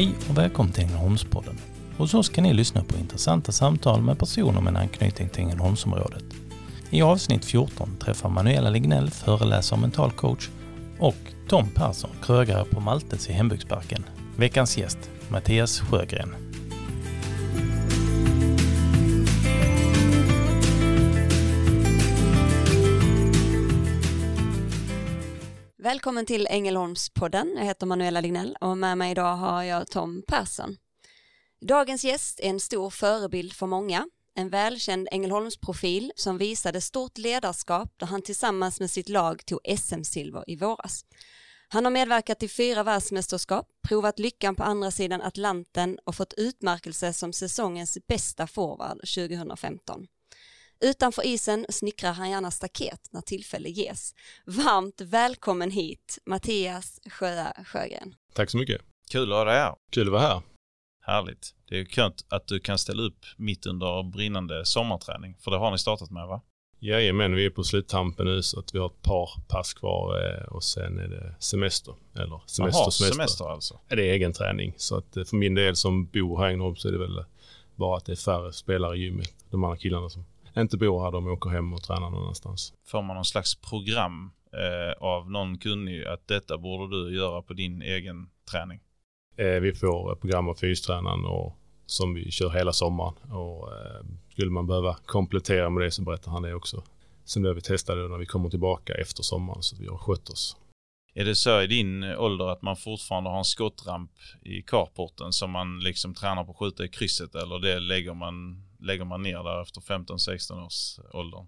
Hej 0.00 0.14
och 0.30 0.38
välkommen 0.38 0.72
till 0.72 0.84
Ängelholmspodden. 0.84 1.58
Hos 1.96 2.14
oss 2.14 2.28
kan 2.28 2.44
ni 2.44 2.52
lyssna 2.52 2.84
på 2.84 2.98
intressanta 2.98 3.52
samtal 3.52 4.02
med 4.02 4.18
personer 4.18 4.60
med 4.60 4.70
en 4.70 4.76
anknytning 4.76 5.28
till 5.28 5.42
Ängelholmsområdet. 5.42 6.24
I 6.90 7.02
avsnitt 7.02 7.44
14 7.44 7.96
träffar 7.96 8.28
Manuela 8.28 8.70
Lignell, 8.70 9.10
föreläsare 9.10 9.76
och 9.76 9.80
mental 9.80 10.10
coach, 10.10 10.48
och 10.98 11.16
Tom 11.48 11.68
Persson, 11.74 12.10
krögare 12.22 12.64
på 12.64 12.80
Maltes 12.80 13.30
i 13.30 13.32
Hembygdsparken. 13.32 14.04
Veckans 14.36 14.78
gäst, 14.78 15.10
Mattias 15.28 15.80
Sjögren. 15.80 16.34
Välkommen 25.90 26.26
till 26.26 26.46
Ängelholmspodden. 26.50 27.54
Jag 27.56 27.64
heter 27.64 27.86
Manuela 27.86 28.20
Lignell 28.20 28.56
och 28.60 28.78
med 28.78 28.98
mig 28.98 29.10
idag 29.10 29.36
har 29.36 29.62
jag 29.62 29.90
Tom 29.90 30.22
Persson. 30.26 30.76
Dagens 31.60 32.04
gäst 32.04 32.40
är 32.40 32.48
en 32.48 32.60
stor 32.60 32.90
förebild 32.90 33.52
för 33.52 33.66
många. 33.66 34.08
En 34.34 34.48
välkänd 34.48 35.08
Ängelholmsprofil 35.10 36.12
som 36.16 36.38
visade 36.38 36.80
stort 36.80 37.18
ledarskap 37.18 37.92
då 37.96 38.06
han 38.06 38.22
tillsammans 38.22 38.80
med 38.80 38.90
sitt 38.90 39.08
lag 39.08 39.46
tog 39.46 39.60
SM-silver 39.78 40.44
i 40.46 40.56
våras. 40.56 41.04
Han 41.68 41.84
har 41.84 41.92
medverkat 41.92 42.42
i 42.42 42.48
fyra 42.48 42.82
världsmästerskap, 42.82 43.66
provat 43.88 44.18
lyckan 44.18 44.56
på 44.56 44.62
andra 44.62 44.90
sidan 44.90 45.22
Atlanten 45.22 45.98
och 46.04 46.16
fått 46.16 46.34
utmärkelse 46.36 47.12
som 47.12 47.32
säsongens 47.32 47.98
bästa 48.08 48.46
forward 48.46 48.98
2015. 48.98 50.06
Utanför 50.84 51.26
isen 51.26 51.66
snickrar 51.68 52.12
han 52.12 52.30
gärna 52.30 52.50
staket 52.50 53.08
när 53.10 53.20
tillfälle 53.20 53.68
ges. 53.68 54.14
Varmt 54.44 55.00
välkommen 55.00 55.70
hit, 55.70 56.18
Mattias 56.26 57.00
Sjö 57.10 57.44
Sjögren. 57.64 58.14
Tack 58.34 58.50
så 58.50 58.58
mycket. 58.58 58.80
Kul 59.10 59.32
att 59.32 59.38
ha 59.38 59.44
dig 59.44 59.54
här. 59.54 59.74
Kul 59.90 60.06
att 60.06 60.12
vara 60.12 60.22
här. 60.22 60.42
Härligt. 61.02 61.54
Det 61.68 61.80
är 61.80 61.84
skönt 61.84 62.24
att 62.28 62.46
du 62.46 62.60
kan 62.60 62.78
ställa 62.78 63.02
upp 63.02 63.26
mitt 63.36 63.66
under 63.66 64.10
brinnande 64.10 64.64
sommarträning, 64.64 65.36
för 65.40 65.50
det 65.50 65.56
har 65.56 65.70
ni 65.70 65.78
startat 65.78 66.10
med 66.10 66.26
va? 66.26 66.40
Jajamän, 66.78 67.34
vi 67.34 67.46
är 67.46 67.50
på 67.50 67.64
sluttampen 67.64 68.26
nu 68.26 68.42
så 68.42 68.60
att 68.60 68.74
vi 68.74 68.78
har 68.78 68.86
ett 68.86 69.02
par 69.02 69.30
pass 69.48 69.74
kvar 69.74 70.18
eh, 70.18 70.44
och 70.44 70.64
sen 70.64 70.98
är 70.98 71.08
det 71.08 71.34
semester. 71.38 71.94
Eller 72.14 72.42
semester, 72.46 72.80
Aha, 72.80 72.90
semester. 72.90 73.14
semester 73.14 73.44
alltså? 73.44 73.80
Det 73.88 73.94
är 73.94 74.12
egen 74.12 74.32
träning. 74.32 74.74
Så 74.76 74.96
att 74.96 75.16
eh, 75.16 75.24
för 75.24 75.36
min 75.36 75.54
del 75.54 75.76
som 75.76 76.06
bor 76.06 76.38
här 76.38 76.48
i 76.48 76.52
Ängelholm 76.52 76.76
så 76.76 76.88
är 76.88 76.92
det 76.92 76.98
väl 76.98 77.24
bara 77.76 77.96
att 77.96 78.04
det 78.04 78.12
är 78.12 78.16
färre 78.16 78.52
spelare 78.52 78.96
i 78.96 79.00
gymmet. 79.00 79.34
De 79.50 79.64
andra 79.64 79.76
killarna 79.76 80.10
som 80.10 80.24
inte 80.56 80.76
bor 80.76 81.04
här, 81.04 81.10
de 81.10 81.26
åker 81.26 81.50
hem 81.50 81.72
och 81.72 81.82
tränar 81.82 82.10
någon 82.10 82.22
annanstans. 82.22 82.74
Får 82.86 83.02
man 83.02 83.16
någon 83.16 83.24
slags 83.24 83.54
program 83.54 84.32
eh, 84.52 85.02
av 85.02 85.30
någon 85.30 85.58
kunnig 85.58 86.04
att 86.04 86.28
detta 86.28 86.58
borde 86.58 86.96
du 86.96 87.16
göra 87.16 87.42
på 87.42 87.52
din 87.52 87.82
egen 87.82 88.30
träning? 88.50 88.80
Eh, 89.36 89.60
vi 89.60 89.72
får 89.72 90.14
program 90.14 90.48
av 90.48 90.54
fystränaren 90.54 91.24
och 91.24 91.56
som 91.86 92.14
vi 92.14 92.30
kör 92.30 92.50
hela 92.50 92.72
sommaren. 92.72 93.14
Och, 93.30 93.72
eh, 93.72 94.04
skulle 94.32 94.50
man 94.50 94.66
behöva 94.66 94.96
komplettera 95.06 95.70
med 95.70 95.82
det 95.82 95.90
så 95.90 96.02
berättar 96.02 96.30
han 96.30 96.42
det 96.42 96.54
också. 96.54 96.82
Sen 97.24 97.42
blir 97.42 97.52
vi 97.52 97.60
testade 97.60 98.08
när 98.08 98.18
vi 98.18 98.26
kommer 98.26 98.50
tillbaka 98.50 98.94
efter 98.94 99.22
sommaren 99.22 99.62
så 99.62 99.76
vi 99.76 99.86
har 99.86 99.98
skött 99.98 100.28
oss. 100.28 100.56
Är 101.14 101.24
det 101.24 101.34
så 101.34 101.62
i 101.62 101.66
din 101.66 102.04
ålder 102.04 102.48
att 102.48 102.62
man 102.62 102.76
fortfarande 102.76 103.30
har 103.30 103.38
en 103.38 103.44
skottramp 103.44 104.10
i 104.42 104.62
carporten 104.62 105.32
som 105.32 105.50
man 105.50 105.80
liksom 105.80 106.14
tränar 106.14 106.44
på 106.44 106.50
att 106.50 106.56
skjuta 106.56 106.84
i 106.84 106.88
krysset 106.88 107.34
eller 107.34 107.58
det 107.58 107.80
lägger 107.80 108.14
man, 108.14 108.64
lägger 108.82 109.04
man 109.04 109.22
ner 109.22 109.42
där 109.42 109.62
efter 109.62 109.80
15-16 109.80 110.66
års 110.66 110.98
ålder? 111.14 111.46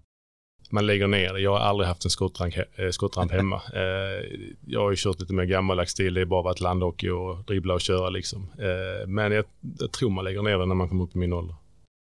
Man 0.69 0.85
lägger 0.85 1.07
ner 1.07 1.33
det. 1.33 1.39
Jag 1.39 1.51
har 1.51 1.59
aldrig 1.59 1.87
haft 1.87 2.05
en 2.05 2.11
skottramp, 2.11 2.53
eh, 2.75 2.89
skottramp 2.89 3.31
hemma. 3.39 3.61
Eh, 3.73 4.39
jag 4.67 4.79
har 4.79 4.89
ju 4.89 4.95
kört 4.97 5.19
lite 5.19 5.33
mer 5.33 5.43
gammaldags 5.43 5.91
stil. 5.91 6.13
Det 6.13 6.21
är 6.21 6.25
bara 6.25 6.41
varit 6.41 6.59
landhockey 6.59 7.09
och 7.09 7.45
dribbla 7.45 7.73
och 7.73 7.81
köra 7.81 8.09
liksom. 8.09 8.51
Eh, 8.59 9.07
men 9.07 9.31
jag, 9.31 9.45
jag 9.79 9.91
tror 9.91 10.09
man 10.09 10.23
lägger 10.23 10.41
ner 10.41 10.57
det 10.57 10.65
när 10.65 10.75
man 10.75 10.89
kommer 10.89 11.03
upp 11.03 11.15
i 11.15 11.17
min 11.17 11.33
ålder. 11.33 11.55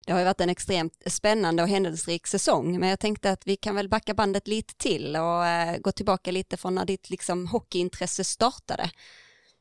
Det 0.07 0.13
har 0.13 0.19
ju 0.19 0.25
varit 0.25 0.41
en 0.41 0.51
extremt 0.51 1.03
spännande 1.07 1.63
och 1.63 1.69
händelserik 1.69 2.27
säsong, 2.27 2.81
men 2.81 2.89
jag 2.89 3.01
tänkte 3.01 3.31
att 3.31 3.47
vi 3.47 3.57
kan 3.57 3.77
väl 3.77 3.89
backa 3.89 4.15
bandet 4.15 4.49
lite 4.49 4.75
till 4.75 5.17
och 5.17 5.47
eh, 5.47 5.79
gå 5.79 5.93
tillbaka 5.93 6.31
lite 6.31 6.57
från 6.57 6.75
när 6.75 6.85
ditt 6.85 7.11
liksom, 7.11 7.47
hockeyintresse 7.47 8.25
startade. 8.25 8.91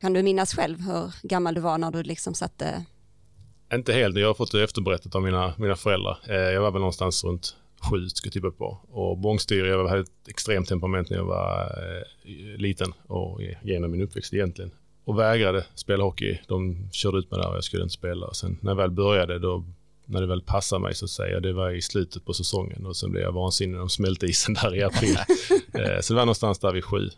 Kan 0.00 0.12
du 0.12 0.22
minnas 0.22 0.54
själv 0.54 0.80
hur 0.80 1.12
gammal 1.22 1.54
du 1.54 1.60
var 1.60 1.78
när 1.78 1.90
du 1.90 2.02
liksom 2.02 2.34
satte... 2.34 2.84
Inte 3.72 3.92
helt, 3.92 4.16
jag 4.16 4.26
har 4.26 4.34
fått 4.34 4.52
det 4.52 4.64
efterberättat 4.64 5.14
av 5.14 5.22
mina, 5.22 5.54
mina 5.58 5.76
föräldrar. 5.76 6.18
Eh, 6.28 6.34
jag 6.34 6.60
var 6.60 6.70
väl 6.70 6.80
någonstans 6.80 7.24
runt 7.24 7.56
sju, 7.90 8.08
ska 8.08 8.26
jag 8.26 8.32
tippa 8.32 8.50
på. 8.50 8.78
Och 8.90 9.18
bångstyr, 9.18 9.64
jag 9.64 9.88
hade 9.88 10.00
ett 10.00 10.28
extremt 10.28 10.68
temperament 10.68 11.10
när 11.10 11.16
jag 11.16 11.24
var 11.24 11.62
eh, 11.62 12.58
liten 12.58 12.92
och 13.06 13.40
genom 13.62 13.90
min 13.90 14.02
uppväxt 14.02 14.34
egentligen. 14.34 14.70
Och 15.04 15.18
vägrade 15.18 15.66
spela 15.74 16.04
hockey. 16.04 16.38
De 16.48 16.88
körde 16.92 17.18
ut 17.18 17.30
mig 17.30 17.40
där 17.40 17.48
och 17.48 17.56
jag 17.56 17.64
skulle 17.64 17.82
inte 17.82 17.94
spela. 17.94 18.34
Sen 18.34 18.58
när 18.60 18.70
jag 18.70 18.76
väl 18.76 18.90
började, 18.90 19.38
då 19.38 19.64
när 20.06 20.20
det 20.20 20.26
väl 20.26 20.42
passade 20.42 20.82
mig 20.82 20.94
så 20.94 21.04
att 21.04 21.10
säga. 21.10 21.40
Det 21.40 21.52
var 21.52 21.70
i 21.70 21.82
slutet 21.82 22.24
på 22.24 22.32
säsongen 22.32 22.86
och 22.86 22.96
sen 22.96 23.10
blev 23.10 23.22
jag 23.22 23.32
vansinnig 23.32 23.72
när 23.72 23.78
de 23.78 23.88
smälte 23.88 24.26
isen 24.26 24.54
där 24.54 24.74
i 24.74 24.82
april. 24.82 25.16
Eh, 25.74 26.00
så 26.00 26.12
det 26.12 26.16
var 26.16 26.24
någonstans 26.24 26.58
där 26.58 26.72
vid 26.72 26.84
sju 26.84 27.10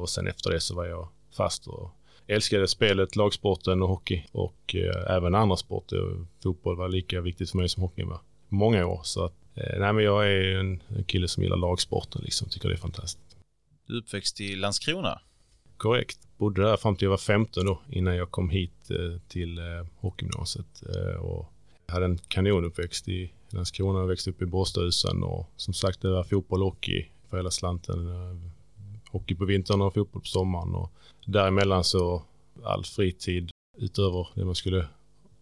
och 0.00 0.08
sen 0.10 0.26
efter 0.26 0.50
det 0.50 0.60
så 0.60 0.74
var 0.74 0.86
jag 0.86 1.08
fast 1.36 1.66
och 1.66 1.90
älskade 2.26 2.68
spelet, 2.68 3.16
lagsporten 3.16 3.82
och 3.82 3.88
hockey 3.88 4.24
och 4.32 4.74
eh, 4.74 5.16
även 5.16 5.34
andra 5.34 5.56
sporter. 5.56 6.26
Fotboll 6.42 6.76
var 6.76 6.88
lika 6.88 7.20
viktigt 7.20 7.50
för 7.50 7.58
mig 7.58 7.68
som 7.68 7.82
hockey 7.82 8.02
var 8.02 8.20
många 8.48 8.86
år. 8.86 9.00
Så 9.04 9.24
att, 9.24 9.34
nej, 9.54 9.92
men 9.92 10.04
jag 10.04 10.26
är 10.26 10.58
en 10.58 10.82
kille 11.06 11.28
som 11.28 11.42
gillar 11.42 11.56
lagsporten, 11.56 12.22
liksom, 12.24 12.48
tycker 12.48 12.68
det 12.68 12.74
är 12.74 12.78
fantastiskt. 12.78 13.36
Du 13.86 13.94
är 13.94 13.98
uppväxt 13.98 14.40
i 14.40 14.56
Landskrona? 14.56 15.20
Korrekt. 15.76 16.18
Bodde 16.36 16.62
där 16.62 16.76
fram 16.76 16.96
till 16.96 17.04
jag 17.04 17.10
var 17.10 17.18
15 17.18 17.66
då, 17.66 17.82
innan 17.90 18.16
jag 18.16 18.30
kom 18.30 18.50
hit 18.50 18.90
till 19.28 19.60
hockeygymnasiet. 19.96 20.82
Och 21.20 21.52
hade 21.86 22.04
en 22.04 22.18
kanonuppväxt 22.18 23.08
i 23.08 23.32
Landskrona 23.50 23.98
och 23.98 24.10
växte 24.10 24.30
upp 24.30 24.42
i 24.42 24.46
Båstadhusen 24.46 25.22
och 25.22 25.50
som 25.56 25.74
sagt 25.74 26.00
det 26.00 26.10
var 26.10 26.24
fotboll 26.24 26.62
och 26.62 26.68
hockey 26.68 27.06
för 27.30 27.36
hela 27.36 27.50
slanten. 27.50 27.98
Hockey 29.12 29.34
på 29.34 29.44
vintern 29.44 29.80
och 29.80 29.94
fotboll 29.94 30.22
på 30.22 30.28
sommaren 30.28 30.74
och 30.74 30.92
däremellan 31.26 31.84
så 31.84 32.22
all 32.64 32.84
fritid 32.84 33.50
utöver 33.78 34.28
det 34.34 34.44
man 34.44 34.54
skulle 34.54 34.88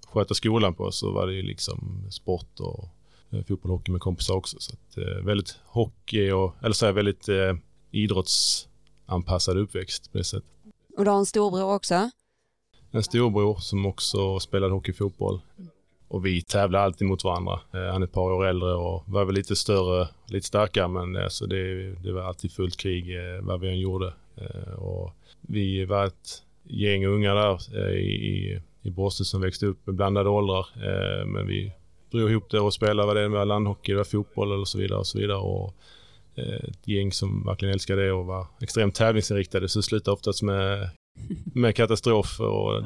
sköta 0.07 0.35
skolan 0.35 0.75
på 0.75 0.93
så 0.93 1.13
var 1.13 1.27
det 1.27 1.35
ju 1.35 1.43
liksom 1.43 2.07
sport 2.11 2.61
och 2.61 2.89
fotboll 3.31 3.73
och 3.73 3.79
hockey 3.79 3.93
med 3.93 4.01
kompisar 4.01 4.35
också. 4.35 4.57
Så 4.61 4.73
att, 4.73 4.99
eh, 4.99 5.25
väldigt 5.25 5.59
hockey 5.67 6.31
och, 6.31 6.55
eller 6.63 6.73
så 6.73 6.87
här, 6.87 6.93
väldigt 6.93 7.29
eh, 7.29 7.55
idrottsanpassad 7.91 9.59
uppväxt 9.59 10.13
på 10.13 10.19
det 10.19 10.25
sättet. 10.25 10.51
Och 10.97 11.05
du 11.05 11.11
har 11.11 11.19
en 11.19 11.27
storbror 11.27 11.75
också? 11.75 12.11
En 12.91 13.03
storbror 13.03 13.57
som 13.57 13.87
också 13.87 14.41
spelade 14.41 14.73
hockey 14.73 14.93
och 14.93 14.97
fotboll. 14.97 15.41
Och 16.11 16.27
vi 16.27 16.43
tävlade 16.43 16.85
alltid 16.85 17.09
mot 17.09 17.25
varandra. 17.25 17.61
Han 17.71 18.03
är 18.03 18.07
ett 18.07 18.13
par 18.13 18.33
år 18.33 18.47
äldre 18.47 18.75
och 18.75 19.05
var 19.07 19.25
väl 19.25 19.35
lite 19.35 19.57
större, 19.57 20.09
lite 20.27 20.47
starkare 20.47 20.89
men 20.89 21.17
alltså 21.17 21.47
det, 21.47 21.93
det 21.93 22.13
var 22.13 22.23
alltid 22.23 22.53
fullt 22.53 22.77
krig 22.77 23.07
vad 23.43 23.61
vi 23.61 23.69
än 23.69 23.79
gjorde. 23.79 24.13
Och 24.77 25.13
vi 25.41 25.85
var 25.85 26.07
ett 26.07 26.43
gäng 26.65 27.07
unga 27.07 27.35
där 27.35 27.59
i, 27.97 28.61
i 28.83 28.91
Borås 28.91 29.29
som 29.29 29.41
växte 29.41 29.67
upp 29.67 29.87
med 29.87 29.95
blandade 29.95 30.29
åldrar. 30.29 30.67
Men 31.25 31.47
vi 31.47 31.73
drog 32.11 32.31
ihop 32.31 32.51
det 32.51 32.61
och 32.61 32.75
spelade 32.75 33.07
vad 33.07 33.17
det 33.17 33.29
var 33.29 33.45
landhockey, 33.45 33.93
det 33.93 33.99
var 33.99 34.05
fotboll 34.05 34.53
eller 34.53 34.65
så 34.65 34.79
vidare 34.79 34.99
och 34.99 35.07
så 35.07 35.19
vidare. 35.19 35.39
Och 35.39 35.75
ett 36.37 36.89
gäng 36.89 37.13
som 37.13 37.45
verkligen 37.47 37.75
älskade 37.75 38.07
det 38.07 38.13
och 38.13 38.27
var 38.27 38.47
extremt 38.61 38.95
tävlingsinriktade 38.95 39.69
så 39.69 39.79
det 39.79 39.83
slutade 39.83 40.15
oftast 40.15 40.43
med, 40.43 40.91
med 41.55 41.77
katastrof 41.77 42.41
och 42.41 42.83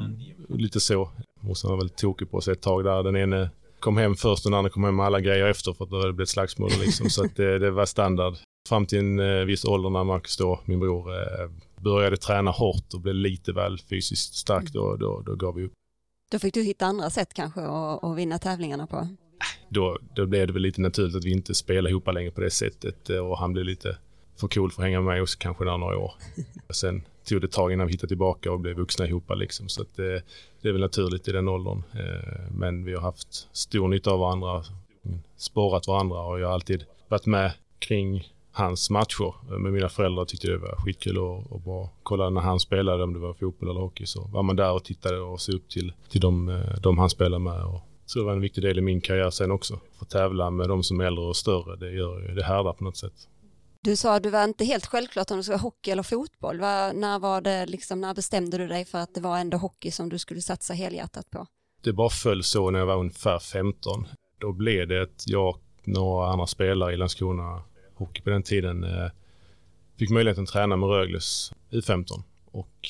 lite 0.49 0.79
så. 0.79 1.11
Morsan 1.45 1.71
var 1.71 1.77
väl 1.77 1.89
tokig 1.89 2.31
på 2.31 2.41
sig 2.41 2.51
ett 2.51 2.61
tag 2.61 2.83
där. 2.83 3.03
Den 3.03 3.15
ene 3.15 3.49
kom 3.79 3.97
hem 3.97 4.15
först 4.15 4.45
och 4.45 4.51
den 4.51 4.57
andra 4.57 4.69
kom 4.69 4.83
hem 4.83 4.95
med 4.95 5.05
alla 5.05 5.19
grejer 5.19 5.45
efter 5.45 5.73
för 5.73 5.83
att 5.83 5.89
det 5.89 5.97
hade 5.97 6.13
blivit 6.13 6.29
slagsmål 6.29 6.71
liksom. 6.79 7.09
så 7.09 7.25
att 7.25 7.35
det, 7.35 7.59
det, 7.59 7.71
var 7.71 7.85
standard. 7.85 8.33
Fram 8.69 8.85
till 8.85 8.99
en 8.99 9.19
eh, 9.19 9.45
viss 9.45 9.65
ålder 9.65 9.89
när 9.89 10.03
Marcus 10.03 10.37
då, 10.37 10.59
min 10.65 10.79
bror, 10.79 11.13
eh, 11.13 11.49
började 11.83 12.17
träna 12.17 12.51
hårt 12.51 12.93
och 12.93 13.01
blev 13.01 13.15
lite 13.15 13.51
väl 13.53 13.79
fysiskt 13.89 14.35
stark 14.35 14.71
då, 14.73 14.95
då, 14.95 15.21
då 15.25 15.35
gav 15.35 15.55
vi 15.55 15.63
upp. 15.63 15.73
Då 16.31 16.39
fick 16.39 16.53
du 16.53 16.63
hitta 16.63 16.85
andra 16.85 17.09
sätt 17.09 17.33
kanske 17.33 17.61
att 17.61 18.17
vinna 18.17 18.39
tävlingarna 18.39 18.87
på? 18.87 19.07
Då, 19.69 19.97
då 20.15 20.25
blev 20.25 20.47
det 20.47 20.53
väl 20.53 20.61
lite 20.61 20.81
naturligt 20.81 21.15
att 21.15 21.25
vi 21.25 21.31
inte 21.31 21.53
spelade 21.53 21.89
ihop 21.89 22.13
längre 22.13 22.31
på 22.31 22.41
det 22.41 22.51
sättet 22.51 23.09
och 23.09 23.37
han 23.37 23.53
blev 23.53 23.65
lite 23.65 23.97
för 24.39 24.47
cool 24.47 24.71
för 24.71 24.81
att 24.81 24.85
hänga 24.85 25.01
med 25.01 25.21
också 25.21 25.37
kanske 25.39 25.65
där 25.65 25.77
några 25.77 25.97
år. 25.97 26.13
Sen 26.69 27.03
tog 27.25 27.41
det 27.41 27.45
ett 27.45 27.51
tag 27.51 27.71
innan 27.71 27.87
vi 27.87 27.93
hittade 27.93 28.07
tillbaka 28.07 28.51
och 28.51 28.59
blev 28.59 28.75
vuxna 28.75 29.07
ihop 29.07 29.31
liksom. 29.35 29.69
Så 29.69 29.81
att 29.81 29.95
det, 29.95 30.23
det 30.61 30.69
är 30.69 30.71
väl 30.71 30.81
naturligt 30.81 31.27
i 31.27 31.31
den 31.31 31.47
åldern. 31.47 31.83
Eh, 31.93 32.51
men 32.51 32.85
vi 32.85 32.93
har 32.93 33.01
haft 33.01 33.47
stor 33.51 33.87
nytta 33.87 34.11
av 34.11 34.19
varandra, 34.19 34.63
sporrat 35.37 35.87
varandra 35.87 36.21
och 36.21 36.39
jag 36.39 36.47
har 36.47 36.53
alltid 36.53 36.85
varit 37.07 37.25
med 37.25 37.51
kring 37.79 38.23
hans 38.51 38.89
matcher 38.89 39.33
eh, 39.51 39.57
med 39.57 39.73
mina 39.73 39.89
föräldrar. 39.89 40.25
Tyckte 40.25 40.47
det 40.47 40.57
var 40.57 40.75
skitkul 40.75 41.17
och, 41.17 41.51
och 41.51 41.61
bara 41.61 41.89
kolla 42.03 42.29
när 42.29 42.41
han 42.41 42.59
spelade, 42.59 43.03
om 43.03 43.13
det 43.13 43.19
var 43.19 43.33
fotboll 43.33 43.69
eller 43.69 43.79
hockey. 43.79 44.05
Så 44.05 44.29
var 44.33 44.43
man 44.43 44.55
där 44.55 44.71
och 44.71 44.83
tittade 44.83 45.19
och 45.19 45.41
såg 45.41 45.55
upp 45.55 45.69
till, 45.69 45.93
till 46.09 46.21
de, 46.21 46.49
eh, 46.49 46.79
de 46.81 46.97
han 46.97 47.09
spelade 47.09 47.43
med. 47.43 47.63
Och 47.63 47.81
så 48.05 48.19
det 48.19 48.25
var 48.25 48.33
en 48.33 48.41
viktig 48.41 48.63
del 48.63 48.77
i 48.77 48.81
min 48.81 49.01
karriär 49.01 49.29
sen 49.29 49.51
också. 49.51 49.79
Få 49.99 50.05
tävla 50.05 50.49
med 50.49 50.69
de 50.69 50.83
som 50.83 50.99
är 50.99 51.05
äldre 51.05 51.25
och 51.25 51.35
större, 51.35 51.75
det 51.75 51.91
gör 51.91 52.21
ju, 52.21 52.35
det 52.35 52.43
härdar 52.43 52.73
på 52.73 52.83
något 52.83 52.97
sätt. 52.97 53.27
Du 53.85 53.95
sa 53.95 54.15
att 54.15 54.23
du 54.23 54.29
var 54.29 54.43
inte 54.43 54.65
helt 54.65 54.85
självklart 54.85 55.31
om 55.31 55.37
du 55.37 55.43
skulle 55.43 55.57
hockey 55.57 55.91
eller 55.91 56.03
fotboll. 56.03 56.59
Var, 56.59 56.93
när, 56.93 57.19
var 57.19 57.41
det 57.41 57.65
liksom, 57.65 58.01
när 58.01 58.13
bestämde 58.13 58.57
du 58.57 58.67
dig 58.67 58.85
för 58.85 58.97
att 58.97 59.13
det 59.13 59.21
var 59.21 59.37
ändå 59.37 59.57
hockey 59.57 59.91
som 59.91 60.09
du 60.09 60.19
skulle 60.19 60.41
satsa 60.41 60.73
helhjärtat 60.73 61.29
på? 61.29 61.47
Det 61.83 61.93
bara 61.93 62.09
föll 62.09 62.43
så 62.43 62.69
när 62.69 62.79
jag 62.79 62.85
var 62.85 62.97
ungefär 62.97 63.39
15. 63.39 64.07
Då 64.39 64.51
blev 64.51 64.87
det 64.87 65.01
att 65.01 65.23
jag 65.27 65.49
och 65.49 65.61
några 65.83 66.27
andra 66.27 66.47
spelare 66.47 66.93
i 66.93 66.97
Landskrona 66.97 67.63
Hockey 67.95 68.21
på 68.21 68.29
den 68.29 68.43
tiden 68.43 68.83
eh, 68.83 69.11
fick 69.97 70.09
möjligheten 70.09 70.43
att 70.43 70.49
träna 70.49 70.75
med 70.75 70.89
Rögles 70.89 71.53
U15. 71.71 72.23
Och 72.51 72.89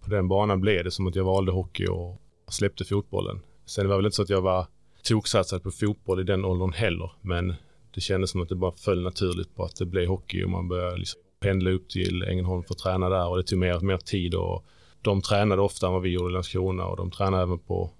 på 0.00 0.10
den 0.10 0.28
banan 0.28 0.60
blev 0.60 0.84
det 0.84 0.90
som 0.90 1.06
att 1.06 1.14
jag 1.14 1.24
valde 1.24 1.52
hockey 1.52 1.86
och 1.86 2.20
släppte 2.48 2.84
fotbollen. 2.84 3.40
Sen 3.66 3.88
var 3.88 3.94
det 3.94 3.98
väl 3.98 4.06
inte 4.06 4.16
så 4.16 4.22
att 4.22 4.30
jag 4.30 4.42
var 4.42 4.66
toksatsad 5.02 5.62
på 5.62 5.70
fotboll 5.70 6.20
i 6.20 6.24
den 6.24 6.44
åldern 6.44 6.72
heller, 6.72 7.12
men 7.20 7.54
det 7.94 8.00
kändes 8.00 8.30
som 8.30 8.42
att 8.42 8.48
det 8.48 8.54
bara 8.54 8.72
föll 8.72 9.02
naturligt 9.02 9.54
på 9.54 9.64
att 9.64 9.76
det 9.76 9.86
blev 9.86 10.08
hockey 10.08 10.44
och 10.44 10.50
man 10.50 10.68
började 10.68 10.96
liksom 10.96 11.20
pendla 11.40 11.70
upp 11.70 11.88
till 11.88 12.22
Ängelholm 12.22 12.62
för 12.62 12.74
att 12.74 12.78
träna 12.78 13.08
där 13.08 13.28
och 13.28 13.36
det 13.36 13.42
tog 13.42 13.58
mer 13.58 13.80
mer 13.80 13.96
tid 13.96 14.34
och 14.34 14.64
de 15.02 15.22
tränade 15.22 15.62
ofta 15.62 15.86
än 15.86 15.92
vad 15.92 16.02
vi 16.02 16.08
gjorde 16.08 16.30
i 16.30 16.32
Landskrona 16.32 16.86
och 16.86 16.96
de 16.96 17.10
tränade 17.10 17.42
även 17.42 17.58
på 17.58 17.90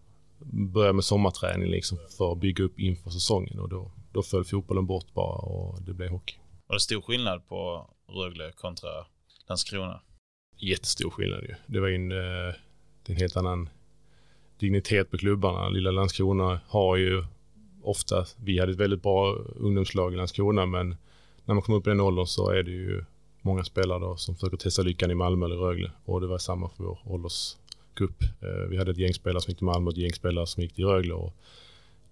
började 0.52 0.92
med 0.92 1.04
sommarträning 1.04 1.68
liksom 1.68 1.98
för 2.18 2.32
att 2.32 2.38
bygga 2.38 2.64
upp 2.64 2.78
inför 2.78 3.10
säsongen 3.10 3.58
och 3.58 3.68
då, 3.68 3.90
då 4.12 4.22
föll 4.22 4.44
fotbollen 4.44 4.86
bort 4.86 5.14
bara 5.14 5.38
och 5.38 5.82
det 5.82 5.92
blev 5.92 6.10
hockey. 6.10 6.36
Var 6.66 6.76
det 6.76 6.80
stor 6.80 7.00
skillnad 7.00 7.48
på 7.48 7.90
Rögle 8.08 8.52
kontra 8.52 8.88
Landskrona? 9.48 10.00
Jättestor 10.58 11.10
skillnad 11.10 11.42
ju. 11.42 11.54
Det 11.66 11.80
var 11.80 11.88
en, 11.88 12.12
eh, 12.12 12.54
en 13.06 13.16
helt 13.16 13.36
annan 13.36 13.68
dignitet 14.58 15.10
på 15.10 15.18
klubbarna. 15.18 15.68
Lilla 15.68 15.90
Landskrona 15.90 16.60
har 16.68 16.96
ju 16.96 17.24
ofta, 17.84 18.26
vi 18.44 18.58
hade 18.58 18.72
ett 18.72 18.78
väldigt 18.78 19.02
bra 19.02 19.36
ungdomslag 19.56 20.12
i 20.12 20.16
Landskrona 20.16 20.66
men 20.66 20.96
när 21.44 21.54
man 21.54 21.62
kommer 21.62 21.78
upp 21.78 21.86
i 21.86 21.90
den 21.90 22.00
åldern 22.00 22.26
så 22.26 22.50
är 22.50 22.62
det 22.62 22.70
ju 22.70 23.04
många 23.42 23.64
spelare 23.64 23.98
då 23.98 24.16
som 24.16 24.34
försöker 24.34 24.56
testa 24.56 24.82
lyckan 24.82 25.10
i 25.10 25.14
Malmö 25.14 25.46
eller 25.46 25.56
Rögle 25.56 25.90
och 26.04 26.20
det 26.20 26.26
var 26.26 26.38
samma 26.38 26.68
för 26.68 26.84
vår 26.84 26.98
åldersgrupp. 27.04 28.22
Eh, 28.40 28.68
vi 28.70 28.76
hade 28.76 28.90
ett 28.90 28.98
gäng 28.98 29.14
spelare 29.14 29.40
som 29.40 29.50
gick 29.50 29.58
till 29.58 29.66
Malmö 29.66 29.86
och 29.86 29.92
ett 29.92 29.98
gäng 29.98 30.12
spelare 30.12 30.46
som 30.46 30.62
gick 30.62 30.74
till 30.74 30.84
Rögle 30.84 31.14
och 31.14 31.34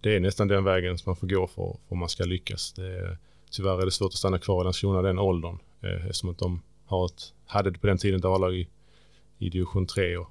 det 0.01 0.17
är 0.17 0.21
nästan 0.21 0.49
den 0.49 0.65
vägen 0.65 0.99
som 0.99 1.11
man 1.11 1.17
får 1.17 1.27
gå 1.27 1.47
för 1.47 1.77
om 1.89 1.99
man 1.99 2.09
ska 2.09 2.25
lyckas. 2.25 2.73
Det 2.73 2.87
är, 2.87 3.19
tyvärr 3.51 3.81
är 3.81 3.85
det 3.85 3.91
svårt 3.91 4.13
att 4.13 4.19
stanna 4.19 4.39
kvar 4.39 4.61
i 4.61 4.65
Landskrona 4.65 5.03
den 5.03 5.19
åldern 5.19 5.59
eh, 5.81 6.07
eftersom 6.07 6.31
att 6.31 6.39
de 6.39 6.63
har 6.87 7.07
ett, 7.07 7.33
hade 7.47 7.73
på 7.73 7.87
den 7.87 7.99
tiden 7.99 8.19
ett 8.19 8.25
A-lag 8.25 8.55
i, 8.55 8.69
i 9.39 9.49
division 9.49 9.87
3 9.87 10.17
och 10.17 10.29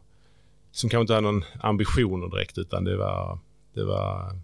som 0.71 0.89
kanske 0.89 1.01
inte 1.01 1.13
hade 1.13 1.31
någon 1.31 1.43
ambitioner 1.59 2.27
direkt 2.27 2.57
utan 2.57 2.83
det 2.83 2.97
var, 2.97 3.39
det 3.73 3.83
var, 3.83 4.39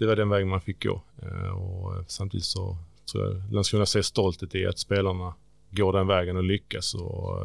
det 0.00 0.06
var 0.06 0.16
den 0.16 0.28
vägen 0.28 0.48
man 0.48 0.60
fick 0.60 0.84
gå. 0.84 1.02
Eh, 1.22 1.50
och 1.50 2.10
samtidigt 2.10 2.44
så 2.44 2.76
tror 3.12 3.24
jag 3.24 3.52
Landskrona 3.52 3.86
ser 3.86 4.02
stolthet 4.02 4.54
i 4.54 4.66
att 4.66 4.78
spelarna 4.78 5.34
går 5.70 5.92
den 5.92 6.06
vägen 6.06 6.36
och 6.36 6.44
lyckas 6.44 6.94
och 6.94 7.42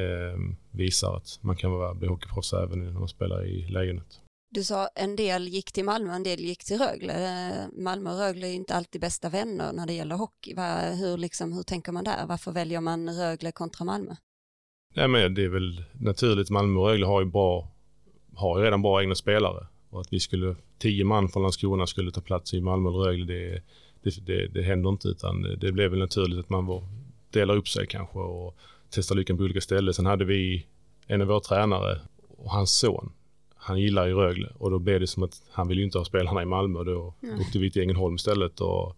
eh, 0.00 0.38
visar 0.70 1.16
att 1.16 1.38
man 1.40 1.56
kan 1.56 1.70
vara, 1.70 1.94
bli 1.94 2.08
hockeyproffs 2.08 2.52
även 2.52 2.84
när 2.84 3.00
man 3.00 3.08
spelar 3.08 3.46
i 3.46 3.68
lägenet. 3.68 4.20
Du 4.50 4.64
sa 4.64 4.88
en 4.94 5.16
del 5.16 5.48
gick 5.48 5.72
till 5.72 5.84
Malmö, 5.84 6.12
en 6.12 6.22
del 6.22 6.40
gick 6.40 6.64
till 6.64 6.78
Rögle. 6.78 7.68
Malmö 7.76 8.10
och 8.10 8.18
Rögle 8.18 8.46
är 8.46 8.52
inte 8.52 8.74
alltid 8.74 9.00
bästa 9.00 9.28
vänner 9.28 9.72
när 9.72 9.86
det 9.86 9.92
gäller 9.92 10.16
hockey. 10.16 10.54
Hur, 10.94 11.16
liksom, 11.16 11.52
hur 11.52 11.62
tänker 11.62 11.92
man 11.92 12.04
där? 12.04 12.26
Varför 12.26 12.52
väljer 12.52 12.80
man 12.80 13.08
Rögle 13.08 13.52
kontra 13.52 13.84
Malmö? 13.84 14.14
Nej, 14.94 15.08
men 15.08 15.34
det 15.34 15.44
är 15.44 15.48
väl 15.48 15.84
naturligt. 15.92 16.50
Malmö 16.50 16.80
och 16.80 16.86
Rögle 16.86 17.06
har 17.06 17.20
ju, 17.20 17.26
bra, 17.26 17.68
har 18.34 18.58
ju 18.58 18.64
redan 18.64 18.82
bra 18.82 19.02
egna 19.02 19.14
spelare. 19.14 19.66
Och 19.90 20.00
att 20.00 20.12
vi 20.12 20.20
skulle, 20.20 20.54
tio 20.78 21.04
man 21.04 21.28
från 21.28 21.42
Landskrona 21.42 21.86
skulle 21.86 22.10
ta 22.10 22.20
plats 22.20 22.54
i 22.54 22.60
Malmö 22.60 22.88
och 22.88 23.04
Rögle, 23.04 23.24
det, 23.24 23.62
det, 24.02 24.26
det, 24.26 24.46
det 24.46 24.62
händer 24.62 24.90
inte. 24.90 25.08
Utan 25.08 25.42
det 25.42 25.72
blev 25.72 25.90
väl 25.90 25.98
naturligt 25.98 26.38
att 26.38 26.50
man 26.50 26.66
var, 26.66 26.82
delar 27.30 27.56
upp 27.56 27.68
sig 27.68 27.86
kanske 27.86 28.18
och 28.18 28.56
testar 28.90 29.16
lyckan 29.16 29.36
på 29.36 29.42
olika 29.42 29.60
ställen. 29.60 29.94
Sen 29.94 30.06
hade 30.06 30.24
vi 30.24 30.66
en 31.06 31.20
av 31.20 31.28
våra 31.28 31.40
tränare 31.40 32.00
och 32.36 32.50
hans 32.50 32.78
son. 32.78 33.12
Han 33.54 33.80
gillar 33.80 34.06
ju 34.06 34.14
Rögle 34.14 34.48
och 34.58 34.70
då 34.70 34.78
blev 34.78 35.00
det 35.00 35.06
som 35.06 35.22
att 35.22 35.42
han 35.50 35.68
vill 35.68 35.78
ju 35.78 35.84
inte 35.84 35.98
ha 35.98 36.04
spelarna 36.04 36.42
i 36.42 36.46
Malmö. 36.46 36.84
Då 36.84 37.14
mm. 37.22 37.40
åkte 37.40 37.58
vi 37.58 37.70
till 37.70 37.82
Ängelholm 37.82 38.14
istället 38.14 38.60
och 38.60 38.96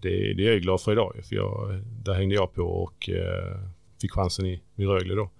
det, 0.00 0.34
det 0.34 0.46
är 0.46 0.52
jag 0.52 0.62
glad 0.62 0.80
för 0.80 0.92
idag. 0.92 1.14
För 1.24 1.36
jag, 1.36 1.80
där 2.04 2.14
hängde 2.14 2.34
jag 2.34 2.54
på 2.54 2.62
och 2.62 3.10
eh, 3.10 3.58
fick 4.00 4.12
chansen 4.12 4.46
i, 4.46 4.60
i 4.76 4.84
Rögle 4.84 5.14
då. 5.14 5.30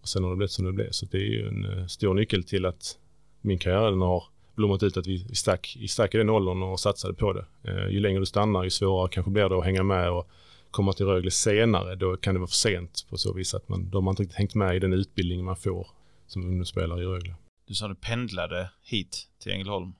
Och 0.00 0.08
sen 0.08 0.24
har 0.24 0.30
det 0.30 0.36
blivit 0.36 0.50
som 0.50 0.64
det 0.64 0.72
blev. 0.72 0.90
Så 0.90 1.06
det 1.06 1.18
är 1.18 1.30
ju 1.30 1.48
en 1.48 1.64
uh, 1.64 1.86
stor 1.86 2.14
nyckel 2.14 2.44
till 2.44 2.66
att 2.66 2.98
min 3.40 3.58
karriär 3.58 3.90
den 3.90 4.00
har 4.00 4.24
blommat 4.54 4.82
ut 4.82 4.96
att 4.96 5.06
vi, 5.06 5.26
vi 5.28 5.34
stack, 5.34 5.76
vi 5.80 5.88
stack 5.88 6.14
i 6.14 6.18
den 6.18 6.30
åldern 6.30 6.62
och 6.62 6.80
satsade 6.80 7.14
på 7.14 7.32
det. 7.32 7.46
Uh, 7.68 7.88
ju 7.92 8.00
längre 8.00 8.20
du 8.20 8.26
stannar 8.26 8.64
ju 8.64 8.70
svårare 8.70 9.08
kanske 9.12 9.30
blir 9.30 9.48
det 9.48 9.58
att 9.58 9.64
hänga 9.64 9.82
med 9.82 10.10
och 10.10 10.28
komma 10.70 10.92
till 10.92 11.06
Rögle 11.06 11.30
senare. 11.30 11.94
Då 11.94 12.16
kan 12.16 12.34
det 12.34 12.40
vara 12.40 12.48
för 12.48 12.54
sent 12.54 13.06
på 13.10 13.16
så 13.16 13.32
vis 13.32 13.54
att 13.54 13.68
man, 13.68 13.90
då 13.90 13.98
har 13.98 14.02
man 14.02 14.12
inte 14.12 14.22
riktigt 14.22 14.38
hängt 14.38 14.54
med 14.54 14.76
i 14.76 14.78
den 14.78 14.92
utbildning 14.92 15.44
man 15.44 15.56
får 15.56 15.88
som 16.26 16.44
ungdomsspelare 16.44 17.02
i 17.02 17.06
Rögle. 17.06 17.34
Du 17.68 17.74
sa 17.74 17.88
du 17.88 17.94
pendlade 17.94 18.70
hit 18.82 19.28
till 19.38 19.52
Ängelholm. 19.52 19.92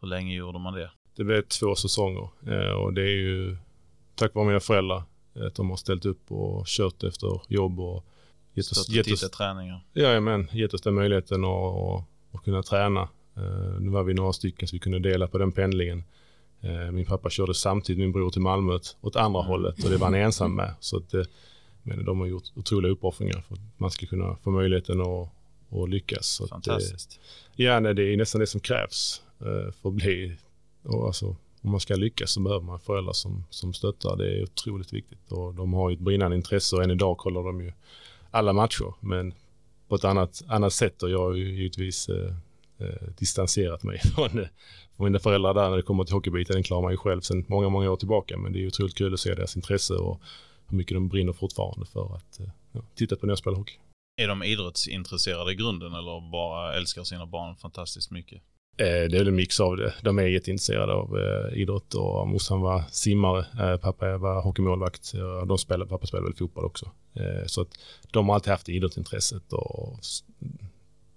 Hur 0.00 0.08
länge 0.08 0.34
gjorde 0.34 0.58
man 0.58 0.74
det? 0.74 0.90
Det 1.16 1.24
blev 1.24 1.42
två 1.42 1.74
säsonger 1.74 2.28
uh, 2.48 2.72
och 2.72 2.92
det 2.92 3.02
är 3.02 3.16
ju 3.16 3.56
tack 4.14 4.34
vare 4.34 4.46
mina 4.46 4.60
föräldrar 4.60 5.02
att 5.46 5.54
de 5.54 5.70
har 5.70 5.76
ställt 5.76 6.04
upp 6.04 6.32
och 6.32 6.66
kört 6.66 7.02
efter 7.02 7.40
jobb 7.48 7.80
och 7.80 8.04
gett 8.54 8.70
oss, 8.70 8.88
gett 8.88 9.12
oss 9.12 9.30
träningar. 9.30 9.84
Ja, 9.92 10.20
men 10.20 10.48
gett 10.52 10.74
oss 10.74 10.80
den 10.80 10.94
möjligheten 10.94 11.44
att, 11.44 12.04
att 12.32 12.44
kunna 12.44 12.62
träna. 12.62 13.08
Uh, 13.38 13.80
nu 13.80 13.90
var 13.90 14.02
vi 14.02 14.14
några 14.14 14.32
stycken 14.32 14.68
så 14.68 14.76
vi 14.76 14.80
kunde 14.80 14.98
dela 14.98 15.28
på 15.28 15.38
den 15.38 15.52
pendlingen. 15.52 16.04
Uh, 16.64 16.90
min 16.90 17.06
pappa 17.06 17.30
körde 17.30 17.54
samtidigt 17.54 18.00
min 18.00 18.12
bror 18.12 18.30
till 18.30 18.40
Malmö 18.40 18.78
åt 19.00 19.16
andra 19.16 19.40
mm. 19.40 19.48
hållet 19.50 19.84
och 19.84 19.90
det 19.90 19.96
var 19.96 20.06
han 20.06 20.14
ensam 20.14 20.54
med. 20.54 20.74
Så 20.80 20.96
att, 20.96 21.14
uh, 21.14 21.24
men 21.82 22.04
de 22.04 22.20
har 22.20 22.26
gjort 22.26 22.44
otroliga 22.54 22.92
uppoffringar 22.92 23.40
för 23.48 23.54
att 23.54 23.60
man 23.76 23.90
ska 23.90 24.06
kunna 24.06 24.36
få 24.36 24.50
möjligheten 24.50 25.00
att, 25.00 25.28
att 25.70 25.88
lyckas. 25.88 26.42
Fantastiskt. 26.50 27.10
Att, 27.12 27.58
ja, 27.58 27.80
nej, 27.80 27.94
det 27.94 28.12
är 28.12 28.16
nästan 28.16 28.40
det 28.40 28.46
som 28.46 28.60
krävs 28.60 29.22
för 29.82 29.88
att 29.88 29.94
bli, 29.94 30.36
och 30.82 31.06
alltså, 31.06 31.36
om 31.62 31.70
man 31.70 31.80
ska 31.80 31.94
lyckas 31.94 32.30
så 32.30 32.40
behöver 32.40 32.64
man 32.64 32.80
föräldrar 32.80 33.12
som, 33.12 33.44
som 33.50 33.74
stöttar. 33.74 34.16
Det 34.16 34.38
är 34.38 34.42
otroligt 34.42 34.92
viktigt 34.92 35.32
och 35.32 35.54
de 35.54 35.72
har 35.72 35.90
ju 35.90 35.94
ett 35.94 36.00
brinnande 36.00 36.36
intresse 36.36 36.76
och 36.76 36.82
än 36.82 36.90
idag 36.90 37.18
kollar 37.18 37.42
de 37.42 37.60
ju 37.60 37.72
alla 38.30 38.52
matcher, 38.52 38.94
men 39.00 39.34
på 39.88 39.94
ett 39.94 40.04
annat, 40.04 40.42
annat 40.46 40.72
sätt 40.72 41.02
och 41.02 41.10
jag 41.10 41.18
har 41.18 41.34
ju 41.34 41.54
givetvis 41.56 42.08
eh, 42.80 43.08
distanserat 43.18 43.82
mig 43.82 43.98
från, 44.14 44.30
från 44.96 45.04
mina 45.04 45.18
föräldrar 45.18 45.54
där 45.54 45.70
när 45.70 45.76
det 45.76 45.82
kommer 45.82 46.04
till 46.04 46.14
hockeybiten. 46.14 46.54
Den 46.54 46.62
klarar 46.62 46.82
man 46.82 46.90
ju 46.90 46.96
själv 46.96 47.20
sedan 47.20 47.44
många, 47.48 47.68
många 47.68 47.90
år 47.90 47.96
tillbaka, 47.96 48.36
men 48.36 48.52
det 48.52 48.62
är 48.62 48.66
otroligt 48.66 48.94
kul 48.94 49.14
att 49.14 49.20
se 49.20 49.34
deras 49.34 49.56
intresse 49.56 49.94
och 49.94 50.20
hur 50.68 50.76
mycket 50.76 50.94
de 50.94 51.08
brinner 51.08 51.32
fortfarande 51.32 51.86
för 51.86 52.16
att 52.16 52.40
eh, 52.40 52.46
ja, 52.72 52.80
titta 52.94 53.16
på 53.16 53.26
när 53.26 53.30
jag 53.30 53.38
spelar 53.38 53.56
hockey. 53.56 53.74
Är 54.20 54.28
de 54.28 54.42
idrottsintresserade 54.42 55.52
i 55.52 55.54
grunden 55.54 55.92
eller 55.92 56.30
bara 56.30 56.74
älskar 56.74 57.04
sina 57.04 57.26
barn 57.26 57.56
fantastiskt 57.56 58.10
mycket? 58.10 58.42
Eh, 58.80 58.86
det 58.86 59.16
är 59.16 59.18
väl 59.18 59.28
en 59.28 59.34
mix 59.34 59.60
av 59.60 59.76
det. 59.76 59.94
De 60.02 60.18
är 60.18 60.22
jätteintresserade 60.22 60.92
av 60.92 61.18
eh, 61.18 61.58
idrott 61.58 61.94
och 61.94 62.28
morsan 62.28 62.60
var 62.60 62.82
simmare, 62.90 63.72
eh, 63.72 63.76
pappa 63.76 64.18
var 64.18 64.42
hockeymålvakt. 64.42 65.12
De 65.46 65.58
spelade, 65.58 65.90
pappa 65.90 66.06
spelade 66.06 66.28
väl 66.28 66.36
fotboll 66.36 66.64
också. 66.64 66.90
Så 67.46 67.60
att 67.60 67.68
de 68.10 68.28
har 68.28 68.34
alltid 68.34 68.50
haft 68.50 68.68
idrottsintresset 68.68 69.52
och 69.52 69.98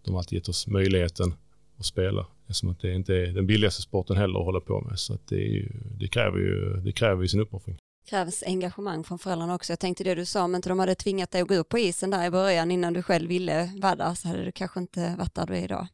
de 0.05 0.11
har 0.11 0.17
alltid 0.17 0.37
gett 0.37 0.49
oss 0.49 0.67
möjligheten 0.67 1.33
att 1.81 1.85
spela. 1.85 2.25
Eftersom 2.41 2.69
att 2.69 2.79
det 2.79 2.93
inte 2.93 3.15
är 3.15 3.27
den 3.27 3.47
billigaste 3.47 3.81
sporten 3.81 4.17
heller 4.17 4.39
att 4.39 4.45
hålla 4.45 4.59
på 4.59 4.81
med. 4.81 4.99
Så 4.99 5.13
att 5.13 5.27
det, 5.27 5.35
ju, 5.35 5.69
det 5.99 6.07
kräver 6.07 6.37
ju 6.37 6.81
det 6.85 6.91
kräver 6.91 7.21
ju 7.21 7.27
sin 7.27 7.39
uppoffring 7.39 7.77
krävs 8.09 8.43
engagemang 8.47 9.03
från 9.03 9.19
föräldrarna 9.19 9.55
också. 9.55 9.71
Jag 9.71 9.79
tänkte 9.79 10.03
det 10.03 10.15
du 10.15 10.25
sa, 10.25 10.43
om 10.43 10.55
inte 10.55 10.69
de 10.69 10.79
hade 10.79 10.95
tvingat 10.95 11.31
dig 11.31 11.41
att 11.41 11.47
gå 11.47 11.55
upp 11.55 11.69
på 11.69 11.79
isen 11.79 12.09
där 12.09 12.25
i 12.25 12.29
början 12.29 12.71
innan 12.71 12.93
du 12.93 13.03
själv 13.03 13.29
ville 13.29 13.71
vara 13.81 13.95
där 13.95 14.13
så 14.13 14.27
hade 14.27 14.45
du 14.45 14.51
kanske 14.51 14.79
inte 14.79 15.15
varit 15.19 15.35
där 15.35 15.45
du 15.45 15.53
är 15.53 15.63
idag 15.63 15.87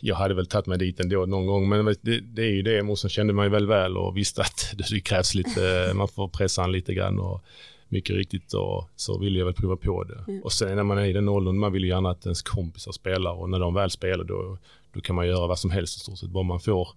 jag 0.00 0.16
hade 0.16 0.34
väl 0.34 0.46
tagit 0.46 0.66
mig 0.66 0.78
dit 0.78 1.00
ändå 1.00 1.26
någon 1.26 1.46
gång, 1.46 1.68
men 1.68 1.84
det, 1.84 2.20
det 2.20 2.42
är 2.42 2.50
ju 2.50 2.62
det. 2.62 2.82
Morsan 2.82 3.10
kände 3.10 3.32
mig 3.32 3.48
väl 3.48 3.66
väl 3.66 3.96
och 3.96 4.16
visste 4.16 4.40
att 4.40 4.74
det 4.90 5.00
krävs 5.00 5.34
lite, 5.34 5.92
man 5.94 6.08
får 6.08 6.28
pressa 6.28 6.62
han 6.62 6.72
lite 6.72 6.94
grann 6.94 7.18
och 7.18 7.44
mycket 7.88 8.16
riktigt 8.16 8.54
och 8.54 8.90
så 8.96 9.18
ville 9.18 9.38
jag 9.38 9.46
väl 9.46 9.54
prova 9.54 9.76
på 9.76 10.04
det. 10.04 10.24
Mm. 10.28 10.42
Och 10.42 10.52
sen 10.52 10.76
när 10.76 10.82
man 10.82 10.98
är 10.98 11.04
i 11.04 11.12
den 11.12 11.28
åldern, 11.28 11.58
man 11.58 11.72
vill 11.72 11.84
ju 11.84 11.88
gärna 11.88 12.10
att 12.10 12.26
ens 12.26 12.42
kompisar 12.42 12.92
spelar 12.92 13.32
och 13.32 13.50
när 13.50 13.58
de 13.58 13.74
väl 13.74 13.90
spelar 13.90 14.24
då, 14.24 14.58
då 14.98 15.02
kan 15.02 15.16
man 15.16 15.26
göra 15.26 15.46
vad 15.46 15.58
som 15.58 15.70
helst 15.70 15.96
i 15.96 16.00
stort 16.00 16.18
sett. 16.18 16.30
Bara 16.30 16.44
man 16.44 16.60
får 16.60 16.88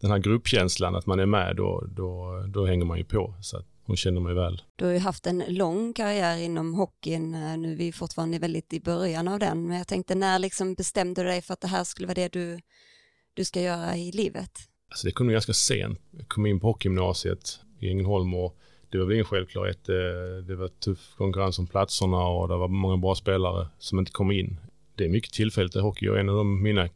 den 0.00 0.10
här 0.10 0.18
gruppkänslan 0.18 0.96
att 0.96 1.06
man 1.06 1.20
är 1.20 1.26
med, 1.26 1.56
då, 1.56 1.84
då, 1.96 2.44
då 2.48 2.66
hänger 2.66 2.84
man 2.84 2.98
ju 2.98 3.04
på. 3.04 3.34
Så 3.40 3.56
att 3.56 3.66
hon 3.84 3.96
känner 3.96 4.20
mig 4.20 4.34
väl. 4.34 4.62
Du 4.76 4.84
har 4.84 4.92
ju 4.92 4.98
haft 4.98 5.26
en 5.26 5.44
lång 5.48 5.92
karriär 5.92 6.36
inom 6.36 6.74
hockeyn, 6.74 7.34
eh, 7.34 7.56
nu 7.56 7.72
är 7.72 7.76
vi 7.76 7.92
fortfarande 7.92 8.38
väldigt 8.38 8.72
i 8.72 8.80
början 8.80 9.28
av 9.28 9.38
den, 9.38 9.66
men 9.66 9.78
jag 9.78 9.88
tänkte 9.88 10.14
när 10.14 10.38
liksom 10.38 10.74
bestämde 10.74 11.22
du 11.22 11.28
dig 11.28 11.42
för 11.42 11.52
att 11.52 11.60
det 11.60 11.68
här 11.68 11.84
skulle 11.84 12.06
vara 12.06 12.14
det 12.14 12.32
du, 12.32 12.58
du 13.34 13.44
ska 13.44 13.60
göra 13.60 13.96
i 13.96 14.12
livet? 14.12 14.50
Alltså 14.90 15.06
det 15.06 15.12
kom 15.12 15.28
ganska 15.28 15.52
sent. 15.52 16.00
Jag 16.10 16.28
kom 16.28 16.46
in 16.46 16.60
på 16.60 16.66
hockeygymnasiet 16.66 17.60
i 17.80 17.88
Ängelholm 17.88 18.34
och 18.34 18.58
det 18.90 18.98
var 18.98 19.04
väl 19.04 19.14
ingen 19.14 19.24
självklarhet. 19.24 19.84
Det 20.46 20.56
var 20.56 20.68
tuff 20.68 21.14
konkurrens 21.16 21.58
om 21.58 21.66
platserna 21.66 22.26
och 22.26 22.48
det 22.48 22.56
var 22.56 22.68
många 22.68 22.96
bra 22.96 23.14
spelare 23.14 23.68
som 23.78 23.98
inte 23.98 24.12
kom 24.12 24.30
in. 24.30 24.60
Det 24.94 25.04
är 25.04 25.08
mycket 25.08 25.32
tillfälligt 25.32 25.76
i 25.76 25.78
hockey 25.78 26.08
och 26.08 26.18
en 26.18 26.28
av 26.28 26.36
de 26.36 26.62
mina 26.62 26.88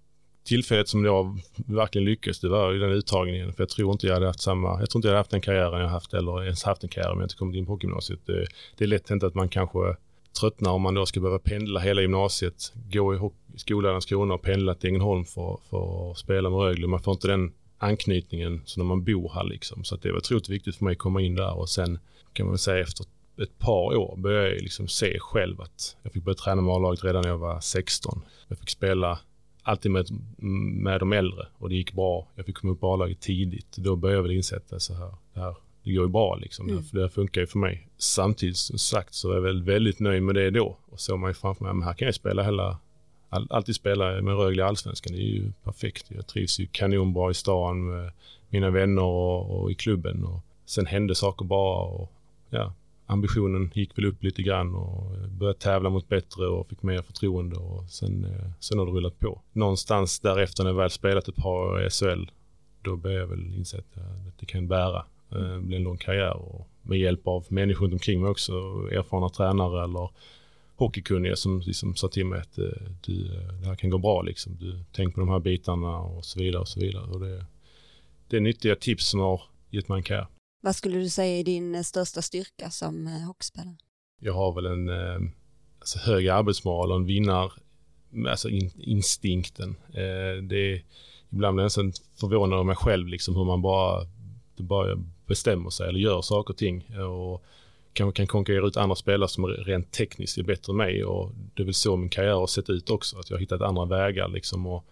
tillfället 0.48 0.88
som 0.88 1.04
jag 1.04 1.40
verkligen 1.66 2.04
lyckades, 2.04 2.40
det 2.40 2.48
var 2.48 2.72
ju 2.72 2.78
den 2.78 2.90
uttagningen. 2.92 3.52
För 3.52 3.62
jag 3.62 3.68
tror 3.68 3.92
inte 3.92 4.06
jag 4.06 4.14
hade 4.14 4.26
haft 4.26 4.40
samma, 4.40 4.80
jag 4.80 4.90
tror 4.90 4.98
inte 4.98 5.08
jag 5.08 5.12
hade 5.12 5.20
haft 5.20 5.30
den 5.30 5.40
karriären 5.40 5.80
jag 5.80 5.88
haft 5.88 6.14
eller 6.14 6.44
ens 6.44 6.62
haft 6.62 6.82
en 6.82 6.88
karriär 6.88 7.10
om 7.10 7.18
jag 7.18 7.24
inte 7.24 7.34
kommit 7.34 7.56
in 7.56 7.66
på 7.66 7.78
gymnasiet. 7.82 8.20
Det, 8.26 8.46
det 8.76 8.84
är 8.84 8.88
lätt 8.88 9.08
hänt 9.10 9.22
att 9.22 9.34
man 9.34 9.48
kanske 9.48 9.96
tröttnar 10.40 10.70
om 10.70 10.82
man 10.82 10.94
då 10.94 11.06
ska 11.06 11.20
behöva 11.20 11.38
pendla 11.38 11.80
hela 11.80 12.00
gymnasiet, 12.00 12.72
gå 12.92 13.14
i 13.14 13.18
skolan 13.58 13.90
i 13.90 13.92
Landskrona 13.92 14.34
och 14.34 14.42
pendla 14.42 14.74
till 14.74 14.88
Ängelholm 14.90 15.24
för, 15.24 15.58
för 15.70 16.10
att 16.10 16.18
spela 16.18 16.50
med 16.50 16.58
Rögle. 16.58 16.86
Man 16.86 17.02
får 17.02 17.12
inte 17.12 17.28
den 17.28 17.52
anknytningen 17.78 18.62
som 18.64 18.80
när 18.80 18.88
man 18.88 19.04
bor 19.04 19.32
här 19.34 19.44
liksom. 19.44 19.84
Så 19.84 19.96
det 19.96 20.10
var 20.10 20.18
otroligt 20.18 20.48
viktigt 20.48 20.76
för 20.76 20.84
mig 20.84 20.92
att 20.92 20.98
komma 20.98 21.20
in 21.20 21.34
där 21.34 21.58
och 21.58 21.68
sen 21.68 21.98
kan 22.32 22.46
man 22.46 22.52
väl 22.52 22.58
säga 22.58 22.82
efter 22.82 23.06
ett 23.42 23.58
par 23.58 23.96
år 23.96 24.16
började 24.16 24.48
jag 24.48 24.62
liksom 24.62 24.88
se 24.88 25.18
själv 25.18 25.60
att 25.60 25.96
jag 26.02 26.12
fick 26.12 26.24
börja 26.24 26.36
träna 26.36 26.62
med 26.62 26.74
A-laget 26.74 27.04
redan 27.04 27.22
när 27.22 27.28
jag 27.28 27.38
var 27.38 27.60
16. 27.60 28.22
Jag 28.48 28.58
fick 28.58 28.70
spela 28.70 29.18
alltid 29.68 29.90
med, 29.90 30.06
med 30.82 31.00
de 31.00 31.12
äldre 31.12 31.46
och 31.58 31.68
det 31.68 31.74
gick 31.74 31.92
bra. 31.92 32.26
Jag 32.34 32.46
fick 32.46 32.56
komma 32.56 32.72
upp 32.72 32.80
på 32.80 32.92
A-laget 32.92 33.20
tidigt. 33.20 33.76
Då 33.76 33.96
började 33.96 34.18
jag 34.18 34.22
väl 34.22 34.32
inse 34.32 34.56
att 34.56 34.82
så 34.82 34.94
här, 34.94 35.14
det 35.34 35.40
här 35.40 35.54
det 35.88 35.94
går 35.94 36.04
ju 36.04 36.08
bra 36.08 36.36
liksom. 36.36 36.68
Mm. 36.68 36.82
För 36.82 36.98
det 36.98 37.08
funkar 37.08 37.40
ju 37.40 37.46
för 37.46 37.58
mig. 37.58 37.88
Samtidigt 37.98 38.56
som 38.56 38.78
sagt 38.78 39.14
så 39.14 39.30
är 39.30 39.34
jag 39.34 39.42
väl 39.42 39.62
väldigt 39.62 40.00
nöjd 40.00 40.22
med 40.22 40.34
det 40.34 40.50
då. 40.50 40.78
Och 40.90 41.00
såg 41.00 41.18
man 41.18 41.30
ju 41.30 41.34
framför 41.34 41.64
mig, 41.64 41.74
men 41.74 41.82
här 41.82 41.94
kan 41.94 42.06
jag 42.06 42.14
spela 42.14 42.42
hela, 42.42 42.78
all, 43.28 43.46
alltid 43.50 43.74
spela 43.74 44.22
med 44.22 44.36
Rögle 44.36 44.62
i 44.62 44.64
Allsvenskan. 44.64 45.16
Det 45.16 45.22
är 45.22 45.26
ju 45.26 45.52
perfekt. 45.64 46.06
Jag 46.08 46.26
trivs 46.26 46.60
ju 46.60 46.66
kanonbra 46.66 47.30
i 47.30 47.34
stan 47.34 47.86
med 47.86 48.12
mina 48.48 48.70
vänner 48.70 49.02
och, 49.02 49.60
och 49.60 49.70
i 49.70 49.74
klubben. 49.74 50.24
Och 50.24 50.40
sen 50.66 50.86
hände 50.86 51.14
saker 51.14 51.44
bara 51.44 51.82
och 51.82 52.12
ja, 52.50 52.72
ambitionen 53.08 53.70
gick 53.74 53.98
väl 53.98 54.04
upp 54.04 54.22
lite 54.22 54.42
grann 54.42 54.74
och 54.74 55.12
började 55.28 55.58
tävla 55.58 55.90
mot 55.90 56.08
bättre 56.08 56.46
och 56.46 56.68
fick 56.68 56.82
mer 56.82 57.02
förtroende 57.02 57.56
och 57.56 57.90
sen, 57.90 58.24
eh, 58.24 58.50
sen 58.60 58.78
har 58.78 58.86
det 58.86 58.92
rullat 58.92 59.18
på. 59.18 59.42
Någonstans 59.52 60.20
därefter 60.20 60.64
när 60.64 60.70
jag 60.70 60.76
väl 60.76 60.90
spelat 60.90 61.28
ett 61.28 61.36
par 61.36 61.50
år 61.50 61.86
i 61.86 61.90
SHL, 61.90 62.30
då 62.82 62.96
började 62.96 63.20
jag 63.20 63.28
väl 63.28 63.54
inse 63.54 63.78
att 63.78 63.98
det 64.40 64.46
kan 64.46 64.68
bära. 64.68 65.04
Det 65.28 65.54
eh, 65.54 65.58
blir 65.58 65.76
en 65.76 65.82
lång 65.82 65.96
karriär 65.96 66.36
och 66.36 66.68
med 66.82 66.98
hjälp 66.98 67.26
av 67.26 67.46
människor 67.48 67.84
runt 67.84 67.92
omkring 67.92 68.20
mig 68.20 68.30
också, 68.30 68.52
erfarna 68.92 69.28
tränare 69.28 69.84
eller 69.84 70.10
hockeykunniga 70.76 71.36
som 71.36 71.60
liksom 71.60 71.94
sa 71.94 72.08
till 72.08 72.26
mig 72.26 72.40
att 72.40 72.58
eh, 72.58 72.64
du, 73.04 73.28
det 73.60 73.66
här 73.66 73.74
kan 73.74 73.90
gå 73.90 73.98
bra 73.98 74.22
liksom. 74.22 74.56
Du, 74.60 74.80
tänk 74.92 75.14
på 75.14 75.20
de 75.20 75.28
här 75.28 75.40
bitarna 75.40 75.98
och 75.98 76.24
så 76.24 76.38
vidare 76.40 76.60
och 76.60 76.68
så 76.68 76.80
vidare. 76.80 77.04
Och 77.04 77.20
det, 77.20 77.44
det 78.28 78.36
är 78.36 78.40
nyttiga 78.40 78.76
tips 78.76 79.08
som 79.08 79.20
har 79.20 79.42
gett 79.70 79.88
mig 79.88 79.96
en 79.96 80.02
karriär. 80.02 80.26
Vad 80.60 80.76
skulle 80.76 80.98
du 80.98 81.08
säga 81.08 81.38
är 81.38 81.44
din 81.44 81.74
eh, 81.74 81.82
största 81.82 82.22
styrka 82.22 82.70
som 82.70 83.06
eh, 83.06 83.26
hockeyspelare? 83.26 83.76
Jag 84.20 84.34
har 84.34 84.52
väl 84.52 84.66
en 84.66 84.88
eh, 84.88 85.30
alltså 85.78 85.98
hög 85.98 86.28
arbetsmoral 86.28 86.90
och 86.90 86.96
en 86.96 87.06
vinnar, 87.06 87.52
alltså 88.28 88.48
in, 88.48 88.70
instinkten. 88.78 89.76
Det 90.42 90.56
är, 90.56 90.84
ibland 91.30 91.54
blir 91.54 91.62
jag 91.62 91.66
nästan 91.66 91.92
förvånad 92.20 92.58
av 92.58 92.66
mig 92.66 92.76
själv, 92.76 93.08
liksom 93.08 93.36
hur 93.36 93.44
man 93.44 93.62
bara, 93.62 94.06
bara 94.56 94.96
bestämmer 95.26 95.70
sig 95.70 95.88
eller 95.88 96.00
gör 96.00 96.22
saker 96.22 96.54
och 96.54 96.58
ting. 96.58 96.96
Och 96.96 97.44
kanske 97.92 98.16
kan 98.16 98.26
konkurrera 98.26 98.66
ut 98.66 98.76
andra 98.76 98.96
spelare 98.96 99.28
som 99.28 99.46
rent 99.46 99.92
tekniskt 99.92 100.38
är 100.38 100.42
bättre 100.42 100.72
än 100.72 100.76
mig. 100.76 101.04
Och 101.04 101.32
det 101.54 101.62
är 101.62 101.64
väl 101.64 101.74
så 101.74 101.96
min 101.96 102.10
karriär 102.10 102.34
har 102.34 102.46
sett 102.46 102.70
ut 102.70 102.90
också, 102.90 103.18
att 103.18 103.30
jag 103.30 103.36
har 103.36 103.40
hittat 103.40 103.60
andra 103.60 103.84
vägar 103.84 104.28
liksom 104.28 104.66
och 104.66 104.84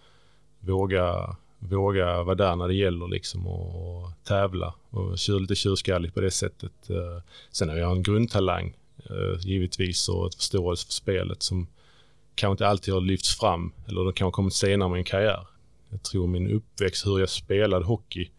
våga 0.61 1.37
våga 1.59 2.23
vara 2.23 2.35
där 2.35 2.57
när 2.57 2.69
det 2.69 2.75
gäller 2.75 3.09
liksom 3.09 3.47
och 3.47 4.11
tävla 4.25 4.75
och 4.91 5.19
köra 5.19 5.39
lite 5.39 5.55
tjurskallig 5.55 6.15
på 6.15 6.21
det 6.21 6.31
sättet. 6.31 6.91
Eh, 6.91 7.23
sen 7.51 7.69
har 7.69 7.77
jag 7.77 7.93
en 7.93 8.03
grundtalang 8.03 8.77
eh, 9.11 9.41
givetvis 9.41 10.09
och 10.09 10.27
ett 10.27 10.35
förståelse 10.35 10.87
för 10.87 10.93
spelet 10.93 11.43
som 11.43 11.67
kanske 12.35 12.53
inte 12.53 12.67
alltid 12.67 12.95
har 12.95 13.01
lyfts 13.01 13.39
fram 13.39 13.73
eller 13.89 14.05
det 14.05 14.13
kanske 14.13 14.37
kommit 14.37 14.55
senare 14.55 14.89
i 14.89 14.93
min 14.93 15.05
karriär. 15.05 15.47
Jag 15.91 16.03
tror 16.03 16.27
min 16.27 16.51
uppväxt, 16.51 17.07
hur 17.07 17.19
jag 17.19 17.29
spelade 17.29 17.85
hockey 17.85 18.31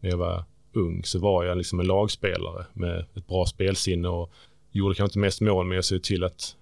när 0.00 0.10
jag 0.10 0.16
var 0.16 0.44
ung 0.72 1.04
så 1.04 1.18
var 1.18 1.44
jag 1.44 1.58
liksom 1.58 1.80
en 1.80 1.86
lagspelare 1.86 2.66
med 2.72 3.04
ett 3.14 3.26
bra 3.26 3.46
spelsinne 3.46 4.08
och 4.08 4.32
gjorde 4.70 4.94
kanske 4.94 5.04
inte 5.04 5.18
mest 5.18 5.40
mål 5.40 5.66
men 5.66 5.74
jag 5.74 5.84
såg 5.84 6.02
till 6.02 6.24
att 6.24 6.56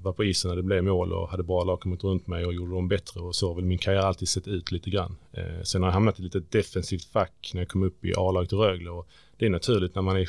var 0.00 0.12
på 0.12 0.24
isen 0.24 0.48
när 0.48 0.56
det 0.56 0.62
blev 0.62 0.84
mål 0.84 1.12
och 1.12 1.28
hade 1.28 1.42
bra 1.42 1.64
lag 1.64 1.80
kommit 1.80 2.04
runt 2.04 2.26
mig 2.26 2.46
och 2.46 2.54
gjorde 2.54 2.72
dem 2.74 2.88
bättre 2.88 3.20
och 3.20 3.34
så 3.34 3.48
har 3.48 3.54
väl 3.54 3.64
min 3.64 3.78
karriär 3.78 4.02
alltid 4.02 4.28
sett 4.28 4.48
ut 4.48 4.72
lite 4.72 4.90
grann. 4.90 5.16
Eh, 5.32 5.62
sen 5.62 5.82
har 5.82 5.88
jag 5.88 5.94
hamnat 5.94 6.18
i 6.18 6.22
lite 6.22 6.40
defensivt 6.40 7.04
fack 7.04 7.50
när 7.54 7.60
jag 7.60 7.68
kom 7.68 7.82
upp 7.82 8.04
i 8.04 8.14
A-laget 8.16 8.52
i 8.52 8.56
Rögle 8.56 8.90
och 8.90 9.08
det 9.36 9.46
är 9.46 9.50
naturligt 9.50 9.94
när 9.94 10.02
man 10.02 10.16
är 10.16 10.28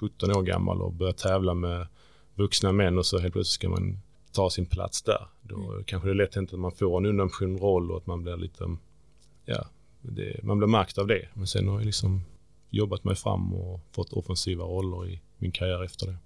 17 0.00 0.30
år 0.30 0.42
gammal 0.42 0.82
och 0.82 0.92
börjar 0.92 1.12
tävla 1.12 1.54
med 1.54 1.86
vuxna 2.34 2.72
män 2.72 2.98
och 2.98 3.06
så 3.06 3.18
helt 3.18 3.32
plötsligt 3.32 3.54
ska 3.54 3.68
man 3.68 3.98
ta 4.32 4.50
sin 4.50 4.66
plats 4.66 5.02
där. 5.02 5.28
Då 5.42 5.72
mm. 5.72 5.84
kanske 5.84 6.08
det 6.08 6.12
är 6.12 6.14
lätt 6.14 6.34
hänt 6.34 6.52
att 6.52 6.58
man 6.58 6.72
får 6.72 6.98
en 6.98 7.06
undanskymd 7.06 7.60
roll 7.60 7.90
och 7.90 7.96
att 7.96 8.06
man 8.06 8.22
blir 8.22 8.36
lite, 8.36 8.76
ja, 9.44 9.68
det, 10.02 10.42
man 10.42 10.58
blir 10.58 10.68
makt 10.68 10.98
av 10.98 11.06
det. 11.06 11.28
Men 11.34 11.46
sen 11.46 11.68
har 11.68 11.78
jag 11.78 11.86
liksom 11.86 12.22
jobbat 12.70 13.04
mig 13.04 13.16
fram 13.16 13.54
och 13.54 13.80
fått 13.92 14.12
offensiva 14.12 14.64
roller 14.64 15.08
i 15.08 15.20
min 15.38 15.52
karriär 15.52 15.84
efter 15.84 16.06
det. 16.06 16.16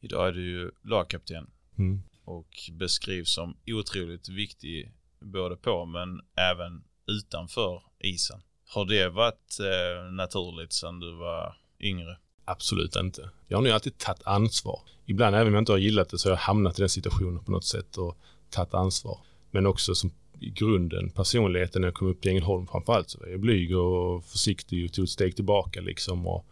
Idag 0.00 0.28
är 0.28 0.32
du 0.32 0.50
ju 0.50 0.70
lagkapten 0.82 1.46
Mm. 1.78 2.02
Och 2.24 2.48
beskrivs 2.72 3.34
som 3.34 3.56
otroligt 3.66 4.28
viktig 4.28 4.92
både 5.20 5.56
på 5.56 5.84
men 5.84 6.20
även 6.36 6.84
utanför 7.06 7.82
isen. 7.98 8.40
Har 8.66 8.84
det 8.84 9.08
varit 9.08 9.58
eh, 9.60 10.12
naturligt 10.12 10.72
sedan 10.72 11.00
du 11.00 11.14
var 11.14 11.56
yngre? 11.80 12.18
Absolut 12.44 12.96
inte. 12.96 13.30
Jag 13.48 13.58
har 13.58 13.62
nog 13.62 13.72
alltid 13.72 13.98
tagit 13.98 14.22
ansvar. 14.24 14.80
Ibland 15.06 15.36
även 15.36 15.46
om 15.46 15.54
jag 15.54 15.60
inte 15.60 15.72
har 15.72 15.78
gillat 15.78 16.08
det 16.08 16.18
så 16.18 16.28
har 16.28 16.32
jag 16.32 16.40
hamnat 16.40 16.78
i 16.78 16.82
den 16.82 16.88
situationen 16.88 17.44
på 17.44 17.50
något 17.50 17.64
sätt 17.64 17.96
och 17.96 18.18
tagit 18.50 18.74
ansvar. 18.74 19.18
Men 19.50 19.66
också 19.66 19.94
som 19.94 20.10
i 20.40 20.50
grunden, 20.50 21.10
personligheten 21.10 21.82
när 21.82 21.88
jag 21.88 21.94
kom 21.94 22.08
upp 22.08 22.26
i 22.26 22.28
Ängelholm 22.28 22.66
framförallt 22.66 23.10
så 23.10 23.18
var 23.18 23.26
jag 23.26 23.40
blyg 23.40 23.76
och 23.76 24.24
försiktig 24.24 24.84
och 24.84 24.92
tog 24.92 25.04
ett 25.04 25.10
steg 25.10 25.36
tillbaka 25.36 25.80
liksom 25.80 26.26
och 26.26 26.46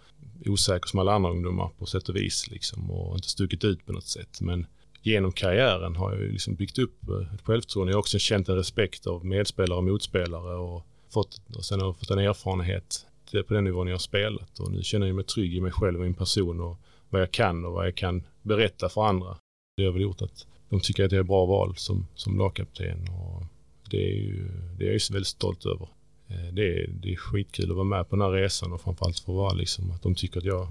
osäker 0.47 0.87
som 0.87 0.99
alla 0.99 1.15
andra 1.15 1.31
ungdomar 1.31 1.71
på 1.79 1.87
sätt 1.87 2.09
och 2.09 2.17
vis 2.17 2.51
liksom 2.51 2.91
och 2.91 3.15
inte 3.17 3.29
stuckit 3.29 3.65
ut 3.65 3.87
på 3.87 3.93
något 3.93 4.07
sätt. 4.07 4.41
Men 4.41 4.67
genom 5.07 5.33
karriären 5.33 5.97
har 5.97 6.13
jag 6.13 6.21
liksom 6.21 6.55
byggt 6.55 6.79
upp 6.79 7.09
eh, 7.09 7.35
ett 7.35 7.43
självförtroende. 7.43 7.91
Jag 7.91 7.97
har 7.97 8.01
också 8.01 8.19
känt 8.19 8.49
en 8.49 8.57
respekt 8.57 9.07
av 9.07 9.27
medspelare 9.27 9.79
och 9.79 9.85
motspelare 9.85 10.57
och, 10.57 10.87
fått, 11.13 11.41
och 11.57 11.65
sen 11.65 11.81
har 11.81 11.87
jag 11.87 11.97
fått 11.97 12.11
en 12.11 12.19
erfarenhet 12.19 13.07
på 13.49 13.55
den 13.55 13.65
nivån 13.65 13.87
jag 13.87 13.95
har 13.95 13.99
spelat 13.99 14.59
och 14.59 14.73
nu 14.73 14.83
känner 14.83 15.07
jag 15.07 15.17
mig 15.17 15.25
trygg 15.25 15.55
i 15.57 15.61
mig 15.61 15.73
själv 15.73 15.99
och 15.99 16.05
min 16.05 16.15
person 16.15 16.61
och 16.61 16.77
vad 17.11 17.21
jag 17.23 17.33
kan 17.33 17.65
och 17.65 17.73
vad 17.73 17.87
jag 17.87 17.95
kan 17.95 18.23
berätta 18.43 18.89
för 18.89 19.07
andra. 19.07 19.37
Det 19.77 19.85
har 19.85 19.93
väl 19.93 20.03
gjort 20.03 20.23
att 20.23 20.47
de 20.69 20.81
tycker 20.81 21.05
att 21.05 21.13
jag 21.13 21.19
är 21.19 21.25
bra 21.25 21.47
val 21.47 21.77
som, 21.77 22.07
som 22.15 22.39
lagkapten 22.39 23.09
och 23.09 23.43
det 23.91 24.11
är, 24.11 24.15
ju, 24.15 24.49
det 24.79 24.85
är 24.85 24.89
jag 24.89 24.95
ju 24.95 25.13
väldigt 25.13 25.27
stolt 25.27 25.67
över. 25.67 25.89
Eh, 26.29 26.53
det 26.53 26.63
är, 26.63 26.89
det 26.89 27.13
är 27.13 27.17
skitkul 27.17 27.71
att 27.71 27.77
vara 27.77 27.85
med 27.85 28.09
på 28.09 28.17
den 28.17 28.25
här 28.25 28.33
resan 28.33 28.73
och 28.73 28.81
framförallt 28.81 29.19
få 29.19 29.33
vara 29.33 29.53
liksom 29.53 29.91
att 29.91 30.03
de 30.03 30.15
tycker 30.15 30.39
att 30.39 30.45
jag 30.45 30.69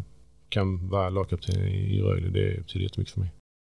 kan 0.50 0.89
vara 0.89 1.10
lagkapten 1.10 1.68
i 1.68 2.01
Rögle. 2.01 2.30
Det 2.30 2.58
betyder 2.58 2.84
jättemycket 2.84 3.13
för 3.13 3.20
mig. 3.20 3.32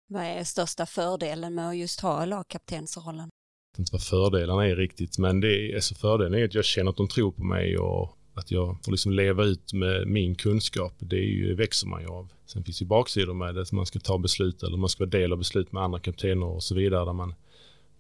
Vad 0.10 0.24
är 0.24 0.44
största 0.44 0.86
fördelen 0.86 1.56
med 1.56 1.70
att 1.70 1.78
just 1.78 2.00
ha 2.00 2.26
lagkaptensrollen? 2.26 3.30
Jag 3.72 3.74
vet 3.74 3.80
inte 3.80 3.92
vad 3.92 4.04
fördelarna 4.04 4.68
är 4.68 4.76
riktigt, 4.76 5.18
men 5.18 5.40
det 5.40 5.48
är, 5.48 5.76
alltså 5.76 5.96
fördelen 5.96 6.34
är 6.40 6.46
att 6.46 6.54
jag 6.54 6.66
känner 6.66 6.90
att 6.90 6.98
de 6.98 7.08
tror 7.08 7.32
på 7.32 7.44
mig 7.44 7.78
och 7.78 8.18
att 8.34 8.52
jag 8.52 8.78
får 8.86 8.92
liksom 8.92 9.12
leva 9.12 9.44
ut 9.44 9.74
med 9.74 10.08
min 10.08 10.36
kunskap. 10.36 10.94
Det, 11.00 11.16
är 11.16 11.22
ju, 11.24 11.48
det 11.48 11.56
växer 11.56 11.88
man 11.88 12.02
ju 12.02 12.08
av. 12.08 12.32
Sen 12.46 12.64
finns 12.64 12.82
ju 12.82 12.86
baksidor 12.86 13.34
med 13.34 13.56
det, 13.56 13.62
att 13.62 13.72
man 13.72 13.86
ska 13.86 14.00
ta 14.00 14.18
beslut 14.18 14.64
eller 14.64 14.78
man 14.78 14.90
ska 14.90 15.04
vara 15.04 15.10
del 15.10 15.32
av 15.32 15.38
beslut 15.38 15.72
med 15.72 15.84
andra 15.84 16.00
kaptener 16.00 16.46
och 16.46 16.64
så 16.64 16.76
vidare, 16.76 17.06
där 17.06 17.14
man 17.14 17.36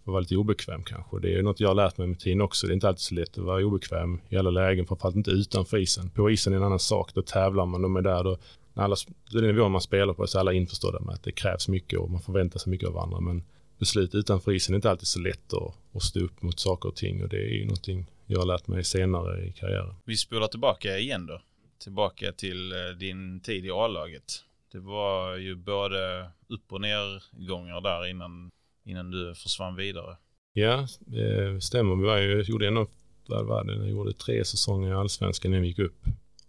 får 0.05 0.11
vara 0.11 0.21
lite 0.21 0.35
obekväm 0.35 0.83
kanske. 0.83 1.19
Det 1.19 1.33
är 1.33 1.41
något 1.41 1.59
jag 1.59 1.67
har 1.67 1.75
lärt 1.75 1.97
mig 1.97 2.07
med 2.07 2.19
tiden 2.19 2.41
också. 2.41 2.67
Det 2.67 2.71
är 2.71 2.75
inte 2.75 2.87
alltid 2.87 3.01
så 3.01 3.15
lätt 3.15 3.37
att 3.37 3.43
vara 3.43 3.65
obekväm 3.65 4.19
i 4.29 4.37
alla 4.37 4.49
lägen, 4.49 4.85
framförallt 4.85 5.15
inte 5.15 5.31
utanför 5.31 5.77
isen. 5.77 6.09
På 6.09 6.31
isen 6.31 6.53
är 6.53 6.57
en 6.57 6.63
annan 6.63 6.79
sak, 6.79 7.13
då 7.13 7.21
tävlar 7.21 7.65
man, 7.65 7.81
de 7.81 7.95
är 7.95 8.01
där, 8.01 8.23
då 8.23 8.37
när 8.77 8.83
alla, 8.83 8.95
den 9.31 9.43
nivån 9.43 9.71
man 9.71 9.81
spelar 9.81 10.13
på 10.13 10.27
så 10.27 10.37
är 10.37 10.39
alla 10.39 10.53
införstådda 10.53 10.99
med 10.99 11.13
att 11.13 11.23
det 11.23 11.31
krävs 11.31 11.67
mycket 11.67 11.99
och 11.99 12.11
man 12.11 12.21
förväntar 12.21 12.59
sig 12.59 12.71
mycket 12.71 12.87
av 12.87 12.93
varandra. 12.93 13.19
Men 13.19 13.43
beslut 13.79 14.15
utanför 14.15 14.51
isen 14.51 14.73
är 14.73 14.75
inte 14.75 14.89
alltid 14.89 15.07
så 15.07 15.19
lätt 15.19 15.53
att, 15.53 15.73
att 15.93 16.03
stå 16.03 16.19
upp 16.19 16.41
mot 16.41 16.59
saker 16.59 16.89
och 16.89 16.95
ting 16.95 17.23
och 17.23 17.29
det 17.29 17.37
är 17.37 17.53
ju 17.53 17.65
någonting 17.65 18.05
jag 18.25 18.39
har 18.39 18.45
lärt 18.45 18.67
mig 18.67 18.83
senare 18.83 19.45
i 19.45 19.51
karriären. 19.51 19.95
Vi 20.05 20.17
spolar 20.17 20.47
tillbaka 20.47 20.97
igen 20.97 21.25
då. 21.25 21.41
Tillbaka 21.83 22.31
till 22.31 22.71
eh, 22.71 22.77
din 22.99 23.39
tid 23.39 23.65
i 23.65 23.71
A-laget. 23.71 24.43
Det 24.71 24.79
var 24.79 25.35
ju 25.35 25.55
både 25.55 26.29
upp 26.47 26.73
och 26.73 26.81
nergångar 26.81 27.81
där 27.81 28.09
innan, 28.09 28.51
innan 28.85 29.11
du 29.11 29.35
försvann 29.35 29.75
vidare. 29.75 30.17
Ja, 30.53 30.87
det 30.99 31.63
stämmer. 31.63 31.95
Vi 31.95 32.03
var 32.03 32.17
ju, 32.17 32.31
jag 32.31 32.49
gjorde 32.49 32.67
ändå, 32.67 32.87
vad 33.27 33.45
var 33.45 33.63
det, 33.63 33.75
jag 33.75 33.89
gjorde 33.89 34.13
tre 34.13 34.45
säsonger 34.45 34.89
i 34.89 34.93
Allsvenskan 34.93 35.51
innan 35.51 35.61
vi 35.61 35.67
gick 35.67 35.79
upp. 35.79 36.05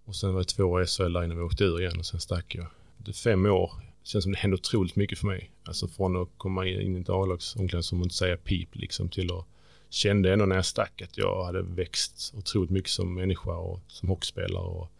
Och 0.08 0.16
sen 0.16 0.32
var 0.32 0.40
det 0.40 0.44
två 0.44 0.64
år 0.64 0.82
i 0.82 0.86
SHL 0.86 1.12
där 1.12 1.24
innan 1.24 1.36
vi 1.36 1.42
åkte 1.42 1.64
ur 1.64 1.80
igen 1.80 1.98
och 1.98 2.06
sen 2.06 2.20
stack 2.20 2.54
jag. 2.54 2.66
Det 2.96 3.12
fem 3.12 3.46
år. 3.46 3.72
Det 4.02 4.08
känns 4.08 4.24
som 4.24 4.32
det 4.32 4.38
hände 4.38 4.54
otroligt 4.54 4.96
mycket 4.96 5.18
för 5.18 5.26
mig. 5.26 5.50
Alltså 5.64 5.88
från 5.88 6.22
att 6.22 6.28
komma 6.36 6.66
in 6.66 6.96
i 6.96 7.00
ett 7.00 7.08
A-lagsomklädningsrum 7.08 8.00
och 8.00 8.06
inte 8.06 8.14
säga 8.14 8.36
pip 8.36 8.68
liksom 8.72 9.08
till 9.08 9.32
att 9.32 9.46
kände 9.90 10.32
ändå 10.32 10.46
när 10.46 10.56
jag 10.56 10.64
stack 10.64 11.02
att 11.02 11.18
jag 11.18 11.44
hade 11.44 11.62
växt 11.62 12.32
otroligt 12.36 12.70
mycket 12.70 12.90
som 12.90 13.14
människa 13.14 13.50
och 13.50 13.80
som 13.86 14.08
hockeyspelare 14.08 14.64
och 14.64 14.90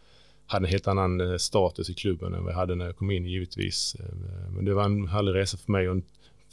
hade 0.45 0.65
en 0.65 0.71
helt 0.71 0.87
annan 0.87 1.21
eh, 1.21 1.37
status 1.37 1.89
i 1.89 1.93
klubben 1.93 2.33
än 2.33 2.43
vad 2.43 2.53
jag 2.53 2.57
hade 2.57 2.75
när 2.75 2.85
jag 2.85 2.97
kom 2.97 3.11
in 3.11 3.25
givetvis. 3.25 3.95
Eh, 3.99 4.51
men 4.51 4.65
det 4.65 4.73
var 4.73 4.83
en 4.83 5.07
härlig 5.07 5.35
resa 5.35 5.57
för 5.57 5.71
mig 5.71 5.89
och 5.89 5.97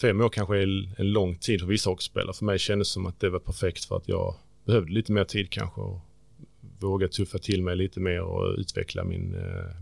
fem 0.01 0.21
år 0.21 0.29
kanske 0.29 0.57
är 0.57 0.95
en 1.01 1.13
lång 1.13 1.37
tid 1.37 1.61
för 1.61 1.67
vissa 1.67 1.91
hockeyspelare. 1.91 2.35
För 2.35 2.45
mig 2.45 2.59
kändes 2.59 2.89
det 2.89 2.93
som 2.93 3.07
att 3.07 3.21
det 3.21 3.31
var 3.31 3.39
perfekt 3.39 3.85
för 3.85 3.97
att 3.97 4.09
jag 4.09 4.35
behövde 4.65 4.93
lite 4.93 5.13
mer 5.13 5.25
tid 5.25 5.51
kanske 5.51 5.81
och 5.81 6.01
våga 6.81 7.09
tuffa 7.09 7.39
till 7.39 7.63
mig 7.63 7.77
lite 7.77 8.01
mer 8.01 8.21
och 8.21 8.59
utveckla 8.59 9.05
min, 9.05 9.35
eh, 9.35 9.77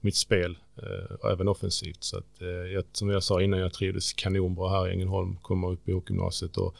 mitt 0.00 0.16
spel, 0.16 0.58
eh, 0.76 1.30
även 1.32 1.48
offensivt. 1.48 2.04
Så 2.04 2.18
att, 2.18 2.42
eh, 2.42 2.48
jag, 2.48 2.84
som 2.92 3.10
jag 3.10 3.22
sa 3.22 3.42
innan, 3.42 3.60
jag 3.60 3.72
trivdes 3.72 4.12
kanonbra 4.12 4.68
här 4.68 4.88
i 4.88 4.92
Ängelholm, 4.92 5.36
komma 5.42 5.70
upp 5.70 5.88
i 5.88 5.92
hockeygymnasiet 5.92 6.56
och 6.56 6.74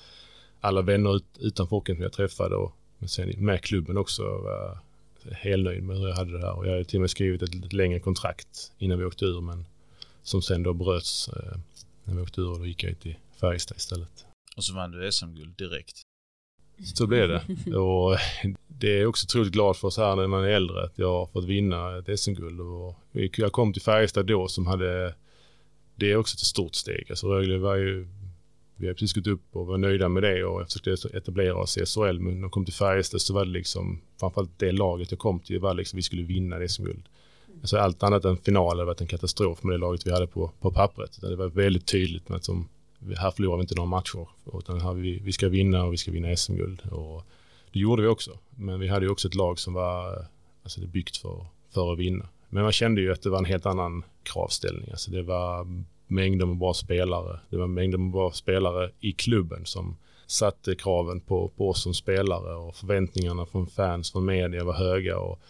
alla 0.61 0.83
vänner 0.83 1.17
ut, 1.17 1.25
utanför 1.41 1.77
hockeyn 1.77 1.97
som 1.97 2.03
jag 2.03 2.13
träffade 2.13 2.57
och 2.57 2.77
men 3.01 3.09
sen 3.09 3.45
med 3.45 3.63
klubben 3.63 3.97
också 3.97 4.23
var 4.23 4.79
helt 5.33 5.65
nöjd 5.65 5.83
med 5.83 5.99
hur 5.99 6.09
jag 6.09 6.17
hade 6.17 6.33
det 6.33 6.47
här. 6.47 6.53
Och 6.53 6.67
jag 6.67 6.73
hade 6.73 6.85
till 6.85 6.97
och 6.97 7.01
med 7.01 7.11
skrivit 7.11 7.43
ett 7.43 7.55
lite 7.55 7.77
längre 7.77 8.01
kontrakt 8.01 8.73
innan 8.79 8.99
vi 8.99 9.05
åkte 9.05 9.25
ur, 9.25 9.41
men 9.41 9.65
som 10.23 10.43
sen 10.43 10.63
då 10.63 10.73
bröts 10.73 11.29
eh, 11.29 11.59
när 12.05 12.15
vi 12.15 12.23
åkte 12.23 12.41
ur 12.41 12.51
och 12.51 12.59
då 12.59 12.67
gick 12.67 12.85
jag 12.85 13.01
till 13.01 13.17
Färjestad 13.41 13.77
istället. 13.77 14.25
Och 14.57 14.65
så 14.65 14.75
vann 14.75 14.91
du 14.91 15.13
SM-guld 15.13 15.57
direkt. 15.57 16.03
Så 16.83 17.07
blev 17.07 17.29
det. 17.29 17.77
Och 17.77 18.17
det 18.69 19.01
är 19.01 19.07
också 19.07 19.25
otroligt 19.27 19.53
glad 19.53 19.77
för 19.77 19.91
så 19.91 20.03
här 20.03 20.17
när 20.17 20.27
man 20.27 20.45
är 20.45 20.49
äldre 20.49 20.85
att 20.85 20.99
jag 20.99 21.13
har 21.13 21.27
fått 21.27 21.45
vinna 21.45 21.99
ett 21.99 22.21
SM-guld. 22.21 22.61
jag 23.37 23.53
kom 23.53 23.73
till 23.73 23.83
Färjestad 23.83 24.27
då 24.27 24.49
som 24.49 24.67
hade, 24.67 25.15
det 25.95 26.13
är 26.13 26.17
också 26.17 26.35
ett 26.35 26.41
stort 26.41 26.75
steg. 26.75 27.07
Alltså 27.11 27.29
Rögle 27.29 27.59
var 27.59 27.77
ju, 27.77 28.07
vi 28.77 28.87
har 28.87 28.95
precis 28.95 29.13
gått 29.13 29.27
upp 29.27 29.57
och 29.57 29.67
var 29.67 29.79
nöjda 29.79 30.09
med 30.09 30.23
det 30.23 30.45
och 30.45 30.73
försökte 30.73 31.17
etablera 31.19 31.57
oss 31.57 31.79
i 31.79 31.87
SHL. 31.87 32.19
Men 32.19 32.35
när 32.35 32.43
jag 32.43 32.51
kom 32.51 32.65
till 32.65 32.75
Färjestad 32.75 33.21
så 33.21 33.35
var 33.35 33.45
det 33.45 33.51
liksom, 33.51 34.01
framförallt 34.21 34.59
det 34.59 34.73
laget 34.73 35.11
jag 35.11 35.19
kom 35.19 35.41
till 35.41 35.61
var 35.61 35.75
liksom 35.75 35.97
vi 35.97 36.03
skulle 36.03 36.23
vinna 36.23 36.59
det 36.59 36.69
SM-guld. 36.69 37.05
Alltså 37.61 37.77
allt 37.77 38.03
annat 38.03 38.25
än 38.25 38.37
final 38.37 38.69
hade 38.69 38.85
varit 38.85 39.01
en 39.01 39.07
katastrof 39.07 39.63
med 39.63 39.75
det 39.75 39.79
laget 39.79 40.07
vi 40.07 40.13
hade 40.13 40.27
på, 40.27 40.53
på 40.61 40.71
pappret. 40.71 41.21
Det 41.21 41.37
var 41.37 41.49
väldigt 41.49 41.87
tydligt 41.87 42.29
med 42.29 42.37
att 42.37 42.45
som, 42.45 42.69
här 43.17 43.31
förlorar 43.31 43.57
vi 43.57 43.63
inte 43.63 43.75
några 43.75 43.91
matcher. 43.91 44.29
Utan 44.55 44.81
här 44.81 44.93
vi, 44.93 45.19
vi 45.19 45.33
ska 45.33 45.49
vinna 45.49 45.85
och 45.85 45.93
vi 45.93 45.97
ska 45.97 46.11
vinna 46.11 46.37
SM-guld. 46.37 46.83
Och 46.91 47.23
det 47.73 47.79
gjorde 47.79 48.03
vi 48.03 48.09
också. 48.09 48.39
Men 48.51 48.81
vi 48.81 48.89
hade 48.89 49.07
ju 49.07 49.13
också 49.13 49.29
ett 49.29 49.35
lag 49.35 49.59
som 49.59 49.73
var 49.73 50.27
alltså 50.63 50.81
det 50.81 50.87
byggt 50.87 51.17
för, 51.17 51.47
för 51.71 51.93
att 51.93 51.99
vinna. 51.99 52.29
Men 52.49 52.63
man 52.63 52.73
kände 52.73 53.01
ju 53.01 53.13
att 53.13 53.23
det 53.23 53.31
var 53.31 53.39
en 53.39 53.45
helt 53.45 53.67
annan 53.67 54.05
kravställning. 54.23 54.91
Alltså 54.91 55.11
det 55.11 55.23
var 55.23 55.67
mängder 56.07 56.47
med 56.47 56.57
bra 56.57 56.75
spelare. 56.75 57.41
Det 57.51 57.57
var 57.57 57.67
mängder 57.67 57.99
med 57.99 58.13
bra 58.13 58.33
spelare 58.33 58.91
i 59.01 59.13
klubben 59.13 59.67
som 59.67 59.97
satte 60.27 60.75
kraven 60.75 61.21
på, 61.21 61.49
på 61.57 61.69
oss 61.71 61.83
som 61.83 61.95
spelare 61.95 62.55
och 62.55 62.77
förväntningarna 62.77 63.47
från 63.47 63.67
fans, 63.67 64.13
från 64.13 64.25
media 64.25 64.65
var 64.65 64.75
höga 64.75 65.19
och 65.19 65.41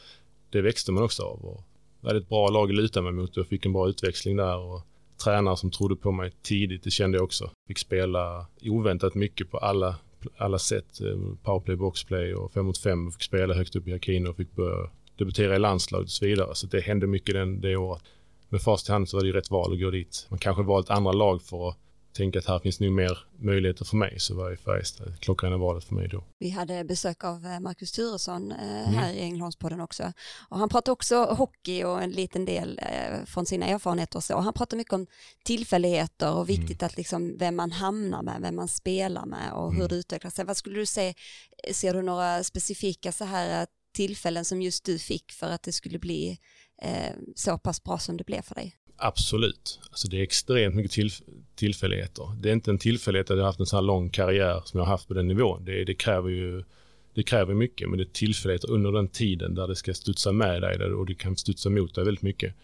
det 0.51 0.61
växte 0.61 0.93
man 0.93 1.03
också 1.03 1.23
av. 1.23 1.45
Och 1.45 1.65
jag 2.01 2.09
hade 2.09 2.21
ett 2.21 2.29
bra 2.29 2.49
lag 2.49 2.71
att 2.71 2.77
luta 2.77 3.03
mig 3.03 3.13
mot 3.13 3.37
och 3.37 3.47
fick 3.47 3.67
en 3.67 3.73
bra 3.73 3.89
utväxling 3.89 4.37
där. 4.37 4.59
Och 4.59 4.83
tränare 5.25 5.57
som 5.57 5.71
trodde 5.71 5.97
på 5.97 6.13
mig 6.13 6.33
tidigt, 6.43 6.83
det 6.83 6.91
kände 6.91 7.19
jag 7.19 7.25
också. 7.25 7.51
Fick 7.69 7.79
spela 7.79 8.47
oväntat 8.63 9.15
mycket 9.15 9.51
på 9.51 9.59
alla, 9.59 9.97
alla 10.37 10.59
sätt. 10.59 11.01
Eh, 11.01 11.35
powerplay, 11.43 11.77
boxplay 11.77 12.35
och 12.35 12.53
fem 12.53 12.67
mot 12.67 12.79
fem. 12.79 13.13
Fick 13.13 13.23
spela 13.23 13.55
högt 13.55 13.77
upp 13.77 13.87
i 13.87 13.91
hierarkin 13.91 14.27
och 14.27 14.37
fick 14.37 14.57
börja 14.57 14.91
debutera 15.17 15.57
i 15.57 15.59
landslaget 15.59 16.07
och 16.07 16.11
så 16.11 16.27
vidare. 16.27 16.55
Så 16.55 16.67
det 16.67 16.81
hände 16.81 17.07
mycket 17.07 17.35
den, 17.35 17.61
det 17.61 17.77
året. 17.77 18.03
Med 18.49 18.63
fast 18.63 18.89
i 18.89 18.93
hand 18.93 19.09
så 19.09 19.17
var 19.17 19.23
det 19.23 19.27
ju 19.27 19.33
rätt 19.33 19.51
val 19.51 19.73
att 19.73 19.81
gå 19.81 19.91
dit. 19.91 20.27
Man 20.31 20.39
kanske 20.39 20.63
valt 20.63 20.91
andra 20.91 21.13
lag 21.13 21.43
för 21.43 21.69
att 21.69 21.77
tänka 22.13 22.39
att 22.39 22.47
här 22.47 22.59
finns 22.59 22.81
nu 22.81 22.91
mer 22.91 23.19
möjligheter 23.39 23.85
för 23.85 23.97
mig 23.97 24.21
så 24.21 24.35
var 24.35 24.51
ju 24.51 24.57
Färjestad 24.57 25.21
klockrena 25.21 25.57
valet 25.57 25.85
för 25.85 25.95
mig 25.95 26.09
då. 26.09 26.25
Vi 26.39 26.51
hade 26.51 26.85
besök 26.85 27.25
av 27.25 27.47
eh, 27.47 27.61
Marcus 27.61 27.93
Turesson 27.93 28.53
eh, 28.53 28.89
mm. 28.89 28.95
här 28.95 29.11
mm. 29.11 29.17
i 29.17 29.21
Ängelholmspodden 29.21 29.81
också 29.81 30.13
och 30.49 30.59
han 30.59 30.69
pratade 30.69 30.93
också 30.93 31.25
hockey 31.25 31.85
och 31.85 32.03
en 32.03 32.11
liten 32.11 32.45
del 32.45 32.81
eh, 32.83 33.25
från 33.25 33.47
sina 33.47 33.67
erfarenheter 33.67 34.19
och 34.19 34.25
så 34.25 34.35
och 34.35 34.45
han 34.45 34.53
pratade 34.53 34.77
mycket 34.77 34.93
om 34.93 35.07
tillfälligheter 35.45 36.35
och 36.35 36.49
viktigt 36.49 36.83
mm. 36.83 36.87
att 36.87 36.97
liksom 36.97 37.37
vem 37.39 37.57
man 37.57 37.73
hamnar 37.73 38.23
med, 38.23 38.41
vem 38.41 38.57
man 38.57 38.69
spelar 38.69 39.27
med 39.27 39.53
och 39.53 39.73
hur 39.73 39.81
mm. 39.81 39.89
det 39.89 39.95
utvecklar 39.95 40.31
sig. 40.31 40.45
Vad 40.45 40.57
skulle 40.57 40.79
du 40.79 40.87
säga, 40.87 41.15
ser 41.73 41.95
du 41.95 42.03
några 42.03 42.45
specifika 42.45 43.13
så 43.13 43.25
här 43.25 43.67
tillfällen 43.93 44.45
som 44.45 44.63
just 44.63 44.85
du 44.85 44.99
fick 44.99 45.33
för 45.33 45.51
att 45.51 45.63
det 45.63 45.73
skulle 45.73 45.99
bli 45.99 46.39
eh, 46.83 47.15
så 47.37 47.59
pass 47.59 47.83
bra 47.83 47.99
som 47.99 48.17
det 48.17 48.25
blev 48.25 48.43
för 48.43 48.55
dig? 48.55 48.77
Absolut. 49.03 49.81
Alltså 49.91 50.09
det 50.09 50.19
är 50.19 50.23
extremt 50.23 50.75
mycket 50.75 50.93
tillf 50.93 51.23
tillfälligheter. 51.55 52.37
Det 52.41 52.49
är 52.49 52.53
inte 52.53 52.71
en 52.71 52.79
tillfällighet 52.79 53.31
att 53.31 53.37
jag 53.37 53.45
har 53.45 53.49
haft 53.49 53.61
en 53.61 53.67
så 53.67 53.77
här 53.77 53.83
lång 53.83 54.11
karriär 54.11 54.63
som 54.65 54.79
jag 54.79 54.85
har 54.85 54.93
haft 54.93 55.09
på 55.09 55.15
den 55.15 55.29
nivån. 55.29 55.65
Det, 55.65 55.85
det 55.85 55.95
kräver 55.95 56.29
ju 56.29 56.65
det 57.15 57.23
kräver 57.23 57.55
mycket, 57.55 57.89
men 57.89 57.99
det 57.99 58.05
är 58.05 58.13
tillfälligheter 58.13 58.71
under 58.71 58.93
den 58.93 59.09
tiden 59.09 59.55
där 59.55 59.69
det 59.69 59.77
ska 59.77 59.95
studsa 59.95 60.33
med 60.33 60.63
dig 60.63 60.93
och 60.93 61.07
det 61.07 61.15
kan 61.15 61.37
studsa 61.37 61.71
mot 61.71 61.95
dig 61.95 62.05
väldigt 62.05 62.23
mycket. 62.23 62.55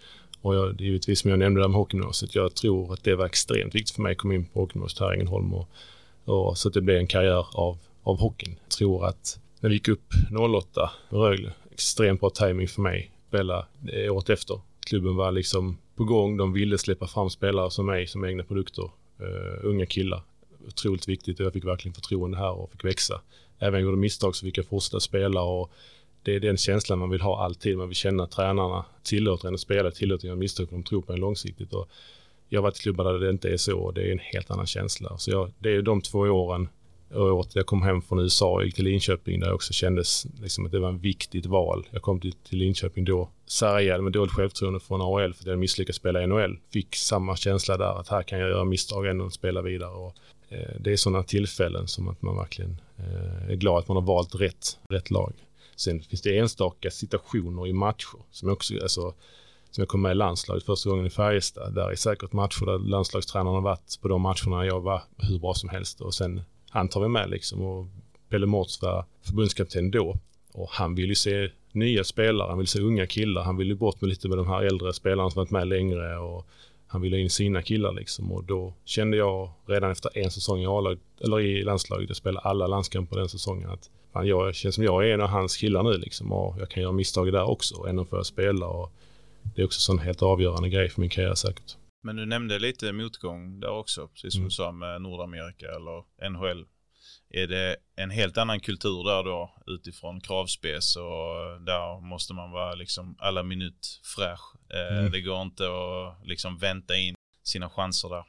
Och 0.40 0.54
jag, 0.54 0.80
givetvis 0.80 1.20
som 1.20 1.30
jag 1.30 1.38
nämnde 1.38 1.60
det 1.60 1.68
med 1.68 1.76
hockeygymnasiet, 1.76 2.34
jag 2.34 2.54
tror 2.54 2.92
att 2.92 3.04
det 3.04 3.14
var 3.14 3.26
extremt 3.26 3.74
viktigt 3.74 3.94
för 3.94 4.02
mig 4.02 4.12
att 4.12 4.18
komma 4.18 4.34
in 4.34 4.46
på 4.46 4.60
hockeygymnasiet 4.60 5.00
här 5.00 5.12
i 5.12 5.16
Ängelholm 5.16 5.54
och, 5.54 5.68
och, 6.24 6.58
så 6.58 6.68
att 6.68 6.74
det 6.74 6.80
blev 6.80 6.96
en 6.96 7.06
karriär 7.06 7.46
av, 7.52 7.78
av 8.02 8.18
hockeyn. 8.18 8.56
Jag 8.62 8.70
tror 8.70 9.06
att 9.06 9.38
när 9.60 9.68
vi 9.68 9.74
gick 9.74 9.88
upp 9.88 10.14
08 10.56 10.90
med 11.10 11.20
Rögle, 11.20 11.52
extremt 11.72 12.20
bra 12.20 12.30
timing 12.30 12.68
för 12.68 12.82
mig, 12.82 13.10
spela 13.28 13.66
eh, 13.92 14.14
året 14.14 14.30
efter. 14.30 14.60
Klubben 14.80 15.16
var 15.16 15.32
liksom 15.32 15.78
på 15.96 16.04
gång. 16.04 16.36
De 16.36 16.52
ville 16.52 16.78
släppa 16.78 17.06
fram 17.06 17.30
spelare 17.30 17.70
som 17.70 17.86
mig 17.86 18.06
som 18.06 18.24
egna 18.24 18.44
produkter. 18.44 18.90
Uh, 19.20 19.58
unga 19.62 19.86
killar. 19.86 20.22
Otroligt 20.68 21.08
viktigt 21.08 21.40
och 21.40 21.46
jag 21.46 21.52
fick 21.52 21.64
verkligen 21.64 21.94
förtroende 21.94 22.38
här 22.38 22.52
och 22.52 22.70
fick 22.70 22.84
växa. 22.84 23.20
Även 23.58 23.74
om 23.74 23.74
jag 23.74 23.82
gjorde 23.82 23.96
misstag 23.96 24.36
så 24.36 24.46
fick 24.46 24.58
jag 24.58 24.66
fortsätta 24.66 25.00
spela 25.00 25.42
och 25.42 25.72
det 26.22 26.34
är 26.34 26.40
den 26.40 26.56
känslan 26.56 26.98
man 26.98 27.10
vill 27.10 27.20
ha 27.20 27.44
alltid. 27.44 27.78
Man 27.78 27.88
vill 27.88 27.96
känna 27.96 28.22
att 28.22 28.30
tränarna 28.30 28.84
tillåter 29.02 29.48
en 29.48 29.54
att 29.54 29.60
spela, 29.60 29.90
tillåter 29.90 30.26
en 30.26 30.32
att 30.32 30.38
misstag 30.38 30.68
för 30.68 30.76
de 30.76 30.82
tror 30.82 31.02
på 31.02 31.12
en 31.12 31.20
långsiktigt. 31.20 31.72
Och 31.72 31.88
jag 32.48 32.60
har 32.60 32.62
varit 32.62 32.78
i 32.78 32.82
klubbar 32.82 33.04
där 33.04 33.18
det 33.18 33.30
inte 33.30 33.48
är 33.48 33.56
så 33.56 33.78
och 33.78 33.94
det 33.94 34.02
är 34.02 34.12
en 34.12 34.18
helt 34.18 34.50
annan 34.50 34.66
känsla. 34.66 35.18
Så 35.18 35.30
jag, 35.30 35.52
det 35.58 35.70
är 35.70 35.82
de 35.82 36.00
två 36.00 36.18
åren 36.18 36.68
och 37.10 37.46
jag 37.52 37.66
kom 37.66 37.82
hem 37.82 38.02
från 38.02 38.18
USA 38.18 38.52
och 38.52 38.64
gick 38.64 38.74
till 38.74 38.84
Linköping 38.84 39.40
där 39.40 39.46
jag 39.46 39.54
också 39.54 39.72
kändes 39.72 40.26
liksom 40.42 40.66
att 40.66 40.72
det 40.72 40.78
var 40.78 40.94
ett 40.94 41.00
viktigt 41.00 41.46
val. 41.46 41.86
Jag 41.90 42.02
kom 42.02 42.20
till, 42.20 42.32
till 42.32 42.58
Linköping 42.58 43.04
då 43.04 43.28
sargad 43.46 44.02
med 44.02 44.12
dåligt 44.12 44.32
självförtroende 44.32 44.80
från 44.80 45.00
AHL 45.00 45.34
för 45.34 45.42
att 45.42 45.46
jag 45.46 45.58
misslyckats 45.58 45.98
spela 45.98 46.22
i 46.22 46.26
NHL. 46.26 46.58
Fick 46.72 46.96
samma 46.96 47.36
känsla 47.36 47.76
där 47.76 48.00
att 48.00 48.08
här 48.08 48.22
kan 48.22 48.38
jag 48.38 48.50
göra 48.50 48.64
misstag 48.64 49.06
ändå 49.06 49.24
och 49.24 49.32
spela 49.32 49.62
vidare. 49.62 49.90
Och, 49.90 50.14
eh, 50.48 50.80
det 50.80 50.92
är 50.92 50.96
sådana 50.96 51.22
tillfällen 51.22 51.88
som 51.88 52.08
att 52.08 52.22
man 52.22 52.36
verkligen 52.36 52.80
eh, 52.98 53.50
är 53.50 53.54
glad 53.54 53.78
att 53.78 53.88
man 53.88 53.96
har 53.96 54.04
valt 54.04 54.34
rätt, 54.34 54.78
rätt 54.88 55.10
lag. 55.10 55.32
Sen 55.76 56.02
finns 56.02 56.22
det 56.22 56.38
enstaka 56.38 56.90
situationer 56.90 57.66
i 57.66 57.72
matcher 57.72 58.18
som 58.30 58.50
också, 58.50 58.74
alltså, 58.82 59.14
som 59.70 59.82
jag 59.82 59.88
kom 59.88 60.02
med 60.02 60.12
i 60.12 60.14
landslaget 60.14 60.64
första 60.64 60.90
gången 60.90 61.06
i 61.06 61.10
Färjestad. 61.10 61.74
Där 61.74 61.90
är 61.90 61.94
säkert 61.94 62.32
matcher 62.32 62.66
där 62.66 62.78
landslagstränaren 62.78 63.54
har 63.54 63.62
varit 63.62 63.98
på 64.02 64.08
de 64.08 64.22
matcherna 64.22 64.66
jag 64.66 64.80
var 64.80 65.02
hur 65.18 65.38
bra 65.38 65.54
som 65.54 65.68
helst 65.68 66.00
och 66.00 66.14
sen 66.14 66.40
han 66.76 66.88
tar 66.88 67.00
vi 67.00 67.08
med 67.08 67.30
liksom 67.30 67.62
och 67.62 67.86
Pelle 68.28 68.46
Mårts 68.46 68.82
var 68.82 69.04
förbundskapten 69.22 69.90
då. 69.90 70.16
Och 70.52 70.68
han 70.70 70.94
vill 70.94 71.08
ju 71.08 71.14
se 71.14 71.48
nya 71.72 72.04
spelare, 72.04 72.48
han 72.48 72.58
vill 72.58 72.66
se 72.66 72.80
unga 72.80 73.06
killar, 73.06 73.42
han 73.42 73.56
vill 73.56 73.68
ju 73.68 73.74
bort 73.74 74.00
med 74.00 74.08
lite 74.08 74.28
med 74.28 74.38
de 74.38 74.48
här 74.48 74.62
äldre 74.62 74.92
spelarna 74.92 75.30
som 75.30 75.40
varit 75.40 75.50
med 75.50 75.68
längre 75.68 76.18
och 76.18 76.46
han 76.86 77.00
ville 77.00 77.18
in 77.18 77.30
sina 77.30 77.62
killar 77.62 77.92
liksom. 77.92 78.32
Och 78.32 78.44
då 78.44 78.74
kände 78.84 79.16
jag 79.16 79.50
redan 79.66 79.90
efter 79.90 80.18
en 80.18 80.30
säsong 80.30 80.62
i 80.62 80.66
A-lag, 80.66 80.98
eller 81.20 81.40
i 81.40 81.64
landslaget, 81.64 82.08
jag 82.08 82.16
spelade 82.16 82.48
alla 82.48 82.66
landskamper 82.66 83.16
den 83.16 83.28
säsongen 83.28 83.70
att 83.70 83.90
fan, 84.12 84.26
jag 84.26 84.54
känns 84.54 84.74
som 84.74 84.84
jag 84.84 85.08
är 85.08 85.14
en 85.14 85.20
av 85.20 85.28
hans 85.28 85.56
killar 85.56 85.82
nu 85.82 85.98
liksom. 85.98 86.32
Och 86.32 86.60
jag 86.60 86.68
kan 86.68 86.82
göra 86.82 86.92
misstag 86.92 87.32
där 87.32 87.50
också 87.50 87.76
och 87.76 87.88
ändå 87.88 88.04
får 88.04 88.18
jag 88.18 88.26
spela. 88.26 88.66
Och 88.66 88.92
det 89.54 89.62
är 89.62 89.66
också 89.66 89.92
en 89.92 89.98
helt 89.98 90.22
avgörande 90.22 90.68
grej 90.68 90.88
för 90.88 91.00
min 91.00 91.10
karriär 91.10 91.34
säkert. 91.34 91.76
Men 92.06 92.16
du 92.16 92.26
nämnde 92.26 92.58
lite 92.58 92.92
motgång 92.92 93.60
där 93.60 93.70
också, 93.70 94.08
precis 94.08 94.32
som 94.32 94.40
mm. 94.40 94.48
du 94.48 94.54
sa 94.54 94.72
med 94.72 95.02
Nordamerika 95.02 95.66
eller 95.66 96.30
NHL. 96.30 96.66
Är 97.30 97.46
det 97.46 97.76
en 97.96 98.10
helt 98.10 98.38
annan 98.38 98.60
kultur 98.60 99.04
där 99.04 99.24
då 99.24 99.54
utifrån 99.66 100.20
kravspec 100.20 100.96
och 100.96 101.60
där 101.60 102.00
måste 102.00 102.34
man 102.34 102.50
vara 102.50 102.74
liksom 102.74 103.16
alla 103.18 103.42
minut 103.42 104.00
fräsch. 104.16 104.54
Eh, 104.74 104.98
mm. 104.98 105.12
Det 105.12 105.20
går 105.20 105.42
inte 105.42 105.64
att 105.64 106.26
liksom 106.26 106.58
vänta 106.58 106.96
in 106.96 107.14
sina 107.42 107.70
chanser 107.70 108.08
där. 108.08 108.24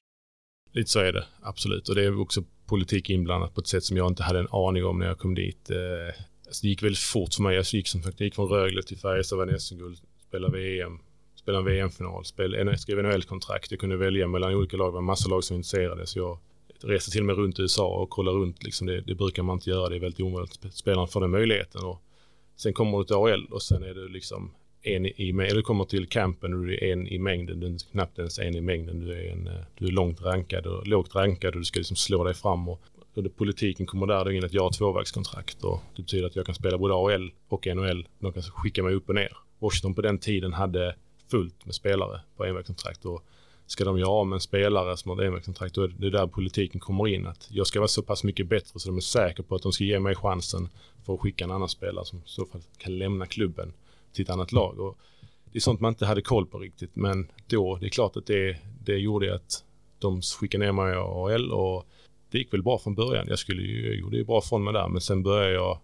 Lite 0.72 0.90
så 0.90 1.00
är 1.00 1.14
det, 1.14 1.26
absolut. 1.42 1.90
Och 1.90 1.96
det 1.96 2.04
är 2.04 2.22
också 2.22 2.44
politik 2.66 3.10
inblandat 3.10 3.54
på 3.54 3.62
ett 3.62 3.68
sätt 3.68 3.84
som 3.84 3.98
jag 3.98 4.08
inte 4.08 4.24
hade 4.24 4.40
en 4.40 4.48
aning 4.52 4.86
om 4.86 5.00
när 5.00 5.06
jag 5.06 5.20
kom 5.20 5.36
dit. 5.36 5.70
Eh, 5.70 6.24
alltså 6.48 6.62
det 6.62 6.70
gick 6.70 6.84
väldigt 6.84 7.00
fort 7.00 7.34
för 7.34 7.44
mig. 7.44 7.56
Jag 7.56 7.66
gick 7.66 7.88
som 7.88 8.04
sagt, 8.04 8.20
jag 8.20 8.26
gick 8.26 8.36
från 8.36 8.50
Rögle 8.50 8.84
till 8.84 8.98
Färjestad, 8.98 9.38
vann 9.40 9.60
SM-guld, 9.60 9.98
spelade 10.28 10.58
VM, 10.58 11.00
spela 11.48 11.60
en 11.60 11.66
VM-final, 11.66 12.26
skriva 12.78 13.02
NHL-kontrakt. 13.02 13.72
Jag 13.72 13.80
kunde 13.80 13.98
välja 13.98 14.28
mellan 14.28 14.56
olika 14.56 14.78
lag. 14.78 14.88
Det 14.88 14.94
var 14.94 15.02
massa 15.02 15.30
lag 15.30 15.44
som 15.44 15.56
var 15.56 15.58
intresserade. 15.58 16.08
Så 16.08 16.20
jag 16.20 16.40
reste 16.82 17.12
till 17.12 17.22
och 17.22 17.26
med 17.26 17.36
runt 17.36 17.60
i 17.60 17.62
USA 17.62 17.88
och 17.88 18.10
kollade 18.10 18.38
runt. 18.38 18.64
Liksom 18.64 18.88
det, 18.88 19.02
det 19.02 19.16
brukar 19.16 19.44
man 19.44 19.54
inte 19.54 19.70
göra. 19.70 19.90
Det 19.90 19.96
är 19.96 20.00
väldigt 20.00 20.20
omöjligt. 20.20 20.60
Spelaren 20.74 21.08
får 21.08 21.22
den 21.22 21.32
möjligheten. 21.32 21.86
Och 21.86 22.02
sen 22.56 22.74
kommer 22.74 22.98
du 22.98 23.04
till 23.04 23.16
AL 23.16 23.48
och 23.52 23.62
sen 23.62 23.84
är 23.84 23.94
du 23.94 24.08
liksom 24.10 24.52
en 24.82 25.06
i, 25.06 25.30
eller 25.30 25.56
du 25.56 25.62
kommer 25.62 25.86
till 25.86 26.08
campen 26.08 26.54
och 26.54 26.66
du 26.66 26.74
är 26.74 26.94
en 26.94 27.08
i 27.08 27.20
mängden. 27.20 27.60
Du 27.60 27.68
är 27.68 27.92
knappt 27.92 28.20
ens 28.20 28.40
en 28.40 28.56
i 28.56 28.62
mängden. 28.62 29.00
Du 29.00 29.14
är, 29.14 29.32
en, 29.32 29.50
du 29.78 29.86
är 29.86 29.92
långt 29.92 30.22
rankad 30.22 30.68
och 30.68 30.88
lågt 30.88 31.16
rankad 31.16 31.54
och 31.54 31.60
du 31.60 31.66
ska 31.66 31.80
liksom 31.80 31.96
slå 31.96 32.24
dig 32.24 32.34
fram. 32.34 32.70
Och, 32.70 32.82
under 33.14 33.30
politiken 33.30 33.86
kommer 33.86 34.08
där 34.08 34.32
in 34.32 34.46
att 34.46 34.54
jag 34.54 34.64
har 34.64 34.72
tvåvägskontrakt 34.72 35.64
och 35.64 35.80
det 35.96 36.02
betyder 36.02 36.28
att 36.28 36.36
jag 36.36 36.46
kan 36.46 36.56
spela 36.56 36.78
både 36.78 36.94
AL 36.94 37.32
och 37.48 37.68
NHL. 37.68 38.08
De 38.20 38.34
kan 38.34 38.44
skicka 38.44 38.84
mig 38.84 38.94
upp 38.94 39.10
och 39.10 39.16
ner. 39.16 39.38
Washington 39.60 39.94
på 39.94 40.02
den 40.02 40.20
tiden 40.20 40.54
hade 40.54 40.96
fullt 41.30 41.66
med 41.66 41.76
spelare 41.76 42.22
på 42.38 42.46
envägskontrakt 42.46 43.06
och 43.06 43.24
ska 43.68 43.86
de 43.86 44.00
göra 44.00 44.10
av 44.10 44.28
med 44.28 44.36
en 44.36 44.42
spelare 44.42 44.98
som 44.98 45.12
har 45.12 45.18
ett 45.22 45.28
envägskontrakt, 45.28 45.76
då 45.76 45.84
är 45.84 45.88
det 45.88 46.10
där 46.10 46.28
politiken 46.28 46.80
kommer 46.80 47.08
in. 47.08 47.28
Att 47.28 47.48
jag 47.52 47.68
ska 47.68 47.80
vara 47.80 47.88
så 47.88 48.02
pass 48.02 48.24
mycket 48.24 48.48
bättre 48.48 48.80
så 48.80 48.90
de 48.90 48.98
är 48.98 49.02
säkra 49.02 49.44
på 49.44 49.56
att 49.56 49.62
de 49.62 49.72
ska 49.72 49.84
ge 49.84 50.00
mig 50.00 50.16
chansen 50.16 50.70
för 51.06 51.14
att 51.14 51.20
skicka 51.20 51.44
en 51.44 51.52
annan 51.52 51.70
spelare 51.70 52.06
som 52.06 52.20
i 52.20 52.22
så 52.26 52.46
fall 52.46 52.62
kan 52.78 52.98
lämna 52.98 53.26
klubben 53.26 53.74
till 54.14 54.24
ett 54.24 54.30
annat 54.30 54.52
lag. 54.52 54.80
Och 54.80 54.98
det 55.52 55.58
är 55.58 55.62
sånt 55.62 55.80
man 55.80 55.90
inte 55.90 56.06
hade 56.06 56.22
koll 56.22 56.46
på 56.46 56.60
riktigt, 56.60 56.96
men 56.96 57.32
då, 57.48 57.78
det 57.78 57.86
är 57.86 57.90
klart 57.90 58.18
att 58.18 58.26
det, 58.26 58.58
det 58.84 58.98
gjorde 58.98 59.36
att 59.36 59.64
de 60.00 60.22
skickade 60.22 60.66
ner 60.66 60.72
mig 60.72 60.94
i 60.94 60.98
AL 60.98 61.52
och 61.52 61.86
det 62.32 62.38
gick 62.38 62.54
väl 62.54 62.64
bra 62.64 62.80
från 62.80 62.96
början. 62.96 63.26
Jag, 63.30 63.40
skulle 63.40 63.62
ju, 63.62 63.88
jag 63.88 63.96
gjorde 63.96 64.18
ju 64.18 64.24
bra 64.24 64.42
från 64.42 64.64
mig 64.64 64.74
där, 64.74 64.88
men 64.88 65.02
sen 65.02 65.24
började 65.24 65.54
jag 65.54 65.80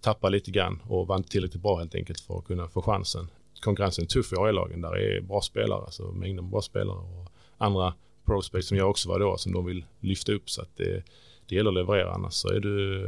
tappa 0.00 0.28
lite 0.28 0.50
grann 0.50 0.82
och 0.88 1.06
var 1.06 1.16
inte 1.16 1.28
tillräckligt 1.28 1.62
bra 1.62 1.78
helt 1.78 1.94
enkelt 1.94 2.20
för 2.20 2.38
att 2.38 2.46
kunna 2.46 2.68
få 2.68 2.82
chansen. 2.82 3.28
Konkurrensen 3.60 4.04
är 4.04 4.08
tuff 4.08 4.32
i 4.32 4.36
AHL-lagen. 4.36 4.80
Där 4.80 4.96
är 4.96 5.20
bra 5.20 5.40
spelare, 5.40 5.80
alltså 5.80 6.02
mängder 6.02 6.42
med 6.42 6.50
bra 6.50 6.60
spelare 6.60 6.98
och 6.98 7.32
andra 7.58 7.94
prospects 8.26 8.68
som 8.68 8.76
jag 8.76 8.90
också 8.90 9.08
var 9.08 9.20
då, 9.20 9.36
som 9.36 9.52
de 9.52 9.64
vill 9.64 9.84
lyfta 10.00 10.32
upp. 10.32 10.50
Så 10.50 10.62
att 10.62 10.76
det, 10.76 11.02
det 11.46 11.54
gäller 11.54 11.70
att 11.70 11.74
leverera, 11.74 12.12
annars 12.12 12.32
så 12.32 12.48
är 12.48 12.60
du 12.60 13.02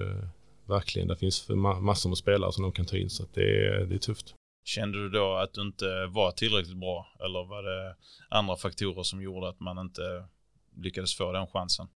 verkligen, 0.66 1.08
det 1.08 1.16
finns 1.16 1.48
massor 1.80 2.08
med 2.08 2.18
spelare 2.18 2.52
som 2.52 2.62
de 2.62 2.72
kan 2.72 2.86
ta 2.86 2.96
in, 2.96 3.10
så 3.10 3.22
att 3.22 3.34
det, 3.34 3.84
det 3.86 3.94
är 3.94 3.98
tufft. 3.98 4.34
Kände 4.64 4.98
du 4.98 5.08
då 5.08 5.34
att 5.34 5.52
du 5.54 5.62
inte 5.62 6.06
var 6.06 6.30
tillräckligt 6.30 6.76
bra 6.76 7.06
eller 7.24 7.48
var 7.48 7.62
det 7.62 7.96
andra 8.28 8.56
faktorer 8.56 9.02
som 9.02 9.22
gjorde 9.22 9.48
att 9.48 9.60
man 9.60 9.78
inte 9.78 10.24
lyckades 10.76 11.16
få 11.16 11.32
den 11.32 11.46
chansen? 11.46 11.88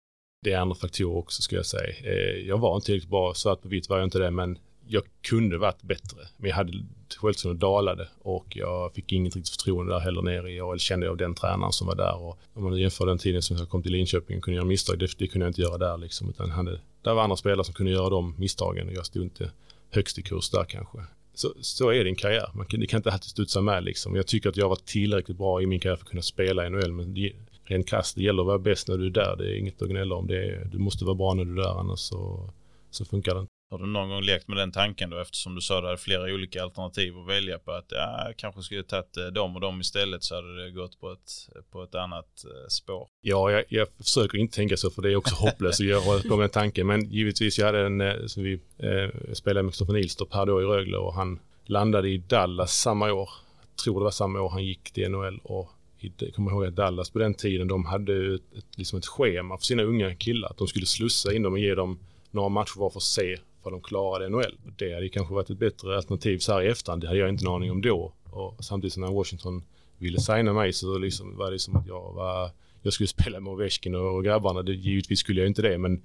Det 0.44 0.52
är 0.52 0.58
andra 0.58 0.76
faktorer 0.76 1.18
också 1.18 1.42
ska 1.42 1.56
jag 1.56 1.66
säga. 1.66 1.94
Eh, 2.04 2.48
jag 2.48 2.58
var 2.58 2.76
inte 2.76 2.86
tillräckligt 2.86 3.10
bra, 3.10 3.34
svart 3.34 3.62
på 3.62 3.68
vitt 3.68 3.90
var 3.90 3.98
jag 3.98 4.08
inte 4.08 4.20
det, 4.20 4.32
men 4.32 4.60
jag 4.88 5.04
kunde 5.22 5.58
varit 5.58 5.82
bättre. 5.82 6.18
Men 6.38 6.50
jag 6.50 6.56
hade 6.56 6.74
självförtroendet 7.18 7.62
dalade 7.62 8.08
och 8.22 8.46
jag 8.50 8.94
fick 8.94 9.12
inget 9.12 9.36
riktigt 9.36 9.56
förtroende 9.56 9.94
där 9.94 10.00
heller 10.00 10.22
nere 10.22 10.52
i 10.52 10.62
AL 10.62 10.80
kände 10.80 11.06
jag 11.06 11.12
av 11.12 11.18
den 11.18 11.36
tränaren 11.36 11.72
som 11.72 11.88
var 11.88 11.96
där. 11.96 12.22
Och 12.22 12.40
om 12.54 12.64
man 12.64 12.78
jämför 12.78 13.06
den 13.06 13.18
tiden 13.18 13.42
som 13.42 13.58
jag 13.58 13.70
kom 13.70 13.84
till 13.84 13.92
Linköping 13.92 14.38
och 14.38 14.44
kunde 14.44 14.56
göra 14.56 14.66
misstag, 14.66 15.00
det, 15.00 15.18
det 15.18 15.28
kunde 15.28 15.46
jag 15.46 15.50
inte 15.50 15.62
göra 15.62 15.78
där 15.78 15.98
liksom. 15.98 16.30
Utan 16.30 16.52
hade, 16.52 16.80
där 17.02 17.14
var 17.14 17.24
andra 17.24 17.36
spelare 17.36 17.64
som 17.64 17.74
kunde 17.74 17.92
göra 17.92 18.10
de 18.10 18.36
misstagen 18.38 18.88
och 18.88 18.94
jag 18.94 19.06
stod 19.06 19.24
inte 19.24 19.52
högst 19.90 20.18
i 20.18 20.22
kurs 20.22 20.50
där 20.50 20.64
kanske. 20.64 20.98
Så, 21.34 21.54
så 21.62 21.90
är 21.90 22.04
din 22.04 22.16
karriär. 22.16 22.50
Man 22.54 22.66
kan, 22.66 22.80
det 22.80 22.88
kan 22.88 22.98
inte 22.98 23.12
alltid 23.12 23.30
studsa 23.30 23.62
med 23.62 23.84
liksom. 23.84 24.16
Jag 24.16 24.28
tycker 24.28 24.50
att 24.50 24.58
jag 24.58 24.70
var 24.70 24.80
tillräckligt 24.86 25.38
bra 25.38 25.62
i 25.62 25.66
min 25.66 25.80
karriär 25.80 25.96
för 25.96 26.04
att 26.04 26.10
kunna 26.10 26.22
spela 26.22 26.68
i 26.68 26.70
NHL, 26.70 26.92
men 26.92 27.14
det, 27.14 27.32
rent 27.64 27.88
krasst, 27.88 28.16
det 28.16 28.24
gäller 28.24 28.42
att 28.42 28.48
vara 28.48 28.60
bäst 28.60 28.88
när 28.88 28.98
du 28.98 29.06
är 29.06 29.10
där. 29.10 29.36
Det 29.38 29.52
är 29.52 29.58
inget 29.58 29.82
att 29.82 29.90
gnälla 29.90 30.16
om. 30.16 30.28
Det 30.28 30.46
är, 30.46 30.66
du 30.66 30.78
måste 30.78 31.06
vara 31.06 31.16
bra 31.16 31.34
när 31.34 31.46
du 31.46 31.52
är 31.52 31.64
där, 31.64 31.80
annars 31.80 32.00
så, 32.00 32.50
så 32.92 33.06
funkar 33.06 33.34
det 33.34 33.40
inte. 33.40 33.53
Har 33.72 33.78
du 33.78 33.86
någon 33.86 34.10
gång 34.10 34.22
lekt 34.22 34.48
med 34.48 34.58
den 34.58 34.72
tanken 34.72 35.10
då 35.10 35.20
eftersom 35.20 35.56
du 35.56 35.62
sa 35.62 35.78
att 35.78 35.84
du 35.84 35.88
hade 35.88 35.98
flera 35.98 36.34
olika 36.34 36.64
alternativ 36.64 37.18
att 37.18 37.28
välja 37.28 37.60
på 37.60 37.72
att 37.72 37.86
ja, 37.90 38.24
jag 38.26 38.38
kanske 38.38 38.62
skulle 38.62 38.84
tagit 38.84 39.18
eh, 39.18 39.26
dem 39.26 39.56
och 39.56 39.62
dem 39.62 39.82
istället 39.82 40.24
så 40.24 40.36
hade 40.36 40.64
det 40.64 40.72
gått 40.72 41.00
på 41.00 41.12
ett, 41.12 41.50
på 41.72 41.84
ett 41.84 41.96
annat 41.96 42.46
eh, 42.46 42.68
spår? 42.68 43.08
Ja, 43.22 43.52
jag, 43.52 43.64
jag 43.70 43.88
försöker 44.04 44.38
inte 44.38 44.56
tänka 44.56 44.78
så 44.78 44.90
för 44.90 45.02
det 45.02 45.12
är 45.12 45.16
också 45.16 45.36
hopplöst 45.36 45.80
att 45.80 45.88
göra 45.88 46.22
på 46.30 46.42
den 46.42 46.50
tanken. 46.50 46.88
Men 46.88 47.10
givetvis, 47.10 47.60
jag 47.60 47.66
hade 47.66 47.86
en, 47.86 48.02
eh, 48.02 48.26
så 48.28 48.42
vi 48.42 48.54
eh, 48.78 49.34
spelade 49.34 49.64
med 49.64 49.72
Kristoffer 49.72 49.94
Nilstorp 49.94 50.34
här 50.34 50.46
då 50.46 50.62
i 50.62 50.66
Rögle 50.66 50.98
och 50.98 51.14
han 51.14 51.40
landade 51.66 52.10
i 52.10 52.18
Dallas 52.18 52.78
samma 52.78 53.14
år. 53.14 53.30
Jag 53.70 53.78
tror 53.84 54.00
det 54.00 54.04
var 54.04 54.12
samma 54.12 54.42
år 54.42 54.50
han 54.50 54.66
gick 54.66 54.92
till 54.92 55.12
NHL 55.12 55.40
och 55.44 55.70
jag 56.00 56.34
kommer 56.34 56.52
ihåg 56.52 56.66
att 56.66 56.76
Dallas 56.76 57.10
på 57.10 57.20
den 57.20 57.34
tiden, 57.34 57.68
de 57.68 57.86
hade 57.86 58.36
ett, 58.36 58.78
liksom 58.78 59.00
ett 59.00 59.06
schema 59.06 59.58
för 59.58 59.66
sina 59.66 59.84
unga 59.84 60.16
killar. 60.16 60.50
Att 60.50 60.58
de 60.58 60.68
skulle 60.68 60.86
slussa 60.86 61.34
in 61.34 61.44
dem 61.44 61.54
och 61.54 61.60
ge 61.60 61.76
dem 61.76 62.00
några 62.32 62.50
matcher 62.50 62.80
var 62.80 62.90
för 62.90 63.00
att 63.00 63.04
se 63.04 63.38
för 63.64 63.72
de 63.72 63.82
klarade 63.82 64.30
NHL. 64.30 64.58
Det 64.78 64.94
hade 64.94 65.10
kanske 65.10 65.34
varit 65.34 65.50
ett 65.50 65.58
bättre 65.58 65.96
alternativ 65.96 66.38
så 66.38 66.54
här 66.54 66.62
i 66.62 66.68
efterhand. 66.68 67.02
Det 67.02 67.08
hade 67.08 67.20
jag 67.20 67.30
inte 67.30 67.46
en 67.46 67.52
aning 67.52 67.72
om 67.72 67.82
då. 67.82 68.14
Och 68.24 68.64
samtidigt 68.64 68.94
som 68.94 69.04
när 69.04 69.12
Washington 69.12 69.64
ville 69.98 70.20
signa 70.20 70.54
mig 70.54 70.74
så 70.74 70.98
liksom 70.98 71.38
var 71.38 71.52
det 71.52 71.60
som 71.60 71.76
att 71.76 71.88
jag 71.88 72.14
var... 72.14 72.52
Jag 72.82 72.94
skulle 72.94 73.08
spela 73.08 73.40
med 73.40 73.54
Ovechkin 73.54 73.96
och 73.96 74.24
grabbarna. 74.24 74.62
Det, 74.62 74.74
givetvis 74.74 75.20
skulle 75.20 75.42
jag 75.42 75.48
inte 75.48 75.62
det, 75.62 75.78
men 75.78 76.02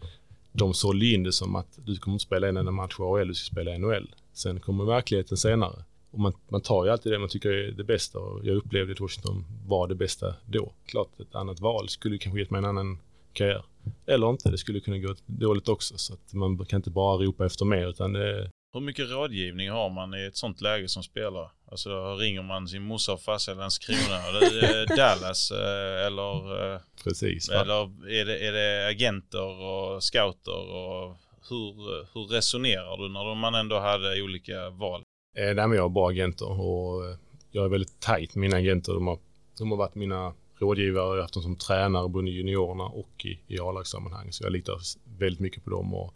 de 0.53 0.75
sålde 0.75 1.07
in 1.07 1.23
det 1.23 1.33
som 1.33 1.57
att 1.57 1.79
du 1.85 1.97
kommer 1.97 2.14
inte 2.14 2.25
spela 2.25 2.49
en 2.49 2.57
enda 2.57 2.73
match 2.73 2.97
i 2.99 3.03
AHL, 3.03 3.29
du 3.29 3.35
ska 3.35 3.53
spela 3.53 3.75
i 3.75 3.79
NHL. 3.79 4.14
Sen 4.33 4.61
kommer 4.61 4.85
verkligheten 4.85 5.37
senare. 5.37 5.85
Och 6.11 6.21
man, 6.21 6.33
man 6.49 6.61
tar 6.61 6.85
ju 6.85 6.90
alltid 6.90 7.12
det 7.12 7.18
man 7.18 7.29
tycker 7.29 7.51
är 7.51 7.73
det 7.73 7.85
bästa 7.85 8.18
och 8.18 8.40
jag 8.44 8.57
upplevde 8.57 8.92
att 8.92 9.01
Washington 9.01 9.44
var 9.66 9.88
det 9.88 9.94
bästa 9.94 10.35
då. 10.47 10.73
Klart 10.87 11.21
ett 11.21 11.35
annat 11.35 11.61
val 11.61 11.88
skulle 11.88 12.18
kanske 12.18 12.40
gett 12.40 12.51
mig 12.51 12.59
en 12.59 12.64
annan 12.64 12.99
karriär. 13.38 13.64
Eller 14.07 14.31
inte, 14.31 14.51
det 14.51 14.59
skulle 14.59 14.81
kunna 14.81 14.98
gå 14.98 15.14
dåligt 15.27 15.68
också. 15.68 15.98
Så 15.98 16.14
att 16.14 16.33
man 16.33 16.66
kan 16.66 16.77
inte 16.77 16.90
bara 16.90 17.24
ropa 17.24 17.46
efter 17.46 17.64
mer 17.64 17.88
utan 17.88 18.12
det... 18.12 18.51
Hur 18.72 18.81
mycket 18.81 19.11
rådgivning 19.11 19.70
har 19.70 19.90
man 19.90 20.14
i 20.14 20.24
ett 20.24 20.37
sånt 20.37 20.61
läge 20.61 20.88
som 20.88 21.03
spelare? 21.03 21.48
Alltså 21.70 22.14
ringer 22.14 22.42
man 22.42 22.68
sin 22.68 22.83
morsa 22.83 23.12
och 23.12 23.20
farsa 23.20 23.53
eller 23.53 23.62
ens 23.62 23.79
krona? 23.79 24.18
Eller 24.29 24.96
Dallas 24.96 25.51
eh, 25.51 26.07
eller... 26.07 26.72
Eh, 26.74 26.81
Precis. 27.05 27.48
Eller 27.48 28.09
är 28.11 28.24
det, 28.24 28.38
är 28.38 28.53
det 28.53 28.88
agenter 28.88 29.62
och 29.62 30.03
scouter 30.03 30.74
och 30.77 31.16
hur, 31.48 31.74
hur 32.14 32.27
resonerar 32.27 32.96
du 32.96 33.09
när 33.09 33.35
man 33.35 33.55
ändå 33.55 33.79
hade 33.79 34.22
olika 34.22 34.70
val? 34.70 35.03
Eh, 35.37 35.55
nej, 35.55 35.68
men 35.68 35.72
jag 35.72 35.83
har 35.83 35.88
bra 35.88 36.09
agenter 36.09 36.61
och 36.61 37.16
jag 37.51 37.64
är 37.64 37.68
väldigt 37.68 38.01
tajt 38.01 38.35
med 38.35 38.40
mina 38.40 38.57
agenter. 38.57 38.92
De 38.92 39.07
har, 39.07 39.18
de 39.59 39.70
har 39.70 39.79
varit 39.79 39.94
mina 39.94 40.35
rådgivare, 40.59 41.05
jag 41.05 41.11
har 41.11 41.18
haft 41.18 41.35
dem 41.35 41.42
som 41.42 41.57
tränare 41.57 42.09
både 42.09 42.31
i 42.31 42.33
juniorerna 42.33 42.85
och 42.85 43.25
i, 43.25 43.40
i 43.49 43.59
A-lagssammanhang. 43.61 44.33
Så 44.33 44.44
jag 44.44 44.53
litar 44.53 44.79
väldigt 45.18 45.40
mycket 45.40 45.64
på 45.64 45.71
dem 45.71 45.94
och 45.94 46.14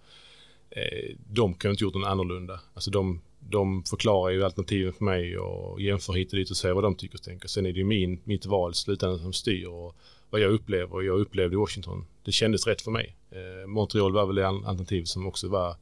eh, 0.71 1.17
de 1.31 1.55
kan 1.55 1.71
inte 1.71 1.85
gjort 1.85 1.95
något 1.95 2.07
annorlunda. 2.07 2.61
Alltså 2.75 2.91
de, 2.91 3.21
de 3.41 3.85
förklarar 3.85 4.33
ju 4.33 4.45
alternativen 4.45 4.93
för 4.93 5.05
mig 5.05 5.39
och 5.39 5.81
jämför 5.81 6.13
hit 6.13 6.33
och 6.33 6.39
dit 6.39 6.51
och 6.51 6.57
säger 6.57 6.75
vad 6.75 6.85
de 6.85 6.95
tycker 6.95 7.19
och 7.19 7.23
tänker. 7.23 7.49
Sen 7.49 7.67
är 7.67 7.73
det 7.73 7.79
ju 7.79 7.85
min, 7.85 8.21
mitt 8.25 8.47
val 8.47 8.71
i 8.71 8.75
slutändan 8.75 9.19
som 9.19 9.33
styr 9.33 9.67
och 9.67 9.97
vad 10.31 10.41
jag 10.41 10.53
upplever 10.53 10.95
och 10.95 11.05
jag 11.05 11.21
upplevde 11.21 11.55
i 11.55 11.59
Washington. 11.59 12.07
Det 12.25 12.33
kändes 12.33 12.67
rätt 12.67 12.83
för 12.83 12.91
mig. 12.91 13.17
Eh, 13.31 13.67
Montreal 13.67 14.13
var 14.13 14.27
väl 14.27 14.37
det 14.37 14.49
alternativ 14.49 15.05
som 15.05 15.27
också 15.27 15.49
var, 15.49 15.77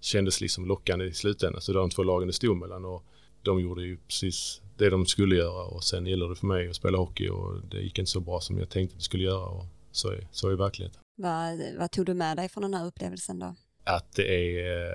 kändes 0.00 0.40
liksom 0.40 0.66
lockande 0.66 1.04
i 1.04 1.12
slutändan. 1.12 1.60
Så 1.60 1.72
det 1.72 1.78
var 1.78 1.82
de 1.82 1.90
två 1.90 2.02
lagen 2.02 2.26
det 2.26 2.32
stod 2.32 2.56
mellan 2.56 2.84
och 2.84 3.04
de 3.42 3.60
gjorde 3.60 3.82
ju 3.82 3.96
precis 3.96 4.62
det 4.76 4.90
de 4.90 5.06
skulle 5.06 5.36
göra 5.36 5.64
och 5.64 5.84
sen 5.84 6.06
gäller 6.06 6.28
det 6.28 6.36
för 6.36 6.46
mig 6.46 6.68
att 6.68 6.76
spela 6.76 6.98
hockey 6.98 7.28
och 7.28 7.60
det 7.70 7.80
gick 7.80 7.98
inte 7.98 8.10
så 8.10 8.20
bra 8.20 8.40
som 8.40 8.58
jag 8.58 8.68
tänkte 8.68 8.94
att 8.94 8.98
det 8.98 9.04
skulle 9.04 9.24
göra 9.24 9.46
och 9.46 9.64
så 9.92 10.10
är, 10.10 10.28
så 10.30 10.48
är 10.48 10.56
verkligheten. 10.56 11.00
Vad, 11.16 11.60
vad 11.78 11.90
tog 11.90 12.06
du 12.06 12.14
med 12.14 12.36
dig 12.36 12.48
från 12.48 12.62
den 12.62 12.74
här 12.74 12.86
upplevelsen 12.86 13.38
då? 13.38 13.54
Att 13.84 14.12
det 14.12 14.58
är, 14.58 14.88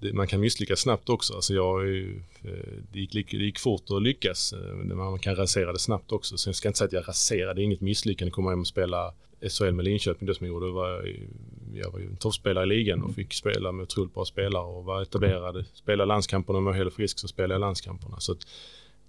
det, 0.00 0.12
man 0.12 0.26
kan 0.26 0.40
misslyckas 0.40 0.80
snabbt 0.80 1.08
också. 1.08 1.34
Alltså 1.34 1.54
jag, 1.54 1.84
det, 2.92 3.00
gick, 3.00 3.30
det 3.30 3.36
gick 3.36 3.58
fort 3.58 3.90
att 3.90 4.02
lyckas, 4.02 4.54
man 4.84 5.18
kan 5.18 5.36
rasera 5.36 5.72
det 5.72 5.78
snabbt 5.78 6.12
också. 6.12 6.38
Så 6.38 6.48
jag 6.48 6.56
ska 6.56 6.68
inte 6.68 6.78
säga 6.78 6.86
att 6.86 6.92
jag 6.92 7.08
raserade, 7.08 7.62
inget 7.62 7.80
misslyckande 7.80 8.30
komma 8.30 8.50
hem 8.50 8.60
och 8.60 8.66
spela 8.66 9.14
SHL 9.50 9.72
med 9.72 9.84
Linköping, 9.84 10.26
det 10.26 10.34
som 10.34 10.46
jag 10.46 10.52
gjorde 10.52 10.70
var, 10.70 11.14
jag 11.74 11.90
var 11.90 11.98
ju 11.98 12.06
en 12.06 12.16
toppspelare 12.16 12.64
i 12.64 12.66
ligan 12.66 13.02
och 13.02 13.14
fick 13.14 13.34
spela 13.34 13.72
med 13.72 13.82
otroligt 13.82 14.14
bra 14.14 14.24
spelare 14.24 14.64
och 14.64 14.84
var 14.84 15.02
etablerad. 15.02 15.64
Spela 15.74 16.04
landskamperna, 16.04 16.58
om 16.58 16.66
jag 16.66 16.74
helt 16.74 16.94
frisk 16.94 17.18
så 17.18 17.28
spelade 17.28 17.54
jag 17.54 17.60
landskamperna. 17.60 18.20
Så 18.20 18.32
att, 18.32 18.38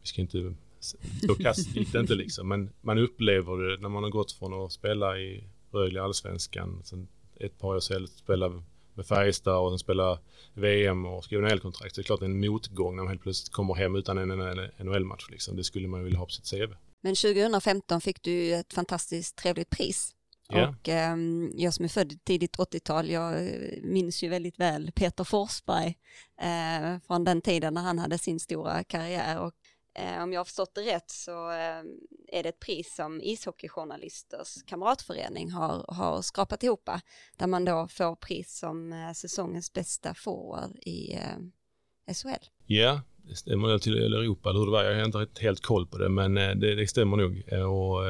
ska 0.10 0.22
inte, 0.22 0.54
så 0.80 1.36
kast 1.36 1.74
det 1.74 2.00
inte 2.00 2.16
liksom. 2.16 2.48
Men 2.48 2.70
man 2.82 2.98
upplever 2.98 3.58
det 3.58 3.82
när 3.82 3.90
man 3.90 4.04
har 4.04 4.10
gått 4.10 4.32
från 4.32 4.54
att 4.54 4.72
spela 4.72 5.18
i 5.18 5.44
Rögle 5.72 6.02
allsvenskan, 6.02 6.82
sen 6.84 7.08
ett 7.40 7.60
par 7.60 7.76
år 7.76 7.80
senare 7.80 8.08
spela 8.08 8.64
med 8.94 9.06
Färjestad 9.06 9.58
och 9.58 9.72
sen 9.72 9.80
spela 9.80 10.20
VM 10.54 11.06
och 11.06 11.24
skriva 11.24 11.48
NHL-kontrakt. 11.48 11.96
Det 11.96 12.02
är 12.02 12.04
klart 12.04 12.22
en 12.22 12.40
motgång 12.40 12.96
när 12.96 13.04
man 13.04 13.10
helt 13.10 13.22
plötsligt 13.22 13.54
kommer 13.54 13.76
hem 13.76 13.96
utan 13.96 14.18
en 14.18 14.30
NHL-match. 14.78 15.28
Liksom. 15.30 15.56
Det 15.56 15.64
skulle 15.64 15.88
man 15.88 16.04
vilja 16.04 16.20
ha 16.20 16.26
på 16.26 16.32
sitt 16.32 16.50
CV. 16.50 16.74
Men 17.02 17.16
2015 17.16 18.02
fick 18.02 18.22
du 18.22 18.54
ett 18.54 18.74
fantastiskt 18.74 19.36
trevligt 19.36 19.70
pris. 19.70 20.16
Yeah. 20.54 20.70
Och 20.70 20.90
eh, 20.90 21.16
jag 21.54 21.74
som 21.74 21.86
är 21.86 21.90
född 21.90 22.24
tidigt 22.24 22.58
80-tal, 22.58 23.10
jag 23.10 23.52
minns 23.84 24.24
ju 24.24 24.30
väldigt 24.30 24.60
väl 24.60 24.92
Peter 24.96 25.24
Forsberg 25.24 25.98
eh, 26.42 27.00
från 27.08 27.24
den 27.24 27.42
tiden 27.42 27.74
när 27.74 27.82
han 27.82 28.00
hade 28.00 28.18
sin 28.18 28.40
stora 28.40 28.84
karriär. 28.84 29.40
Och 29.40 29.54
Eh, 29.94 30.24
om 30.24 30.34
jag 30.34 30.40
har 30.40 30.46
förstått 30.46 30.76
det 30.76 30.82
rätt 30.82 31.10
så 31.10 31.50
eh, 31.50 31.84
är 32.32 32.44
det 32.44 32.50
ett 32.50 32.60
pris 32.60 32.96
som 32.96 33.22
ishockeyjournalisters 33.22 34.64
kamratförening 34.66 35.52
har, 35.52 35.86
har 35.88 36.22
skrapat 36.22 36.64
ihop, 36.64 36.90
där 37.38 37.48
man 37.48 37.66
då 37.66 37.88
får 37.88 38.16
pris 38.16 38.58
som 38.60 38.94
eh, 38.94 39.12
säsongens 39.14 39.74
bästa 39.74 40.14
forward 40.14 40.72
i 40.82 41.14
eh, 41.14 42.14
SHL. 42.14 42.46
Ja, 42.66 43.02
det 43.18 43.36
stämmer 43.36 43.78
till 43.78 43.98
Europa, 43.98 44.50
eller 44.50 44.60
hur 44.60 44.66
det 44.66 44.72
var. 44.72 44.84
Jag 44.84 44.96
har 44.96 45.24
inte 45.24 45.42
helt 45.42 45.62
koll 45.62 45.88
på 45.88 45.98
det, 45.98 46.10
men 46.10 46.38
eh, 46.38 46.56
det, 46.56 46.76
det 46.76 46.88
stämmer 46.88 47.18
nog. 47.18 47.44
Och, 47.70 48.04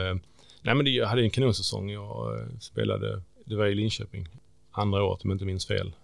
nej, 0.61 0.75
men 0.75 0.85
det, 0.85 0.91
jag 0.91 1.07
hade 1.07 1.21
en 1.21 1.29
kanonsäsong. 1.29 1.89
Jag 1.89 2.47
spelade, 2.61 3.21
det 3.45 3.55
var 3.55 3.65
i 3.65 3.75
Linköping, 3.75 4.27
andra 4.71 5.03
året 5.03 5.23
om 5.23 5.29
jag 5.29 5.35
inte 5.35 5.45
minns 5.45 5.67
fel. 5.67 5.95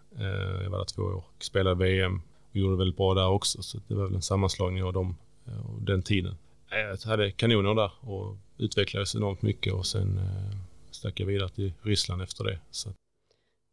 Jag 0.64 0.70
var 0.70 0.78
där 0.78 0.86
två 0.86 1.02
år, 1.02 1.24
spelade 1.40 1.86
VM 1.86 2.22
och 2.50 2.56
gjorde 2.56 2.78
väldigt 2.78 2.98
bra 2.98 3.14
där 3.14 3.28
också, 3.28 3.62
så 3.62 3.80
det 3.88 3.96
var 3.96 4.04
väl 4.04 4.16
en 4.16 4.22
sammanslagning 4.22 4.84
av 4.84 4.94
de 4.94 5.16
och 5.46 5.82
den 5.82 6.04
tiden. 6.04 6.36
Jag 6.70 6.98
hade 6.98 7.32
kanoner 7.32 7.76
där 7.76 7.92
och 8.00 8.38
utvecklades 8.58 9.16
enormt 9.16 9.42
mycket 9.42 9.74
och 9.74 9.86
sen 9.86 10.18
eh, 10.18 10.58
stack 10.92 11.20
jag 11.20 11.28
vidare 11.28 11.50
till 11.50 11.74
Ryssland 11.82 12.22
efter 12.22 12.44
det. 12.44 12.60
Så. 12.72 12.94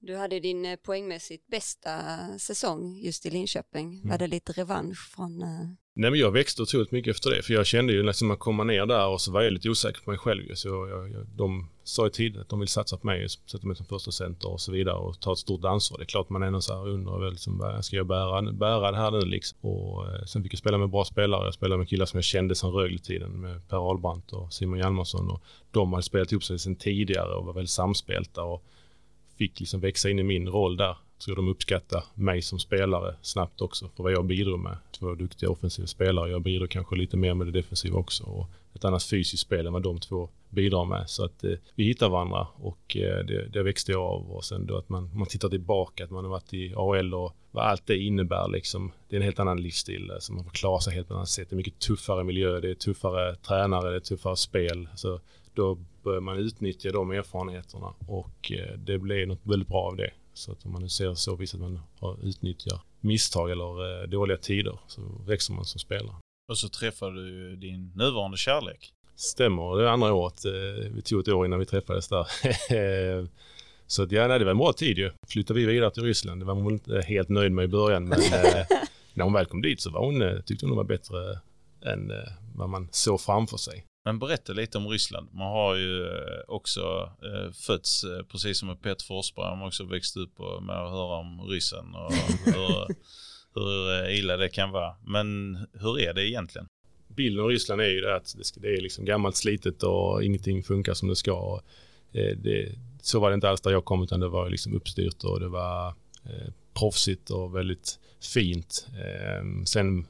Du 0.00 0.16
hade 0.16 0.40
din 0.40 0.66
eh, 0.66 0.76
poängmässigt 0.76 1.46
bästa 1.46 1.98
säsong 2.38 3.00
just 3.02 3.26
i 3.26 3.30
Linköping. 3.30 3.94
Mm. 3.94 4.08
Var 4.08 4.18
det 4.18 4.26
lite 4.26 4.52
revansch 4.52 5.10
från... 5.14 5.42
eh, 5.42 5.48
Nej 5.94 6.10
men 6.10 6.20
jag 6.20 6.30
växte 6.30 6.62
otroligt 6.62 6.90
mycket 6.92 7.16
efter 7.16 7.30
det. 7.30 7.42
För 7.42 7.54
jag 7.54 7.66
kände 7.66 7.92
ju 7.92 8.02
liksom 8.02 8.30
att 8.30 8.38
komma 8.38 8.64
ner 8.64 8.86
där 8.86 9.06
och 9.08 9.20
så 9.20 9.32
var 9.32 9.42
jag 9.42 9.52
lite 9.52 9.70
osäker 9.70 10.00
på 10.02 10.10
mig 10.10 10.18
själv. 10.18 10.54
Så 10.54 10.68
jag, 10.68 11.10
jag, 11.10 11.26
de 11.26 11.68
sa 11.84 12.04
ju 12.04 12.10
tidigt 12.10 12.40
att 12.40 12.48
de 12.48 12.60
vill 12.60 12.68
satsa 12.68 12.96
på 12.96 13.06
mig, 13.06 13.28
sätta 13.28 13.66
mig 13.66 13.76
som 13.76 13.86
första 13.86 14.10
center 14.10 14.48
och 14.48 14.60
så 14.60 14.72
vidare 14.72 14.96
och 14.96 15.20
ta 15.20 15.32
ett 15.32 15.38
stort 15.38 15.64
ansvar. 15.64 15.98
Det 15.98 16.04
är 16.04 16.06
klart 16.06 16.30
man 16.30 16.42
ändå 16.42 16.60
så 16.60 16.74
här 16.74 16.88
undrar 16.88 17.18
väl 17.18 17.30
liksom, 17.32 17.78
ska 17.82 17.96
jag 17.96 18.06
bära, 18.06 18.52
bära 18.52 18.90
det 18.90 18.96
här 18.96 19.10
nu 19.10 19.20
liksom? 19.20 19.58
Och 19.60 20.06
eh, 20.10 20.24
sen 20.24 20.42
fick 20.42 20.52
jag 20.52 20.58
spela 20.58 20.78
med 20.78 20.90
bra 20.90 21.04
spelare. 21.04 21.44
Jag 21.44 21.54
spelade 21.54 21.78
med 21.78 21.88
killar 21.88 22.06
som 22.06 22.16
jag 22.16 22.24
kände 22.24 22.54
sedan 22.54 22.70
Rögle-tiden 22.70 23.30
med 23.30 23.68
Per 23.68 23.76
Ahlbrandt 23.90 24.32
och 24.32 24.52
Simon 24.52 24.78
Hjalmarsson 24.78 25.30
och 25.30 25.42
de 25.70 25.92
hade 25.92 26.02
spelat 26.02 26.32
ihop 26.32 26.44
sig 26.44 26.58
sedan 26.58 26.76
tidigare 26.76 27.34
och 27.34 27.44
var 27.44 27.52
väldigt 27.52 27.70
samspelta 27.70 28.42
och 28.42 28.64
fick 29.38 29.60
liksom 29.60 29.80
växa 29.80 30.10
in 30.10 30.18
i 30.18 30.22
min 30.22 30.48
roll 30.48 30.76
där. 30.76 30.86
Jag 30.86 31.24
tror 31.24 31.36
de 31.36 31.48
uppskatta 31.48 32.04
mig 32.14 32.42
som 32.42 32.58
spelare 32.58 33.14
snabbt 33.22 33.60
också 33.60 33.88
för 33.96 34.02
vad 34.02 34.12
jag 34.12 34.24
bidrog 34.24 34.60
med. 34.60 34.76
Två 34.98 35.14
duktiga 35.14 35.50
offensiva 35.50 35.86
spelare. 35.86 36.30
Jag 36.30 36.42
bidrog 36.42 36.70
kanske 36.70 36.96
lite 36.96 37.16
mer 37.16 37.34
med 37.34 37.46
det 37.46 37.52
defensiva 37.52 37.98
också 37.98 38.24
och 38.24 38.46
ett 38.74 38.84
annat 38.84 39.04
fysiskt 39.04 39.42
spel 39.42 39.66
än 39.66 39.72
vad 39.72 39.82
de 39.82 40.00
två 40.00 40.28
bidrar 40.50 40.84
med. 40.84 41.10
Så 41.10 41.24
att 41.24 41.44
eh, 41.44 41.52
vi 41.74 41.84
hittar 41.84 42.08
varandra 42.08 42.46
och 42.54 42.96
eh, 42.96 43.24
det, 43.24 43.48
det 43.48 43.62
växte 43.62 43.92
jag 43.92 44.02
av 44.02 44.30
och 44.30 44.44
sen 44.44 44.66
då 44.66 44.76
att 44.76 44.88
man, 44.88 45.10
man 45.14 45.26
tittar 45.26 45.48
tillbaka, 45.48 46.04
att 46.04 46.10
man 46.10 46.24
har 46.24 46.30
varit 46.30 46.54
i 46.54 46.74
AL 46.76 47.14
och 47.14 47.36
vad 47.50 47.64
allt 47.64 47.86
det 47.86 47.98
innebär 47.98 48.48
liksom. 48.48 48.92
Det 49.08 49.16
är 49.16 49.20
en 49.20 49.24
helt 49.24 49.38
annan 49.38 49.62
livsstil 49.62 50.06
Så 50.08 50.14
alltså, 50.14 50.32
man 50.32 50.44
får 50.44 50.50
klara 50.50 50.80
sig 50.80 50.94
helt 50.94 51.08
på 51.08 51.14
ett 51.14 51.16
annat 51.16 51.28
sätt. 51.28 51.50
Det 51.50 51.54
är 51.54 51.56
mycket 51.56 51.78
tuffare 51.78 52.24
miljö, 52.24 52.60
det 52.60 52.70
är 52.70 52.74
tuffare 52.74 53.36
tränare, 53.36 53.90
det 53.90 53.96
är 53.96 54.00
tuffare 54.00 54.36
spel. 54.36 54.88
Så 54.94 55.20
då 55.54 55.78
börjar 56.02 56.20
man 56.20 56.38
utnyttja 56.38 56.90
de 56.92 57.10
erfarenheterna 57.10 57.94
och 58.06 58.52
eh, 58.52 58.78
det 58.78 58.98
blev 58.98 59.28
något 59.28 59.40
väldigt 59.42 59.68
bra 59.68 59.82
av 59.82 59.96
det. 59.96 60.10
Så 60.34 60.52
att 60.52 60.66
om 60.66 60.72
man 60.72 60.82
nu 60.82 60.88
ser 60.88 61.14
så 61.14 61.36
visst 61.36 61.54
att 61.54 61.60
man 61.60 61.80
har 61.98 62.16
utnyttjar 62.22 62.80
misstag 63.00 63.50
eller 63.50 64.02
eh, 64.02 64.08
dåliga 64.08 64.36
tider 64.36 64.78
så 64.86 65.02
växer 65.26 65.54
man 65.54 65.64
som 65.64 65.78
spelare. 65.78 66.21
Och 66.52 66.58
så 66.58 66.68
träffade 66.68 67.24
du 67.24 67.56
din 67.56 67.92
nuvarande 67.94 68.36
kärlek. 68.36 68.92
Stämmer, 69.16 69.76
det 69.76 69.82
är 69.84 69.88
andra 69.88 70.12
året. 70.12 70.44
eh, 70.44 70.92
Vi 70.94 71.02
tog 71.02 71.20
ett 71.20 71.28
år 71.28 71.46
innan 71.46 71.58
vi 71.58 71.66
träffades 71.66 72.08
där. 72.08 72.26
Så 73.86 74.02
att, 74.02 74.12
ja, 74.12 74.28
nej, 74.28 74.38
det 74.38 74.44
var 74.44 74.50
en 74.52 74.58
bra 74.58 74.72
tid 74.72 74.98
ju. 74.98 75.10
Flyttade 75.28 75.60
vi 75.60 75.66
vidare 75.66 75.90
till 75.90 76.02
Ryssland. 76.02 76.40
Det 76.40 76.44
var 76.44 76.54
hon 76.54 76.72
inte 76.72 77.00
helt 77.08 77.28
nöjd 77.28 77.52
med 77.52 77.64
i 77.64 77.68
början 77.68 78.04
men 78.08 78.18
eh, 78.32 78.66
när 79.14 79.24
hon 79.24 79.32
väl 79.32 79.46
kom 79.46 79.62
dit 79.62 79.80
så 79.80 79.90
var 79.90 80.04
hon, 80.06 80.22
eh, 80.22 80.40
tyckte 80.40 80.66
hon 80.66 80.76
var 80.76 80.84
bättre 80.84 81.40
än 81.92 82.12
vad 82.54 82.68
man 82.68 82.88
såg 82.90 83.20
framför 83.20 83.56
sig. 83.56 83.84
Men 84.04 84.18
berätta 84.18 84.52
lite 84.52 84.78
om 84.78 84.88
Ryssland. 84.88 85.28
Man 85.32 85.46
har 85.52 85.74
ju 85.74 86.06
också 86.48 87.10
eh, 87.22 87.52
fötts, 87.52 88.04
precis 88.28 88.58
som 88.58 88.68
med 88.68 88.82
Peter 88.82 89.04
Forsberg, 89.04 89.44
man 89.50 89.58
har 89.58 89.66
också 89.66 89.84
växt 89.84 90.16
upp 90.16 90.38
med 90.62 90.76
att 90.76 90.90
höra 90.90 91.16
om 91.18 91.40
ryssen 91.50 91.94
och 91.94 92.12
hur, 92.44 92.86
hur 93.54 94.04
eh, 94.04 94.18
illa 94.18 94.36
det 94.36 94.48
kan 94.48 94.70
vara. 94.70 94.94
Men 95.06 95.58
hur 95.72 96.00
är 96.00 96.14
det 96.14 96.28
egentligen? 96.28 96.66
bilden 97.16 97.44
av 97.44 97.50
Ryssland 97.50 97.80
är 97.80 97.88
ju 97.88 98.00
det 98.00 98.16
att 98.16 98.36
det, 98.56 98.68
är 98.68 98.80
liksom 98.80 99.04
gammalt 99.04 99.36
slitet 99.36 99.82
och 99.82 100.24
ingenting 100.24 100.62
funkar 100.62 100.94
som 100.94 101.08
det 101.08 101.16
ska. 101.16 101.60
Eh, 102.12 102.36
det, 102.36 102.74
så 103.02 103.20
var 103.20 103.30
det 103.30 103.34
inte 103.34 103.48
alls 103.48 103.60
där 103.60 103.70
jag 103.70 103.84
kom 103.84 104.02
utan 104.02 104.20
det 104.20 104.28
var 104.28 104.50
liksom 104.50 104.74
uppstyrt 104.74 105.24
och 105.24 105.40
det 105.40 105.48
var 105.48 105.88
eh, 106.24 106.52
proffsigt 106.74 107.30
och 107.30 107.56
väldigt 107.56 107.98
fint. 108.34 108.86
Eh, 108.92 109.64
sen 109.64 110.06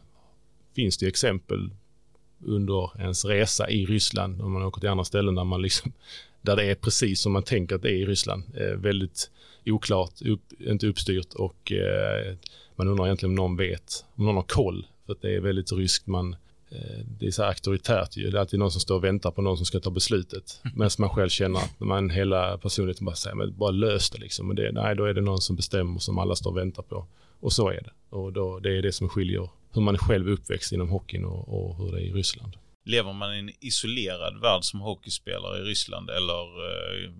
finns 0.74 0.98
det 0.98 1.04
ju 1.04 1.08
exempel 1.08 1.70
under 2.44 3.00
ens 3.00 3.24
resa 3.24 3.70
i 3.70 3.86
Ryssland 3.86 4.42
om 4.42 4.52
man 4.52 4.62
åker 4.62 4.80
till 4.80 4.88
andra 4.88 5.04
ställen 5.04 5.34
där 5.34 5.44
man 5.44 5.62
liksom 5.62 5.92
där 6.42 6.56
det 6.56 6.64
är 6.64 6.74
precis 6.74 7.20
som 7.20 7.32
man 7.32 7.42
tänker 7.42 7.76
att 7.76 7.82
det 7.82 7.90
är 7.90 7.96
i 7.96 8.06
Ryssland. 8.06 8.42
Eh, 8.56 8.76
väldigt 8.76 9.30
oklart, 9.66 10.22
upp, 10.22 10.40
inte 10.58 10.86
uppstyrt 10.86 11.34
och 11.34 11.72
eh, 11.72 12.36
man 12.78 12.88
undrar 12.88 13.06
egentligen 13.06 13.30
om 13.30 13.34
någon 13.34 13.56
vet, 13.56 14.04
om 14.14 14.24
någon 14.24 14.36
har 14.36 14.42
koll. 14.42 14.86
För 15.06 15.12
att 15.12 15.22
det 15.22 15.36
är 15.36 15.40
väldigt 15.40 15.72
ryskt. 15.72 16.06
Man, 16.06 16.36
eh, 16.70 17.04
det 17.18 17.26
är 17.26 17.30
så 17.30 17.42
här 17.42 17.48
auktoritärt 17.48 18.16
ju. 18.16 18.30
Det 18.30 18.36
är 18.36 18.40
alltid 18.40 18.58
någon 18.58 18.70
som 18.70 18.80
står 18.80 18.96
och 18.96 19.04
väntar 19.04 19.30
på 19.30 19.42
någon 19.42 19.56
som 19.56 19.66
ska 19.66 19.80
ta 19.80 19.90
beslutet. 19.90 20.60
Medan 20.74 20.90
man 20.98 21.10
själv 21.10 21.28
känner 21.28 21.60
att 21.60 21.80
man 21.80 22.10
hela 22.10 22.58
personligheten 22.58 23.04
bara 23.04 23.16
säger, 23.16 23.36
men 23.36 23.58
bara 23.58 23.70
lös 23.70 24.10
det 24.10 24.18
liksom. 24.18 24.46
Men 24.46 24.56
det, 24.56 24.72
nej, 24.72 24.96
då 24.96 25.04
är 25.04 25.14
det 25.14 25.20
någon 25.20 25.40
som 25.40 25.56
bestämmer 25.56 25.98
som 25.98 26.18
alla 26.18 26.34
står 26.34 26.50
och 26.50 26.56
väntar 26.56 26.82
på. 26.82 27.06
Och 27.40 27.52
så 27.52 27.68
är 27.68 27.80
det. 27.80 28.16
Och 28.16 28.32
då, 28.32 28.58
det 28.58 28.78
är 28.78 28.82
det 28.82 28.92
som 28.92 29.08
skiljer 29.08 29.48
hur 29.74 29.82
man 29.82 29.94
är 29.94 29.98
själv 29.98 30.28
uppväxt 30.28 30.72
inom 30.72 30.88
hockeyn 30.88 31.24
och, 31.24 31.48
och 31.48 31.76
hur 31.76 31.92
det 31.92 31.98
är 31.98 32.04
i 32.04 32.12
Ryssland. 32.12 32.56
Lever 32.84 33.12
man 33.12 33.34
i 33.34 33.38
en 33.38 33.50
isolerad 33.60 34.40
värld 34.40 34.64
som 34.64 34.80
hockeyspelare 34.80 35.58
i 35.58 35.62
Ryssland 35.62 36.10
eller 36.10 36.42
eh, 36.42 37.10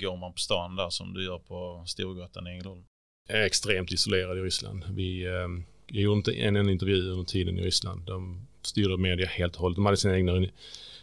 går 0.00 0.16
man 0.16 0.32
på 0.32 0.38
stan 0.38 0.76
där 0.76 0.90
som 0.90 1.14
du 1.14 1.24
gör 1.24 1.38
på 1.38 1.84
Storgatan 1.86 2.46
i 2.46 2.50
Ängelholm? 2.50 2.82
Är 3.30 3.42
extremt 3.42 3.92
isolerad 3.92 4.38
i 4.38 4.40
Ryssland. 4.40 4.84
Vi, 4.90 5.24
eh, 5.24 5.48
jag 5.86 6.02
gjorde 6.02 6.16
inte 6.16 6.32
en 6.32 6.56
enda 6.56 6.72
intervju 6.72 7.10
under 7.10 7.24
tiden 7.24 7.58
i 7.58 7.62
Ryssland. 7.62 8.02
De 8.06 8.46
styrde 8.62 8.96
media 8.96 9.26
helt 9.26 9.54
och 9.54 9.60
hållet. 9.60 9.76
De 9.76 9.84
hade 9.84 9.96
sina 9.96 10.16
egna 10.16 10.46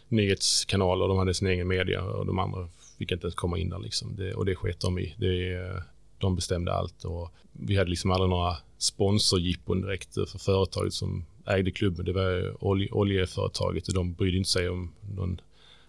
nyhetskanaler, 0.08 1.08
de 1.08 1.18
hade 1.18 1.34
sin 1.34 1.48
egen 1.48 1.68
media 1.68 2.02
och 2.02 2.26
de 2.26 2.38
andra 2.38 2.68
fick 2.98 3.12
inte 3.12 3.26
ens 3.26 3.34
komma 3.34 3.58
in 3.58 3.68
där 3.68 3.78
liksom. 3.78 4.16
Det, 4.16 4.34
och 4.34 4.44
det 4.44 4.54
sket 4.54 4.80
de 4.80 4.98
i. 4.98 5.14
Det, 5.18 5.82
de 6.18 6.36
bestämde 6.36 6.72
allt 6.72 7.04
och 7.04 7.34
vi 7.52 7.76
hade 7.76 7.90
liksom 7.90 8.10
aldrig 8.10 8.30
några 8.30 8.56
sponsorjippon 8.78 9.80
direkt 9.80 10.14
för 10.14 10.38
företaget 10.38 10.92
som 10.92 11.24
ägde 11.46 11.70
klubben. 11.70 12.04
Det 12.04 12.12
var 12.12 12.64
olje, 12.64 12.90
oljeföretaget 12.90 13.88
och 13.88 13.94
de 13.94 14.12
brydde 14.12 14.36
inte 14.36 14.50
sig 14.50 14.68
om 14.68 14.92
någon, 15.16 15.40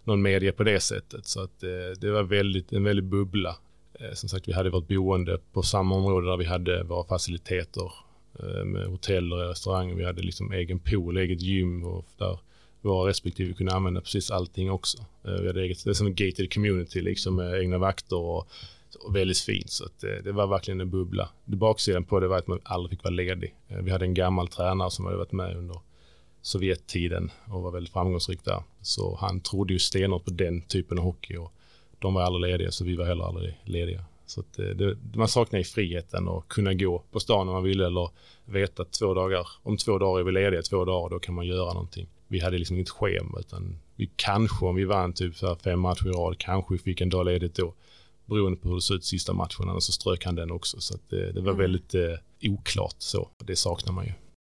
någon 0.04 0.22
media 0.22 0.52
på 0.52 0.64
det 0.64 0.80
sättet. 0.80 1.28
Så 1.28 1.42
att 1.42 1.64
eh, 1.64 2.00
det 2.02 2.12
var 2.12 2.24
väldigt, 2.24 2.74
en 2.74 2.84
väldig 2.84 3.04
bubbla. 3.04 3.56
Eh, 4.00 4.14
som 4.14 4.30
sagt, 4.30 4.48
vi 4.48 4.54
hade 4.54 4.70
vårt 4.70 4.88
boende 4.88 5.38
på 5.54 5.62
samma 5.62 5.96
område 5.96 6.28
där 6.28 6.38
vi 6.38 6.46
hade 6.46 6.84
våra 6.84 7.04
faciliteter 7.04 7.92
eh, 8.40 8.66
med 8.66 8.88
hotell 8.88 9.34
och 9.34 9.40
restaurang. 9.40 9.96
Vi 9.96 10.06
hade 10.06 10.22
liksom 10.22 10.52
egen 10.52 10.80
pool, 10.80 11.18
eget 11.18 11.42
gym 11.42 11.84
och 11.84 12.06
där 12.18 12.40
våra 12.82 13.10
respektive 13.10 13.54
kunde 13.54 13.74
använda 13.74 14.02
precis 14.02 14.32
allting 14.32 14.72
också. 14.72 14.98
Eh, 15.26 15.34
vi 15.34 15.48
hade 15.48 15.62
eget, 15.62 15.84
det 15.84 15.90
är 15.90 15.94
som 15.94 16.08
en 16.08 16.16
gated 16.16 16.54
community 16.54 17.02
liksom 17.02 17.36
med 17.36 17.62
egna 17.62 17.78
vakter 17.78 18.18
och, 18.18 18.48
och 19.00 19.16
väldigt 19.16 19.40
fint. 19.40 19.70
Så 19.70 19.86
att 19.86 20.00
det, 20.00 20.22
det 20.22 20.32
var 20.32 20.48
verkligen 20.48 20.82
en 20.82 20.90
bubbla. 20.90 21.30
Det 21.46 21.56
baksidan 21.56 22.04
på 22.04 22.20
det 22.20 22.28
var 22.28 22.38
att 22.38 22.48
man 22.48 22.60
aldrig 22.64 22.90
fick 22.90 23.04
vara 23.04 23.14
ledig. 23.14 23.56
Vi 23.68 23.92
hade 23.92 24.06
en 24.06 24.14
gammal 24.14 24.48
tränare 24.48 24.92
som 24.92 25.06
hade 25.06 25.18
varit 25.18 25.32
med 25.32 25.58
under 25.58 25.80
Sovjettiden 26.42 27.32
och 27.46 27.62
var 27.62 27.72
väldigt 27.72 27.94
framgångsrik 27.94 28.46
där. 28.46 28.64
Så 28.82 29.18
han 29.22 29.42
trodde 29.42 29.74
ju 29.74 29.80
stenhårt 29.80 30.26
på 30.26 30.32
den 30.32 30.62
typen 30.62 30.98
av 30.98 31.04
hockey 31.04 31.38
och 31.38 31.54
de 32.00 32.14
var 32.14 32.22
aldrig 32.22 32.52
lediga 32.52 32.72
så 32.72 32.84
vi 32.86 32.96
var 32.96 33.06
heller 33.06 33.24
aldrig 33.24 33.60
lediga. 33.66 34.06
Så 34.26 34.40
att 34.40 34.54
det, 34.54 34.98
man 35.16 35.28
saknar 35.28 35.60
ju 35.60 35.64
friheten 35.66 36.28
och 36.28 36.48
kunna 36.48 36.74
gå 36.74 37.04
på 37.12 37.20
stan 37.20 37.46
när 37.46 37.54
man 37.54 37.64
ville 37.64 37.86
eller 37.86 38.10
veta 38.46 38.84
att 38.84 38.92
två 38.92 39.14
dagar, 39.14 39.48
om 39.64 39.78
två 39.78 39.98
dagar 39.98 40.20
är 40.20 40.24
vi 40.24 40.32
lediga 40.32 40.62
två 40.62 40.86
dagar 40.86 41.10
då 41.10 41.20
kan 41.20 41.36
man 41.36 41.48
göra 41.48 41.74
någonting. 41.74 42.08
Vi 42.28 42.40
hade 42.40 42.58
liksom 42.58 42.76
inget 42.76 42.90
schema 42.90 43.40
utan 43.40 43.80
vi 43.96 44.10
kanske 44.16 44.66
om 44.66 44.76
vi 44.76 44.86
vann 44.86 45.14
typ 45.14 45.36
så 45.36 45.56
fem 45.56 45.80
matcher 45.80 46.08
i 46.08 46.12
rad 46.12 46.38
kanske 46.38 46.78
fick 46.78 47.02
en 47.02 47.10
dag 47.10 47.26
ledigt 47.26 47.56
då 47.56 47.74
beroende 48.26 48.58
på 48.60 48.68
hur 48.68 48.76
det 48.76 48.82
såg 48.82 48.98
ut 48.98 49.06
sista 49.06 49.34
matchen 49.34 49.70
och 49.70 49.84
så 49.84 49.92
strök 49.92 50.26
han 50.26 50.36
den 50.36 50.52
också 50.52 50.82
så 50.82 50.96
att 50.96 51.10
det, 51.10 51.32
det 51.32 51.42
var 51.42 51.52
Mm. 51.52 51.62
väldigt 51.62 51.96
eh, 51.96 52.52
oklart 52.52 52.96
så. 52.98 53.30
Det 53.38 53.56
saknar 53.56 53.94
man 53.94 54.06
ju. 54.06 54.12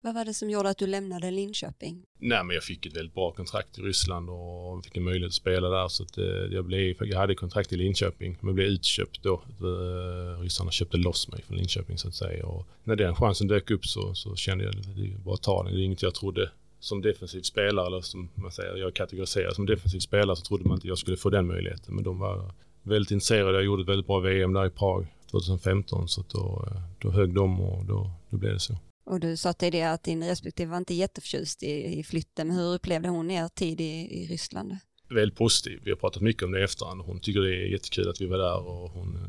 Vad 0.04 0.14
var 0.14 0.26
det 0.26 0.34
som 0.34 0.50
gjorde 0.50 0.70
att 0.70 0.78
du 0.78 0.88
lämnade 0.88 1.32
Linköping? 1.32 2.04
Nej, 2.20 2.44
men 2.44 2.54
jag 2.54 2.64
fick 2.64 2.86
ett 2.86 2.96
väldigt 2.96 3.14
bra 3.14 3.32
kontrakt 3.32 3.80
i 3.80 3.82
Ryssland 3.82 4.30
och 4.30 4.86
fick 4.86 4.98
en 4.98 5.04
möjlighet 5.04 5.30
att 5.30 5.34
spela 5.34 5.70
där. 5.70 5.88
Så 5.88 6.04
att, 6.04 6.18
eh, 6.18 6.26
jag, 6.26 6.66
blev, 6.66 6.96
jag 7.00 7.18
hade 7.18 7.36
kontrakt 7.36 7.74
i 7.74 7.76
Linköping, 7.76 8.38
men 8.42 8.56
blev 8.56 8.68
utköpt 8.68 9.24
då. 9.24 9.34
Eh, 9.34 10.42
Ryssarna 10.42 10.72
köpte 10.72 10.98
loss 10.98 11.32
mig 11.32 11.42
från 11.42 11.58
Linköping 11.58 11.98
så 11.98 12.08
att 12.08 12.16
säga. 12.16 12.46
Och 12.46 12.68
när 12.84 12.96
den 12.96 13.16
chansen 13.16 13.48
dök 13.48 13.72
upp 13.72 13.86
så, 13.86 14.16
så 14.16 14.36
kände 14.36 14.64
jag 14.64 14.76
att 14.76 14.96
det 14.96 15.04
är 15.04 15.18
bara 15.18 15.34
att 15.34 15.42
ta 15.42 15.64
den. 15.64 15.74
Det 15.74 15.82
är 15.82 15.84
inget 15.84 16.02
jag 16.02 16.16
trodde 16.16 16.52
som 16.80 17.02
defensiv 17.02 17.42
spelare, 17.42 17.88
eller 17.88 18.02
som 18.02 18.30
man 18.36 18.52
säger, 18.52 18.78
jag 18.78 18.94
kategoriserar 18.94 19.52
som 19.52 19.66
defensiv 19.66 20.00
spelare, 20.00 20.36
så 20.36 20.42
trodde 20.42 20.64
man 20.64 20.78
inte 20.78 20.88
jag 20.88 20.98
skulle 20.98 21.18
få 21.18 21.30
den 21.30 21.48
möjligheten. 21.48 21.96
Men 21.96 22.04
de 22.04 22.20
var 22.20 22.52
väldigt 22.84 23.12
intresserade. 23.12 23.54
Jag 23.54 23.64
gjorde 23.64 23.82
ett 23.82 23.90
väldigt 23.90 24.08
bra 24.08 24.20
VM 24.20 24.54
där 24.54 24.66
i 24.66 24.70
Prag 24.70 25.08
2015, 25.32 26.08
så 26.08 26.22
att 26.22 26.30
då, 26.30 26.68
eh, 26.68 26.82
då 27.00 27.12
högg 27.12 27.34
de 27.34 27.62
och 27.62 27.86
då, 27.86 28.12
då 28.30 28.38
blev 28.38 28.54
det 28.54 28.60
så. 28.60 28.78
Och 29.12 29.20
du 29.20 29.38
sa 29.38 29.54
till 29.54 29.72
det 29.72 29.84
att 29.84 30.04
din 30.04 30.24
respektive 30.24 30.72
var 30.72 30.78
inte 30.78 30.94
jätteförtjust 30.94 31.64
i, 31.64 32.00
i 32.00 32.04
flytten, 32.04 32.52
hur 32.52 32.74
upplevde 32.74 33.10
hon 33.10 33.32
er 33.32 33.48
tid 33.48 33.82
i, 33.82 34.22
i 34.22 34.28
Ryssland? 34.28 34.78
väldigt 35.10 35.38
positiv. 35.38 35.80
Vi 35.84 35.92
har 35.92 35.98
pratat 35.98 36.22
mycket 36.22 36.44
om 36.44 36.52
det 36.52 36.60
i 36.60 36.64
efterhand. 36.64 37.02
Hon 37.02 37.20
tycker 37.20 37.42
det 37.42 37.56
är 37.56 37.66
jättekul 37.66 38.10
att 38.10 38.22
vi 38.22 38.26
var 38.26 38.38
där 38.38 38.68
och 38.68 38.90
hon, 38.90 39.20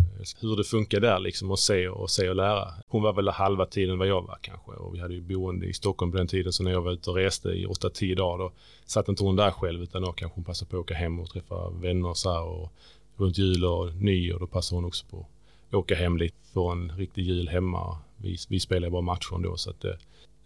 hur 0.40 0.56
det 0.56 0.64
funkar 0.64 1.00
där 1.00 1.18
liksom 1.18 1.50
och 1.50 1.58
se 1.58 1.88
och 1.88 2.10
se 2.10 2.28
och 2.28 2.36
lära. 2.36 2.68
Hon 2.88 3.02
var 3.02 3.12
väl 3.12 3.28
halva 3.28 3.66
tiden 3.66 3.98
vad 3.98 4.08
jag 4.08 4.22
var 4.22 4.38
kanske 4.40 4.70
och 4.70 4.94
vi 4.94 5.00
hade 5.00 5.14
ju 5.14 5.20
boende 5.20 5.66
i 5.66 5.72
Stockholm 5.72 6.12
på 6.12 6.18
den 6.18 6.26
tiden 6.26 6.52
så 6.52 6.62
när 6.62 6.70
jag 6.70 6.82
var 6.82 6.92
ute 6.92 7.10
och 7.10 7.16
reste 7.16 7.48
i 7.48 7.66
8-10 7.66 8.16
dagar 8.16 8.38
då 8.38 8.52
satt 8.86 9.08
inte 9.08 9.24
hon 9.24 9.36
där 9.36 9.50
själv 9.50 9.82
utan 9.82 10.02
då 10.02 10.12
kanske 10.12 10.34
hon 10.34 10.44
passade 10.44 10.70
på 10.70 10.76
att 10.76 10.80
åka 10.80 10.94
hem 10.94 11.20
och 11.20 11.30
träffa 11.30 11.70
vänner 11.70 12.08
och 12.08 12.16
så 12.16 12.32
här 12.32 12.44
och 12.44 12.72
runt 13.16 13.38
jul 13.38 13.64
och 13.64 13.94
nyår 13.94 14.38
då 14.38 14.46
passade 14.46 14.76
hon 14.76 14.84
också 14.84 15.06
på 15.06 15.26
att 15.68 15.74
åka 15.74 15.94
hem 15.94 16.16
lite, 16.16 16.36
för 16.52 16.72
en 16.72 16.96
riktig 16.96 17.22
jul 17.22 17.48
hemma. 17.48 17.98
Vi, 18.22 18.36
vi 18.48 18.60
spelade 18.60 18.90
bara 18.90 19.02
matcher 19.02 19.34
ändå 19.34 19.56
så 19.56 19.70
att 19.70 19.84
eh, 19.84 19.92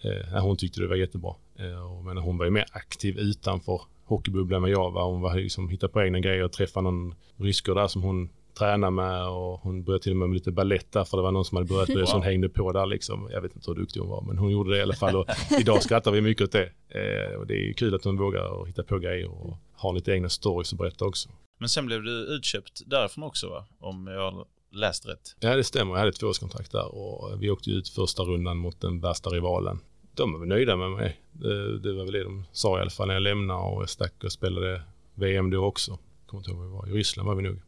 eh, 0.03 0.43
hon 0.43 0.57
tyckte 0.57 0.81
det 0.81 0.87
var 0.87 0.97
jättebra. 0.97 1.35
Eh, 1.59 1.93
och, 1.97 2.05
men 2.05 2.17
hon 2.17 2.39
var 2.39 2.45
ju 2.45 2.51
mer 2.51 2.65
aktiv 2.73 3.19
utanför 3.19 3.81
hockeybubblan 4.05 4.63
vad 4.63 4.71
jag 4.71 4.91
var. 4.91 5.05
Hon 5.05 5.21
var 5.21 5.35
liksom 5.35 5.69
hittade 5.69 5.93
på 5.93 6.03
egna 6.03 6.21
grejer 6.21 6.43
och 6.45 6.53
träffade 6.53 6.85
någon 6.85 7.15
rysker 7.37 7.75
där 7.75 7.87
som 7.89 8.03
hon 8.03 8.29
träna 8.59 8.91
med 8.91 9.29
och 9.29 9.61
hon 9.61 9.85
började 9.85 10.03
till 10.03 10.13
och 10.13 10.17
med 10.19 10.29
med 10.29 10.35
lite 10.35 10.51
balett 10.51 10.93
där 10.93 11.05
för 11.05 11.17
det 11.17 11.23
var 11.23 11.33
någon 11.33 11.45
som 11.45 11.57
hade 11.57 11.69
börjat 11.69 11.89
med 11.89 11.97
det 11.99 12.07
som 12.07 12.21
Wow. 12.21 12.25
hängde 12.25 12.49
på 12.49 12.73
där 12.73 12.87
liksom. 12.87 13.29
Jag 13.33 13.41
vet 13.41 13.55
inte 13.57 13.71
hur 13.71 13.75
duktig 13.77 14.01
hon 14.01 14.09
var 14.09 14.23
men 14.23 14.39
hon 14.39 14.51
gjorde 14.51 14.71
det 14.71 14.79
i 14.79 14.83
alla 14.83 14.95
fall 14.95 15.17
och 15.17 15.27
idag 15.61 15.83
skrattar 15.83 16.11
vi 16.11 16.21
mycket 16.21 16.45
åt 16.45 16.53
det. 16.53 16.71
Eh, 16.89 17.35
och 17.39 17.47
det 17.47 17.69
är 17.69 17.73
kul 17.73 17.95
att 17.95 18.05
hon 18.05 18.17
vågar 18.17 18.67
hitta 18.67 18.83
på 18.83 18.99
grejer 18.99 19.31
och 19.31 19.57
har 19.75 19.93
lite 19.93 20.13
egna 20.13 20.29
stories 20.29 20.73
att 20.73 20.79
berätta 20.79 21.05
också. 21.05 21.29
Men 21.59 21.69
sen 21.69 21.87
blev 21.87 22.03
du 22.03 22.11
utköpt 22.11 22.83
därifrån 22.87 23.25
också 23.25 23.49
va? 23.49 23.67
Om 23.79 24.07
jag 24.07 24.47
läst 24.77 25.07
rätt. 25.07 25.37
Ja 25.41 25.57
det 25.57 25.65
stämmer, 25.65 25.93
jag 25.93 25.99
hade 25.99 26.09
ett 26.09 26.21
tvåårskontrakt 26.21 26.73
där 26.73 26.95
och 26.95 27.43
vi 27.43 27.51
åkte 27.51 27.71
ut 27.71 27.89
första 27.89 28.23
rundan 28.23 28.57
mot 28.57 28.81
den 28.81 29.01
värsta 29.01 29.31
rivalen. 29.31 29.81
De 30.15 30.33
var 30.33 30.39
väl 30.39 30.49
nöjda 30.49 30.77
med 30.77 30.91
mig. 30.91 31.21
Det, 31.33 31.79
det 31.79 31.93
var 31.93 32.05
väl 32.05 32.13
det 32.13 32.25
de 32.25 32.45
sa 32.53 32.79
i 32.79 32.81
alla 32.81 32.91
fall 32.91 33.07
när 33.07 33.15
jag 33.15 33.23
lämnade 33.23 33.61
och 33.61 33.83
jag 33.83 33.91
stack 33.91 34.25
och 34.25 34.33
spelade 34.33 34.83
VM 35.15 35.51
då 35.51 35.65
också. 35.65 35.99
Kommer 36.27 36.41
inte 36.41 36.51
ihåg 36.51 36.59
var 36.59 36.67
vi 36.67 36.73
var. 36.73 36.89
I 36.89 36.91
Ryssland 36.91 37.29
var 37.29 37.35
vi 37.35 37.43
nog. 37.43 37.61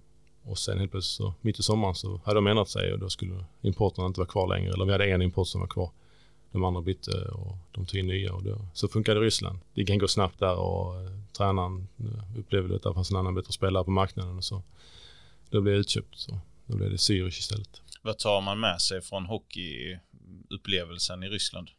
Och 0.43 0.59
sen 0.59 0.79
helt 0.79 0.91
plötsligt 0.91 1.17
så, 1.17 1.35
mitt 1.41 1.59
i 1.59 1.63
sommaren 1.63 1.95
så 1.95 2.21
hade 2.25 2.37
de 2.37 2.47
ändrat 2.47 2.69
sig 2.69 2.93
och 2.93 2.99
då 2.99 3.09
skulle 3.09 3.45
importerna 3.63 4.07
inte 4.07 4.21
vara 4.21 4.29
kvar 4.29 4.49
längre. 4.49 4.73
Eller 4.73 4.85
vi 4.85 4.93
hade 4.93 5.05
en 5.05 5.23
import 5.23 5.49
som 5.49 5.61
var 5.61 5.69
kvar. 5.69 5.91
De 6.53 6.65
andra 6.65 6.83
bytte 6.83 7.29
och 7.29 7.57
de 7.73 7.87
tog 7.87 8.01
in 8.01 8.07
nya 8.07 8.35
och 8.35 8.43
då, 8.43 8.59
så 8.75 8.89
funkade 8.89 9.21
Ryssland. 9.21 9.59
Det 9.75 9.85
kan 9.85 9.99
gå 9.99 10.09
snabbt 10.09 10.39
där 10.39 10.57
och 10.57 11.01
eh, 11.01 11.11
tränaren 11.33 11.89
eh, 11.99 12.39
upplevde 12.39 12.77
att 12.77 12.83
det 12.83 12.95
fanns 12.95 13.11
en 13.11 13.17
annan 13.17 13.35
bättre 13.35 13.53
spelare 13.53 13.85
på 13.85 13.91
marknaden 13.91 14.37
och 14.37 14.45
så. 14.45 14.63
Då 15.51 15.61
blev 15.61 15.75
jag 15.75 15.81
utköpt. 15.81 16.19
Så 16.19 16.39
då 16.69 16.77
blev 16.77 16.91
det 16.91 16.97
Zürich 16.97 17.39
istället. 17.39 17.83
Vad 18.03 18.19
tar 18.19 18.41
man 18.41 18.61
med 18.61 18.81
sig 18.81 19.03
från 19.03 19.27
hockeyupplevelsen 19.27 21.23
i 21.23 21.29
Ryssland? 21.29 21.71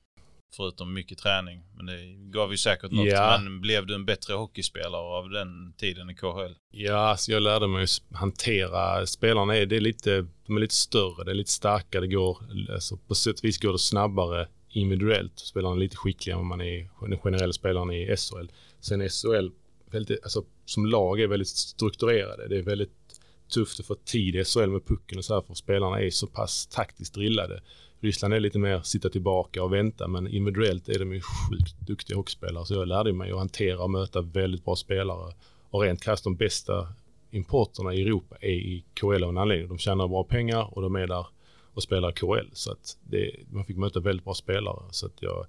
Förutom 0.55 0.93
mycket 0.93 1.17
träning. 1.17 1.63
Men 1.75 1.85
det 1.85 2.31
gav 2.31 2.51
ju 2.51 2.57
säkert 2.57 2.91
något. 2.91 3.07
Ja. 3.07 3.39
Men 3.43 3.61
blev 3.61 3.85
du 3.85 3.95
en 3.95 4.05
bättre 4.05 4.33
hockeyspelare 4.33 5.01
av 5.01 5.29
den 5.29 5.73
tiden 5.77 6.09
i 6.09 6.15
KHL? 6.15 6.55
Ja, 6.71 6.95
alltså 6.95 7.31
jag 7.31 7.41
lärde 7.41 7.67
mig 7.67 7.83
att 7.83 8.01
hantera 8.17 9.05
spelarna. 9.07 9.55
Är, 9.55 9.65
det 9.65 9.75
är 9.75 9.81
lite, 9.81 10.27
de 10.45 10.57
är 10.57 10.61
lite 10.61 10.75
större, 10.75 11.23
det 11.23 11.31
är 11.31 11.35
lite 11.35 11.51
starkare. 11.51 12.01
Det 12.01 12.07
går, 12.07 12.37
alltså 12.73 12.97
på 12.97 13.15
sätt 13.15 13.39
och 13.39 13.45
vis 13.45 13.57
går 13.57 13.71
det 13.71 13.79
snabbare 13.79 14.47
individuellt. 14.69 15.39
Spelarna 15.39 15.75
är 15.75 15.79
lite 15.79 15.97
skickligare 15.97 16.39
än 16.39 16.47
man 16.47 16.61
är 16.61 16.89
den 17.01 17.19
generella 17.19 17.53
spelaren 17.53 17.91
i 17.91 18.15
SHL. 18.17 18.47
Sen 18.79 19.09
SHL, 19.09 19.49
väldigt, 19.91 20.23
alltså, 20.23 20.43
som 20.65 20.85
lag 20.85 21.21
är 21.21 21.27
väldigt 21.27 21.47
strukturerade. 21.47 22.47
Det 22.47 22.57
är 22.57 22.63
väldigt 22.63 23.18
tufft 23.49 23.79
att 23.79 23.85
få 23.85 23.95
tid 23.95 24.35
i 24.35 24.43
SHL 24.43 24.67
med 24.69 24.85
pucken 24.85 25.17
och 25.17 25.25
så 25.25 25.33
här 25.33 25.41
för 25.41 25.53
spelarna 25.53 26.01
är 26.01 26.09
så 26.09 26.27
pass 26.27 26.67
taktiskt 26.67 27.13
drillade. 27.13 27.61
Ryssland 28.01 28.33
är 28.33 28.39
lite 28.39 28.59
mer 28.59 28.81
sitta 28.81 29.09
tillbaka 29.09 29.63
och 29.63 29.73
vänta 29.73 30.07
men 30.07 30.27
individuellt 30.27 30.89
är 30.89 30.99
de 30.99 31.13
ju 31.13 31.21
sjukt 31.21 31.79
duktiga 31.87 32.17
hockeyspelare 32.17 32.65
så 32.65 32.73
jag 32.73 32.87
lärde 32.87 33.13
mig 33.13 33.31
att 33.31 33.37
hantera 33.37 33.83
och 33.83 33.89
möta 33.89 34.21
väldigt 34.21 34.65
bra 34.65 34.75
spelare 34.75 35.33
och 35.69 35.81
rent 35.81 36.03
krasst 36.03 36.23
de 36.23 36.35
bästa 36.35 36.87
importerna 37.31 37.93
i 37.93 38.01
Europa 38.01 38.35
är 38.41 38.49
i 38.49 38.83
KHL 38.93 39.23
av 39.23 39.29
en 39.29 39.37
anledning. 39.37 39.67
De 39.67 39.77
tjänar 39.77 40.07
bra 40.07 40.23
pengar 40.23 40.77
och 40.77 40.81
de 40.81 40.95
är 40.95 41.07
där 41.07 41.25
och 41.73 41.83
spelar 41.83 42.11
KHL 42.11 42.49
så 42.53 42.71
att 42.71 42.97
det, 43.03 43.35
man 43.49 43.65
fick 43.65 43.77
möta 43.77 43.99
väldigt 43.99 44.25
bra 44.25 44.33
spelare 44.33 44.83
så 44.91 45.05
att 45.05 45.21
jag 45.21 45.45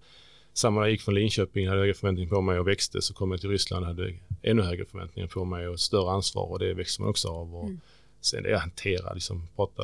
samma 0.52 0.80
när 0.80 0.86
jag 0.86 0.92
gick 0.92 1.00
från 1.02 1.14
Linköping 1.14 1.68
hade 1.68 1.78
jag 1.78 1.84
höga 1.86 1.94
förväntningar 1.94 2.30
på 2.30 2.40
mig 2.40 2.58
och 2.58 2.68
växte 2.68 3.02
så 3.02 3.14
kom 3.14 3.30
jag 3.30 3.40
till 3.40 3.50
Ryssland 3.50 3.86
hade 3.86 4.14
ännu 4.42 4.62
högre 4.62 4.84
förväntningar 4.84 5.28
på 5.28 5.44
mig 5.44 5.68
och 5.68 5.80
större 5.80 6.10
ansvar 6.10 6.50
och 6.50 6.58
det 6.58 6.74
växer 6.74 7.02
man 7.02 7.10
också 7.10 7.28
av 7.28 7.56
och 7.56 7.64
Mm. 7.64 7.80
sen 8.20 8.42
det 8.42 8.50
jag 8.50 8.58
hanterar 8.58 9.14
liksom 9.14 9.48
prata 9.56 9.82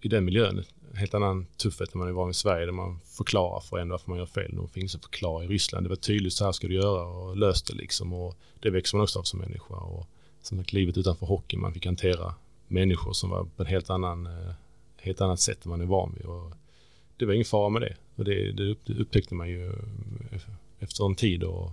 i 0.00 0.08
den 0.08 0.24
miljön 0.24 0.64
helt 0.94 1.14
annan 1.14 1.46
tuffhet 1.56 1.94
än 1.94 1.98
man 1.98 2.08
är 2.08 2.12
van 2.12 2.30
i 2.30 2.34
Sverige 2.34 2.66
där 2.66 2.72
man 2.72 3.00
förklarar 3.04 3.60
för 3.60 3.78
en 3.78 3.88
varför 3.88 4.10
man 4.10 4.18
gör 4.18 4.26
fel. 4.26 4.56
Det 4.56 4.68
finns 4.68 4.94
att 4.94 5.02
förklara 5.02 5.44
i 5.44 5.46
Ryssland. 5.46 5.86
Det 5.86 5.88
var 5.88 5.96
tydligt 5.96 6.32
så 6.32 6.44
här 6.44 6.52
ska 6.52 6.68
du 6.68 6.74
göra 6.74 7.04
och 7.04 7.36
löst 7.36 7.66
det 7.66 7.74
liksom 7.74 8.12
och 8.12 8.36
det 8.60 8.70
växer 8.70 8.96
man 8.96 9.02
också 9.04 9.18
av 9.18 9.22
som 9.22 9.40
människa 9.40 9.74
och 9.74 10.06
som 10.42 10.58
sagt 10.58 10.72
livet 10.72 10.96
utanför 10.96 11.26
hockey 11.26 11.56
man 11.56 11.74
fick 11.74 11.86
hantera 11.86 12.34
människor 12.68 13.12
som 13.12 13.30
var 13.30 13.44
på 13.56 13.62
ett 13.62 13.68
helt 13.68 13.90
annan 13.90 14.26
eh, 14.26 14.52
helt 14.96 15.20
annat 15.20 15.40
sätt 15.40 15.64
än 15.64 15.70
man 15.70 15.80
är 15.80 15.86
van 15.86 16.14
vid 16.16 16.26
och 16.26 16.52
det 17.16 17.26
var 17.26 17.32
ingen 17.32 17.44
fara 17.44 17.68
med 17.68 17.82
det 17.82 17.96
och 18.18 18.24
det, 18.24 18.52
det 18.52 18.70
upp- 18.70 18.86
det 18.86 18.94
upptäckte 19.02 19.34
man 19.34 19.48
ju 19.48 19.66
eh, 20.32 20.40
efter 20.78 21.04
en 21.04 21.14
tid 21.14 21.42
och 21.42 21.70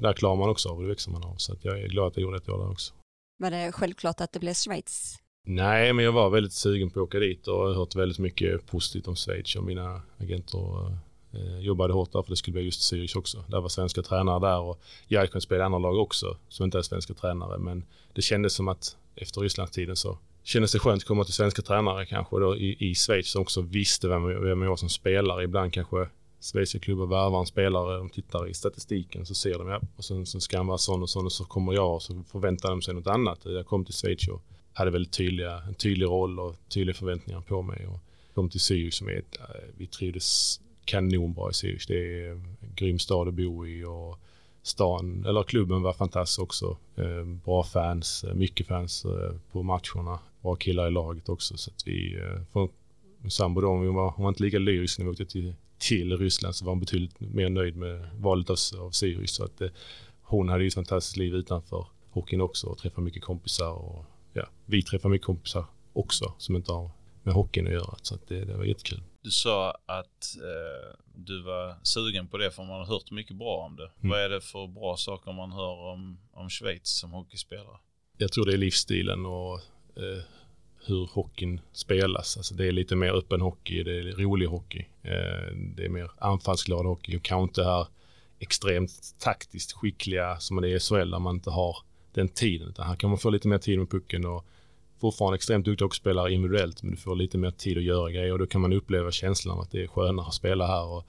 där 0.00 0.12
klarar 0.12 0.36
man 0.36 0.48
också 0.48 0.68
av 0.68 0.76
och 0.76 0.82
det 0.82 0.88
växer 0.88 1.10
man 1.10 1.22
av 1.24 1.34
så 1.36 1.52
att 1.52 1.64
jag 1.64 1.80
är 1.80 1.88
glad 1.88 2.06
att 2.06 2.16
jag 2.16 2.22
gjorde 2.22 2.36
ett 2.36 2.48
år 2.48 2.58
där 2.58 2.70
också. 2.70 2.94
Var 3.38 3.50
det 3.50 3.72
självklart 3.72 4.20
att 4.20 4.32
det 4.32 4.40
blev 4.40 4.54
Schweiz? 4.54 5.16
Nej, 5.46 5.92
men 5.92 6.04
jag 6.04 6.12
var 6.12 6.30
väldigt 6.30 6.52
sugen 6.52 6.90
på 6.90 7.00
att 7.00 7.04
åka 7.04 7.18
dit 7.18 7.48
och 7.48 7.58
har 7.58 7.74
hört 7.74 7.94
väldigt 7.96 8.18
mycket 8.18 8.66
positivt 8.66 9.08
om 9.08 9.16
Schweiz 9.16 9.56
och 9.56 9.64
mina 9.64 10.02
agenter 10.18 10.86
eh, 11.32 11.58
jobbade 11.58 11.92
hårt 11.92 12.12
där 12.12 12.22
för 12.22 12.30
det 12.30 12.36
skulle 12.36 12.52
bli 12.52 12.62
just 12.62 12.92
Zürich 12.92 13.16
också. 13.16 13.44
Där 13.48 13.60
var 13.60 13.68
svenska 13.68 14.02
tränare 14.02 14.40
där 14.40 14.58
och 14.60 14.80
jag 15.08 15.30
kunnat 15.30 15.42
spela 15.42 15.62
i 15.62 15.64
andra 15.64 15.78
lag 15.78 15.96
också 15.98 16.36
som 16.48 16.64
inte 16.64 16.78
är 16.78 16.82
svenska 16.82 17.14
tränare 17.14 17.58
men 17.58 17.84
det 18.12 18.22
kändes 18.22 18.52
som 18.54 18.68
att 18.68 18.96
efter 19.16 19.40
Rysslandstiden 19.40 19.96
så 19.96 20.18
kändes 20.48 20.72
det 20.72 20.78
skönt 20.78 21.02
att 21.02 21.08
komma 21.08 21.24
till 21.24 21.34
svenska 21.34 21.62
tränare 21.62 22.06
kanske 22.06 22.40
då 22.40 22.56
i, 22.56 22.90
i 22.90 22.94
Schweiz 22.94 23.30
som 23.30 23.42
också 23.42 23.60
visste 23.60 24.08
vem, 24.08 24.24
vem 24.24 24.62
jag 24.62 24.68
var 24.68 24.76
som 24.76 24.88
spelare. 24.88 25.44
Ibland 25.44 25.72
kanske 25.72 26.08
schweiziska 26.40 26.78
klubbar 26.78 27.06
värvar 27.06 27.40
en 27.40 27.46
spelare, 27.46 27.98
de 27.98 28.10
tittar 28.10 28.48
i 28.48 28.54
statistiken 28.54 29.26
så 29.26 29.34
ser 29.34 29.58
de 29.58 29.68
ja, 29.68 29.80
och 29.96 30.04
sen 30.04 30.26
sen 30.26 30.40
ska 30.40 30.56
han 30.56 30.66
vara 30.66 30.78
sån 30.78 31.02
och 31.02 31.10
sån 31.10 31.24
och 31.24 31.32
så 31.32 31.44
kommer 31.44 31.72
jag 31.72 31.94
och 31.94 32.02
så 32.02 32.22
förväntar 32.32 32.70
de 32.70 32.82
sig 32.82 32.94
något 32.94 33.06
annat. 33.06 33.40
Jag 33.44 33.66
kom 33.66 33.84
till 33.84 33.94
Schweiz 33.94 34.28
och 34.28 34.42
hade 34.72 34.90
väldigt 34.90 35.12
tydliga, 35.12 35.62
en 35.68 35.74
tydlig 35.74 36.06
roll 36.06 36.40
och 36.40 36.56
tydliga 36.68 36.94
förväntningar 36.94 37.40
på 37.40 37.62
mig. 37.62 37.86
Och 37.86 38.00
kom 38.34 38.50
till 38.50 38.60
Zürich 38.60 38.90
som 38.90 39.08
är 39.08 39.12
ett, 39.12 39.38
eh, 39.40 39.64
vi 39.76 39.86
trivdes 39.86 40.60
kanonbra 40.84 41.48
i 41.48 41.52
Zürich. 41.52 41.84
Det 41.88 42.24
är 42.24 42.30
en 42.30 42.56
grym 42.74 42.98
stad 42.98 43.28
att 43.28 43.34
bo 43.34 43.66
i 43.66 43.84
och 43.84 44.18
stan, 44.62 45.24
eller 45.26 45.42
klubben 45.42 45.82
var 45.82 45.92
fantastisk 45.92 46.40
också. 46.40 46.76
Eh, 46.96 47.24
bra 47.44 47.64
fans, 47.64 48.24
eh, 48.24 48.34
mycket 48.34 48.66
fans 48.66 49.06
på 49.52 49.62
matcherna. 49.62 50.18
Bra 50.42 50.56
killar 50.56 50.88
i 50.88 50.90
laget 50.90 51.28
också. 51.28 51.56
Så 51.56 51.70
att 51.70 51.86
vi, 51.86 52.16
eh, 52.54 52.66
min 53.18 53.30
sambo 53.30 53.60
då, 53.60 53.68
hon 53.68 53.94
var, 53.94 54.10
hon 54.10 54.22
var 54.22 54.28
inte 54.28 54.42
lika 54.42 54.58
lyrisk 54.58 54.98
när 54.98 55.04
vi 55.04 55.10
åkte 55.10 55.26
till, 55.26 55.54
till 55.78 56.16
Ryssland 56.18 56.54
så 56.54 56.64
var 56.64 56.72
hon 56.72 56.80
betydligt 56.80 57.20
mer 57.20 57.48
nöjd 57.48 57.76
med 57.76 58.10
valet 58.14 58.50
av, 58.50 58.56
av 58.80 58.90
Zürich. 58.90 59.26
Så 59.26 59.44
att 59.44 59.60
eh, 59.60 59.68
hon 60.22 60.48
hade 60.48 60.62
ju 60.62 60.68
ett 60.68 60.74
fantastiskt 60.74 61.16
liv 61.16 61.34
utanför 61.34 61.86
hockeyn 62.10 62.40
också 62.40 62.66
och 62.66 62.78
träffade 62.78 63.04
mycket 63.04 63.22
kompisar 63.22 63.72
och 63.72 64.04
ja, 64.32 64.48
vi 64.66 64.82
träffar 64.82 65.08
mycket 65.08 65.26
kompisar 65.26 65.64
också 65.92 66.34
som 66.38 66.56
inte 66.56 66.72
har 66.72 66.90
med 67.22 67.34
hockeyn 67.34 67.66
att 67.66 67.72
göra. 67.72 67.94
Så 68.02 68.14
att 68.14 68.28
det, 68.28 68.44
det 68.44 68.56
var 68.56 68.64
jättekul. 68.64 69.02
Du 69.22 69.30
sa 69.30 69.70
att 69.86 70.36
eh, 70.36 70.98
du 71.14 71.42
var 71.42 71.76
sugen 71.82 72.28
på 72.28 72.38
det 72.38 72.50
för 72.50 72.62
man 72.62 72.78
har 72.78 72.86
hört 72.86 73.10
mycket 73.10 73.36
bra 73.36 73.66
om 73.66 73.76
det. 73.76 73.90
Mm. 74.00 74.10
Vad 74.10 74.20
är 74.20 74.28
det 74.28 74.40
för 74.40 74.66
bra 74.66 74.96
saker 74.96 75.32
man 75.32 75.52
hör 75.52 75.92
om, 75.92 76.18
om 76.32 76.50
Schweiz 76.50 76.88
som 76.88 77.10
hockeyspelare? 77.10 77.78
Jag 78.16 78.32
tror 78.32 78.46
det 78.46 78.52
är 78.52 78.58
livsstilen 78.58 79.26
och 79.26 79.60
eh, 79.98 80.22
hur 80.86 81.08
hockeyn 81.12 81.60
spelas. 81.72 82.36
Alltså 82.36 82.54
det 82.54 82.66
är 82.66 82.72
lite 82.72 82.96
mer 82.96 83.12
öppen 83.12 83.40
hockey, 83.40 83.82
det 83.82 83.98
är 83.98 84.02
rolig 84.02 84.46
hockey. 84.46 84.86
Eh, 85.02 85.56
det 85.76 85.84
är 85.84 85.88
mer 85.88 86.10
anfallsglad 86.18 86.86
hockey 86.86 87.16
och 87.16 87.22
kanske 87.22 87.42
inte 87.42 87.60
det 87.60 87.70
här 87.70 87.86
extremt 88.38 89.14
taktiskt 89.18 89.72
skickliga 89.72 90.40
som 90.40 90.60
det 90.60 90.68
är 90.68 90.76
i 90.76 90.80
SHL 90.80 91.10
där 91.10 91.18
man 91.18 91.34
inte 91.34 91.50
har 91.50 91.76
den 92.14 92.28
tiden. 92.28 92.68
Utan 92.68 92.86
här 92.86 92.96
kan 92.96 93.10
man 93.10 93.18
få 93.18 93.30
lite 93.30 93.48
mer 93.48 93.58
tid 93.58 93.78
med 93.78 93.90
pucken 93.90 94.26
och 94.26 94.44
fortfarande 95.00 95.36
extremt 95.36 95.64
duktig 95.64 95.84
hockeyspelare 95.84 96.32
individuellt 96.32 96.82
men 96.82 96.90
du 96.90 96.96
får 96.96 97.16
lite 97.16 97.38
mer 97.38 97.50
tid 97.50 97.78
att 97.78 97.84
göra 97.84 98.10
grejer 98.10 98.32
och 98.32 98.38
då 98.38 98.46
kan 98.46 98.60
man 98.60 98.72
uppleva 98.72 99.10
känslan 99.10 99.56
av 99.56 99.60
att 99.60 99.70
det 99.70 99.82
är 99.82 99.86
skönare 99.86 100.26
att 100.26 100.34
spela 100.34 100.66
här 100.66 100.84
och 100.86 101.06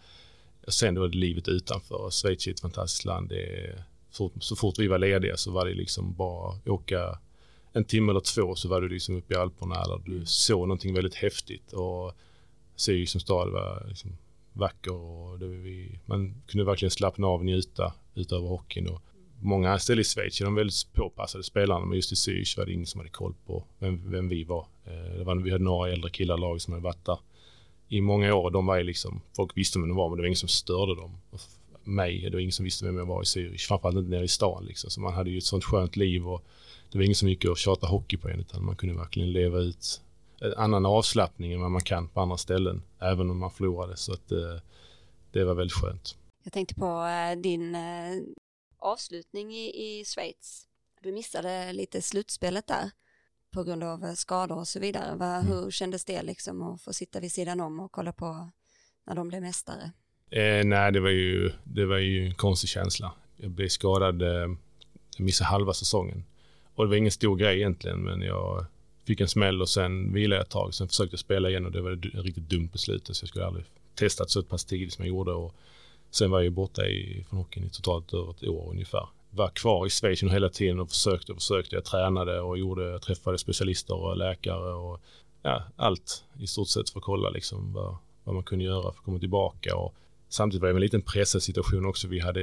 sen 0.68 0.96
då 0.96 1.04
är 1.04 1.10
det 1.10 1.18
livet 1.18 1.48
utanför. 1.48 2.10
Schweiz 2.10 2.48
är 2.48 2.52
ett 2.52 2.60
fantastiskt 2.60 3.06
land. 3.06 3.30
Det 3.30 3.44
är, 3.44 3.84
så, 4.12 4.32
så 4.40 4.56
fort 4.56 4.80
vi 4.80 4.88
var 4.88 4.98
lediga 4.98 5.38
så 5.38 5.52
var 5.52 5.66
det 5.66 5.74
liksom 5.74 6.14
bara 6.14 6.56
åka 6.66 7.20
en 7.74 7.86
timme 7.86 8.12
eller 8.12 8.20
två 8.20 8.56
så 8.56 8.68
var 8.68 8.82
du 8.82 8.90
liksom 8.90 9.16
uppe 9.16 9.34
i 9.34 9.38
Alperna 9.38 9.76
eller 9.82 10.02
du 10.06 10.26
såg 10.26 10.60
någonting 10.60 10.94
väldigt 10.94 11.16
häftigt 11.16 11.74
och 11.74 12.14
Zürich 12.78 13.06
som 13.06 13.22
stad 13.22 13.52
var 13.52 13.86
liksom 13.88 14.18
vacker 14.54 14.94
och 14.94 15.42
vi, 15.42 16.00
man 16.06 16.42
kunde 16.48 16.66
verkligen 16.66 16.92
slappna 16.92 17.28
av 17.28 17.40
och 17.40 17.46
njuta 17.46 17.94
utöver 18.16 18.48
hockeyn. 18.48 18.88
Och 18.88 19.02
många 19.42 19.80
ställen 19.80 20.02
i 20.02 20.04
Schweiz 20.04 20.42
är 20.42 20.46
de 20.46 20.56
väldigt 20.56 20.94
påpassade 20.94 21.44
spelarna 21.44 21.86
men 21.86 21.96
just 21.96 22.12
i 22.12 22.16
Zürich 22.16 22.58
var 22.58 22.66
det 22.66 22.74
ingen 22.74 22.86
som 22.86 23.00
hade 23.00 23.10
koll 23.10 23.34
på 23.46 23.64
vem, 23.80 24.12
vem 24.12 24.30
vi 24.30 24.44
var. 24.44 24.66
Eh, 24.86 25.18
Det 25.18 25.24
var. 25.24 25.36
Vi 25.36 25.52
hade 25.52 25.64
några 25.64 25.92
äldre 25.92 26.10
killar 26.10 26.38
i 26.38 26.40
laget 26.40 26.62
som 26.62 26.74
hade 26.74 26.84
varit 26.84 27.06
där 27.06 27.20
i 27.88 28.02
många 28.02 28.36
år. 28.36 28.52
De 28.52 28.66
var 28.66 28.78
ju 28.78 28.84
liksom, 28.84 29.22
folk 29.36 29.58
visste 29.58 29.80
vem 29.80 29.88
de 29.88 29.98
var 29.98 30.10
men 30.10 30.18
det 30.18 30.22
var 30.22 30.28
ingen 30.28 30.36
som 30.36 30.50
störde 30.50 30.96
dem. 30.96 31.18
Och 31.30 31.40
mig, 31.84 32.22
det 32.22 32.30
var 32.30 32.40
ingen 32.40 32.52
som 32.52 32.64
visste 32.64 32.86
vem 32.86 32.98
jag 32.98 33.06
var 33.06 33.22
i 33.22 33.26
Zürich. 33.26 33.68
Framförallt 33.68 33.98
inte 33.98 34.10
nere 34.10 34.24
i 34.24 34.28
stan 34.28 34.66
liksom. 34.66 34.90
Så 34.90 35.02
man 35.02 35.14
hade 35.14 35.30
ju 35.30 35.38
ett 35.38 35.44
sånt 35.44 35.64
skönt 35.64 35.96
liv 35.96 36.28
och 36.28 36.46
det 36.92 36.98
var 36.98 37.06
ingen 37.06 37.16
som 37.16 37.30
gick 37.30 37.46
och 37.46 37.58
tjatade 37.58 37.92
hockey 37.92 38.18
på 38.18 38.30
en 38.30 38.40
utan 38.40 38.66
man 38.66 38.76
kunde 38.76 38.96
verkligen 38.96 39.32
leva 39.32 39.60
ut 39.60 40.02
en 40.42 40.54
annan 40.54 40.86
avslappning 40.86 41.54
än 41.54 41.62
vad 41.62 41.72
man 41.72 41.82
kan 41.82 42.08
på 42.08 42.22
andra 42.22 42.38
ställen. 42.38 42.82
Även 43.00 43.30
om 43.30 43.38
man 43.38 43.52
förlorade. 43.52 43.98
Så 43.98 44.14
att 44.14 44.28
det, 44.28 44.62
det 45.32 45.44
var 45.44 45.56
väldigt 45.56 45.78
skönt. 45.78 46.16
Jag 46.44 46.54
tänkte 46.54 46.76
på 46.76 47.06
eh, 47.06 47.42
din 47.42 47.76
eh, 47.76 48.12
avslutning 48.80 49.54
i, 49.54 49.66
i 49.68 50.06
Schweiz. 50.06 50.66
Du 51.02 51.12
missade 51.12 51.74
lite 51.74 52.02
slutspelet 52.02 52.68
där 52.68 52.92
på 53.52 53.64
grund 53.64 53.84
av 53.84 54.04
eh, 54.04 54.14
skador 54.14 54.58
och 54.58 54.68
så 54.68 54.80
vidare. 54.80 55.12
Mm. 55.12 55.48
Hur 55.48 55.72
kändes 55.72 56.06
det 56.06 56.24
liksom 56.24 56.62
att 56.62 56.82
få 56.82 56.94
sitta 56.94 57.20
vid 57.20 57.32
sidan 57.32 57.60
om 57.60 57.80
och 57.80 57.92
kolla 57.92 58.14
på 58.14 58.52
när 59.08 59.16
de 59.16 59.28
blev 59.28 59.42
mästare? 59.42 59.92
Eh, 60.32 60.66
nej, 60.66 60.92
det 60.92 61.00
var, 61.00 61.10
ju, 61.10 61.52
det 61.64 61.86
var 61.86 61.98
ju 61.98 62.26
en 62.26 62.36
konstig 62.36 62.70
känsla. 62.70 63.14
Jag 63.38 63.52
blev 63.52 63.68
skadad, 63.68 64.22
eh, 64.22 64.56
jag 65.18 65.26
missade 65.26 65.48
halva 65.48 65.74
säsongen. 65.74 66.24
Och 66.80 66.86
det 66.86 66.90
var 66.90 66.96
ingen 66.96 67.12
stor 67.12 67.36
grej 67.36 67.58
egentligen, 67.58 68.00
men 68.00 68.22
jag 68.22 68.66
fick 69.08 69.22
en 69.22 69.28
smäll 69.28 69.62
och 69.62 69.70
sen 69.70 70.14
vilade 70.14 70.40
jag 70.40 70.46
ett 70.46 70.52
tag. 70.52 70.74
Sen 70.74 70.88
försökte 70.88 71.14
jag 71.14 71.20
spela 71.20 71.50
igen 71.50 71.66
och 71.66 71.72
det 71.72 71.82
var 71.82 71.92
ett 71.92 72.26
riktigt 72.26 72.50
dumt 72.50 72.70
beslut. 72.74 73.08
Så 73.08 73.24
jag 73.24 73.30
skulle 73.30 73.46
aldrig 73.46 73.66
testat 73.96 74.30
så 74.30 74.44
pass 74.44 74.66
tidigt 74.66 74.94
som 74.94 75.06
jag 75.06 75.10
gjorde. 75.10 75.32
Och 75.32 75.56
sen 76.12 76.32
var 76.32 76.40
jag 76.40 76.44
ju 76.44 76.50
borta 76.50 76.86
i, 76.86 77.26
från 77.30 77.40
hockeyn 77.40 77.66
i 77.66 77.70
totalt 77.70 78.14
över 78.14 78.32
ett 78.32 78.44
år 78.44 78.70
ungefär. 78.72 79.08
Var 79.30 79.50
kvar 79.50 79.86
i 79.88 79.90
Schweiz 79.90 80.24
hela 80.24 80.50
tiden 80.50 80.80
och 80.80 80.90
försökte 80.90 81.32
och 81.32 81.38
försökte. 81.38 81.76
Jag 81.76 81.86
tränade 81.86 82.42
och 82.42 82.58
gjorde, 82.58 82.90
jag 82.90 83.02
träffade 83.02 83.38
specialister 83.38 83.96
och 83.96 84.18
läkare 84.18 84.74
och 84.74 85.02
ja, 85.42 85.64
allt 85.76 86.24
i 86.40 86.48
stort 86.48 86.68
sett 86.68 86.90
för 86.90 87.00
att 87.00 87.06
kolla 87.06 87.30
liksom 87.30 87.74
vad, 87.74 87.98
vad 88.24 88.36
man 88.36 88.44
kunde 88.44 88.66
göra 88.66 88.82
för 88.82 88.90
att 88.90 89.06
komma 89.06 89.20
tillbaka. 89.20 89.76
Och 89.76 89.94
samtidigt 90.30 90.62
var 90.62 90.70
det 90.70 90.76
en 90.76 90.82
liten 90.82 91.02
pressad 91.02 91.44
situation 91.44 91.86
också. 91.86 92.08
Vi 92.08 92.20
hade 92.20 92.42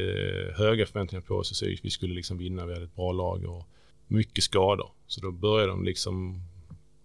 höga 0.56 0.86
förväntningar 0.86 1.22
på 1.22 1.34
oss 1.34 1.62
i 1.62 1.80
Vi 1.82 1.90
skulle 1.90 2.14
liksom 2.14 2.38
vinna, 2.38 2.66
vi 2.66 2.72
hade 2.72 2.84
ett 2.84 2.96
bra 2.96 3.12
lag 3.12 3.44
och 3.44 3.66
mycket 4.06 4.44
skador. 4.44 4.90
Så 5.06 5.20
då 5.20 5.30
började 5.30 5.72
de 5.72 5.84
liksom 5.84 6.40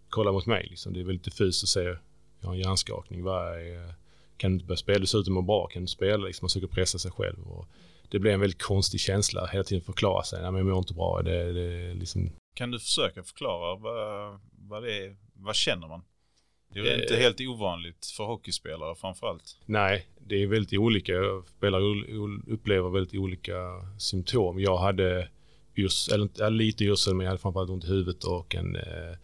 kolla 0.09 0.31
mot 0.31 0.45
mig. 0.45 0.67
Liksom. 0.69 0.93
Det 0.93 0.99
är 0.99 1.03
väldigt 1.03 1.25
diffust 1.25 1.63
att 1.63 1.69
se, 1.69 1.95
jag 2.39 2.47
har 2.47 2.53
en 2.53 2.59
hjärnskakning. 2.59 3.23
Vad 3.23 3.59
är, 3.59 3.93
kan 4.37 4.51
du 4.51 4.53
inte 4.53 4.65
börja 4.65 4.77
spela? 4.77 4.99
Du 4.99 5.05
ser 5.05 5.19
ut 5.19 5.27
att 5.27 5.33
må 5.33 5.41
bra. 5.41 5.67
Kan 5.67 5.81
du 5.81 5.87
spela? 5.87 6.25
Liksom, 6.25 6.45
man 6.45 6.49
försöker 6.49 6.67
pressa 6.67 6.99
sig 6.99 7.11
själv. 7.11 7.47
Och 7.47 7.67
det 8.09 8.19
blev 8.19 8.33
en 8.33 8.39
väldigt 8.39 8.61
konstig 8.61 8.99
känsla. 8.99 9.47
Hela 9.47 9.63
tiden 9.63 9.81
förklara 9.81 10.23
sig. 10.23 10.41
Nej, 10.41 10.51
men 10.51 10.57
jag 10.57 10.67
mår 10.67 10.77
inte 10.77 10.93
bra. 10.93 11.21
Det, 11.21 11.53
det, 11.53 11.93
liksom... 11.93 12.31
Kan 12.55 12.71
du 12.71 12.79
försöka 12.79 13.23
förklara 13.23 13.75
vad, 13.75 14.39
vad 14.51 14.83
det 14.83 14.97
är? 14.97 15.15
Vad 15.33 15.55
känner 15.55 15.87
man? 15.87 16.01
Det 16.73 16.79
är 16.79 16.97
eh, 16.97 17.01
inte 17.01 17.15
helt 17.15 17.41
ovanligt 17.41 18.05
för 18.17 18.23
hockeyspelare 18.23 18.95
framförallt. 18.95 19.57
Nej, 19.65 20.05
det 20.19 20.35
är 20.43 20.47
väldigt 20.47 20.79
olika. 20.79 21.13
Spelare 21.57 21.83
upplever 22.47 22.89
väldigt 22.89 23.19
olika 23.19 23.55
symptom. 23.99 24.59
Jag 24.59 24.77
hade 24.77 25.29
just, 25.75 26.11
eller 26.11 26.49
lite 26.49 26.83
yrsel, 26.83 27.13
men 27.13 27.23
jag 27.23 27.29
hade 27.29 27.41
framförallt 27.41 27.69
ont 27.69 27.83
i 27.83 27.87
huvudet 27.87 28.23
och 28.23 28.55
en, 28.55 28.75
eh, 28.75 29.15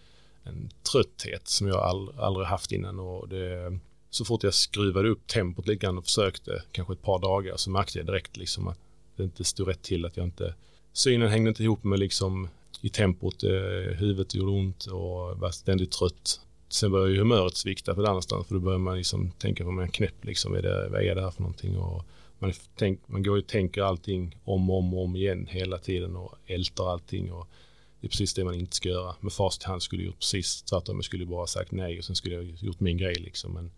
en 0.44 0.70
trötthet 0.92 1.48
som 1.48 1.68
jag 1.68 1.78
all, 1.78 2.20
aldrig 2.20 2.48
haft 2.48 2.72
innan. 2.72 3.00
Och 3.00 3.30
det, 3.30 3.80
så 4.10 4.26
fort 4.26 4.44
jag 4.44 4.54
skruvade 4.54 5.10
upp 5.10 5.28
tempot 5.28 5.68
lite 5.68 5.86
grann 5.86 5.98
och 5.98 6.06
försökte, 6.06 6.64
kanske 6.72 6.94
ett 6.94 7.02
par 7.02 7.20
dagar, 7.20 7.58
så 7.58 7.70
märkte 7.70 8.00
jag 8.00 8.06
direkt 8.06 8.38
liksom 8.38 8.68
att 8.68 8.80
det 9.16 9.24
inte 9.24 9.44
stod 9.44 9.68
rätt 9.68 9.82
till, 9.82 10.06
att 10.06 10.18
jag 10.18 10.26
inte... 10.26 10.54
Synen 10.94 11.30
hängde 11.30 11.50
inte 11.50 11.64
ihop 11.64 11.84
med 11.84 12.00
liksom 12.00 12.50
i 12.82 12.90
tempot, 12.90 13.44
eh, 13.44 13.52
huvudet 13.98 14.36
gjorde 14.36 14.52
ont 14.52 14.86
och 14.86 15.40
var 15.40 15.52
ständigt 15.52 15.92
trött. 15.92 16.42
Sen 16.70 16.92
började 16.92 17.12
ju 17.12 17.20
humöret 17.20 17.56
svikta 17.56 17.96
på 17.96 18.02
ett 18.02 18.08
annat 18.08 18.24
ställe 18.24 18.44
för 18.44 18.54
då 18.54 18.60
börjar 18.60 18.80
man 18.80 18.98
liksom 18.98 19.32
tänka 19.32 19.64
på 19.64 19.70
en 19.70 19.92
knäpp 19.92 20.26
liksom, 20.26 20.56
är 20.56 20.62
det, 20.62 20.90
vad 20.90 21.02
är 21.02 21.16
det 21.16 21.22
här 21.22 21.32
för 21.32 21.42
någonting? 21.42 21.78
Och 21.78 22.06
man, 22.40 22.54
tänk, 22.76 23.08
man 23.08 23.24
går 23.24 23.38
och 23.38 23.48
tänker 23.48 23.82
allting 23.82 24.40
om 24.44 24.70
och 24.70 24.78
om, 24.78 24.94
om 24.94 25.16
igen 25.16 25.48
hela 25.50 25.78
tiden 25.78 26.16
och 26.16 26.36
ältar 26.46 26.90
allting. 26.92 27.32
Och 27.32 27.48
det 28.02 28.08
är 28.08 28.10
precis 28.10 28.34
det 28.34 28.44
man 28.44 28.56
inte 28.56 28.76
ska 28.76 28.90
göra. 28.90 29.16
Med 29.20 29.34
fast 29.34 29.64
hand 29.64 29.84
skulle 29.84 30.02
jag 30.02 30.08
gjort 30.08 30.20
precis 30.20 30.62
tvärtom. 30.62 30.96
Jag 30.96 31.06
skulle 31.06 31.26
bara 31.26 31.48
sagt 31.48 31.72
nej 31.72 31.98
och 31.98 32.06
sen 32.06 32.16
skulle 32.16 32.36
jag 32.36 32.46
gjort 32.46 32.80
min 32.80 32.98
grej 32.98 33.16
liksom. 33.16 33.54
Men 33.54 33.72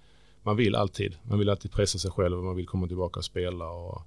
man 0.44 0.58
vill 0.58 0.76
alltid. 0.76 1.16
Man 1.24 1.40
vill 1.40 1.50
alltid 1.50 1.72
pressa 1.72 2.00
sig 2.00 2.12
själv 2.12 2.38
och 2.38 2.44
man 2.44 2.56
vill 2.56 2.68
komma 2.68 2.88
tillbaka 2.88 3.20
och 3.20 3.26
spela. 3.26 3.70
Och 3.70 4.02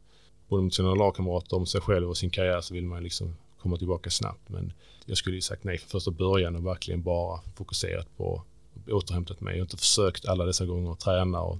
både 0.49 0.63
mot 0.63 0.75
sina 0.75 0.95
lagkamrater 0.95 1.57
om 1.57 1.67
sig 1.67 1.81
själv 1.81 2.09
och 2.09 2.17
sin 2.17 2.31
karriär 2.31 2.61
så 2.61 2.75
vill 2.75 2.85
man 2.85 3.03
liksom 3.03 3.37
komma 3.59 3.77
tillbaka 3.77 4.11
snabbt. 4.11 4.49
Men 4.49 4.73
jag 5.07 5.17
skulle 5.17 5.37
ju 5.37 5.43
sagt 5.43 5.65
nej 5.65 5.79
från 5.79 5.89
första 5.89 6.11
början 6.11 6.57
och 6.57 6.67
verkligen 6.67 7.03
bara 7.03 7.41
fokuserat 7.55 8.17
på 8.17 8.43
återhämtat 8.89 9.41
mig. 9.41 9.53
Jag 9.53 9.59
har 9.59 9.65
inte 9.65 9.77
försökt 9.77 10.27
alla 10.27 10.45
dessa 10.45 10.67
gånger 10.67 10.93
att 10.93 11.01
träna 11.01 11.41
och 11.41 11.59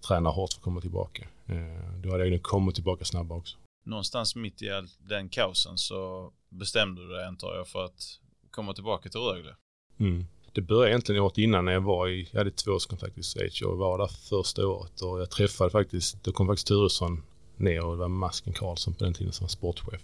träna 0.00 0.30
hårt 0.30 0.52
för 0.52 0.58
att 0.58 0.64
komma 0.64 0.80
tillbaka. 0.80 1.28
Eh, 1.46 1.94
då 2.02 2.10
hade 2.10 2.24
jag 2.24 2.32
nog 2.32 2.42
kommit 2.42 2.74
tillbaka 2.74 3.04
snabbare 3.04 3.38
också. 3.38 3.56
Någonstans 3.84 4.36
mitt 4.36 4.62
i 4.62 4.70
all 4.70 4.88
den 4.98 5.28
kaosen 5.28 5.78
så 5.78 6.32
bestämde 6.48 7.02
du 7.02 7.08
dig 7.08 7.24
antar 7.24 7.54
jag 7.54 7.68
för 7.68 7.84
att 7.84 8.18
komma 8.50 8.74
tillbaka 8.74 9.08
till 9.08 9.20
Rögle. 9.20 9.56
Mm. 9.98 10.26
Det 10.52 10.60
började 10.60 10.90
egentligen 10.90 11.22
året 11.22 11.38
innan 11.38 11.64
när 11.64 11.72
jag 11.72 11.80
var 11.80 12.08
i, 12.08 12.28
jag 12.30 12.38
hade 12.38 12.50
tvåårskontakt 12.50 13.18
i 13.18 13.22
Schweiz. 13.22 13.60
Jag 13.60 13.76
var 13.76 13.98
där 13.98 14.06
första 14.06 14.66
året 14.66 15.00
och 15.00 15.20
jag 15.20 15.30
träffade 15.30 15.70
faktiskt, 15.70 16.24
då 16.24 16.32
kom 16.32 16.46
faktiskt 16.46 16.66
Turesson 16.66 17.22
ner 17.56 17.84
och 17.84 17.92
det 17.92 17.98
var 17.98 18.08
Masken 18.08 18.52
Karlsson 18.52 18.94
på 18.94 19.04
den 19.04 19.14
tiden 19.14 19.32
som 19.32 19.44
var 19.44 19.48
sportchef. 19.48 20.02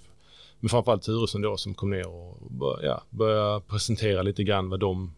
Men 0.60 0.68
framförallt 0.68 1.02
Turesson 1.02 1.42
då 1.42 1.56
som 1.56 1.74
kom 1.74 1.90
ner 1.90 2.08
och 2.08 2.50
började, 2.50 2.86
ja, 2.86 3.02
började 3.10 3.60
presentera 3.60 4.22
lite 4.22 4.44
grann 4.44 4.68
vad 4.70 4.80
de 4.80 5.14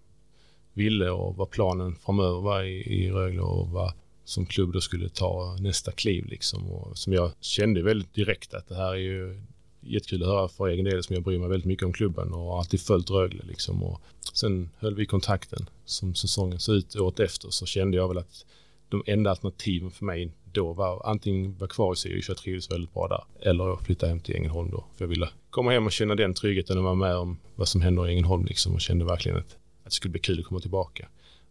ville 0.72 1.10
och 1.10 1.36
vad 1.36 1.50
planen 1.50 1.96
framöver 1.96 2.40
var 2.40 2.62
i, 2.62 3.04
i 3.04 3.10
Rögle 3.10 3.40
och 3.40 3.68
vad 3.68 3.92
som 4.28 4.46
klubb 4.46 4.72
då 4.72 4.80
skulle 4.80 5.08
ta 5.08 5.56
nästa 5.60 5.92
kliv 5.92 6.26
liksom. 6.26 6.70
Och 6.70 6.98
som 6.98 7.12
jag 7.12 7.32
kände 7.40 7.82
väldigt 7.82 8.14
direkt 8.14 8.54
att 8.54 8.68
det 8.68 8.74
här 8.74 8.90
är 8.90 8.96
ju 8.96 9.40
jättekul 9.80 10.22
att 10.22 10.28
höra 10.28 10.48
för 10.48 10.68
egen 10.68 10.84
del 10.84 11.02
som 11.02 11.14
jag 11.14 11.24
bryr 11.24 11.38
mig 11.38 11.48
väldigt 11.48 11.66
mycket 11.66 11.86
om 11.86 11.92
klubben 11.92 12.32
och 12.32 12.40
har 12.40 12.58
alltid 12.58 12.80
följt 12.80 13.10
Rögle 13.10 13.42
liksom. 13.46 13.82
Och 13.82 14.00
sen 14.32 14.70
höll 14.78 14.94
vi 14.94 15.06
kontakten 15.06 15.68
som 15.84 16.14
säsongen 16.14 16.58
såg 16.58 16.76
ut 16.76 16.96
året 16.96 17.20
efter 17.20 17.50
så 17.50 17.66
kände 17.66 17.96
jag 17.96 18.08
väl 18.08 18.18
att 18.18 18.46
de 18.88 19.02
enda 19.06 19.30
alternativen 19.30 19.90
för 19.90 20.04
mig 20.04 20.32
då 20.52 20.72
var 20.72 21.02
antingen 21.04 21.58
vara 21.58 21.70
kvar 21.70 21.92
i 21.92 21.96
Sirius, 21.96 22.28
jag 22.28 22.36
trivdes 22.36 22.70
väldigt 22.70 22.94
bra 22.94 23.08
där, 23.08 23.50
eller 23.50 23.76
flytta 23.76 24.06
hem 24.06 24.20
till 24.20 24.36
Ängelholm 24.36 24.70
då. 24.70 24.84
För 24.96 25.04
jag 25.04 25.08
ville 25.08 25.28
komma 25.50 25.70
hem 25.70 25.86
och 25.86 25.92
känna 25.92 26.14
den 26.14 26.34
tryggheten 26.34 26.78
och 26.78 26.84
vara 26.84 26.94
med 26.94 27.16
om 27.16 27.38
vad 27.56 27.68
som 27.68 27.80
händer 27.80 28.08
i 28.08 28.10
Ängelholm 28.10 28.44
liksom 28.44 28.74
och 28.74 28.80
kände 28.80 29.04
verkligen 29.04 29.38
att, 29.38 29.56
att 29.82 29.84
det 29.84 29.90
skulle 29.90 30.12
bli 30.12 30.20
kul 30.20 30.40
att 30.40 30.46
komma 30.46 30.60
tillbaka. 30.60 31.08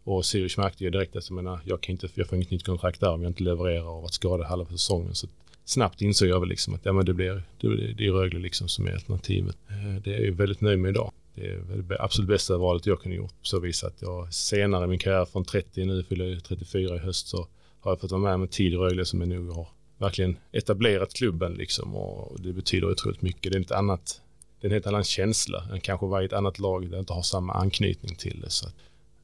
Och 0.07 0.25
Sirius 0.25 0.57
märkte 0.57 0.83
ju 0.83 0.89
direkt 0.89 1.15
att 1.15 1.29
jag, 1.29 1.35
menar, 1.35 1.59
jag, 1.63 1.81
kan 1.81 1.93
inte, 1.93 2.07
jag 2.13 2.27
får 2.27 2.35
inget 2.35 2.51
nytt 2.51 2.65
kontrakt 2.65 2.99
där 2.99 3.11
om 3.11 3.21
jag 3.21 3.29
inte 3.29 3.43
levererar 3.43 3.87
och 3.87 4.01
varit 4.01 4.13
skadad 4.13 4.47
halva 4.47 4.71
säsongen. 4.71 5.15
Så 5.15 5.27
snabbt 5.65 6.01
insåg 6.01 6.29
jag 6.29 6.39
väl 6.39 6.49
liksom 6.49 6.73
att 6.73 6.85
ja, 6.85 6.93
men 6.93 7.05
det, 7.05 7.13
blir, 7.13 7.43
det, 7.61 7.93
det 7.93 8.05
är 8.07 8.11
Rögle 8.11 8.39
liksom 8.39 8.67
som 8.67 8.87
är 8.87 8.91
alternativet. 8.91 9.57
Eh, 9.69 10.01
det 10.03 10.15
är 10.15 10.25
jag 10.25 10.33
väldigt 10.33 10.61
nöjd 10.61 10.79
med 10.79 10.89
idag. 10.89 11.11
Det 11.35 11.47
är 11.47 11.83
det 11.89 12.01
absolut 12.01 12.29
bästa 12.29 12.57
valet 12.57 12.85
jag 12.85 13.01
kunde 13.01 13.17
gjort 13.17 13.29
på 13.29 13.45
så 13.45 13.59
vis 13.59 13.83
att 13.83 14.01
jag 14.01 14.33
senare 14.33 14.85
i 14.85 14.87
min 14.87 14.99
karriär 14.99 15.25
från 15.25 15.45
30, 15.45 15.85
nu 15.85 16.03
fyller 16.03 16.25
jag 16.25 16.43
34 16.43 16.95
i 16.95 16.99
höst, 16.99 17.27
så 17.27 17.47
har 17.79 17.91
jag 17.91 17.99
fått 17.99 18.11
vara 18.11 18.21
med 18.21 18.33
om 18.33 18.41
en 18.41 18.47
tid 18.47 18.73
i 18.73 18.75
Rögle 18.75 19.05
som 19.05 19.21
jag 19.21 19.29
nog 19.29 19.51
har 19.51 19.67
verkligen 19.97 20.37
etablerat 20.51 21.13
klubben 21.13 21.53
liksom 21.53 21.95
och 21.95 22.41
det 22.41 22.53
betyder 22.53 22.91
otroligt 22.91 23.21
mycket. 23.21 23.51
Det 23.51 23.57
är 23.57 23.59
inte 23.59 23.77
annat, 23.77 24.21
det 24.61 24.67
är 24.67 24.69
en 24.69 24.73
helt 24.73 24.87
annan 24.87 25.03
känsla 25.03 25.63
än 25.73 25.79
kanske 25.79 26.05
vara 26.05 26.23
i 26.23 26.25
ett 26.25 26.33
annat 26.33 26.59
lag 26.59 26.89
där 26.89 26.97
jag 26.97 27.01
inte 27.01 27.13
har 27.13 27.21
samma 27.21 27.53
anknytning 27.53 28.15
till 28.15 28.41
det. 28.41 28.49
Så 28.49 28.67
att, 28.67 28.73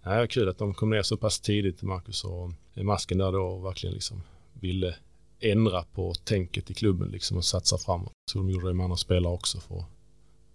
Nej, 0.06 0.28
kul 0.28 0.50
att 0.50 0.58
de 0.58 0.74
kom 0.74 0.90
ner 0.90 1.02
så 1.02 1.18
pass 1.18 1.40
tidigt, 1.40 1.82
Marcus 1.82 2.24
och 2.24 2.52
Masken 2.84 3.18
där 3.18 3.32
då 3.32 3.58
verkligen 3.58 3.94
liksom 3.94 4.24
ville 4.54 4.96
ändra 5.40 5.84
på 5.84 6.14
tänket 6.14 6.72
i 6.72 6.74
klubben 6.74 7.08
liksom 7.08 7.38
och 7.38 7.46
satsa 7.46 7.78
framåt. 7.78 8.12
Så 8.32 8.38
de 8.38 8.50
gjorde 8.50 8.68
det 8.68 8.74
med 8.74 8.84
andra 8.84 8.98
spelare 8.98 9.34
också 9.34 9.60
för 9.60 9.80
att 9.80 9.86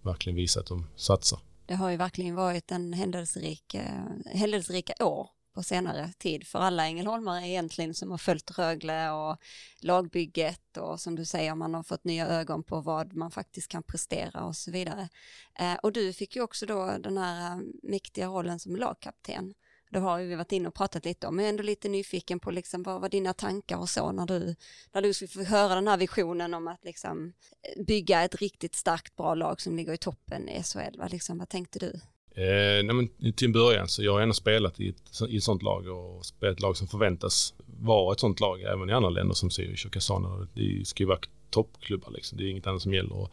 verkligen 0.03 0.37
visa 0.37 0.61
att 0.61 0.67
de 0.67 0.87
satsar. 0.97 1.39
Det 1.67 1.75
har 1.75 1.91
ju 1.91 1.97
verkligen 1.97 2.35
varit 2.35 2.71
en 2.71 2.93
händelserik, 2.93 3.75
eh, 3.75 3.83
händelserika 4.35 5.05
år 5.05 5.29
på 5.59 5.63
senare 5.63 6.13
tid 6.19 6.47
för 6.47 6.59
alla 6.59 6.87
Ängelholmare 6.87 7.49
egentligen 7.49 7.95
som 7.95 8.11
har 8.11 8.19
följt 8.19 8.59
Rögle 8.59 9.11
och 9.11 9.37
lagbygget 9.81 10.77
och 10.77 11.01
som 11.01 11.17
du 11.17 11.25
säger 11.25 11.55
man 11.55 11.75
har 11.75 11.83
fått 11.83 12.05
nya 12.05 12.27
ögon 12.29 12.63
på 12.63 12.81
vad 12.81 13.15
man 13.15 13.31
faktiskt 13.31 13.69
kan 13.69 13.83
prestera 13.83 14.45
och 14.45 14.57
så 14.57 14.71
vidare. 14.71 15.09
Eh, 15.59 15.75
och 15.75 15.93
du 15.93 16.13
fick 16.13 16.37
ju 16.37 16.43
också 16.43 16.67
då 16.67 16.99
den 16.99 17.19
här 17.19 17.53
eh, 17.53 17.61
mäktiga 17.83 18.27
rollen 18.27 18.61
som 18.61 18.77
lagkapten. 18.77 19.55
Det 19.91 19.99
har 19.99 20.19
vi 20.19 20.35
varit 20.35 20.53
inne 20.53 20.69
och 20.69 20.75
pratat 20.75 21.05
lite 21.05 21.27
om, 21.27 21.37
men 21.37 21.45
jag 21.45 21.49
är 21.49 21.53
ändå 21.53 21.63
lite 21.63 21.89
nyfiken 21.89 22.41
på 22.41 22.51
liksom, 22.51 22.83
vad 22.83 23.01
var 23.01 23.09
dina 23.09 23.35
tankar 23.35 23.77
och 23.77 23.89
så 23.89 24.13
när 24.13 24.27
du, 24.27 24.57
när 24.93 25.03
du 25.03 25.15
skulle 25.15 25.29
få 25.29 25.43
höra 25.43 25.75
den 25.75 25.89
här 25.89 25.97
visionen 25.97 26.55
om 26.55 26.69
att 26.69 26.85
liksom, 26.85 27.33
eh, 27.63 27.85
bygga 27.85 28.23
ett 28.23 28.35
riktigt 28.35 28.75
starkt 28.75 29.17
bra 29.17 29.35
lag 29.35 29.61
som 29.61 29.77
ligger 29.77 29.93
i 29.93 29.99
toppen 29.99 30.49
i 30.49 30.63
SHL. 30.63 30.99
Vad, 30.99 31.11
liksom, 31.11 31.39
vad 31.39 31.49
tänkte 31.49 31.79
du? 31.79 32.01
Eh, 32.39 32.84
nej, 32.84 32.95
men 32.95 33.32
till 33.32 33.47
en 33.47 33.53
början 33.53 33.89
så 33.89 34.03
jag 34.03 34.12
har 34.12 34.20
ändå 34.20 34.34
spelat 34.34 34.80
i 34.80 34.89
ett, 34.89 35.22
i 35.28 35.36
ett 35.36 35.43
sånt 35.43 35.62
lag 35.62 35.86
och 35.89 36.26
spelat 36.26 36.57
ett 36.57 36.62
lag 36.62 36.76
som 36.76 36.89
förväntas 36.89 37.55
vara 37.80 38.12
ett 38.12 38.20
sånt 38.20 38.41
lag 38.41 38.62
även 38.62 38.91
i 38.91 38.93
andra 38.93 39.11
länder 39.11 39.34
som 39.34 39.49
Zürich 39.49 39.86
och 39.86 39.93
Kasana. 39.93 40.49
Det 40.55 40.86
ska 40.86 41.03
ju 41.03 41.07
vara 41.07 41.18
toppklubbar 41.51 42.11
liksom. 42.11 42.39
Det 42.39 42.45
är 42.45 42.51
inget 42.51 42.66
annat 42.66 42.82
som 42.82 42.95
gäller. 42.95 43.12
Och 43.12 43.32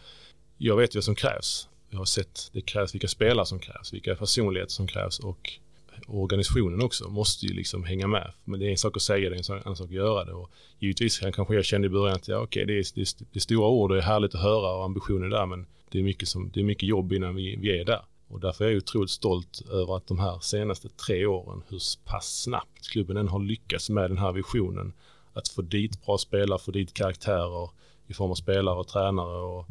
jag 0.57 0.77
vet 0.77 0.95
ju 0.95 0.97
vad 0.97 1.03
som 1.03 1.15
krävs. 1.15 1.69
Jag 1.89 1.97
har 1.97 2.05
sett 2.05 2.49
det 2.53 2.61
krävs 2.61 2.93
vilka 2.95 3.07
spelare 3.07 3.45
som 3.45 3.59
krävs, 3.59 3.93
vilka 3.93 4.15
personligheter 4.15 4.71
som 4.71 4.87
krävs 4.87 5.19
och 5.19 5.59
organisationen 6.07 6.81
också 6.81 7.09
måste 7.09 7.45
ju 7.45 7.53
liksom 7.53 7.83
hänga 7.83 8.07
med. 8.07 8.33
Men 8.43 8.59
det 8.59 8.65
är 8.65 8.71
en 8.71 8.77
sak 8.77 8.97
att 8.97 9.03
säga 9.03 9.29
det, 9.29 9.35
är 9.35 9.51
en 9.53 9.61
annan 9.65 9.75
sak 9.75 9.87
att 9.87 9.93
göra 9.93 10.25
det. 10.25 10.33
Och 10.33 10.51
givetvis 10.79 11.19
kanske 11.19 11.55
jag 11.55 11.65
kände 11.65 11.85
i 11.85 11.89
början 11.89 12.15
att 12.15 12.27
ja, 12.27 12.37
okej, 12.37 12.63
okay, 12.63 12.75
det, 12.75 12.79
är, 12.79 12.85
det, 12.95 13.01
är, 13.01 13.07
det 13.31 13.37
är 13.37 13.39
stora 13.39 13.67
ord 13.67 13.91
och 13.91 13.95
det 13.95 14.01
är 14.01 14.05
härligt 14.05 14.35
att 14.35 14.41
höra 14.41 14.75
och 14.75 14.85
ambitioner 14.85 15.29
där, 15.29 15.45
men 15.45 15.65
det 15.91 15.99
är 15.99 16.03
mycket, 16.03 16.27
som, 16.27 16.51
det 16.53 16.59
är 16.59 16.63
mycket 16.63 16.89
jobb 16.89 17.13
innan 17.13 17.35
vi, 17.35 17.55
vi 17.55 17.79
är 17.79 17.85
där. 17.85 18.01
Och 18.27 18.39
därför 18.39 18.65
är 18.65 18.69
jag 18.69 18.77
otroligt 18.77 19.09
stolt 19.09 19.61
över 19.71 19.97
att 19.97 20.07
de 20.07 20.19
här 20.19 20.39
senaste 20.39 20.89
tre 20.89 21.25
åren, 21.25 21.63
hur 21.67 21.79
pass 22.05 22.41
snabbt 22.41 22.87
klubben 22.91 23.17
än 23.17 23.27
har 23.27 23.39
lyckats 23.39 23.89
med 23.89 24.09
den 24.09 24.17
här 24.17 24.31
visionen. 24.31 24.93
Att 25.33 25.47
få 25.47 25.61
dit 25.61 26.05
bra 26.05 26.17
spelare, 26.17 26.59
få 26.59 26.71
dit 26.71 26.93
karaktärer 26.93 27.69
i 28.07 28.13
form 28.13 28.31
av 28.31 28.35
spelare 28.35 28.75
och 28.75 28.87
tränare 28.87 29.37
och, 29.41 29.65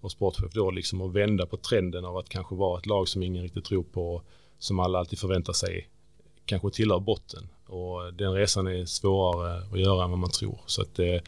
och 0.00 0.10
sportchef 0.10 0.52
då 0.52 0.70
liksom 0.70 1.00
att 1.00 1.12
vända 1.12 1.46
på 1.46 1.56
trenden 1.56 2.04
av 2.04 2.16
att 2.16 2.28
kanske 2.28 2.54
vara 2.54 2.78
ett 2.78 2.86
lag 2.86 3.08
som 3.08 3.22
ingen 3.22 3.42
riktigt 3.42 3.64
tror 3.64 3.82
på, 3.82 4.22
som 4.58 4.80
alla 4.80 4.98
alltid 4.98 5.18
förväntar 5.18 5.52
sig 5.52 5.88
kanske 6.44 6.70
tillhör 6.70 7.00
botten. 7.00 7.48
Och 7.66 8.14
den 8.14 8.32
resan 8.32 8.66
är 8.66 8.84
svårare 8.84 9.62
att 9.72 9.80
göra 9.80 10.04
än 10.04 10.10
vad 10.10 10.18
man 10.18 10.30
tror. 10.30 10.58
Så 10.66 10.82
att 10.82 10.98
eh, 10.98 11.20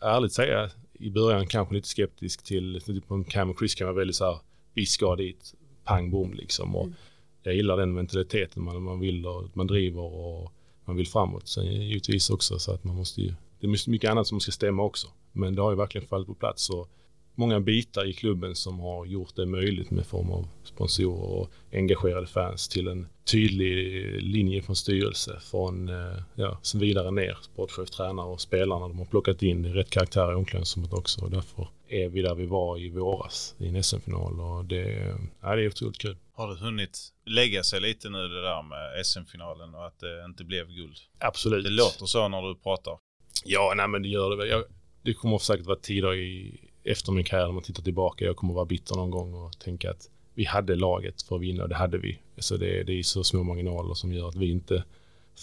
ärligt 0.00 0.32
säga, 0.32 0.70
i 0.92 1.10
början 1.10 1.46
kanske 1.46 1.74
lite 1.74 1.88
skeptisk 1.88 2.42
till, 2.42 2.80
typ 2.86 3.10
om 3.10 3.24
Cam 3.24 3.50
och 3.50 3.58
Chris 3.58 3.74
kan 3.74 3.86
vara 3.86 3.96
väldigt 3.96 4.16
så 4.16 4.24
här, 4.24 4.38
vi 4.74 4.86
ska 4.86 5.16
dit, 5.16 5.54
pang 5.88 6.10
bom 6.10 6.34
liksom. 6.34 6.76
Och 6.76 6.84
mm. 6.84 6.94
jag 7.42 7.54
gillar 7.54 7.76
den 7.76 7.94
mentaliteten. 7.94 8.62
Man, 8.62 8.82
man 8.82 9.00
vill 9.00 9.26
och 9.26 9.44
man 9.54 9.66
driver 9.66 10.02
och 10.02 10.52
man 10.84 10.96
vill 10.96 11.06
framåt. 11.06 11.48
Sen 11.48 11.66
givetvis 11.66 12.30
också 12.30 12.58
så 12.58 12.72
att 12.72 12.84
man 12.84 12.96
måste 12.96 13.20
ju, 13.20 13.34
det 13.60 13.66
är 13.66 13.90
mycket 13.90 14.10
annat 14.10 14.26
som 14.26 14.40
ska 14.40 14.52
stämma 14.52 14.82
också. 14.82 15.08
Men 15.32 15.54
det 15.54 15.62
har 15.62 15.70
ju 15.70 15.76
verkligen 15.76 16.06
fallit 16.06 16.26
på 16.26 16.34
plats. 16.34 16.70
Och 16.70 16.88
många 17.34 17.60
bitar 17.60 18.08
i 18.08 18.12
klubben 18.12 18.54
som 18.54 18.80
har 18.80 19.06
gjort 19.06 19.36
det 19.36 19.46
möjligt 19.46 19.90
med 19.90 20.06
form 20.06 20.30
av 20.30 20.48
sponsorer 20.64 21.30
och 21.30 21.50
engagerade 21.72 22.26
fans 22.26 22.68
till 22.68 22.88
en 22.88 23.06
tydlig 23.32 24.04
linje 24.22 24.62
från 24.62 24.76
styrelse 24.76 25.38
från 25.40 25.88
eh, 25.88 26.22
ja, 26.34 26.58
vidare 26.74 27.10
ner, 27.10 27.38
sportchef, 27.42 27.90
tränare 27.90 28.26
och 28.26 28.40
spelarna. 28.40 28.88
De 28.88 28.98
har 28.98 29.04
plockat 29.04 29.42
in 29.42 29.66
rätt 29.66 29.90
karaktär 29.90 30.32
i 30.32 30.34
omklädningsrummet 30.34 30.92
också 30.92 31.24
och 31.24 31.30
därför 31.30 31.68
är 31.88 32.08
vi 32.08 32.22
där 32.22 32.34
vi 32.34 32.46
var 32.46 32.78
i 32.78 32.90
våras 32.90 33.54
i 33.58 33.68
en 33.68 33.82
SM-final 33.82 34.40
och 34.40 34.64
det, 34.64 35.16
ja, 35.40 35.56
det 35.56 35.62
är 35.62 35.68
otroligt 35.68 35.98
kul. 35.98 36.16
Har 36.32 36.48
det 36.48 36.54
hunnit 36.54 36.98
lägga 37.26 37.62
sig 37.62 37.80
lite 37.80 38.10
nu 38.10 38.28
det 38.28 38.42
där 38.42 38.62
med 38.62 39.06
SM-finalen 39.06 39.74
och 39.74 39.86
att 39.86 40.00
det 40.00 40.24
inte 40.24 40.44
blev 40.44 40.68
guld? 40.68 40.96
Absolut. 41.18 41.64
Det 41.64 41.70
låter 41.70 42.06
så 42.06 42.28
när 42.28 42.42
du 42.42 42.54
pratar. 42.54 42.98
Ja, 43.44 43.72
nej 43.76 43.88
men 43.88 44.02
det 44.02 44.08
gör 44.08 44.30
det 44.30 44.36
väl. 44.36 44.48
Jag, 44.48 44.64
det 45.02 45.14
kommer 45.14 45.38
säkert 45.38 45.66
vara 45.66 45.78
tider 45.78 46.14
i, 46.14 46.60
efter 46.84 47.12
min 47.12 47.24
karriär 47.24 47.46
när 47.46 47.52
man 47.52 47.62
tittar 47.62 47.82
tillbaka. 47.82 48.24
Jag 48.24 48.36
kommer 48.36 48.54
vara 48.54 48.64
bitter 48.64 48.96
någon 48.96 49.10
gång 49.10 49.34
och 49.34 49.58
tänka 49.58 49.90
att 49.90 50.10
vi 50.34 50.44
hade 50.44 50.74
laget 50.74 51.22
för 51.22 51.36
att 51.36 51.42
vinna 51.42 51.62
och 51.62 51.68
det 51.68 51.74
hade 51.74 51.98
vi. 51.98 52.18
Så 52.38 52.56
det, 52.56 52.82
det 52.82 52.98
är 52.98 53.02
så 53.02 53.24
små 53.24 53.42
marginaler 53.42 53.94
som 53.94 54.12
gör 54.12 54.28
att 54.28 54.36
vi 54.36 54.50
inte 54.50 54.84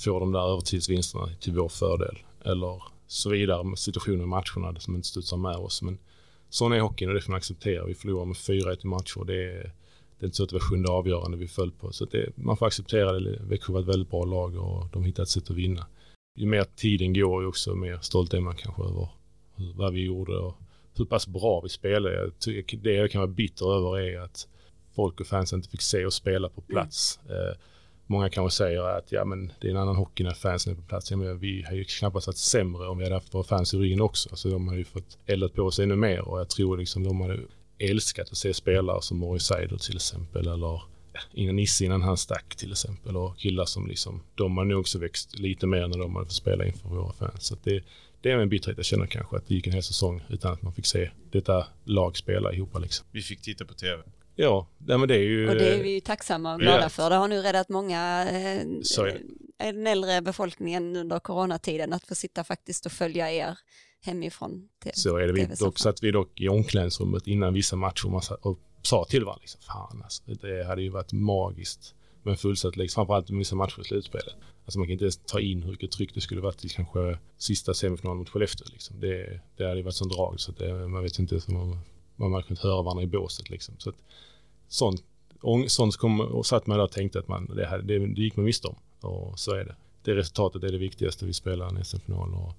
får 0.04 0.20
de 0.20 0.32
där 0.32 0.52
övertidsvinsterna 0.52 1.30
till 1.40 1.54
vår 1.54 1.70
fördel. 1.70 2.18
Eller 2.46 2.84
så 3.08 3.30
vidare 3.30 3.64
med 3.64 3.80
situationer 3.80 4.24
i 4.24 4.28
matcherna 4.28 4.80
som 4.80 4.96
inte 4.96 5.08
studsar 5.08 5.38
med 5.38 5.56
oss. 5.56 5.82
Men 5.82 5.98
sån 6.56 6.74
är 6.74 6.80
hockeyn 6.80 7.10
och 7.10 7.16
det 7.16 7.22
får 7.22 7.32
man 7.32 7.38
acceptera. 7.38 7.86
Vi 7.86 7.94
förlorar 7.94 8.26
med 8.26 8.36
4-1 8.36 8.78
i 8.84 8.88
matcher. 8.88 9.26
Det 9.26 9.44
är, 9.44 9.74
det 10.20 10.24
är 10.24 10.26
inte 10.26 10.38
så 10.38 10.44
att 10.44 10.50
det 10.50 10.56
var 10.56 10.60
sjunde 10.60 10.92
avgörande 10.92 11.38
vi 11.38 11.48
föll 11.48 11.72
på. 11.72 11.92
Så 11.92 12.06
det, 12.06 12.38
man 12.38 12.58
får 12.58 12.66
acceptera 12.66 13.12
det. 13.12 13.40
Växjö 13.42 13.74
var 13.74 13.80
ett 13.80 13.88
väldigt 13.88 14.10
bra 14.10 14.26
lag 14.26 14.56
och 14.56 14.88
de 14.92 15.04
hittade 15.04 15.24
ett 15.24 15.30
sätt 15.30 15.50
att 15.50 15.56
vinna. 15.56 15.86
Ju 16.36 16.46
mer 16.46 16.66
tiden 16.76 17.14
går 17.14 17.42
ju 17.42 17.48
också 17.48 17.76
mer 17.76 18.00
stolt 18.02 18.34
är 18.34 18.40
man 18.40 18.56
kanske 18.56 18.84
över 18.84 19.08
vad 19.76 19.94
vi 19.94 20.04
gjorde 20.04 20.38
och 20.38 20.58
hur 20.98 21.06
pass 21.06 21.28
bra 21.28 21.62
vi 21.62 21.70
spelade. 21.70 22.32
Det 22.84 22.94
jag 22.94 23.12
kan 23.12 23.22
vara 23.22 23.32
bitter 23.32 23.78
över 23.78 24.00
är 24.00 24.20
att 24.20 24.48
folk 24.96 25.20
och 25.20 25.28
fans 25.28 25.54
inte 25.54 25.70
fick 25.70 25.82
se 25.82 26.06
oss 26.06 26.16
spela 26.16 26.50
på 26.50 26.62
plats. 26.62 27.20
Mm. 27.30 27.56
Många 28.08 28.30
kanske 28.30 28.58
säger 28.58 28.98
att 28.98 29.12
ja, 29.12 29.26
men 29.26 29.52
det 29.62 29.68
är 29.68 29.72
en 29.72 29.78
annan 29.78 29.96
hockey 29.96 30.24
när 30.24 30.34
fansen 30.34 30.74
är 30.74 30.78
på 30.78 30.82
plats. 30.82 31.12
Ja, 31.12 31.18
men 31.18 31.40
vi 31.40 31.66
har 31.68 31.76
ju 31.76 31.84
knappast 31.84 32.28
varit 32.28 32.38
sämre 32.38 32.88
om 32.88 32.98
vi 32.98 33.04
hade 33.04 33.16
haft 33.16 33.34
våra 33.34 33.44
fans 33.44 33.74
i 33.74 33.78
ryggen 33.78 34.02
också. 34.02 34.36
Så 34.36 34.50
de 34.50 34.68
har 34.68 34.76
ju 34.76 34.84
fått 34.84 35.18
eldat 35.26 35.54
på 35.54 35.62
oss 35.62 35.80
ännu 35.80 35.96
mer 35.96 36.22
och 36.22 36.40
jag 36.40 36.50
tror 36.50 36.78
liksom 36.78 37.04
de 37.04 37.22
hade 37.22 37.40
älskat 37.80 38.30
att 38.32 38.38
se 38.38 38.54
spelare 38.54 39.02
som 39.02 39.18
Morris 39.18 39.44
Seider 39.44 39.78
till 39.78 39.96
exempel 39.96 40.48
eller 40.48 40.82
innan 41.34 41.56
Nisse 41.56 41.86
innan 41.86 42.02
han 42.02 42.18
stack 42.18 42.56
till 42.56 42.72
exempel 42.72 43.18
och 43.18 43.38
killar 43.38 43.66
som 43.66 43.88
liksom 43.88 44.22
de 44.36 44.58
har 44.58 44.66
nog 44.66 44.80
också 44.80 45.00
växt 45.00 45.40
lite 45.40 45.68
mer 45.68 45.88
när 45.88 45.98
de 45.98 46.16
hade 46.16 46.26
fått 46.28 46.36
spela 46.36 46.66
inför 46.66 46.90
våra 46.90 47.14
fans. 47.14 47.46
Så 47.46 47.56
det, 47.64 47.84
det 48.22 48.32
är 48.32 48.38
en 48.38 48.50
bitterhet 48.50 48.78
jag 48.78 48.86
känner 48.86 49.08
kanske 49.08 49.38
att 49.38 49.48
det 49.48 49.56
gick 49.56 49.68
en 49.68 49.74
hel 49.74 49.84
säsong 49.84 50.24
utan 50.30 50.54
att 50.54 50.62
man 50.62 50.74
fick 50.74 50.86
se 50.86 51.10
detta 51.32 51.68
lag 51.84 52.18
spela 52.18 52.54
ihop 52.54 52.80
liksom. 52.80 53.08
Vi 53.12 53.22
fick 53.22 53.42
titta 53.42 53.66
på 53.66 53.74
tv. 53.74 54.04
Ja, 54.36 54.68
nej, 54.78 54.98
men 54.98 55.08
det 55.08 55.16
är 55.16 55.24
ju... 55.24 55.50
Och 55.50 55.56
det 55.56 55.74
är 55.74 55.84
vi 55.84 55.94
ju 55.94 56.00
tacksamma 56.00 56.54
och 56.54 56.60
glada 56.60 56.82
ja. 56.82 56.90
för. 56.90 57.10
Det 57.10 57.16
har 57.16 57.28
nu 57.28 57.42
räddat 57.42 57.70
många, 57.70 58.28
eh, 58.30 58.68
den 59.58 59.88
äldre 59.88 60.22
befolkningen 60.22 60.96
under 60.96 61.20
coronatiden 61.20 61.94
att 61.94 62.08
få 62.08 62.16
sitta 62.16 62.44
faktiskt 62.44 62.86
och 62.86 62.92
följa 62.92 63.32
er 63.32 63.58
hemifrån. 64.02 64.70
Till 64.80 64.92
så 64.96 65.18
är 65.18 65.28
det. 65.28 65.34
Vi, 65.34 65.46
dock 65.46 65.80
satt 65.80 66.04
vi 66.04 66.12
dock 66.12 66.42
i 66.42 66.50
omklädningsrummet 66.50 67.28
innan 67.28 67.54
vissa 67.54 67.76
matcher 67.76 68.08
man 68.08 68.22
satt 68.22 68.46
och 68.46 68.60
sa 68.82 69.06
till 69.06 69.26
varandra 69.26 69.42
liksom, 69.42 69.62
fan 69.62 70.02
alltså, 70.04 70.24
det 70.42 70.66
hade 70.66 70.82
ju 70.82 70.90
varit 70.90 71.14
magiskt 71.14 71.96
med 72.24 72.32
en 72.32 72.38
fullsatt 72.38 72.76
liksom, 72.76 73.02
framförallt 73.02 73.30
med 73.30 73.38
vissa 73.38 73.56
matcher 73.56 73.82
i 73.82 73.84
slutspelet. 73.84 74.36
Alltså 74.66 74.80
man 74.80 74.88
kan 74.88 74.94
inte 74.94 75.06
ens 75.06 75.18
ta 75.18 75.40
in 75.40 75.64
hur 75.64 75.72
mycket 75.72 75.92
tryck 75.92 76.14
det 76.14 76.22
skulle 76.22 76.42
varit 76.42 76.58
till 76.58 76.70
kanske 76.70 77.18
sista 77.38 77.74
semifinalen 77.74 78.18
mot 78.18 78.30
Skellefteå. 78.30 78.68
Liksom. 78.72 79.00
Det, 79.00 79.42
det 79.58 79.64
hade 79.64 79.78
ju 79.78 79.84
varit 79.84 79.96
sån 79.96 80.10
drag 80.10 80.40
så 80.40 80.52
att 80.52 80.58
det, 80.58 80.88
man 80.88 81.04
vet 81.04 81.20
inte 81.20 81.36
om 81.48 81.54
man, 81.54 81.80
man 82.16 82.34
hade 82.34 82.44
kunnat 82.44 82.64
höra 82.64 82.82
varandra 82.82 83.04
i 83.04 83.08
båset. 83.08 83.50
Liksom. 83.50 83.76
Så 83.78 83.90
att, 83.90 83.96
sånt, 84.68 85.04
sånt 85.68 85.98
kom 85.98 86.22
och 86.22 86.46
satt 86.46 86.68
man 86.68 86.78
där 86.78 86.84
och 86.84 86.92
tänkte 86.92 87.20
att 87.20 87.28
man, 87.28 87.56
det, 87.56 87.66
här, 87.66 87.80
det, 87.80 88.00
det 88.00 88.22
gick 88.22 88.36
man 88.36 88.46
miste 88.46 88.68
om. 88.68 88.76
Och 89.02 89.40
så 89.40 89.52
är 89.52 89.66
det. 89.66 89.76
Det 90.04 90.16
resultatet 90.16 90.64
är 90.64 90.72
det 90.72 90.78
viktigaste. 90.78 91.26
Vi 91.26 91.34
spelar 91.34 91.68
en 91.68 91.86
SM-final 91.86 92.34
och 92.34 92.54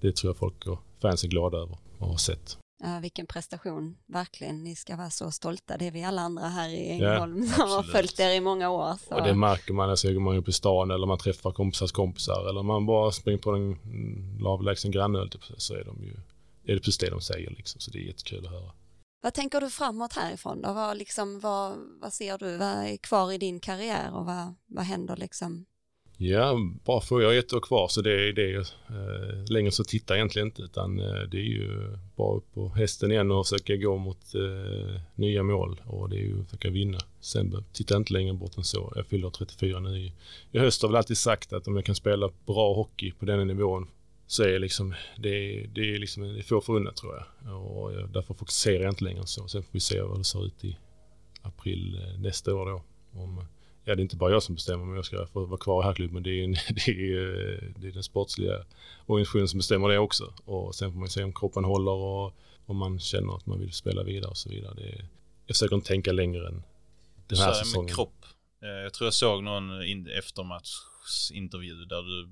det 0.00 0.16
tror 0.16 0.28
jag 0.28 0.36
folk 0.36 0.66
och 0.66 0.78
fans 1.02 1.24
är 1.24 1.28
glada 1.28 1.58
över 1.58 1.78
och 1.98 2.08
har 2.08 2.16
sett. 2.16 2.58
Ja, 2.82 2.98
vilken 3.02 3.26
prestation, 3.26 3.96
verkligen. 4.06 4.64
Ni 4.64 4.76
ska 4.76 4.96
vara 4.96 5.10
så 5.10 5.30
stolta. 5.30 5.76
Det 5.76 5.86
är 5.86 5.90
vi 5.90 6.04
alla 6.04 6.22
andra 6.22 6.42
här 6.42 6.68
i 6.68 6.88
Ängelholm 6.88 7.44
ja, 7.44 7.54
som 7.54 7.70
har 7.70 7.82
följt 7.82 8.20
er 8.20 8.30
i 8.30 8.40
många 8.40 8.70
år. 8.70 8.94
Så. 9.08 9.14
Och 9.14 9.22
det 9.22 9.34
märker 9.34 9.72
man, 9.72 9.90
alltså, 9.90 10.12
går 10.12 10.20
man 10.20 10.36
upp 10.36 10.48
i 10.48 10.52
stan 10.52 10.90
eller 10.90 11.06
man 11.06 11.18
träffar 11.18 11.52
kompisars 11.52 11.92
kompisar 11.92 12.48
eller 12.48 12.62
man 12.62 12.86
bara 12.86 13.12
springer 13.12 13.38
på 13.38 13.50
en 13.50 13.78
avlägsen 14.46 14.90
granne 14.90 15.28
typ, 15.28 15.44
så 15.56 15.74
är 15.74 15.84
de 15.84 16.04
ju, 16.04 16.12
är 16.64 16.74
det 16.74 16.80
precis 16.80 16.98
det 16.98 17.10
de 17.10 17.20
säger 17.20 17.50
liksom. 17.50 17.80
Så 17.80 17.90
det 17.90 17.98
är 17.98 18.02
jättekul 18.02 18.46
att 18.46 18.52
höra. 18.52 18.70
Vad 19.20 19.34
tänker 19.34 19.60
du 19.60 19.70
framåt 19.70 20.12
härifrån 20.12 20.62
då? 20.62 20.72
Vad, 20.72 20.96
liksom, 20.96 21.40
vad, 21.40 21.78
vad 22.00 22.12
ser 22.12 22.38
du? 22.38 22.56
Vad 22.56 22.68
är 22.68 22.96
kvar 22.96 23.32
i 23.32 23.38
din 23.38 23.60
karriär 23.60 24.14
och 24.14 24.26
vad, 24.26 24.54
vad 24.66 24.84
händer 24.84 25.16
liksom 25.16 25.66
Ja, 26.20 26.58
bara 26.84 27.00
för 27.00 27.20
jag 27.20 27.28
har 27.28 27.34
ett 27.34 27.52
år 27.52 27.60
kvar 27.60 27.88
så 27.88 28.02
det 28.02 28.28
är 28.28 28.32
det. 28.32 28.54
Eh, 28.54 29.44
längre 29.50 29.70
så 29.70 29.84
tittar 29.84 30.14
jag 30.14 30.18
egentligen 30.18 30.48
inte 30.48 30.62
utan 30.62 31.00
eh, 31.00 31.22
det 31.30 31.36
är 31.36 31.42
ju 31.42 31.96
bara 32.16 32.36
upp 32.36 32.54
på 32.54 32.68
hästen 32.68 33.12
igen 33.12 33.30
och 33.30 33.46
försöka 33.46 33.76
gå 33.76 33.96
mot 33.96 34.34
eh, 34.34 35.00
nya 35.14 35.42
mål 35.42 35.80
och 35.86 36.08
det 36.08 36.16
är 36.16 36.20
ju 36.20 36.40
att 36.40 36.44
försöka 36.44 36.70
vinna. 36.70 36.98
Sen 37.20 37.64
tittar 37.72 37.94
jag 37.94 38.00
inte 38.00 38.12
längre 38.12 38.32
bort 38.34 38.56
än 38.56 38.64
så. 38.64 38.92
Jag 38.96 39.06
fyller 39.06 39.30
34 39.30 39.80
nu 39.80 39.98
i, 39.98 40.12
i 40.52 40.58
höst 40.58 40.82
har 40.82 40.88
väl 40.88 40.96
alltid 40.96 41.18
sagt 41.18 41.52
att 41.52 41.68
om 41.68 41.76
jag 41.76 41.84
kan 41.84 41.94
spela 41.94 42.30
bra 42.46 42.74
hockey 42.74 43.12
på 43.12 43.24
den 43.24 43.46
nivån 43.46 43.88
så 44.28 44.42
är 44.42 44.58
liksom, 44.58 44.94
det, 45.16 45.66
det 45.74 45.94
är 45.94 45.98
liksom, 45.98 46.22
det 46.22 46.40
är 46.40 46.42
få 46.42 46.60
förunnat 46.60 46.96
tror 46.96 47.14
jag. 47.14 47.62
Och 47.62 47.94
jag, 47.94 48.10
därför 48.12 48.34
fokuserar 48.34 48.82
jag 48.82 48.92
inte 48.92 49.04
längre 49.04 49.26
så. 49.26 49.48
Sen 49.48 49.62
får 49.62 49.72
vi 49.72 49.80
se 49.80 50.02
vad 50.02 50.18
det 50.18 50.24
ser 50.24 50.46
ut 50.46 50.64
i 50.64 50.78
april 51.42 52.00
eh, 52.02 52.20
nästa 52.20 52.54
år 52.54 52.66
då. 52.66 52.82
Om, 53.20 53.46
ja, 53.84 53.94
det 53.94 54.00
är 54.00 54.02
inte 54.02 54.16
bara 54.16 54.30
jag 54.30 54.42
som 54.42 54.54
bestämmer 54.54 54.84
om 54.84 54.94
jag 54.94 55.04
ska 55.04 55.26
få 55.26 55.44
vara 55.44 55.60
kvar 55.60 55.82
i 55.82 55.84
här 55.84 55.94
klubben. 55.94 56.22
Det 56.22 56.30
är, 56.30 56.46
det 56.86 56.90
är, 56.90 57.72
det 57.76 57.88
är 57.88 57.92
den 57.92 58.02
sportsliga 58.02 58.64
organisationen 59.06 59.48
som 59.48 59.58
bestämmer 59.58 59.88
det 59.88 59.98
också. 59.98 60.32
Och 60.44 60.74
sen 60.74 60.92
får 60.92 60.98
man 60.98 61.08
se 61.08 61.24
om 61.24 61.32
kroppen 61.32 61.64
håller 61.64 61.92
och 61.92 62.34
om 62.66 62.76
man 62.76 62.98
känner 62.98 63.36
att 63.36 63.46
man 63.46 63.60
vill 63.60 63.72
spela 63.72 64.02
vidare 64.02 64.30
och 64.30 64.36
så 64.36 64.48
vidare. 64.48 64.74
Det 64.76 64.88
är, 64.88 65.08
jag 65.46 65.56
försöker 65.56 65.74
inte 65.74 65.88
tänka 65.88 66.12
längre 66.12 66.48
än 66.48 66.62
den 67.26 67.38
här 67.38 67.52
så 67.52 67.64
säsongen. 67.64 67.84
Med 67.84 67.94
kropp. 67.94 68.24
Eh, 68.62 68.68
jag 68.68 68.94
tror 68.94 69.06
jag 69.06 69.14
såg 69.14 69.42
någon 69.42 69.82
eftermatchintervju 71.08 71.84
där 71.84 72.02
du 72.02 72.26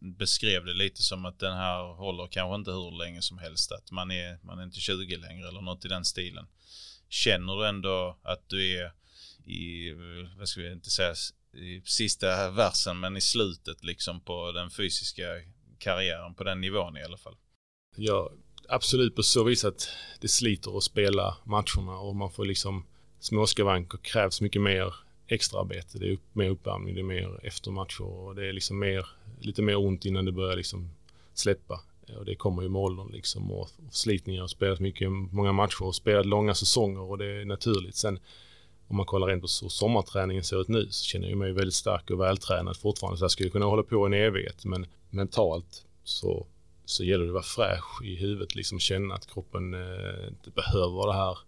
beskrev 0.00 0.64
det 0.64 0.74
lite 0.74 1.02
som 1.02 1.24
att 1.24 1.38
den 1.38 1.52
här 1.52 1.94
håller 1.94 2.26
kanske 2.26 2.54
inte 2.54 2.70
hur 2.70 2.98
länge 2.98 3.22
som 3.22 3.38
helst. 3.38 3.72
Att 3.72 3.90
man 3.90 4.10
är, 4.10 4.38
man 4.42 4.58
är 4.58 4.64
inte 4.64 4.80
20 4.80 5.16
längre 5.16 5.48
eller 5.48 5.60
något 5.60 5.84
i 5.84 5.88
den 5.88 6.04
stilen. 6.04 6.46
Känner 7.08 7.56
du 7.56 7.68
ändå 7.68 8.18
att 8.22 8.48
du 8.48 8.78
är 8.78 8.92
i, 9.44 9.92
vad 10.38 10.48
ska 10.48 10.60
vi 10.60 10.72
inte 10.72 10.90
säga, 10.90 11.14
i 11.54 11.82
sista 11.84 12.50
versen, 12.50 13.00
men 13.00 13.16
i 13.16 13.20
slutet 13.20 13.84
liksom 13.84 14.20
på 14.20 14.52
den 14.52 14.70
fysiska 14.70 15.24
karriären 15.78 16.34
på 16.34 16.44
den 16.44 16.60
nivån 16.60 16.96
i 16.96 17.02
alla 17.02 17.18
fall. 17.18 17.36
Ja, 17.96 18.32
absolut 18.68 19.16
på 19.16 19.22
så 19.22 19.44
vis 19.44 19.64
att 19.64 19.88
det 20.20 20.28
sliter 20.28 20.76
att 20.76 20.82
spela 20.82 21.36
matcherna 21.44 21.98
och 21.98 22.16
man 22.16 22.30
får 22.30 22.44
liksom 22.44 22.86
småskavanker 23.20 23.98
krävs 23.98 24.40
mycket 24.40 24.62
mer 24.62 24.94
extraarbete. 25.34 25.98
Det 25.98 26.08
är 26.08 26.12
upp, 26.12 26.34
mer 26.34 26.50
uppvärmning, 26.50 26.94
det 26.94 27.00
är 27.00 27.04
mer 27.04 27.40
efter 27.42 27.70
matcher 27.70 28.02
och 28.02 28.34
det 28.34 28.48
är 28.48 28.52
liksom 28.52 28.78
mer, 28.78 29.06
lite 29.40 29.62
mer 29.62 29.76
ont 29.76 30.04
innan 30.04 30.24
det 30.24 30.32
börjar 30.32 30.56
liksom 30.56 30.90
släppa. 31.34 31.80
Och 32.18 32.24
det 32.24 32.34
kommer 32.34 32.62
ju 32.62 32.68
med 32.68 32.82
åldern 32.82 33.08
liksom 33.12 33.52
och 33.52 33.70
slitningar 33.90 34.42
och 34.42 34.50
spelat 34.50 34.80
mycket, 34.80 35.10
många 35.10 35.52
matcher 35.52 35.82
och 35.82 35.94
spelat 35.94 36.26
långa 36.26 36.54
säsonger 36.54 37.00
och 37.00 37.18
det 37.18 37.26
är 37.40 37.44
naturligt. 37.44 37.96
Sen 37.96 38.18
om 38.88 38.96
man 38.96 39.06
kollar 39.06 39.32
in 39.32 39.40
på 39.40 39.46
hur 39.62 39.68
sommarträningen 39.68 40.44
ser 40.44 40.60
ut 40.60 40.68
nu 40.68 40.86
så 40.90 41.04
känner 41.04 41.28
jag 41.28 41.38
mig 41.38 41.52
väldigt 41.52 41.74
stark 41.74 42.10
och 42.10 42.20
vältränad 42.20 42.76
fortfarande. 42.76 43.18
Så 43.18 43.24
jag 43.24 43.30
skulle 43.30 43.50
kunna 43.50 43.66
hålla 43.66 43.82
på 43.82 44.06
en 44.06 44.12
evighet. 44.12 44.64
Men 44.64 44.86
mentalt 45.10 45.84
så, 46.04 46.46
så 46.84 47.04
gäller 47.04 47.24
det 47.24 47.30
att 47.30 47.34
vara 47.34 47.42
fräsch 47.42 48.02
i 48.04 48.14
huvudet. 48.16 48.54
Liksom 48.54 48.78
känna 48.78 49.14
att 49.14 49.26
kroppen 49.26 49.74
eh, 49.74 50.28
inte 50.28 50.50
behöver 50.50 51.06
det 51.06 51.12
här 51.12 51.38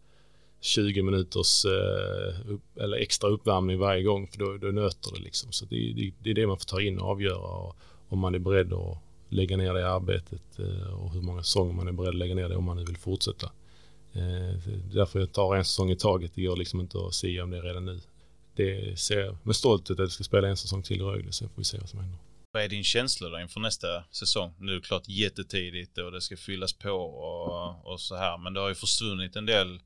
20 0.64 1.02
minuters 1.02 1.64
eh, 1.64 2.50
upp, 2.50 2.78
eller 2.78 2.96
extra 2.96 3.30
uppvärmning 3.30 3.78
varje 3.78 4.02
gång 4.02 4.28
för 4.28 4.38
då, 4.38 4.56
då 4.56 4.66
nöter 4.66 5.12
det 5.14 5.20
liksom. 5.20 5.52
Så 5.52 5.64
det, 5.64 5.92
det, 5.92 6.12
det, 6.22 6.30
är 6.30 6.34
det 6.34 6.46
man 6.46 6.58
får 6.58 6.64
ta 6.64 6.80
in 6.80 6.98
och 6.98 7.10
avgöra 7.10 7.38
och, 7.38 7.76
om 8.08 8.18
man 8.18 8.34
är 8.34 8.38
beredd 8.38 8.72
att 8.72 8.98
lägga 9.28 9.56
ner 9.56 9.74
det 9.74 9.80
i 9.80 9.84
arbetet 9.84 10.58
eh, 10.58 10.94
och 10.94 11.12
hur 11.12 11.20
många 11.20 11.42
säsonger 11.42 11.72
man 11.72 11.88
är 11.88 11.92
beredd 11.92 12.08
att 12.08 12.14
lägga 12.14 12.34
ner 12.34 12.48
det 12.48 12.56
om 12.56 12.64
man 12.64 12.76
nu 12.76 12.84
vill 12.84 12.96
fortsätta. 12.96 13.46
Eh, 14.12 14.58
därför 14.92 15.20
jag 15.20 15.32
tar 15.32 15.56
en 15.56 15.64
säsong 15.64 15.90
i 15.90 15.96
taget. 15.96 16.32
Det 16.34 16.42
går 16.42 16.56
liksom 16.56 16.80
inte 16.80 16.98
att 16.98 17.14
säga 17.14 17.44
om 17.44 17.50
det 17.50 17.60
redan 17.60 17.84
nu. 17.84 18.00
Det 18.56 18.98
ser 18.98 19.20
jag 19.20 19.36
med 19.42 19.56
stolthet 19.56 19.90
att 19.90 19.98
jag 19.98 20.10
ska 20.10 20.24
spela 20.24 20.48
en 20.48 20.56
säsong 20.56 20.82
till 20.82 21.00
i 21.00 21.04
Rögle, 21.04 21.32
så 21.32 21.48
får 21.48 21.56
vi 21.56 21.64
se 21.64 21.78
vad 21.78 21.88
som 21.88 22.00
händer. 22.00 22.18
Vad 22.52 22.62
är 22.62 22.68
din 22.68 22.84
känsla 22.84 23.28
då 23.28 23.40
inför 23.40 23.60
nästa 23.60 24.04
säsong? 24.10 24.54
Nu 24.58 24.72
är 24.72 24.76
det 24.76 24.82
klart 24.82 25.08
jättetidigt 25.08 25.98
och 25.98 26.12
det 26.12 26.20
ska 26.20 26.36
fyllas 26.36 26.72
på 26.72 26.90
och, 26.90 27.92
och 27.92 28.00
så 28.00 28.16
här, 28.16 28.38
men 28.38 28.54
det 28.54 28.60
har 28.60 28.68
ju 28.68 28.74
försvunnit 28.74 29.36
en 29.36 29.46
del 29.46 29.80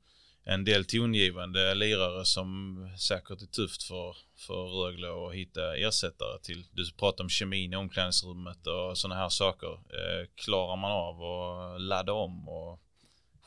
en 0.53 0.65
del 0.65 0.85
tongivande 0.85 1.73
lirare 1.75 2.25
som 2.25 2.77
säkert 2.97 3.41
är 3.41 3.45
tufft 3.45 3.83
för, 3.83 4.15
för 4.37 4.65
Rögle 4.83 5.07
att 5.27 5.33
hitta 5.33 5.77
ersättare 5.77 6.39
till. 6.39 6.65
Du 6.71 6.91
pratar 6.99 7.23
om 7.23 7.29
kemin 7.29 7.73
i 7.73 7.75
omklädningsrummet 7.75 8.67
och 8.67 8.97
sådana 8.97 9.21
här 9.21 9.29
saker. 9.29 9.71
Eh, 9.71 10.27
klarar 10.35 10.77
man 10.77 10.91
av 10.91 11.23
att 11.23 11.81
ladda 11.81 12.13
om 12.13 12.49
och 12.49 12.79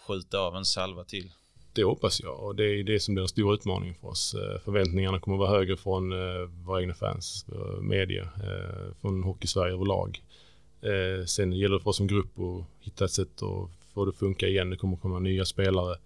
skjuta 0.06 0.38
av 0.38 0.56
en 0.56 0.64
salva 0.64 1.04
till? 1.04 1.30
Det 1.72 1.84
hoppas 1.84 2.20
jag 2.20 2.40
och 2.40 2.56
det 2.56 2.64
är 2.64 2.84
det 2.84 3.00
som 3.00 3.14
blir 3.14 3.22
en 3.22 3.28
stor 3.28 3.54
utmaning 3.54 3.94
för 3.94 4.08
oss. 4.08 4.34
Eh, 4.34 4.60
förväntningarna 4.64 5.20
kommer 5.20 5.36
att 5.36 5.48
vara 5.48 5.58
högre 5.58 5.76
från 5.76 6.12
eh, 6.12 6.48
våra 6.66 6.80
egna 6.80 6.94
fans, 6.94 7.46
eh, 7.52 7.80
media, 7.80 8.28
från 9.00 9.22
Hockey-Sverige 9.22 9.72
överlag. 9.74 10.22
Sen 11.26 11.52
gäller 11.52 11.74
det 11.74 11.82
för 11.82 11.90
oss 11.90 11.96
som 11.96 12.06
grupp 12.06 12.38
att 12.38 12.84
hitta 12.84 13.04
ett 13.04 13.10
sätt 13.10 13.42
att 13.42 13.70
få 13.94 14.04
det 14.04 14.08
att 14.08 14.16
funka 14.16 14.48
igen. 14.48 14.70
Det 14.70 14.76
kommer 14.76 14.96
att 14.96 15.02
komma 15.02 15.18
nya 15.18 15.44
spelare 15.44 15.96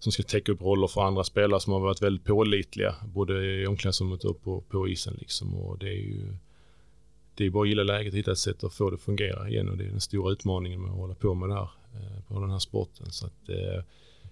som 0.00 0.12
ska 0.12 0.22
täcka 0.22 0.52
upp 0.52 0.62
roller 0.62 0.86
för 0.86 1.00
andra 1.02 1.24
spelare 1.24 1.60
som 1.60 1.72
har 1.72 1.80
varit 1.80 2.02
väldigt 2.02 2.24
pålitliga, 2.24 2.94
både 3.14 3.44
i 3.44 3.66
omklädningsrummet 3.66 4.24
och 4.24 4.42
på, 4.42 4.60
på 4.60 4.88
isen. 4.88 5.16
Liksom. 5.18 5.54
Och 5.54 5.78
det 5.78 5.88
är 5.88 6.00
ju 6.00 6.34
det 7.34 7.46
är 7.46 7.50
bara 7.50 7.62
att 7.62 7.68
gilla 7.68 7.82
läget, 7.82 8.14
hitta 8.14 8.32
ett 8.32 8.38
sätt 8.38 8.64
att 8.64 8.74
få 8.74 8.90
det 8.90 8.94
att 8.94 9.00
fungera 9.00 9.48
igen 9.48 9.68
och 9.68 9.76
det 9.76 9.84
är 9.84 9.88
den 9.90 10.00
stora 10.00 10.32
utmaningen 10.32 10.82
med 10.82 10.90
att 10.90 10.96
hålla 10.96 11.14
på 11.14 11.34
med 11.34 11.48
det 11.48 11.54
här, 11.54 11.70
eh, 11.94 12.22
på 12.28 12.40
den 12.40 12.50
här 12.50 12.58
sporten. 12.58 13.10
Så 13.10 13.26
att, 13.26 13.48
eh, 13.48 13.84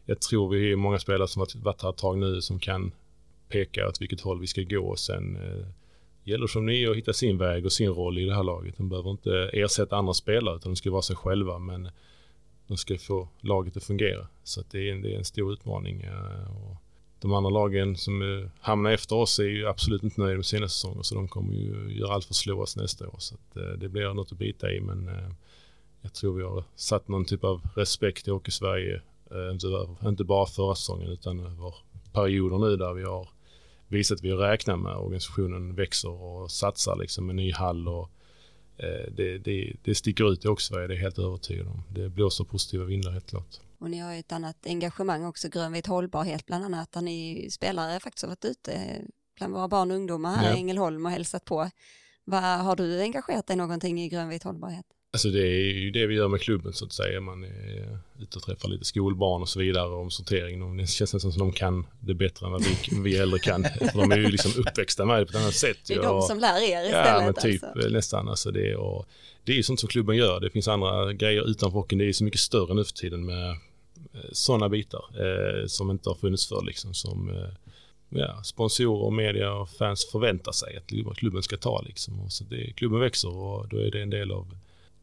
jag 0.07 0.21
tror 0.21 0.49
vi 0.49 0.73
är 0.73 0.77
många 0.77 0.99
spelare 0.99 1.29
som 1.29 1.41
har 1.41 1.65
varit 1.65 1.83
här 1.83 1.91
ett 1.91 1.97
tag 1.97 2.19
nu 2.19 2.41
som 2.41 2.59
kan 2.59 2.93
peka 3.49 3.89
åt 3.89 4.01
vilket 4.01 4.21
håll 4.21 4.41
vi 4.41 4.47
ska 4.47 4.63
gå 4.63 4.81
och 4.81 4.99
sen 4.99 5.37
eh, 5.37 5.67
gäller 6.25 6.47
som 6.47 6.67
ni 6.67 6.87
att 6.87 6.97
hitta 6.97 7.13
sin 7.13 7.39
väg 7.39 7.65
och 7.65 7.73
sin 7.73 7.91
roll 7.91 8.19
i 8.19 8.25
det 8.25 8.35
här 8.35 8.43
laget. 8.43 8.77
De 8.77 8.89
behöver 8.89 9.11
inte 9.11 9.51
ersätta 9.53 9.97
andra 9.97 10.15
spelare 10.15 10.57
utan 10.57 10.73
de 10.73 10.77
ska 10.77 10.91
vara 10.91 11.03
sig 11.03 11.17
själva 11.17 11.59
men 11.59 11.91
de 12.69 12.77
ska 12.77 12.99
få 12.99 13.29
laget 13.41 13.77
att 13.77 13.85
fungera. 13.85 14.27
Så 14.45 14.61
att 14.61 14.71
det, 14.71 14.89
är 14.89 14.93
en, 14.93 15.03
det 15.03 15.15
är 15.15 15.19
en 15.19 15.25
stor 15.25 15.53
utmaning. 15.53 16.01
Eh, 16.01 16.57
och 16.57 16.77
de 17.21 17.33
andra 17.33 17.51
lagen 17.51 17.97
som 17.97 18.23
eh, 18.23 18.51
hamnar 18.61 18.91
efter 18.91 19.17
oss 19.17 19.39
är 19.39 19.45
ju 19.45 19.69
absolut 19.69 20.03
inte 20.03 20.21
nöjda 20.21 20.37
med 20.37 20.47
sina 20.47 20.69
säsonger 20.69 21.03
så 21.03 21.15
de 21.15 21.29
kommer 21.29 21.55
ju 21.55 21.99
göra 21.99 22.15
allt 22.15 22.25
för 22.25 22.33
att 22.33 22.37
slå 22.37 22.63
oss 22.63 22.77
nästa 22.77 23.09
år. 23.09 23.17
Så 23.19 23.35
att, 23.35 23.57
eh, 23.57 23.79
det 23.79 23.89
blir 23.89 24.15
något 24.15 24.33
att 24.33 24.39
bita 24.39 24.73
i 24.73 24.81
men 24.81 25.11
jag 26.03 26.13
tror 26.13 26.37
vi 26.37 26.43
har 26.43 26.65
satt 26.77 27.09
någon 27.09 27.25
typ 27.25 27.45
av 27.45 27.61
respekt 27.77 28.29
i 28.29 28.31
Hockey-Sverige 28.31 29.03
inte, 30.03 30.25
bara 30.25 30.47
förra 30.47 30.75
säsongen 30.75 31.09
utan 31.09 31.41
över 31.41 31.75
perioder 32.13 32.59
nu 32.59 32.77
där 32.77 32.93
vi 32.93 33.03
har 33.03 33.29
visat 33.89 34.15
att 34.15 34.25
vi 34.25 34.33
räknar 34.33 34.77
med 34.77 34.97
organisationen 34.97 35.75
växer 35.75 36.11
och 36.11 36.51
satsar 36.51 36.97
liksom 36.97 37.27
med 37.27 37.37
ny 37.37 37.53
hall 37.53 37.89
och 37.89 38.11
det, 39.17 39.39
det, 39.39 39.77
det 39.85 39.95
sticker 39.95 40.33
ut 40.33 40.45
i 40.45 40.49
också, 40.49 40.75
det 40.75 40.85
är 40.85 40.89
jag 40.89 40.97
helt 40.97 41.19
övertygad 41.19 41.67
om. 41.67 41.83
Det 41.91 42.09
blåser 42.09 42.45
positiva 42.45 42.85
vindar 42.85 43.11
helt 43.11 43.27
klart. 43.27 43.61
Och 43.79 43.91
ni 43.91 43.99
har 43.99 44.13
ju 44.13 44.19
ett 44.19 44.33
annat 44.33 44.67
engagemang 44.67 45.25
också, 45.25 45.49
grönvit 45.49 45.87
hållbarhet 45.87 46.47
bland 46.47 46.65
annat, 46.65 46.93
där 46.93 47.01
ni 47.01 47.49
spelare 47.51 48.01
faktiskt 48.01 48.23
har 48.23 48.29
varit 48.29 48.45
ute 48.45 49.03
bland 49.37 49.55
våra 49.55 49.69
barn 49.69 49.91
och 49.91 49.97
ungdomar 49.97 50.37
här 50.37 50.51
ja. 50.51 50.57
i 50.57 50.59
Ängelholm 50.59 51.07
och 51.07 51.13
hälsat 51.13 51.45
på. 51.45 51.71
Vad, 52.25 52.43
har 52.43 52.77
du 52.77 53.01
engagerat 53.01 53.47
dig 53.47 53.57
någonting 53.57 54.01
i 54.01 54.09
grönvit 54.09 54.43
hållbarhet? 54.43 54.87
Alltså 55.13 55.29
det 55.29 55.47
är 55.47 55.73
ju 55.73 55.91
det 55.91 56.07
vi 56.07 56.15
gör 56.15 56.29
med 56.29 56.41
klubben 56.41 56.73
så 56.73 56.85
att 56.85 56.93
säga. 56.93 57.21
Man 57.21 57.45
är 57.45 57.99
ute 58.21 58.39
och 58.39 58.43
träffar 58.43 58.69
lite 58.69 58.85
skolbarn 58.85 59.43
och 59.43 59.49
så 59.49 59.59
vidare 59.59 59.89
om 59.89 60.11
sortering. 60.11 60.77
Det 60.77 60.87
känns 60.87 61.13
nästan 61.15 61.33
som 61.33 61.41
de 61.41 61.53
kan 61.53 61.87
det 62.01 62.15
bättre 62.15 62.47
än 62.47 62.53
vad 62.53 62.65
vi, 62.65 63.01
vi 63.03 63.17
äldre 63.17 63.39
kan. 63.39 63.65
För 63.93 63.99
de 63.99 64.13
är 64.13 64.17
ju 64.17 64.29
liksom 64.29 64.53
uppväxta 64.61 65.05
med 65.05 65.21
det 65.21 65.27
på 65.27 65.31
ett 65.31 65.43
annat 65.43 65.55
sätt. 65.55 65.79
Det 65.87 65.95
är 65.95 66.03
de 66.03 66.23
som 66.23 66.39
lär 66.39 66.63
er 66.63 66.85
istället. 66.85 67.07
Ja, 67.07 67.21
men 67.25 67.35
typ 67.35 67.65
alltså. 67.65 67.89
nästan. 67.89 68.29
Alltså 68.29 68.51
det, 68.51 68.77
och 68.77 69.07
det 69.45 69.53
är 69.53 69.57
ju 69.57 69.63
sånt 69.63 69.81
som 69.81 69.89
klubben 69.89 70.17
gör. 70.17 70.41
Det 70.41 70.51
finns 70.51 70.69
andra 70.69 71.13
grejer 71.13 71.51
utanför 71.51 71.79
hockeyn. 71.79 71.99
Det 71.99 72.09
är 72.09 72.13
så 72.13 72.25
mycket 72.25 72.41
större 72.41 72.75
nu 72.75 72.85
för 72.85 72.93
tiden 72.93 73.27
med 73.27 73.51
eh, 73.51 73.57
sådana 74.33 74.69
bitar 74.69 75.05
eh, 75.15 75.67
som 75.67 75.91
inte 75.91 76.09
har 76.09 76.15
funnits 76.15 76.49
förr. 76.49 76.63
Liksom, 76.67 76.95
som 76.95 77.29
eh, 77.29 77.49
ja, 78.09 78.43
sponsorer, 78.43 79.05
och 79.05 79.13
media 79.13 79.53
och 79.53 79.71
fans 79.71 80.11
förväntar 80.13 80.53
sig 80.53 80.77
att 80.77 81.17
klubben 81.17 81.43
ska 81.43 81.57
ta. 81.57 81.83
Liksom. 81.83 82.21
Och 82.21 82.33
så 82.33 82.45
det, 82.45 82.73
klubben 82.77 83.01
växer 83.01 83.37
och 83.37 83.69
då 83.69 83.77
är 83.77 83.91
det 83.91 84.03
en 84.03 84.11
del 84.11 84.33
av 84.33 84.55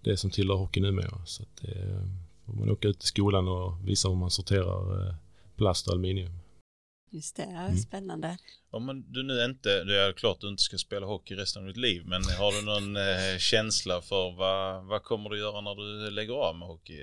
det 0.06 0.18
som 0.18 0.30
tillhör 0.30 0.56
hockey 0.56 0.82
numera. 0.82 1.26
Så 1.26 1.44
att 1.44 1.58
det 1.62 2.02
får 2.46 2.54
man 2.54 2.70
åka 2.70 2.88
ut 2.88 3.00
till 3.00 3.08
skolan 3.08 3.48
och 3.48 3.88
visa 3.90 4.10
hur 4.10 4.16
man 4.16 4.32
sorterar 4.32 5.08
eh, 5.08 5.16
plast 5.56 5.88
och 5.88 5.94
aluminium. 5.94 6.40
Just 7.12 7.36
det, 7.36 7.44
mm. 7.44 7.78
spännande. 7.78 8.38
Om 8.72 9.04
du 9.08 9.24
nu 9.24 9.46
inte, 9.46 9.84
det 9.84 10.02
är 10.02 10.14
klart 10.14 10.36
att 10.36 10.42
du 10.42 10.50
inte 10.50 10.64
ska 10.64 10.78
spela 10.78 11.06
hockey 11.06 11.36
resten 11.36 11.62
av 11.62 11.68
ditt 11.68 11.78
liv, 11.78 12.04
men 12.06 12.22
har 12.24 12.52
du 12.52 12.66
någon 12.66 12.96
eh, 12.96 13.38
känsla 13.38 14.02
för 14.02 14.38
vad, 14.38 14.86
vad 14.86 15.04
kommer 15.04 15.30
du 15.30 15.40
göra 15.40 15.62
när 15.62 15.76
du 15.76 16.12
lägger 16.12 16.34
av 16.34 16.56
med 16.56 16.68
hockey? 16.68 17.00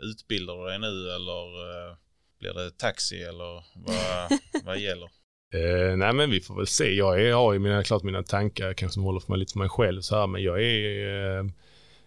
Utbildar 0.00 0.56
du 0.56 0.64
dig 0.68 0.78
nu 0.78 1.10
eller 1.10 1.44
eh, 1.90 1.96
blir 2.38 2.54
det 2.54 2.70
taxi 2.78 3.22
eller 3.22 3.64
vad, 3.74 4.38
vad 4.64 4.78
gäller? 4.78 5.10
Eh, 5.54 5.96
nej 5.96 6.12
men 6.12 6.30
vi 6.30 6.40
får 6.40 6.56
väl 6.56 6.66
se. 6.66 6.94
Jag, 6.94 7.22
är, 7.22 7.32
har 7.32 7.52
ju 7.52 7.58
mina, 7.58 7.82
klart 7.82 8.02
mina 8.02 8.22
tankar 8.22 8.74
kanske 8.74 8.94
som 8.94 9.02
håller 9.02 9.20
för 9.20 9.32
mig 9.32 9.38
lite 9.38 9.52
för 9.52 9.58
mig 9.58 9.68
själv 9.68 10.00
så 10.00 10.16
här, 10.16 10.26
men 10.26 10.42
jag 10.42 10.62
är 10.62 11.38
eh, 11.38 11.44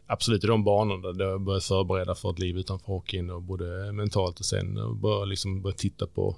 absolut 0.10 0.43
i 0.43 0.47
de 0.47 0.64
banorna 0.64 1.12
där 1.12 1.26
jag 1.26 1.41
började 1.41 1.62
förbereda 1.66 2.16
för 2.16 2.30
ett 2.30 2.39
liv 2.39 2.57
utanför 2.57 2.88
hockeyn 2.88 3.30
och 3.30 3.41
både 3.41 3.91
mentalt 3.91 4.39
och 4.39 4.45
sen 4.45 4.99
börja 5.01 5.26
liksom 5.26 5.62
börja 5.62 5.76
titta 5.76 6.07
på 6.07 6.36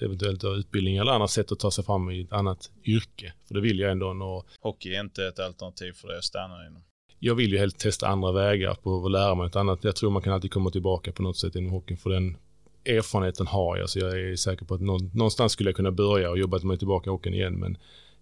eventuellt 0.00 0.44
utbildning 0.44 0.96
eller 0.96 1.12
andra 1.12 1.28
sätt 1.28 1.52
att 1.52 1.58
ta 1.58 1.70
sig 1.70 1.84
fram 1.84 2.10
i 2.10 2.20
ett 2.20 2.32
annat 2.32 2.70
yrke. 2.84 3.32
För 3.48 3.54
det 3.54 3.60
vill 3.60 3.78
jag 3.78 3.90
ändå. 3.90 4.08
Och 4.08 4.46
Hockey 4.60 4.94
är 4.94 5.00
inte 5.00 5.26
ett 5.26 5.38
alternativ 5.38 5.92
för 5.92 6.08
dig 6.08 6.18
att 6.18 6.24
stanna 6.24 6.66
inom? 6.66 6.82
Jag 7.18 7.34
vill 7.34 7.52
ju 7.52 7.58
helt 7.58 7.78
testa 7.78 8.08
andra 8.08 8.32
vägar 8.32 8.74
på 8.74 9.06
att 9.06 9.12
lära 9.12 9.34
mig 9.34 9.46
ett 9.46 9.56
annat. 9.56 9.84
Jag 9.84 9.96
tror 9.96 10.10
man 10.10 10.22
kan 10.22 10.32
alltid 10.32 10.52
komma 10.52 10.70
tillbaka 10.70 11.12
på 11.12 11.22
något 11.22 11.36
sätt 11.36 11.56
inom 11.56 11.70
hockeyn 11.70 11.98
för 11.98 12.10
den 12.10 12.36
erfarenheten 12.84 13.46
har 13.46 13.76
jag. 13.76 13.90
Så 13.90 13.98
jag 13.98 14.20
är 14.20 14.36
säker 14.36 14.64
på 14.64 14.74
att 14.74 14.80
någonstans 14.80 15.52
skulle 15.52 15.68
jag 15.68 15.76
kunna 15.76 15.90
börja 15.90 16.30
och 16.30 16.38
jobba 16.38 16.58
mig 16.58 16.78
tillbaka 16.78 17.10
i 17.10 17.12
hockeyn 17.12 17.34
igen. 17.34 17.54
Men 17.54 17.78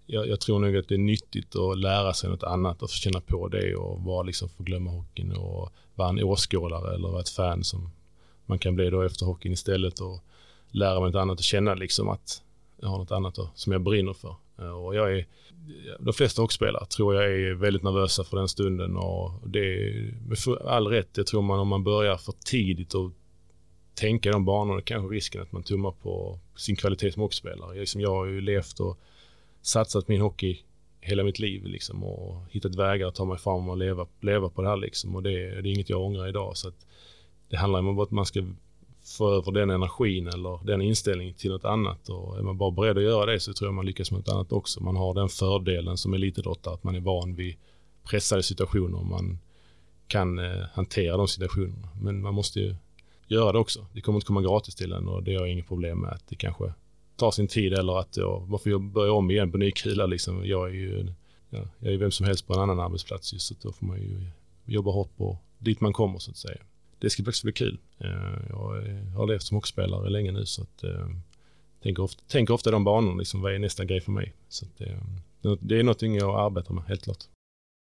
jag, 0.07 0.29
jag, 0.29 0.41
tror 0.41 0.59
nog 0.59 0.77
att 0.77 0.89
det 0.89 0.95
är 0.95 0.99
nyttigt 0.99 1.57
att 1.57 1.79
lära 1.79 2.13
sig 2.13 2.31
något 2.31 2.43
annat 2.43 2.83
och 2.83 2.91
få 2.91 2.97
känna 2.97 3.21
på 3.21 3.49
det 3.49 3.77
och 3.77 4.01
vara 4.01 4.23
liksom 4.23 4.49
få 4.49 4.63
glömma 4.63 4.91
hockeyn 4.91 5.33
och 5.33 5.73
vara 5.95 6.09
en 6.09 6.23
åskådare 6.23 6.95
eller 6.95 7.09
vara 7.09 7.21
ett 7.21 7.29
fan 7.29 7.65
som 7.65 7.91
man 8.47 8.59
kan 8.59 8.75
bli 8.75 8.91
då 8.91 9.03
efter 9.03 9.27
hockeyn 9.27 9.53
istället 9.53 10.01
och 10.01 10.21
lära 10.71 11.01
mig 11.01 11.11
något 11.11 11.21
annat 11.21 11.39
och 11.39 11.45
känna 11.45 11.75
liksom 11.75 12.09
att 12.09 12.43
jag 12.81 12.89
har 12.89 12.99
något 12.99 13.11
annat 13.11 13.35
då, 13.35 13.51
som 13.55 13.73
jag 13.73 13.83
brinner 13.83 14.13
för. 14.13 14.37
Eh, 14.59 14.85
och 14.85 14.95
jag 14.95 15.19
är, 15.19 15.27
de 15.99 16.15
flesta 16.15 16.43
hockeyspelare 16.43 16.87
tror 16.87 17.15
jag 17.15 17.25
är 17.25 17.55
väldigt 17.55 17.83
nervösa 17.83 18.25
för 18.25 18.37
den 18.37 18.49
stunden 18.49 18.97
och 18.97 19.33
det 19.47 19.59
är 19.59 20.15
med 20.27 20.39
all 20.67 20.87
rätt. 20.87 21.17
Jag 21.17 21.27
tror 21.27 21.43
man 21.43 21.59
om 21.59 21.69
man 21.69 21.85
börjar 21.85 22.17
för 22.17 22.35
tidigt 22.45 22.95
och 22.95 23.11
tänka 23.95 24.31
de 24.31 24.45
banorna 24.45 24.81
kanske 24.81 25.15
risken 25.15 25.43
att 25.43 25.53
man 25.53 25.63
tummar 25.63 25.91
på 25.91 26.39
sin 26.57 26.77
kvalitet 26.77 27.13
som 27.13 27.23
hockeyspelare. 27.23 27.85
Jag 27.95 28.11
har 28.11 28.27
ju 28.27 28.41
levt 28.41 28.81
och 28.81 28.99
satsat 29.67 30.09
min 30.09 30.21
hockey 30.21 30.59
hela 31.01 31.25
mitt 31.25 31.39
liv 31.39 31.65
liksom 31.65 32.05
och 32.05 32.43
hittat 32.51 32.75
vägar 32.75 33.07
att 33.07 33.15
ta 33.15 33.25
mig 33.25 33.39
fram 33.39 33.69
och 33.69 33.77
leva, 33.77 34.07
leva 34.21 34.49
på 34.49 34.63
det 34.63 34.69
här 34.69 34.77
liksom 34.77 35.17
och 35.17 35.23
det, 35.23 35.31
det 35.31 35.69
är 35.69 35.73
inget 35.73 35.91
jag 35.91 36.03
ångrar 36.03 36.29
idag 36.29 36.57
så 36.57 36.69
att 36.69 36.87
det 37.49 37.57
handlar 37.57 37.81
om 37.81 37.99
att 37.99 38.11
man 38.11 38.27
ska 38.27 38.45
få 39.19 39.31
över 39.31 39.53
den 39.53 39.71
energin 39.71 40.29
eller 40.29 40.67
den 40.67 40.83
inställningen 40.83 41.35
till 41.35 41.51
något 41.51 41.65
annat 41.65 42.09
och 42.09 42.39
är 42.39 42.43
man 42.43 42.59
bara 42.59 42.71
beredd 42.71 42.99
att 42.99 43.05
göra 43.05 43.33
det 43.33 43.41
så 43.41 43.53
tror 43.53 43.69
jag 43.69 43.75
man 43.75 43.87
lyckas 43.87 44.11
med 44.11 44.19
något 44.19 44.29
annat 44.29 44.53
också. 44.53 44.83
Man 44.83 44.97
har 44.97 45.15
den 45.15 45.29
fördelen 45.29 45.97
som 45.97 46.15
elitidrottare 46.15 46.75
att 46.75 46.85
man 46.85 46.95
är 46.95 47.01
van 47.01 47.35
vid 47.35 47.57
pressade 48.05 48.43
situationer 48.43 48.99
och 48.99 49.07
man 49.07 49.39
kan 50.07 50.39
eh, 50.39 50.65
hantera 50.73 51.17
de 51.17 51.29
situationerna. 51.29 51.89
Men 52.01 52.23
man 52.23 52.35
måste 52.35 52.61
ju 52.61 52.77
göra 53.27 53.53
det 53.53 53.59
också. 53.59 53.87
Det 53.93 54.01
kommer 54.01 54.17
inte 54.17 54.27
komma 54.27 54.43
gratis 54.43 54.75
till 54.75 54.93
en 54.93 55.09
och 55.09 55.23
det 55.23 55.35
har 55.35 55.41
jag 55.41 55.53
inget 55.53 55.69
problem 55.69 56.01
med 56.01 56.11
att 56.11 56.29
det 56.29 56.37
kanske 56.37 56.73
tar 57.17 57.31
sin 57.31 57.49
tid 57.49 57.73
eller 57.73 57.99
att 57.99 58.17
jag, 58.17 58.49
man 58.49 58.59
får 58.59 58.79
börja 58.79 59.13
om 59.13 59.31
igen 59.31 59.53
på 59.53 59.59
ny 59.59 59.71
kula 59.71 60.07
liksom. 60.07 60.47
Jag 60.47 60.69
är 60.69 60.75
ju 60.75 61.13
ja, 61.51 61.63
jag 61.79 61.95
är 61.95 61.99
vem 61.99 62.11
som 62.11 62.27
helst 62.27 62.47
på 62.47 62.55
en 62.55 62.61
annan 62.61 62.81
arbetsplats 62.81 63.33
just 63.33 63.47
så 63.47 63.55
då 63.63 63.73
får 63.73 63.87
man 63.87 63.99
ju 63.99 64.27
jobba 64.65 64.91
hårt 64.91 65.17
på 65.17 65.39
dit 65.59 65.81
man 65.81 65.93
kommer 65.93 66.19
så 66.19 66.31
att 66.31 66.37
säga. 66.37 66.59
Det 66.99 67.11
ska 67.11 67.25
faktiskt 67.25 67.43
bli 67.43 67.53
kul. 67.53 67.79
Eh, 67.99 68.09
jag 68.49 68.59
har 69.17 69.27
levt 69.27 69.43
som 69.43 69.55
hockeyspelare 69.55 70.11
länge 70.11 70.33
nu 70.33 70.47
så 70.47 70.63
att 70.63 70.85
eh, 70.85 71.09
tänker 71.83 72.03
ofta, 72.03 72.23
tänker 72.29 72.55
ofta 72.55 72.71
de 72.71 72.85
banorna 72.85 73.19
liksom, 73.19 73.41
vad 73.43 73.55
är 73.55 73.59
nästa 73.59 73.85
grej 73.85 74.01
för 74.01 74.13
mig? 74.13 74.33
Så 74.49 74.65
att, 74.65 74.81
eh, 74.81 75.57
det 75.61 75.79
är 75.79 75.83
någonting 75.83 76.17
jag 76.17 76.41
arbetar 76.41 76.75
med, 76.75 76.85
helt 76.85 77.03
klart 77.03 77.25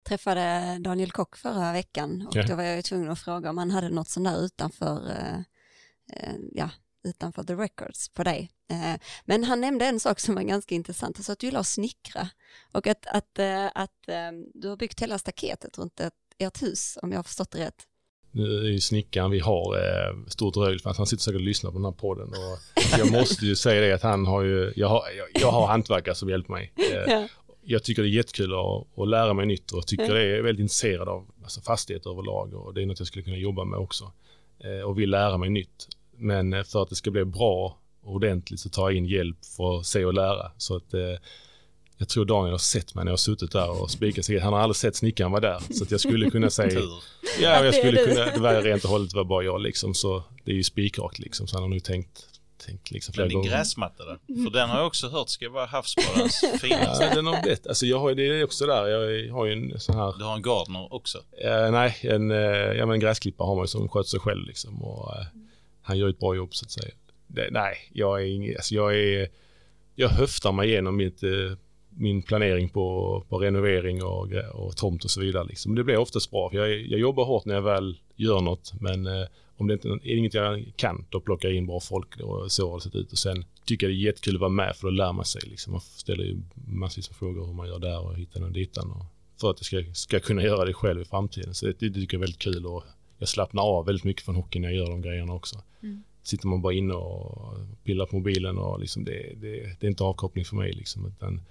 träffade 0.10 0.78
Daniel 0.80 1.12
Kock 1.12 1.36
förra 1.36 1.74
veckan 1.74 2.28
och 2.28 2.36
ja. 2.36 2.44
då 2.48 2.56
var 2.56 2.64
jag 2.64 2.76
ju 2.76 2.82
tvungen 2.82 3.12
att 3.12 3.20
fråga 3.20 3.50
om 3.50 3.58
han 3.58 3.72
hade 3.72 3.90
något 3.90 4.10
sånt 4.10 4.26
där 4.26 4.46
utanför, 4.46 5.02
eh, 5.10 6.36
ja, 6.54 6.70
utanför 7.04 7.44
the 7.44 7.56
records 7.56 8.10
på 8.10 8.24
dig. 8.24 8.50
Eh, 8.72 9.02
men 9.26 9.44
han 9.44 9.62
nämnde 9.62 9.86
en 9.86 10.00
sak 10.00 10.20
som 10.20 10.36
var 10.36 10.42
ganska 10.42 10.76
intressant, 10.76 11.18
alltså 11.18 11.32
att 11.32 11.40
du 11.40 11.48
gillar 11.48 11.60
att 11.60 11.68
snickra 11.68 12.30
och 12.72 12.88
att, 12.88 13.06
att, 13.08 13.40
eh, 13.40 13.66
att 13.66 14.08
eh, 14.08 14.32
du 14.54 14.70
har 14.70 14.78
byggt 14.78 15.02
hela 15.02 15.18
staketet 15.18 15.78
runt 15.78 16.00
ett, 16.00 16.14
ert 16.38 16.62
hus, 16.62 16.98
om 17.02 17.12
jag 17.12 17.18
har 17.18 17.24
förstått 17.24 17.52
det 17.52 17.60
rätt. 17.60 17.86
Nu 18.32 18.60
är 18.60 18.70
ju 18.70 18.80
snickaren 18.80 19.32
vi 19.32 19.40
har 19.40 19.78
eh, 19.78 20.26
stort 20.28 20.58
Rögle, 20.58 20.80
han 20.84 21.06
sitter 21.06 21.24
säkert 21.24 21.40
och 21.40 21.46
lyssnar 21.46 21.72
på 21.72 21.78
den 21.78 21.86
här 21.86 21.92
podden 21.92 22.28
och 22.28 22.60
jag 23.00 23.12
måste 23.12 23.46
ju 23.46 23.56
säga 23.56 23.82
det 23.82 23.94
att 23.94 24.04
han 24.04 24.26
har 24.26 24.44
ju, 24.44 24.74
jag 24.76 24.88
har, 24.88 25.04
jag, 25.18 25.28
jag 25.42 25.52
har 25.52 25.68
hantverkare 25.68 26.16
som 26.16 26.30
hjälper 26.30 26.54
mig. 26.54 26.74
Eh, 26.76 27.14
ja. 27.14 27.28
Jag 27.62 27.84
tycker 27.84 28.02
det 28.02 28.10
är 28.10 28.12
jättekul 28.12 28.54
att, 28.54 29.00
att 29.00 29.08
lära 29.08 29.34
mig 29.34 29.46
nytt 29.46 29.72
och 29.72 29.88
tycker 29.88 30.14
det 30.14 30.38
är 30.38 30.42
väldigt 30.42 30.62
intresserad 30.62 31.10
av 31.10 31.28
alltså 31.44 31.62
fastigheter 31.62 32.10
överlag 32.10 32.54
och 32.54 32.74
det 32.74 32.82
är 32.82 32.86
något 32.86 33.00
jag 33.00 33.08
skulle 33.08 33.24
kunna 33.24 33.38
jobba 33.38 33.64
med 33.64 33.80
också. 33.80 34.12
Eh, 34.60 34.82
och 34.82 35.00
vill 35.00 35.10
lära 35.10 35.38
mig 35.38 35.50
nytt 35.50 35.88
Men 36.20 36.66
för 36.66 36.82
att 36.84 36.90
det 36.90 36.96
ska 36.96 37.12
bli 37.12 37.26
bra 37.26 37.78
och 38.04 38.14
ordentligt 38.16 38.60
så 38.60 38.70
tar 38.70 38.90
jag 38.90 38.98
in 38.98 39.06
hjälp 39.06 39.38
för 39.58 39.80
att 39.80 39.86
se 39.86 40.06
och 40.06 40.14
lära. 40.14 40.52
Så 40.58 40.76
att 40.76 40.94
eh, 40.94 41.02
jag 41.98 42.10
tror 42.10 42.26
Daniel 42.26 42.52
har 42.52 42.58
sett 42.58 42.96
mig 42.96 43.06
när 43.06 43.10
jag 43.10 43.14
har 43.14 43.18
suttit 43.18 43.52
där 43.52 43.82
och 43.82 43.92
spikat 43.92 44.26
cigarett. 44.26 44.44
Han 44.44 44.54
har 44.54 44.60
aldrig 44.60 44.76
sett 44.76 44.96
snickaren 44.96 45.32
vara 45.32 45.42
där. 45.42 45.60
Så 45.74 45.84
att 45.84 45.92
jag 45.92 46.00
skulle 46.00 46.30
kunna 46.30 46.50
säga... 46.50 46.80
Ja, 46.80 46.90
jag 47.42 47.64
Det 47.64 47.68
är 47.68 47.72
skulle 47.72 48.06
kunna... 48.06 48.26
Det 48.26 48.40
var 48.40 48.62
rent 48.62 48.84
och 48.84 48.90
hållet 48.90 49.14
var 49.14 49.24
bara 49.24 49.44
jag 49.44 49.62
liksom. 49.62 49.94
Så 49.94 50.24
det 50.46 50.52
är 50.52 50.56
ju 50.56 50.64
spikrakt 50.64 51.20
liksom. 51.20 51.48
Så 51.48 51.56
han 51.56 51.64
har 51.64 51.70
nog 51.70 51.84
tänkt, 51.84 52.26
tänkt 52.66 52.92
liksom 52.92 53.14
flera 53.14 53.26
Men 53.26 53.30
din 53.30 53.38
gånger. 53.38 53.50
gräsmatta 53.52 54.04
då? 54.06 54.44
För 54.44 54.52
den 54.52 54.70
har 54.70 54.78
jag 54.78 54.88
också 54.88 55.10
hört 55.10 55.30
ska 55.30 55.50
vara 55.50 55.66
havsbadens 55.66 56.44
finaste. 56.62 57.04
Ja, 57.04 57.16
den 57.16 57.26
har 57.28 57.42
blivit. 57.42 57.68
Alltså 57.68 57.86
jag 57.86 58.00
har 58.00 58.10
ju, 58.10 58.16
det 58.16 58.24
är 58.40 58.44
också 58.44 58.66
där. 58.66 58.88
Jag 58.88 59.34
har 59.34 59.46
ju 59.46 59.54
en 59.54 59.80
sån 59.80 59.96
här... 59.96 60.14
Du 60.18 60.24
har 60.24 60.36
en 60.36 60.42
Gardner 60.42 60.94
också. 60.94 61.18
Eh, 61.44 61.72
nej, 61.72 61.98
en, 62.02 62.32
eh, 62.32 62.38
ja, 62.78 62.86
men 62.86 62.94
en 62.94 63.00
gräsklippare 63.00 63.46
har 63.46 63.56
man 63.56 63.64
ju 63.64 63.68
som 63.68 63.90
sköter 63.90 64.10
sig 64.10 64.20
själv 64.20 64.48
liksom. 64.48 64.84
Och, 64.84 65.16
eh, 65.16 65.26
han 65.90 65.98
gör 65.98 66.10
ett 66.10 66.20
bra 66.20 66.36
jobb 66.36 66.56
så 66.56 66.66
att 66.66 66.72
säga. 66.72 66.92
Det, 67.28 67.48
nej, 67.52 67.76
jag 67.94 68.22
är 68.22 68.26
ingen, 68.26 68.56
alltså 68.56 68.76
jag 68.76 69.00
är... 69.00 69.28
Jag 69.96 70.10
höftar 70.10 70.52
mig 70.52 70.70
igenom 70.70 70.96
mitt, 70.96 71.24
eh, 71.24 71.58
min 71.90 72.22
planering 72.22 72.70
på, 72.70 73.26
på 73.30 73.38
renovering 73.38 74.04
och, 74.04 74.34
och 74.54 74.78
tomt 74.78 75.04
och 75.04 75.12
så 75.12 75.22
vidare. 75.22 75.46
Liksom. 75.48 75.76
Det 75.76 75.84
blir 75.84 75.98
oftast 75.98 76.32
bra. 76.32 76.50
För 76.50 76.58
jag, 76.58 76.82
jag 76.82 77.00
jobbar 77.00 77.26
hårt 77.26 77.46
när 77.46 77.56
jag 77.56 77.62
väl 77.62 77.98
gör 78.16 78.42
något. 78.42 78.74
Men 78.80 79.06
eh, 79.06 79.28
om 79.58 79.68
det 79.68 79.74
inte 79.74 79.88
är 79.88 80.16
inget 80.16 80.34
jag 80.34 80.74
kan, 80.76 81.06
då 81.10 81.20
plockar 81.20 81.50
jag 81.50 81.58
in 81.58 81.68
bra 81.68 81.80
folk 81.80 82.20
och 82.20 82.52
så 82.52 82.70
har 82.70 82.78
det 82.78 82.84
sett 82.84 82.96
ut. 82.96 83.12
Och 83.12 83.18
sen 83.18 83.46
tycker 83.66 83.88
jag 83.88 83.96
det 83.96 84.00
är 84.00 84.06
jättekul 84.06 84.36
att 84.36 84.42
vara 84.42 84.50
med 84.50 84.76
för 84.76 84.88
då 84.88 84.92
lär 84.92 85.14
man 85.14 85.26
sig. 85.26 85.42
Liksom. 85.46 85.72
Man 85.72 85.82
ställer 85.82 86.24
ju 86.24 86.42
massvis 86.68 87.10
med 87.10 87.18
frågor 87.18 87.46
hur 87.46 87.54
man 87.54 87.68
gör 87.68 87.80
där 87.80 88.00
och 88.06 88.16
hittar 88.16 88.44
och 88.44 88.52
ditan. 88.52 88.92
Och 88.92 89.06
för 89.42 89.50
att 89.52 89.58
jag 89.60 89.66
ska, 89.66 89.94
ska 89.94 90.20
kunna 90.20 90.44
göra 90.44 90.66
det 90.66 90.74
själv 90.74 91.02
i 91.02 91.06
framtiden. 91.06 91.54
Så 91.54 91.66
det, 91.66 91.72
det 91.80 91.94
tycker 91.94 92.18
jag 92.18 92.24
är 92.24 92.26
väldigt 92.26 92.40
kul 92.40 92.66
och 92.66 92.84
jag 93.20 93.30
slappnar 93.30 93.64
av 93.64 93.86
väldigt 93.86 94.04
mycket 94.04 94.26
från 94.26 94.36
hockeyn 94.36 94.62
när 94.62 94.70
jag 94.70 94.78
gör 94.78 94.90
de 94.90 95.02
grejerna 95.02 95.34
också. 95.34 95.64
Mm. 95.84 96.04
Sitter 96.24 96.48
man 96.48 96.62
bara 96.62 96.74
inne 96.74 96.94
och 96.94 97.58
pillar 97.84 98.06
på 98.06 98.16
mobilen 98.16 98.58
och 98.58 98.80
liksom 98.80 99.06
det, 99.06 99.34
det, 99.36 99.76
det 99.80 99.88
är 99.88 99.90
inte 99.90 100.04
avkoppling 100.04 100.46
för 100.46 100.56
mig 100.56 100.74
liksom. 100.74 101.06
Utan 101.06 101.42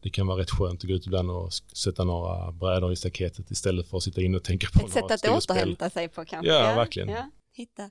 det 0.00 0.10
kan 0.10 0.26
vara 0.26 0.40
rätt 0.40 0.50
skönt 0.50 0.80
att 0.80 0.88
gå 0.88 0.94
ut 0.94 1.06
ibland 1.06 1.30
och 1.30 1.52
sätta 1.52 2.04
några 2.04 2.52
brädor 2.52 2.92
i 2.92 2.96
staketet 2.96 3.50
istället 3.50 3.88
för 3.88 3.96
att 3.96 4.02
sitta 4.02 4.20
inne 4.20 4.36
och 4.36 4.44
tänka 4.44 4.66
på 4.72 4.86
Ett 4.86 4.92
sätt 4.92 5.10
att 5.10 5.28
återhämta 5.28 5.90
sig 5.90 6.08
på 6.08 6.24
kanske. 6.24 6.52
Ja, 6.52 6.74
verkligen. 6.74 7.08
Ja, 7.08 7.30
hitta. 7.52 7.90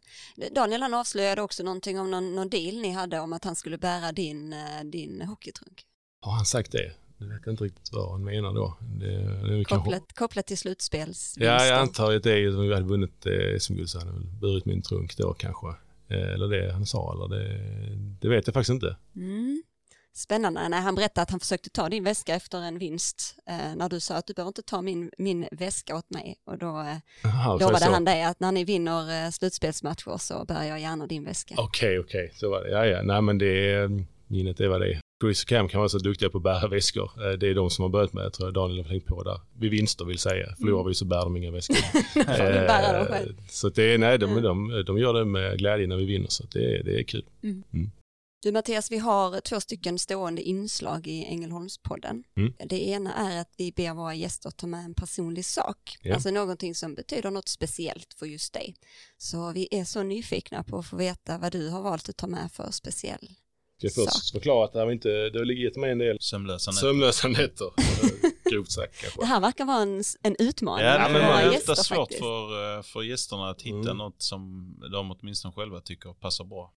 Daniel 0.52 0.82
han 0.82 0.94
avslöjade 0.94 1.42
också 1.42 1.64
någonting 1.64 2.00
om 2.00 2.12
någon, 2.12 2.36
någon 2.36 2.50
deal 2.50 2.76
ni 2.76 2.92
hade 2.92 3.20
om 3.20 3.34
att 3.34 3.44
han 3.44 3.56
skulle 3.56 3.78
bära 3.78 4.12
din, 4.12 4.54
eh, 4.54 4.84
din 4.84 5.22
hockeytrunk. 5.22 5.86
Har 6.22 6.32
han 6.32 6.46
sagt 6.46 6.72
det? 6.72 6.92
Det 7.18 7.26
vet 7.26 7.42
jag 7.46 7.54
inte 7.54 7.64
riktigt 7.64 7.90
vad 7.94 8.12
han 8.12 8.24
menar 8.24 8.54
då. 8.54 8.78
Det, 8.80 9.06
det 9.08 9.60
är 9.60 9.64
kanske... 9.64 9.76
Kopplat, 9.76 10.14
kopplat 10.14 10.48
till 10.48 10.58
slutspelsvinsten. 10.58 11.48
Ja, 11.48 11.66
jag 11.66 11.80
antar 11.80 12.16
att 12.16 12.24
det 12.24 12.32
är 12.32 12.38
ju 12.38 12.56
om 12.56 12.68
vi 12.68 12.74
hade 12.74 12.86
vunnit 12.86 13.26
eh, 13.26 13.60
SM-guld 13.60 13.90
så 13.90 14.00
hade 14.00 14.12
han 14.12 14.40
burit 14.40 14.66
min 14.66 14.82
trunk 14.82 15.18
då 15.18 15.34
kanske. 15.34 15.68
Eh, 16.08 16.34
eller 16.34 16.48
det 16.48 16.74
han 16.74 16.86
sa, 16.86 17.14
eller 17.14 17.38
det, 17.38 17.60
det 18.22 18.30
vet 18.30 18.48
jag 18.48 18.54
faktiskt 18.54 18.74
inte. 18.74 18.98
Mm. 19.16 19.64
Spännande. 20.18 20.70
Nej, 20.70 20.82
han 20.82 20.96
berättade 20.96 21.22
att 21.22 21.32
han 21.32 21.40
försökte 21.40 21.70
ta 21.70 21.90
din 21.90 22.04
väska 22.04 22.36
efter 22.36 22.62
en 22.62 22.80
vinst 22.80 23.36
eh, 23.50 23.76
när 23.76 23.90
du 23.90 24.00
sa 24.00 24.16
att 24.16 24.28
du 24.28 24.34
behöver 24.34 24.50
inte 24.50 24.62
ta 24.62 24.82
min, 24.82 25.12
min 25.18 25.48
väska 25.52 25.96
åt 25.96 26.10
mig 26.10 26.36
och 26.46 26.58
då 26.58 26.80
eh, 26.80 27.30
Aha, 27.32 27.58
lovade 27.58 27.86
han 27.86 28.06
dig 28.06 28.24
att 28.24 28.40
när 28.40 28.52
ni 28.52 28.64
vinner 28.64 29.26
eh, 29.26 29.32
slutspelsmatcher 29.32 30.18
så 30.18 30.46
bär 30.46 30.64
jag 30.64 30.80
gärna 30.80 31.08
din 31.08 31.24
väska. 31.24 31.56
Okej, 31.58 32.00
okej, 32.00 32.32
så 32.36 32.50
var 32.50 32.64
det. 32.64 32.70
Ja, 32.70 32.86
ja, 32.86 33.02
nej 33.04 33.22
men 33.22 33.38
det 33.38 33.72
är, 33.74 34.06
minnet 34.28 34.58
det 34.58 34.68
var 34.68 34.80
det. 34.80 34.88
Chris 34.88 35.02
och 35.24 35.36
Cam 35.48 35.68
kan 35.70 35.80
vara 35.80 35.90
så 35.90 35.98
duktiga 35.98 36.30
på 36.30 36.38
att 36.38 36.44
bära 36.44 36.68
väskor. 36.68 37.12
Eh, 37.26 37.38
Det 37.38 37.48
är 37.48 37.54
de 37.56 37.70
som 37.70 37.82
har 37.84 37.90
börjat 37.90 38.14
med 38.14 38.24
det, 38.24 38.32
tror 38.32 38.48
jag 38.48 38.54
Daniel 38.54 38.84
har 38.84 38.90
tänkt 38.90 39.08
på 39.08 39.24
där. 39.24 39.42
Vid 39.60 39.72
vinster 39.72 40.06
vill 40.06 40.20
säga. 40.20 40.56
Förlorar 40.60 40.88
vi 40.88 40.94
så 40.96 41.06
bär 41.06 41.20
de 41.24 41.38
inga 41.38 41.52
väskor. 41.52 41.78
Eh, 42.16 43.26
så 43.50 43.70
det 43.70 43.84
är, 43.94 43.98
nej, 43.98 44.18
de, 44.20 44.32
Mm. 44.32 44.44
de, 44.44 44.84
de 44.86 44.98
gör 44.98 45.14
det 45.14 45.26
med 45.26 45.58
glädje 45.60 45.88
när 45.88 45.96
vi 45.98 46.06
vinner 46.06 46.28
så 46.30 46.44
det, 46.52 46.78
är- 46.80 46.84
det 46.84 47.00
är 47.00 47.04
kul. 47.04 47.26
Du 48.44 48.52
Mattias, 48.52 48.92
vi 48.92 48.98
har 48.98 49.40
två 49.42 49.60
stycken 49.60 50.00
stående 50.00 50.42
inslag 50.42 51.08
i 51.08 51.26
Ängelholmspodden. 51.26 52.24
Mm. 52.38 52.54
Det 52.66 52.88
ena 52.88 53.14
är 53.14 53.42
att 53.42 53.54
vi 53.58 53.72
ber 53.72 53.94
våra 53.94 54.16
gäster 54.16 54.52
ta 54.52 54.68
med 54.68 54.86
en 54.86 54.94
personlig 54.94 55.46
sak, 55.46 55.98
Ja. 56.02 56.14
alltså 56.14 56.32
någonting 56.32 56.76
som 56.76 56.96
betyder 56.96 57.32
något 57.32 57.48
speciellt 57.50 58.14
för 58.20 58.26
just 58.26 58.54
dig. 58.54 58.76
Så 59.18 59.52
vi 59.52 59.68
är 59.72 59.84
så 59.84 60.04
nyfikna 60.04 60.64
på 60.64 60.78
att 60.78 60.86
få 60.88 60.96
veta 60.96 61.38
vad 61.38 61.52
du 61.52 61.70
har 61.70 61.82
valt 61.82 62.10
att 62.10 62.18
ta 62.18 62.28
med 62.28 62.52
för 62.52 62.72
speciell. 62.72 63.30
Ska 63.78 63.88
jag 63.88 63.94
först 63.94 64.26
Sak. 64.28 64.32
förklara 64.32 64.66
att 64.66 64.74
det, 64.74 64.80
här 64.80 64.86
var 64.86 64.92
inte, 64.92 65.30
det 65.30 65.40
har 65.40 65.46
gett 65.46 65.76
mig 65.76 65.92
en 65.92 65.98
del 65.98 66.18
Sömnlösa 66.20 66.72
nätter. 66.72 66.82
sömnlösa 66.82 67.28
nätter. 67.28 67.72
Grovt 68.52 68.72
sagt 68.72 69.02
kanske. 69.02 69.20
Det 69.20 69.26
här 69.26 69.40
verkar 69.40 69.66
vara 69.66 69.82
en, 69.82 70.04
en 70.24 70.36
utmaning 70.40 70.86
Ja, 70.86 71.06
för 71.06 71.14
men 71.14 71.26
våra 71.28 71.38
det 71.38 71.42
är 71.44 71.52
gäster 71.52 71.72
ofta 71.72 71.84
svårt 71.84 71.98
faktiskt. 71.98 72.20
för, 72.20 72.78
eh, 72.78 72.84
för 72.84 73.02
gästerna 73.04 73.50
att 73.50 73.62
hitta 73.62 73.78
Mm. 73.78 73.98
något 73.98 74.22
som 74.22 74.74
de 74.92 75.12
åtminstone 75.12 75.54
själva 75.54 75.82
tycker 75.82 76.14
passar 76.14 76.46
bra. 76.46 76.74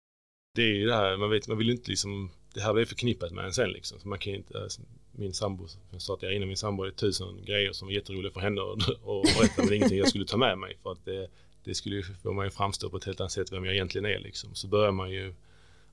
det 0.55 0.61
är 0.61 0.73
ju 0.75 0.85
det 0.85 0.95
här, 0.95 1.17
man 1.17 1.29
vet, 1.29 1.47
man 1.47 1.57
vill 1.57 1.67
ju 1.67 1.73
inte 1.73 1.89
liksom, 1.89 2.31
det 2.53 2.61
här 2.61 2.79
är 2.79 2.85
förknippat 2.85 3.31
med 3.31 3.45
en 3.45 3.53
sen 3.53 3.69
liksom. 3.71 3.99
Så 3.99 4.07
man 4.07 4.19
kan 4.19 4.33
inte, 4.35 4.61
alltså, 4.63 4.81
min 5.11 5.33
sambo, 5.33 5.67
jag 5.91 6.01
sa 6.01 6.13
att 6.13 6.21
jag 6.21 6.35
innan 6.35 6.47
min 6.47 6.57
sambo, 6.57 6.83
det 6.83 6.89
är 6.89 6.91
tusen 6.91 7.45
grejer 7.45 7.71
som 7.73 7.87
var 7.87 7.93
jätteroliga 7.93 8.31
för 8.31 8.39
henne 8.39 8.61
att 8.61 8.89
att 8.89 9.37
berätta, 9.37 9.53
men 9.57 9.67
det 9.67 9.73
är 9.73 9.75
ingenting 9.75 9.97
jag 9.99 10.09
skulle 10.09 10.25
ta 10.25 10.37
med 10.37 10.57
mig 10.57 10.77
för 10.83 10.91
att 10.91 11.05
det, 11.05 11.27
det 11.63 11.75
skulle 11.75 11.95
ju 11.95 12.03
få 12.03 12.33
mig 12.33 12.47
att 12.47 12.53
framstå 12.53 12.89
på 12.89 12.97
ett 12.97 13.03
helt 13.05 13.19
annat 13.21 13.31
sätt 13.31 13.51
vem 13.51 13.65
jag 13.65 13.73
egentligen 13.73 14.05
är 14.05 14.19
liksom. 14.19 14.55
Så 14.55 14.67
börjar 14.67 14.91
man 14.91 15.11
ju 15.11 15.33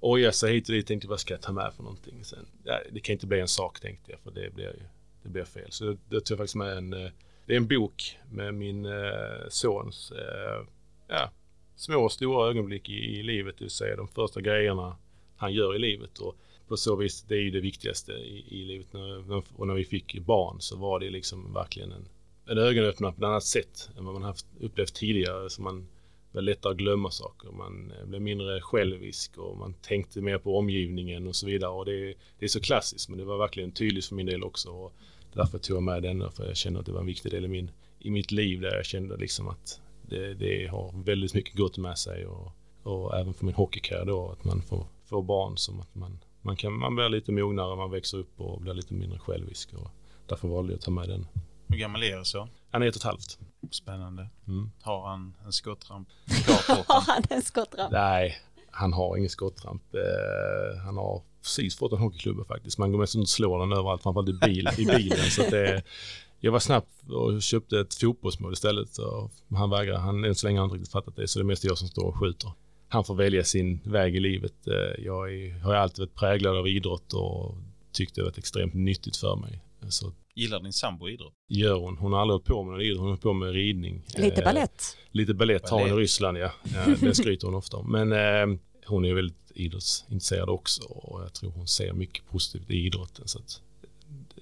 och 0.00 0.20
jag 0.20 0.34
sa 0.34 0.46
hit 0.46 0.68
och 0.68 0.74
dit, 0.74 0.86
tänkte 0.86 1.08
vad 1.08 1.20
ska 1.20 1.34
jag 1.34 1.40
ta 1.40 1.52
med 1.52 1.72
för 1.76 1.82
någonting 1.82 2.24
sen? 2.24 2.46
Ja, 2.64 2.80
det 2.92 3.00
kan 3.00 3.12
inte 3.12 3.26
bli 3.26 3.40
en 3.40 3.48
sak 3.48 3.80
tänkte 3.80 4.10
jag, 4.10 4.20
för 4.20 4.30
det 4.30 4.54
blir 4.54 4.64
ju, 4.64 4.82
det 5.22 5.28
blir 5.28 5.44
fel. 5.44 5.66
Så 5.72 5.84
det, 5.84 6.20
tog 6.20 6.30
jag 6.30 6.38
faktiskt 6.38 6.54
med 6.54 6.76
en, 6.76 6.92
eh, 6.92 7.10
det 7.46 7.52
är 7.52 7.56
en 7.56 7.66
bok 7.66 8.18
med 8.30 8.54
min 8.54 8.86
eh, 8.86 9.48
sons, 9.48 10.12
eh, 10.12 10.66
ja, 11.08 11.30
små 11.76 12.04
och 12.04 12.12
stora 12.12 12.48
ögonblick 12.50 12.88
i, 12.88 13.18
i 13.18 13.22
livet, 13.22 13.54
det 13.58 13.64
vill 13.64 13.70
säga 13.70 13.96
de 13.96 14.08
första 14.08 14.40
grejerna 14.40 14.96
han 15.36 15.52
gör 15.52 15.76
i 15.76 15.78
livet. 15.78 16.18
Och 16.18 16.36
på 16.68 16.76
så 16.76 16.96
vis, 16.96 17.22
det 17.22 17.34
är 17.34 17.40
ju 17.40 17.50
det 17.50 17.60
viktigaste 17.60 18.12
i, 18.12 18.44
i 18.48 18.64
livet. 18.64 18.92
När- 18.92 19.42
och 19.56 19.66
när 19.66 19.74
vi 19.74 19.84
fick 19.84 20.18
barn 20.18 20.60
så 20.60 20.76
var 20.76 21.00
det 21.00 21.10
liksom 21.10 21.52
verkligen 21.52 21.92
en, 21.92 22.08
en 22.46 22.58
ögonöppnare 22.58 23.12
på 23.12 23.18
ett 23.18 23.24
annat 23.24 23.44
sätt 23.44 23.90
än 23.98 24.04
vad 24.04 24.14
man 24.14 24.22
haft 24.22 24.46
upplevt 24.60 24.94
tidigare. 24.94 25.50
Så 25.50 25.62
man 25.62 25.86
var 26.36 26.42
lättare 26.42 26.72
att 26.72 26.78
glömma 26.78 27.10
saker. 27.10 27.50
Man 27.50 27.92
eh, 27.98 28.06
blev 28.06 28.22
mindre 28.22 28.60
självisk 28.60 29.38
och 29.38 29.56
man 29.56 29.74
tänkte 29.74 30.20
mer 30.20 30.38
på 30.38 30.58
omgivningen 30.58 31.26
och 31.26 31.36
så 31.36 31.46
vidare. 31.46 31.70
Och 31.70 31.84
det, 31.84 32.14
det 32.38 32.44
är 32.44 32.48
så 32.48 32.60
klassiskt 32.60 33.08
men 33.08 33.18
det 33.18 33.24
var 33.24 33.38
verkligen 33.38 33.72
tydligt 33.72 34.06
för 34.06 34.14
min 34.14 34.26
del 34.26 34.44
också. 34.44 34.70
Och 34.70 34.92
därför 35.32 35.58
tog 35.58 35.76
jag 35.76 35.82
med 35.82 36.02
den 36.02 36.30
för 36.30 36.46
jag 36.46 36.56
kände 36.56 36.80
att 36.80 36.86
det 36.86 36.92
var 36.92 37.00
en 37.00 37.06
viktig 37.06 37.32
del 37.32 37.44
i, 37.44 37.48
min, 37.48 37.70
i 37.98 38.10
mitt 38.10 38.30
liv 38.30 38.60
där 38.60 38.76
jag 38.76 38.84
kände 38.84 39.16
liksom 39.16 39.48
att 39.48 39.80
det, 40.02 40.34
det 40.34 40.66
har 40.66 41.04
väldigt 41.04 41.34
mycket 41.34 41.56
gott 41.56 41.78
med 41.78 41.98
sig. 41.98 42.26
Och, 42.26 42.52
och 42.82 43.18
även 43.18 43.34
för 43.34 43.44
min 43.44 43.54
hockeykarriär 43.54 44.04
då 44.04 44.28
att 44.28 44.44
man 44.44 44.62
får, 44.62 44.86
får 45.04 45.22
barn 45.22 45.56
som 45.56 45.80
att 45.80 45.94
man, 45.94 46.18
man, 46.42 46.56
kan, 46.56 46.72
man 46.72 46.96
blir 46.96 47.08
lite 47.08 47.32
mognare, 47.32 47.76
man 47.76 47.90
växer 47.90 48.18
upp 48.18 48.40
och 48.40 48.60
blir 48.60 48.74
lite 48.74 48.94
mindre 48.94 49.18
självisk. 49.18 49.74
Och 49.74 49.90
därför 50.26 50.48
valde 50.48 50.72
jag 50.72 50.78
att 50.78 50.84
ta 50.84 50.90
med 50.90 51.08
den. 51.08 51.26
Hur 51.68 51.76
gammal 51.76 52.02
är 52.02 52.10
jag 52.10 52.26
så? 52.26 52.48
Han 52.70 52.82
är 52.82 52.86
ett 52.86 52.94
och 52.94 53.00
ett 53.00 53.04
halvt. 53.04 53.38
Spännande. 53.70 54.28
Mm. 54.48 54.70
Har 54.82 55.08
han 55.08 55.34
en 55.46 55.52
skottramp? 55.52 56.08
Har 56.88 57.00
han 57.00 57.22
en 57.30 57.42
skottramp? 57.42 57.92
Nej, 57.92 58.36
han 58.70 58.92
har 58.92 59.16
ingen 59.16 59.30
skottramp. 59.30 59.82
Eh, 59.94 60.78
han 60.84 60.96
har 60.96 61.22
precis 61.42 61.76
fått 61.76 61.92
en 61.92 61.98
hockeyklubba 61.98 62.44
faktiskt. 62.44 62.78
Man 62.78 62.92
går 62.92 62.98
mest 62.98 63.16
och 63.16 63.28
slår 63.28 63.58
den 63.58 63.72
överallt, 63.72 64.02
framförallt 64.02 64.28
i, 64.28 64.32
bil, 64.32 64.68
i 64.78 64.86
bilen. 64.86 65.30
Så 65.30 65.42
att 65.42 65.50
det, 65.50 65.82
jag 66.40 66.52
var 66.52 66.58
snabb 66.58 66.84
och 67.08 67.42
köpte 67.42 67.80
ett 67.80 67.94
fotbollsmål 67.94 68.52
istället. 68.52 68.94
Så 68.94 69.30
han 69.54 69.70
vägrar, 69.70 69.98
han, 69.98 70.24
än 70.24 70.34
så 70.34 70.46
länge 70.46 70.58
har 70.58 70.62
han 70.62 70.68
inte 70.70 70.78
riktigt 70.78 70.92
fattat 70.92 71.16
det. 71.16 71.28
Så 71.28 71.38
det 71.38 71.42
är 71.42 71.44
mest 71.44 71.64
jag 71.64 71.78
som 71.78 71.88
står 71.88 72.04
och 72.04 72.16
skjuter. 72.16 72.52
Han 72.88 73.04
får 73.04 73.14
välja 73.14 73.44
sin 73.44 73.80
väg 73.84 74.16
i 74.16 74.20
livet. 74.20 74.66
Eh, 74.66 75.04
Jag 75.04 75.34
är, 75.34 75.58
har 75.60 75.74
alltid 75.74 75.98
varit 75.98 76.14
präglad 76.14 76.56
av 76.56 76.68
idrott 76.68 77.12
och 77.12 77.54
tyckte 77.92 78.20
det 78.20 78.24
var 78.24 78.38
extremt 78.38 78.74
nyttigt 78.74 79.16
för 79.16 79.36
mig. 79.36 79.60
Så 79.88 80.12
Gillar 80.36 80.60
din 80.60 80.72
sambo 80.72 81.08
idrott? 81.08 81.34
gör 81.48 81.74
hon. 81.74 81.98
Hon 81.98 82.12
har 82.12 82.20
aldrig 82.20 82.32
hållit 82.34 82.46
på 82.46 82.62
med 82.62 82.72
någon 82.72 82.80
idrott, 82.82 82.98
hon 82.98 83.06
har 83.06 83.10
hållit 83.10 83.22
på 83.22 83.32
med 83.32 83.52
ridning. 83.52 84.02
Lite 84.16 84.40
Eh, 84.40 84.44
ballett. 84.44 84.96
Lite 85.10 85.34
balett 85.34 85.68
har 85.68 85.80
hon 85.80 85.88
i. 85.88 86.02
Ryssland, 86.02 86.38
ja. 86.38 86.52
det 87.00 87.14
skryter 87.14 87.46
hon 87.46 87.54
ofta 87.54 87.76
om. 87.76 87.92
Men 87.92 88.12
eh, 88.12 88.58
hon 88.86 89.04
är 89.04 89.14
väldigt 89.14 89.52
idrottsintresserad 89.54 90.48
också 90.48 90.82
och 90.84 91.22
jag 91.22 91.32
tror 91.32 91.50
hon 91.50 91.66
ser 91.66 91.92
mycket 91.92 92.26
positivt 92.30 92.70
i 92.70 92.86
idrotten. 92.86 93.28
Så 93.28 93.38
att 93.38 93.60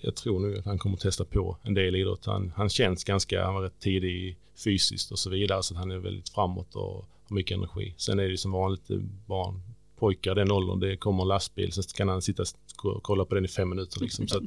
jag 0.00 0.14
tror 0.14 0.40
nog 0.40 0.56
att 0.56 0.64
han 0.64 0.78
kommer 0.78 0.96
att 0.96 1.02
testa 1.02 1.24
på 1.24 1.56
en 1.62 1.74
del 1.74 1.96
idrott. 1.96 2.26
Han, 2.26 2.52
han 2.56 2.68
känns 2.68 3.04
ganska, 3.04 3.44
han 3.44 3.54
var 3.54 3.62
rätt 3.62 3.80
tidig 3.80 4.36
fysiskt 4.64 5.12
och 5.12 5.18
så 5.18 5.30
vidare 5.30 5.62
så 5.62 5.74
att 5.74 5.78
han 5.78 5.90
är 5.90 5.98
väldigt 5.98 6.28
framåt 6.28 6.76
och 6.76 7.06
har 7.28 7.34
mycket 7.34 7.56
energi. 7.56 7.94
Sen 7.96 8.18
är 8.18 8.24
det 8.24 8.30
ju 8.30 8.36
som 8.36 8.52
vanligt 8.52 8.90
eh, 8.90 8.98
barn, 9.26 9.60
pojkar 9.96 10.34
den 10.34 10.50
åldern, 10.50 10.80
det 10.80 10.96
kommer 10.96 11.22
en 11.22 11.28
lastbil, 11.28 11.72
sen 11.72 11.84
kan 11.94 12.08
han 12.08 12.22
sitta 12.22 12.44
och 12.82 13.02
kolla 13.02 13.24
på 13.24 13.34
den 13.34 13.44
i 13.44 13.48
fem 13.48 13.68
minuter 13.68 14.00
liksom. 14.00 14.28
Så 14.28 14.38
att, 14.38 14.44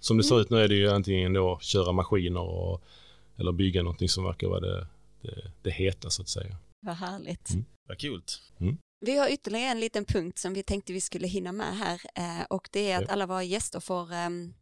som 0.00 0.16
det 0.16 0.24
ser 0.24 0.40
ut 0.40 0.50
nu 0.50 0.56
är 0.56 0.68
det 0.68 0.74
ju 0.74 0.90
antingen 0.90 1.32
då 1.32 1.58
köra 1.62 1.92
maskiner 1.92 2.40
och, 2.40 2.82
eller 3.36 3.52
bygga 3.52 3.82
någonting 3.82 4.08
som 4.08 4.24
verkar 4.24 4.48
vara 4.48 4.60
det, 4.60 4.86
det, 5.22 5.50
det 5.62 5.70
heta 5.70 6.10
så 6.10 6.22
att 6.22 6.28
säga. 6.28 6.56
Vad 6.80 6.94
härligt. 6.94 7.50
Mm. 7.50 7.64
Vad 7.88 7.98
kul. 7.98 8.22
Vi 9.00 9.18
har 9.18 9.32
ytterligare 9.32 9.70
en 9.70 9.80
liten 9.80 10.04
punkt 10.04 10.38
som 10.38 10.54
vi 10.54 10.62
tänkte 10.62 10.92
vi 10.92 11.00
skulle 11.00 11.26
hinna 11.26 11.52
med 11.52 11.76
här 11.76 12.00
eh, 12.14 12.46
och 12.50 12.68
det 12.72 12.90
är 12.90 13.02
att 13.02 13.10
alla 13.10 13.26
våra 13.26 13.42
gäster 13.42 13.80
får 13.80 14.12
ehm, 14.12 14.54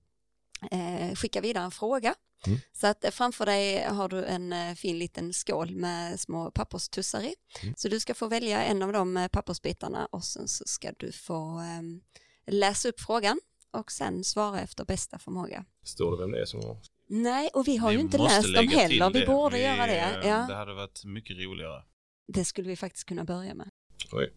eh, 0.70 1.14
skicka 1.14 1.40
vidare 1.40 1.64
en 1.64 1.70
fråga 1.70 2.14
Mm. 2.46 2.58
Så 2.72 2.86
att 2.86 3.04
eh, 3.04 3.10
framför 3.10 3.46
dig 3.46 3.84
har 3.84 4.08
du 4.08 4.24
en 4.24 4.52
eh, 4.52 4.74
fin 4.74 4.98
liten 4.98 5.32
skål 5.32 5.74
med 5.76 6.20
små 6.20 6.50
papperstussar 6.50 7.20
i. 7.22 7.34
Mm. 7.62 7.74
Så 7.76 7.88
du 7.88 8.00
ska 8.00 8.14
få 8.14 8.28
välja 8.28 8.62
en 8.64 8.82
av 8.82 8.92
de 8.92 9.16
eh, 9.16 9.28
pappersbitarna 9.28 10.06
och 10.06 10.24
sen 10.24 10.48
så 10.48 10.64
ska 10.66 10.92
du 10.96 11.12
få 11.12 11.58
ehm, 11.58 12.00
läsa 12.46 12.88
upp 12.88 13.00
frågan 13.00 13.40
och 13.70 13.92
sen 13.92 14.24
svara 14.24 14.60
efter 14.60 14.84
bästa 14.84 15.18
förmåga. 15.18 15.64
Står 15.82 16.10
det 16.16 16.22
vem 16.22 16.30
det 16.32 16.40
är 16.40 16.44
som 16.44 16.60
har... 16.60 16.76
Nej, 17.06 17.50
och 17.54 17.68
vi 17.68 17.76
har 17.76 17.88
Vi 17.88 17.94
ju 17.94 18.00
inte 18.00 18.18
läst 18.18 18.54
dem 18.54 18.68
heller. 18.68 19.10
Vi 19.10 19.26
borde 19.26 19.56
Vi, 19.56 19.62
göra 19.62 19.86
det. 19.86 20.00
eh, 20.00 20.28
Ja, 20.28 20.46
Det 20.48 20.54
hade 20.54 20.74
varit 20.74 21.04
mycket 21.04 21.36
roligare. 21.36 21.82
det 22.28 22.44
skulle 22.44 22.68
vi 22.68 22.76
faktiskt 22.76 23.04
kunna 23.08 23.24
börja 23.24 23.54
med. 23.54 23.68
Oj. 24.12 24.32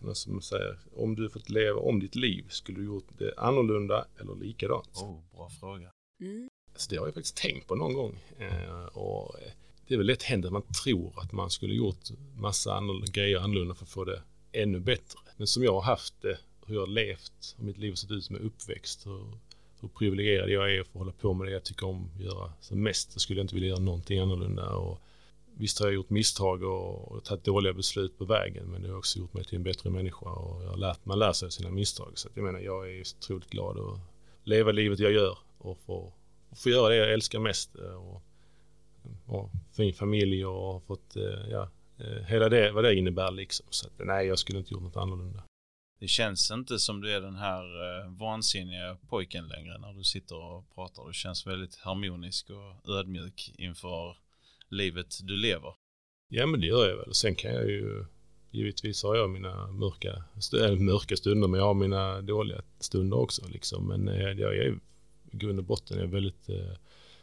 Någon 0.00 0.14
som 0.14 0.42
säger, 0.42 0.78
om 0.96 1.14
du 1.14 1.30
fått 1.30 1.48
leva 1.50 1.80
om 1.80 2.00
ditt 2.00 2.14
liv, 2.14 2.46
skulle 2.48 2.78
du 2.78 2.84
gjort 2.84 3.08
det 3.18 3.34
annorlunda 3.36 4.06
eller 4.20 4.34
likadant? 4.34 4.96
Oh, 4.96 5.20
bra 5.32 5.50
fråga. 5.60 5.90
Mm. 6.20 6.50
Så 6.76 6.90
det 6.90 6.96
har 6.96 7.06
jag 7.06 7.14
faktiskt 7.14 7.36
tänkt 7.36 7.66
på 7.66 7.74
någon 7.74 7.94
gång. 7.94 8.18
Eh, 8.38 8.84
och 8.84 9.40
eh, 9.40 9.52
det 9.86 9.94
är 9.94 9.98
väl 9.98 10.06
lätt 10.06 10.22
hänt 10.22 10.44
att 10.44 10.52
man 10.52 10.62
tror 10.62 11.12
att 11.16 11.32
man 11.32 11.50
skulle 11.50 11.74
gjort 11.74 12.10
massa 12.36 12.74
annorlunda, 12.74 13.06
grejer 13.12 13.38
annorlunda 13.38 13.74
för 13.74 13.84
att 13.84 13.90
få 13.90 14.04
det 14.04 14.22
ännu 14.52 14.80
bättre. 14.80 15.18
Men 15.36 15.46
som 15.46 15.64
jag 15.64 15.72
har 15.72 15.82
haft 15.82 16.14
det, 16.22 16.38
hur 16.66 16.74
jag 16.74 16.82
har 16.82 16.86
levt 16.86 17.56
och 17.58 17.64
mitt 17.64 17.78
liv 17.78 17.90
har 17.90 17.96
sett 17.96 18.10
ut 18.10 18.30
med 18.30 18.40
uppväxt, 18.40 19.06
hur, 19.06 19.24
hur 19.80 19.88
privilegierad 19.88 20.50
jag 20.50 20.74
är 20.74 20.80
att 20.80 20.88
få 20.88 20.98
hålla 20.98 21.12
på 21.12 21.34
med 21.34 21.46
det 21.46 21.52
jag 21.52 21.64
tycker 21.64 21.86
om 21.86 22.10
att 22.14 22.24
göra 22.24 22.52
som 22.60 22.82
mest, 22.82 23.12
så 23.12 23.20
skulle 23.20 23.38
jag 23.38 23.44
inte 23.44 23.54
vilja 23.54 23.68
göra 23.68 23.80
någonting 23.80 24.18
annorlunda. 24.18 24.74
Och 24.74 24.98
visst 25.54 25.78
har 25.78 25.86
jag 25.86 25.94
gjort 25.94 26.10
misstag 26.10 26.62
och, 26.62 27.12
och 27.12 27.24
tagit 27.24 27.44
dåliga 27.44 27.72
beslut 27.72 28.18
på 28.18 28.24
vägen, 28.24 28.66
men 28.66 28.82
det 28.82 28.88
har 28.88 28.98
också 28.98 29.18
gjort 29.18 29.34
mig 29.34 29.44
till 29.44 29.56
en 29.56 29.62
bättre 29.62 29.90
människa 29.90 30.30
och 30.30 30.64
jag 30.64 30.70
har 30.70 30.76
lärt, 30.76 31.04
man 31.04 31.18
lär 31.18 31.32
sig 31.32 31.46
av 31.46 31.50
sina 31.50 31.70
misstag. 31.70 32.12
Så 32.14 32.28
att 32.28 32.36
jag 32.36 32.44
menar, 32.44 32.60
jag 32.60 32.90
är 32.90 33.00
otroligt 33.00 33.50
glad 33.50 33.78
att 33.78 33.98
leva 34.44 34.72
livet 34.72 34.98
jag 34.98 35.12
gör 35.12 35.38
och 35.58 35.78
få, 35.86 36.12
få 36.56 36.68
göra 36.70 36.88
det 36.88 36.96
jag 36.96 37.12
älskar 37.12 37.38
mest. 37.38 37.76
eh, 37.76 37.94
Och, 37.94 38.22
och 39.26 39.50
fin 39.76 39.94
familj 39.94 40.44
och 40.46 40.84
fått, 40.86 41.16
eh, 41.16 41.48
ja, 41.50 41.70
eh, 41.98 42.22
hela 42.26 42.48
det, 42.48 42.72
vad 42.72 42.84
det 42.84 42.94
innebär 42.94 43.30
liksom. 43.30 43.66
Så 43.70 43.86
att, 43.86 43.92
nej, 44.06 44.26
jag 44.26 44.38
skulle 44.38 44.58
inte 44.58 44.74
gjort 44.74 44.82
något 44.82 44.96
annorlunda. 44.96 45.42
Det 46.00 46.08
känns 46.08 46.50
inte 46.50 46.78
som 46.78 47.00
du 47.00 47.10
är 47.12 47.20
den 47.20 47.36
här 47.36 47.62
eh, 47.64 48.10
vansinniga 48.18 48.96
pojken 49.08 49.48
längre 49.48 49.78
när 49.78 49.92
du 49.92 50.04
sitter 50.04 50.36
och 50.36 50.74
pratar. 50.74 51.06
Du 51.06 51.12
känns 51.12 51.46
väldigt 51.46 51.76
harmonisk 51.76 52.50
och 52.50 52.90
ödmjuk 52.98 53.54
inför 53.58 54.16
livet 54.68 55.18
du 55.22 55.36
lever. 55.36 55.74
Ja, 56.28 56.46
men 56.46 56.60
det 56.60 56.66
gör 56.66 56.88
jag 56.88 56.96
väl. 56.96 57.14
Sen 57.14 57.34
kan 57.34 57.54
jag 57.54 57.64
ju, 57.70 58.04
givetvis 58.50 59.02
har 59.02 59.16
jag 59.16 59.30
mina 59.30 59.66
mörka, 59.66 60.24
st- 60.38 60.76
mörka 60.76 61.16
stunder, 61.16 61.48
men 61.48 61.60
jag 61.60 61.66
har 61.66 61.74
mina 61.74 62.20
dåliga 62.20 62.62
stunder 62.80 63.16
också 63.18 63.48
liksom. 63.48 63.88
Men 63.88 64.06
jag 64.38 64.56
är 64.56 64.78
grund 65.38 65.58
och 65.58 65.64
botten 65.64 65.98
är 65.98 66.02
jag 66.02 66.08
väldigt 66.08 66.48
eh, 66.48 66.76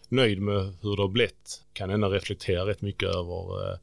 nöjd 0.10 0.42
med 0.42 0.74
hur 0.82 0.96
det 0.96 1.02
har 1.02 1.08
blivit. 1.08 1.64
Kan 1.74 1.90
ändå 1.90 2.10
reflektera 2.10 2.66
rätt 2.66 2.82
mycket 2.82 3.10
över 3.10 3.72
eh, 3.72 3.78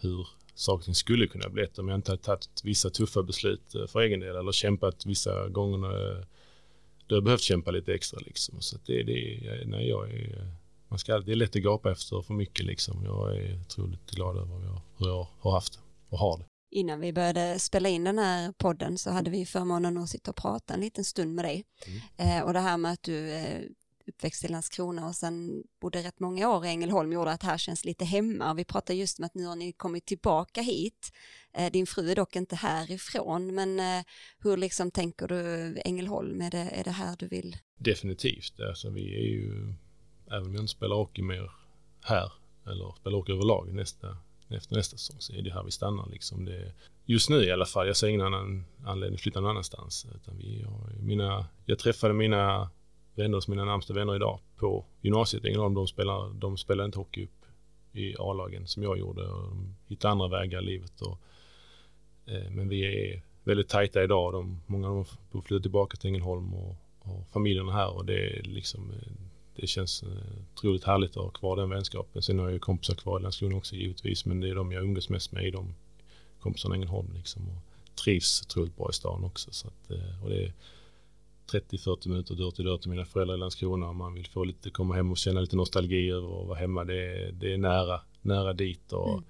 hur 0.00 0.28
saker 0.54 0.78
och 0.78 0.84
ting 0.84 0.94
skulle 0.94 1.26
kunna 1.26 1.48
bli 1.48 1.66
om 1.76 1.88
jag 1.88 1.98
inte 1.98 2.10
hade 2.10 2.22
tagit 2.22 2.60
vissa 2.64 2.90
tuffa 2.90 3.22
beslut 3.22 3.74
eh, 3.74 3.86
för 3.86 4.00
egen 4.00 4.20
del 4.20 4.36
eller 4.36 4.52
kämpat 4.52 5.06
vissa 5.06 5.48
gånger 5.48 5.78
när 5.78 6.18
eh, 6.18 6.24
du 7.06 7.14
har 7.14 7.22
behövt 7.22 7.40
kämpa 7.40 7.70
lite 7.70 7.94
extra 7.94 8.20
liksom. 8.20 8.60
Så 8.60 8.78
det, 8.86 9.02
det, 9.02 9.40
nej, 9.66 9.88
jag 9.88 10.10
är, 10.10 10.38
eh, 10.38 10.46
man 10.88 10.98
ska, 10.98 11.18
det 11.18 11.32
är 11.32 11.36
lätt 11.36 11.56
att 11.56 11.62
gapa 11.62 11.92
efter 11.92 12.22
för 12.22 12.34
mycket 12.34 12.66
liksom. 12.66 13.04
Jag 13.04 13.36
är 13.36 13.60
otroligt 13.60 14.10
glad 14.10 14.36
över 14.36 14.54
hur 14.58 14.64
jag, 14.64 14.80
hur 14.98 15.06
jag 15.06 15.26
har 15.40 15.52
haft 15.52 15.72
det 15.72 15.80
och 16.08 16.18
har 16.18 16.38
det. 16.38 16.44
Innan 16.74 17.00
vi 17.00 17.12
började 17.12 17.58
spela 17.58 17.88
in 17.88 18.04
den 18.04 18.18
här 18.18 18.52
podden 18.52 18.98
så 18.98 19.10
hade 19.10 19.30
vi 19.30 19.46
förmånen 19.46 19.98
att 19.98 20.08
sitta 20.08 20.30
och 20.30 20.36
prata 20.36 20.74
en 20.74 20.80
liten 20.80 21.04
stund 21.04 21.34
med 21.34 21.44
dig. 21.44 21.64
Eh, 22.16 22.40
och 22.40 22.52
det 22.52 22.60
här 22.60 22.76
med 22.76 22.92
att 22.92 23.02
du 23.02 23.30
eh, 23.30 23.62
uppväxt 24.06 24.44
i 24.44 24.48
Landskrona 24.48 25.06
och 25.06 25.14
sen 25.14 25.62
bodde 25.80 26.02
rätt 26.02 26.20
många 26.20 26.50
år 26.50 26.66
i 26.66 26.68
Ängelholm 26.68 27.12
gjorde 27.12 27.30
att 27.30 27.42
här 27.42 27.58
känns 27.58 27.84
lite 27.84 28.04
hemma. 28.04 28.54
Vi 28.54 28.64
pratade 28.64 28.98
just 28.98 29.18
om 29.18 29.24
att 29.24 29.34
nu 29.34 29.46
har 29.46 29.56
ni 29.56 29.72
kommit 29.72 30.06
tillbaka 30.06 30.62
hit. 30.62 31.12
Eh, 31.52 31.72
din 31.72 31.86
fru 31.86 32.10
är 32.10 32.16
dock 32.16 32.36
inte 32.36 32.56
härifrån, 32.56 33.54
men 33.54 33.80
eh, 33.80 34.04
hur 34.38 34.56
liksom 34.56 34.90
tänker 34.90 35.28
du 35.28 35.74
Ängelholm? 35.84 36.40
Är 36.40 36.50
det, 36.50 36.70
är 36.72 36.84
det 36.84 36.90
här 36.90 37.16
du 37.18 37.28
vill? 37.28 37.56
Definitivt. 37.78 38.60
Alltså, 38.60 38.90
vi 38.90 39.14
är 39.14 39.28
ju, 39.28 39.74
även 40.26 40.46
om 40.46 40.54
jag 40.54 40.62
inte 40.62 40.72
spelar 40.72 40.96
hockey 40.96 41.22
mer 41.22 41.50
här, 42.00 42.32
eller 42.66 42.94
spelar 43.00 43.16
hockey 43.16 43.32
överlag 43.32 43.74
nästa, 43.74 44.16
efter 44.48 44.76
nästa 44.76 44.96
säsong, 44.96 45.16
så 45.20 45.32
är 45.32 45.42
det 45.42 45.52
här 45.52 45.62
vi 45.62 45.70
stannar. 45.70 46.08
Liksom. 46.08 46.44
Det, 46.44 46.72
just 47.04 47.30
nu 47.30 47.44
i 47.44 47.50
alla 47.50 47.66
fall, 47.66 47.86
jag 47.86 47.96
ser 47.96 48.08
ingen 48.08 48.20
annan 48.20 48.64
anledning 48.84 49.14
att 49.14 49.20
flytta 49.20 49.40
någon 49.40 49.50
annanstans. 49.50 50.06
Utan 50.14 50.38
vi 50.38 50.62
har, 50.62 51.02
mina, 51.02 51.46
jag 51.66 51.78
träffade 51.78 52.14
mina 52.14 52.70
vänner, 53.14 53.50
mina 53.50 53.64
närmsta 53.64 53.94
vänner 53.94 54.16
idag, 54.16 54.40
på 54.56 54.84
gymnasiet 55.00 55.44
i 55.44 55.48
Ängelholm. 55.48 55.74
De 55.74 55.86
spelar, 55.86 56.30
de 56.34 56.56
spelar 56.56 56.84
inte 56.84 56.98
hockey 56.98 57.24
upp 57.24 57.44
i 57.92 58.14
A-lagen 58.18 58.66
som 58.66 58.82
jag 58.82 58.98
gjorde. 58.98 59.28
Och 59.28 59.42
de 59.42 59.76
hittade 59.86 60.12
andra 60.12 60.28
vägar 60.28 60.62
i 60.62 60.64
livet. 60.64 61.02
Och, 61.02 61.18
eh, 62.26 62.50
men 62.50 62.68
vi 62.68 62.84
är 62.84 63.22
väldigt 63.44 63.68
tajta 63.68 64.04
idag. 64.04 64.32
De, 64.32 64.60
många 64.66 64.88
av 64.88 64.94
dem 64.94 65.04
flyttar 65.04 65.40
flytta 65.40 65.62
tillbaka 65.62 65.96
till 65.96 66.08
Ängelholm 66.10 66.54
och, 66.54 66.76
och 66.98 67.28
familjerna 67.32 67.72
här 67.72 67.96
och 67.96 68.04
det 68.04 68.38
är 68.38 68.42
liksom 68.42 68.90
eh, 68.90 69.12
det 69.56 69.66
känns 69.66 70.02
eh, 70.02 70.08
otroligt 70.54 70.84
härligt 70.84 71.10
att 71.16 71.22
ha 71.22 71.30
kvar 71.30 71.56
den 71.56 71.70
vänskapen. 71.70 72.22
Sen 72.22 72.38
har 72.38 72.46
jag 72.46 72.52
ju 72.52 72.58
kompisar 72.58 72.94
kvar 72.94 73.18
i 73.20 73.22
Landskrona 73.22 73.56
också 73.56 73.74
givetvis 73.74 74.24
men 74.24 74.40
det 74.40 74.48
är 74.48 74.54
de 74.54 74.72
jag 74.72 74.82
umgås 74.82 75.08
mest 75.08 75.32
med 75.32 75.46
i 75.46 75.50
de 75.50 75.74
kompisarna 76.40 76.74
i 76.74 76.78
Ängelholm 76.78 77.08
liksom 77.14 77.48
och 77.48 77.94
trivs 78.04 78.42
otroligt 78.42 78.76
bra 78.76 78.90
i 78.90 78.92
stan 78.92 79.24
också 79.24 79.52
så 79.52 79.68
att, 79.68 79.90
eh, 79.90 80.24
och 80.24 80.30
det 80.30 80.44
är 80.44 80.52
30-40 81.52 82.08
minuter 82.08 82.34
dörr 82.34 82.50
till 82.50 82.64
dörr 82.64 82.78
till 82.78 82.90
mina 82.90 83.04
föräldrar 83.04 83.34
i 83.34 83.38
Landskrona 83.38 83.88
om 83.88 83.96
man 83.96 84.14
vill 84.14 84.26
få 84.26 84.44
lite, 84.44 84.70
komma 84.70 84.94
hem 84.94 85.10
och 85.10 85.18
känna 85.18 85.40
lite 85.40 85.56
nostalgi 85.56 86.10
över 86.10 86.40
att 86.40 86.46
vara 86.48 86.58
hemma. 86.58 86.84
Det 86.84 87.04
är, 87.12 87.32
det 87.32 87.52
är 87.52 87.58
nära, 87.58 88.00
nära 88.22 88.52
dit 88.52 88.92
och 88.92 89.08
Mm. 89.08 89.24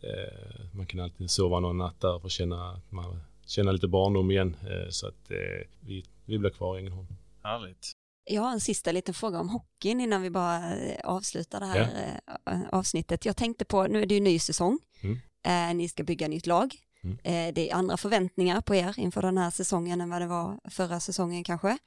eh, 0.00 0.64
man 0.72 0.86
kan 0.86 1.00
alltid 1.00 1.30
sova 1.30 1.60
någon 1.60 1.78
natt 1.78 2.00
där 2.00 2.18
för 2.18 2.26
att 2.26 2.32
känna, 2.32 2.70
att 2.70 2.92
man 2.92 3.20
känna 3.46 3.72
lite 3.72 3.88
barndom 3.88 4.30
igen. 4.30 4.56
Eh, 4.62 4.88
så 4.90 5.06
att 5.08 5.30
eh, 5.30 5.66
vi, 5.80 6.04
vi 6.24 6.38
blir 6.38 6.50
kvar 6.50 6.76
i 6.76 6.80
Ängelholm. 6.80 7.06
Härligt. 7.42 7.92
Jag 8.24 8.42
har 8.42 8.52
en 8.52 8.60
sista 8.60 8.92
liten 8.92 9.14
fråga 9.14 9.40
om 9.40 9.48
hockeyn 9.48 10.00
innan 10.00 10.22
vi 10.22 10.30
bara 10.30 10.76
eh, 10.76 11.00
avslutar 11.04 11.60
det 11.60 11.66
här 11.66 12.20
eh, 12.46 12.60
avsnittet. 12.72 13.24
Jag 13.24 13.36
tänkte 13.36 13.64
på, 13.64 13.86
nu 13.86 14.02
är 14.02 14.06
det 14.06 14.14
ju 14.14 14.20
ny 14.20 14.38
säsong. 14.38 14.78
Mm. 15.00 15.18
Eh, 15.42 15.76
ni 15.76 15.88
ska 15.88 16.04
bygga 16.04 16.28
nytt 16.28 16.46
lag. 16.46 16.74
Mm. 17.02 17.18
Det 17.54 17.70
är 17.70 17.74
andra 17.74 17.96
förväntningar 17.96 18.60
på 18.60 18.74
er 18.74 18.94
inför 18.98 19.22
den 19.22 19.38
här 19.38 19.50
säsongen 19.50 20.00
än 20.00 20.10
vad 20.10 20.22
det 20.22 20.26
var 20.26 20.60
förra 20.70 21.00
säsongen 21.00 21.44
kanske. 21.44 21.78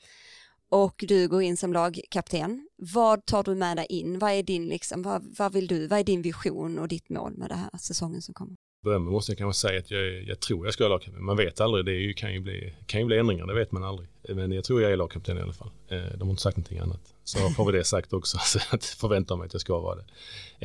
Och 0.70 1.04
du 1.08 1.28
går 1.28 1.42
in 1.42 1.58
som 1.58 1.74
lagkapten. 1.74 2.68
Vad 2.76 3.26
tar 3.26 3.44
du 3.44 3.56
med 3.56 3.78
dig 3.78 3.86
in? 3.90 4.20
Vad 4.20 4.32
är 4.32 4.44
din, 4.44 4.68
liksom, 4.68 5.02
vad, 5.02 5.36
vad 5.38 5.54
vill 5.54 5.68
du, 5.68 5.88
vad 5.88 6.00
är 6.00 6.04
din 6.04 6.22
vision 6.22 6.80
och 6.80 6.88
ditt 6.88 7.10
mål 7.10 7.38
med 7.38 7.50
den 7.50 7.60
här 7.60 7.78
säsongen 7.78 8.22
som 8.22 8.34
kommer? 8.34 8.56
Börja 8.84 9.00
med 9.00 9.12
måste 9.12 9.32
jag 9.32 9.38
kanske 9.38 9.68
säga 9.68 9.80
att 9.80 9.92
jag, 9.92 10.24
jag 10.24 10.40
tror 10.40 10.66
jag 10.66 10.74
ska 10.74 10.84
vara 10.84 10.94
lagkapten. 10.94 11.24
Man 11.24 11.38
vet 11.38 11.62
aldrig, 11.62 11.86
det 11.86 11.92
ju, 11.92 12.14
kan, 12.14 12.34
ju 12.34 12.40
bli, 12.40 12.74
kan 12.86 13.00
ju 13.00 13.06
bli 13.06 13.18
ändringar, 13.18 13.46
det 13.46 13.54
vet 13.54 13.72
man 13.72 13.84
aldrig. 13.84 14.10
Men 14.30 14.52
jag 14.52 14.64
tror 14.64 14.82
jag 14.82 14.92
är 14.92 14.98
lagkapten 14.98 15.38
i 15.38 15.42
alla 15.42 15.54
fall. 15.54 15.70
Eh, 15.88 16.18
de 16.18 16.22
har 16.22 16.30
inte 16.30 16.42
sagt 16.42 16.58
någonting 16.58 16.80
annat. 16.80 17.14
Så 17.24 17.50
får 17.50 17.72
vi 17.72 17.78
det 17.78 17.84
sagt 17.84 18.14
också, 18.14 18.38
så 18.46 18.60
att 18.70 18.86
förväntar 18.86 19.36
mig 19.36 19.46
att 19.46 19.54
jag 19.54 19.62
ska 19.62 19.80
vara 19.80 19.96
det. 19.96 20.06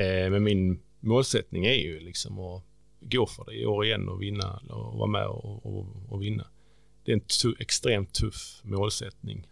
Eh, 0.03 0.31
men 0.31 0.43
min 0.43 0.81
målsättning 1.01 1.67
är 1.67 1.75
ju 1.75 2.01
liksom 2.01 2.39
att 2.39 2.63
gå 3.01 3.27
för 3.27 3.45
det 3.45 3.55
i 3.55 3.67
år 3.67 3.85
igen 3.85 4.09
och 4.09 4.23
vinna 4.23 4.61
och 4.69 4.99
vara 4.99 5.11
med 5.11 5.27
och, 5.27 5.67
och, 5.67 5.87
och 6.09 6.23
vinna. 6.23 6.47
Det 7.05 7.13
är 7.13 7.15
en 7.15 7.21
tu, 7.43 7.55
extremt 7.59 8.13
tuff 8.13 8.61
målsättning. 8.63 9.47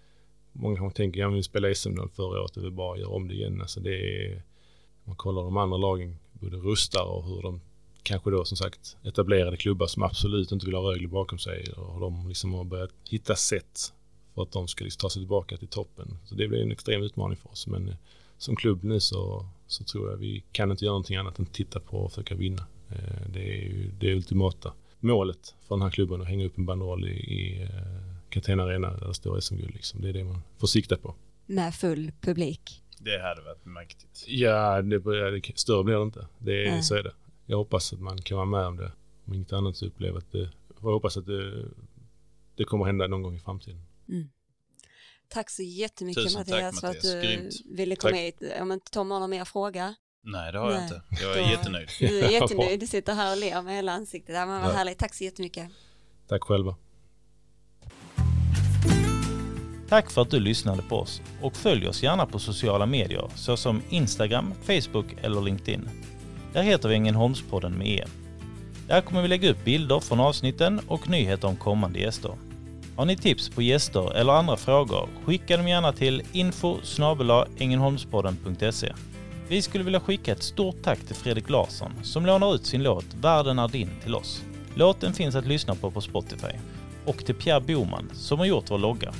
Många 0.52 0.76
kanske 0.76 0.96
tänker, 0.96 1.20
ja 1.20 1.26
men 1.26 1.36
vi 1.36 1.42
spelade 1.42 1.74
SM 1.74 1.96
förra 2.16 2.42
året, 2.42 2.54
det 2.54 2.66
är 2.66 2.70
bara 2.70 2.94
att 2.94 3.00
göra 3.00 3.10
om 3.10 3.28
det 3.28 3.34
igen. 3.34 3.60
Alltså 3.60 3.80
det 3.80 4.24
är, 4.24 4.34
om 4.34 4.42
man 5.04 5.16
kollar 5.16 5.42
de 5.42 5.56
andra 5.56 5.76
lagen, 5.76 6.16
både 6.32 6.56
rustar 6.56 7.04
och 7.04 7.24
hur 7.24 7.42
de 7.42 7.60
kanske 8.02 8.30
då 8.30 8.44
som 8.44 8.56
sagt 8.56 8.96
etablerade 9.04 9.56
klubbar 9.56 9.86
som 9.86 10.02
absolut 10.02 10.52
inte 10.52 10.66
vill 10.66 10.74
ha 10.74 10.82
Rögle 10.82 11.08
bakom 11.08 11.38
sig 11.38 11.72
och 11.72 12.00
de 12.00 12.28
liksom 12.28 12.54
har 12.54 12.64
börjat 12.64 12.90
hitta 13.10 13.36
sätt 13.36 13.92
för 14.34 14.42
att 14.42 14.52
de 14.52 14.68
ska 14.68 14.84
liksom 14.84 15.00
ta 15.00 15.10
sig 15.10 15.22
tillbaka 15.22 15.56
till 15.56 15.68
toppen. 15.68 16.18
Så 16.24 16.34
det 16.34 16.48
blir 16.48 16.62
en 16.62 16.72
extrem 16.72 17.02
utmaning 17.02 17.36
för 17.36 17.50
oss. 17.50 17.66
Men 17.66 17.88
eh, 17.88 17.94
som 18.38 18.56
klubb 18.56 18.84
nu 18.84 19.00
så, 19.00 19.46
så 19.66 19.84
tror 19.84 20.10
jag 20.10 20.16
vi 20.16 20.44
kan 20.52 20.70
inte 20.70 20.84
göra 20.84 20.92
någonting 20.92 21.16
annat 21.16 21.38
än 21.38 21.46
titta 21.46 21.80
på 21.80 21.98
och 21.98 22.12
försöka 22.12 22.34
vinna. 22.34 22.66
Eh, 22.90 23.30
Det 23.32 23.40
är 23.40 23.62
ju 23.62 23.90
det 24.00 24.14
ultimata 24.14 24.72
målet 25.00 25.54
för 25.68 25.74
den 25.74 25.82
här 25.82 25.90
klubben 25.90 26.20
att 26.20 26.28
hänga 26.28 26.46
upp 26.46 26.58
en 26.58 26.66
banderoll 26.66 27.08
i, 27.08 27.12
i 27.12 27.62
eh, 27.62 27.68
Catena 28.30 28.62
Arena 28.62 28.92
där 28.96 29.08
det 29.08 29.14
står 29.14 29.40
SM-guld. 29.40 29.74
Liksom. 29.74 30.00
Det 30.02 30.08
är 30.08 30.12
det 30.12 30.24
man 30.24 30.42
får 30.58 30.66
sikta 30.66 30.96
på. 30.96 31.14
Med 31.46 31.74
full 31.74 32.12
publik. 32.20 32.82
Det 32.98 33.22
hade 33.22 33.42
varit 33.42 33.64
mäktigt. 33.64 34.24
Ja, 34.26 34.82
det, 34.82 34.98
det, 35.30 35.58
större 35.58 35.84
blir 35.84 35.96
det 35.96 36.02
inte. 36.02 36.26
Det. 36.38 36.84
Så 36.84 36.94
är 36.94 37.02
det. 37.02 37.12
Jag 37.50 37.56
hoppas 37.56 37.92
att 37.92 38.00
man 38.00 38.18
kan 38.22 38.36
vara 38.36 38.46
med 38.46 38.66
om 38.66 38.76
det. 38.76 38.92
Om 39.26 39.34
inget 39.34 39.52
annat 39.52 39.76
så 39.76 39.86
upplever 39.86 40.18
att 40.18 40.32
det, 40.32 40.50
jag 40.82 40.90
hoppas 40.90 41.16
att 41.16 41.26
det, 41.26 41.68
det 42.56 42.64
kommer 42.64 42.84
hända 42.84 43.06
någon 43.06 43.22
gång 43.22 43.36
i 43.36 43.38
framtiden. 43.40 43.82
Tack 45.28 45.50
så 45.50 45.62
jättemycket 45.62 46.22
Tusen 46.24 46.44
tack, 46.44 46.48
Mattias 46.50 46.80
för 46.80 46.88
att 46.88 46.94
Mattias. 46.96 47.12
du 47.14 47.20
Grymt. 47.22 47.52
ville 47.78 47.96
komma 47.96 48.10
Tack. 48.10 48.20
hit. 48.20 48.42
Om 48.60 48.72
inte 48.72 48.90
Tom 48.90 49.10
har 49.10 49.20
någon 49.20 49.30
mer 49.30 49.44
fråga? 49.44 49.94
Nej, 50.22 50.52
det 50.52 50.58
har 50.58 50.70
jag 50.70 50.74
Nej. 50.80 50.82
inte. 50.84 51.02
Jag 51.24 51.38
är 51.38 51.42
Då- 51.44 51.50
jättenöjd. 51.50 51.88
Du 52.00 52.20
är 52.20 52.30
jättenöjd, 52.40 52.80
du 52.80 52.86
sitter 52.86 53.14
här 53.14 53.32
och 53.32 53.38
ler 53.40 53.62
med 53.62 53.74
hela 53.74 53.92
ansiktet. 53.92 54.34
Ja, 54.34 54.46
men 54.46 54.60
vad 54.62 54.70
Ja. 54.70 54.74
härligt, 54.76 54.98
tack 54.98 55.14
så 55.14 55.24
jättemycket. 55.24 55.68
Tack 56.28 56.42
själva. 56.44 56.76
Tack 59.88 60.10
för 60.10 60.22
att 60.22 60.30
du 60.30 60.40
lyssnade 60.40 60.82
på 60.82 60.96
oss 60.96 61.22
och 61.42 61.56
följ 61.56 61.88
oss 61.88 62.02
gärna 62.02 62.26
på 62.26 62.38
sociala 62.38 62.86
medier 62.86 63.30
såsom 63.34 63.82
Instagram, 63.88 64.54
Facebook 64.62 65.06
eller 65.22 65.40
LinkedIn. 65.40 65.88
Där 66.52 66.62
heter 66.62 66.88
vi 66.88 66.94
Ängelholmspodden 66.94 67.72
med 67.72 67.86
E. 67.86 68.04
Där 68.88 69.00
kommer 69.00 69.22
vi 69.22 69.28
lägga 69.28 69.50
upp 69.50 69.64
bilder 69.64 70.00
från 70.00 70.20
avsnitten 70.20 70.80
och 70.88 71.08
nyheter 71.08 71.48
om 71.48 71.56
kommande 71.56 71.98
gäster. 71.98 72.32
Har 72.96 73.04
ni 73.04 73.16
tips 73.16 73.48
på 73.48 73.62
gäster 73.62 74.16
eller 74.16 74.32
andra 74.32 74.56
frågor, 74.56 75.08
skicka 75.24 75.56
dem 75.56 75.68
gärna 75.68 75.92
till 75.92 76.22
info 76.32 76.78
Vi 79.48 79.62
skulle 79.62 79.84
vilja 79.84 80.00
skicka 80.00 80.32
ett 80.32 80.42
stort 80.42 80.82
tack 80.82 80.98
till 80.98 81.16
Fredrik 81.16 81.50
Larsson 81.50 81.92
som 82.02 82.26
lånar 82.26 82.54
ut 82.54 82.66
sin 82.66 82.82
låt 82.82 83.06
Världen 83.20 83.58
är 83.58 83.68
din 83.68 83.90
till 84.02 84.14
oss. 84.14 84.42
Låten 84.74 85.12
finns 85.12 85.34
att 85.34 85.46
lyssna 85.46 85.74
på 85.74 85.90
på 85.90 86.00
Spotify. 86.00 86.52
Och 87.04 87.24
till 87.24 87.34
Pierre 87.34 87.60
Boman 87.60 88.10
som 88.12 88.38
har 88.38 88.46
gjort 88.46 88.70
vår 88.70 88.78
logga. 88.78 89.12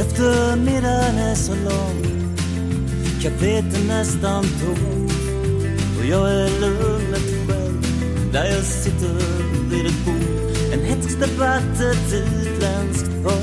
Eftermiddagen 0.00 1.18
är 1.18 1.34
så 1.34 1.54
lång 1.54 2.22
jag 3.24 3.32
är 3.32 3.88
nästan 3.88 4.44
tomt 4.44 5.21
och 6.02 6.08
jag 6.08 6.30
är 6.30 6.60
lugnet 6.60 7.46
själv 7.46 7.82
Där 8.32 8.44
jag 8.44 8.64
sitter 8.64 9.14
vid 9.70 9.86
ett 9.86 10.04
bord. 10.04 10.72
En 10.72 10.84
hätsk 10.84 11.20
debatt, 11.20 11.80
ett 11.80 12.12
utländskt 12.12 13.22
par 13.24 13.42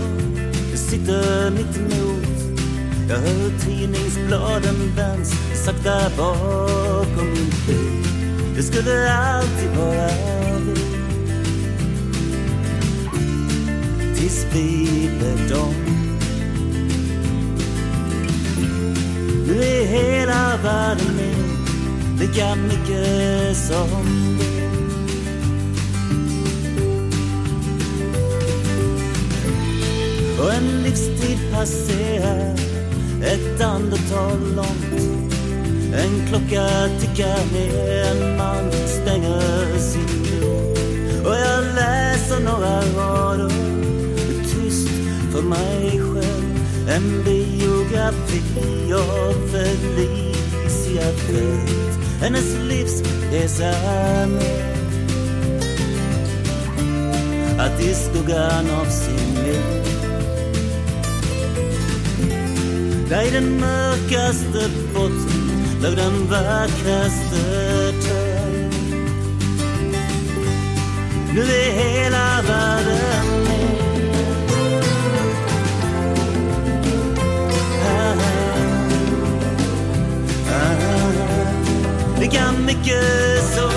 Jag 0.70 0.80
sitter 0.80 1.52
mitt 1.52 1.78
emot. 1.78 2.60
Jag 3.10 3.18
hör 3.18 3.60
tidningsbladen 3.66 4.96
vänds 4.96 5.34
Sakta 5.66 6.10
bakom 6.18 7.26
min 7.26 7.52
bil. 7.68 8.06
Det 8.56 8.64
skulle 8.64 9.14
alltid 9.14 9.70
vara 9.78 10.10
vi 10.60 10.76
Tills 14.16 14.46
vi 14.54 15.10
blev 15.18 15.50
dom 15.50 15.76
Nu 19.48 19.64
är 19.64 19.86
hela 19.86 20.58
världen 20.64 21.16
min 21.18 21.29
lika 22.20 22.56
mycket 22.56 23.58
som 23.58 24.38
du. 24.40 24.60
Och 30.42 30.54
en 30.54 30.84
livstid 30.84 31.38
passerar 31.54 32.56
ett 33.24 33.62
andetag 33.62 34.40
långt. 34.56 35.30
En 35.94 36.28
klocka 36.28 36.90
tickar 37.00 37.54
ner, 37.54 38.04
en 38.04 38.38
man 38.38 38.72
stänger 38.72 39.80
sin 39.80 40.42
dörr. 40.42 41.30
Och 41.30 41.36
jag 41.36 41.64
läser 41.76 42.40
några 42.40 42.82
rader 42.82 43.50
tyst 44.44 44.90
för 45.32 45.42
mig 45.42 45.92
själv. 45.92 46.60
En 46.90 47.24
biografi 47.24 48.94
av 48.94 49.34
Felicia 49.52 51.02
Fält 51.02 51.89
hennes 52.22 52.56
livsresa 52.70 53.72
med 54.28 54.80
Att 57.60 57.82
i 57.82 57.94
skuggan 57.94 58.70
av 58.70 58.86
sin 58.86 59.44
liv 59.44 59.86
Där 63.10 63.28
i 63.28 63.30
den 63.32 63.60
mörkaste 63.60 64.70
botten 64.94 65.50
låg 65.84 65.96
den 65.96 66.28
vackraste 66.28 67.92
träd 68.02 68.74
Nu 71.34 71.42
är 71.42 71.72
hela 71.72 72.42
världen 72.42 73.44
med 73.44 73.59
Det 82.20 82.28
kan 82.28 82.66
mycket 82.66 83.44
så 83.56 83.70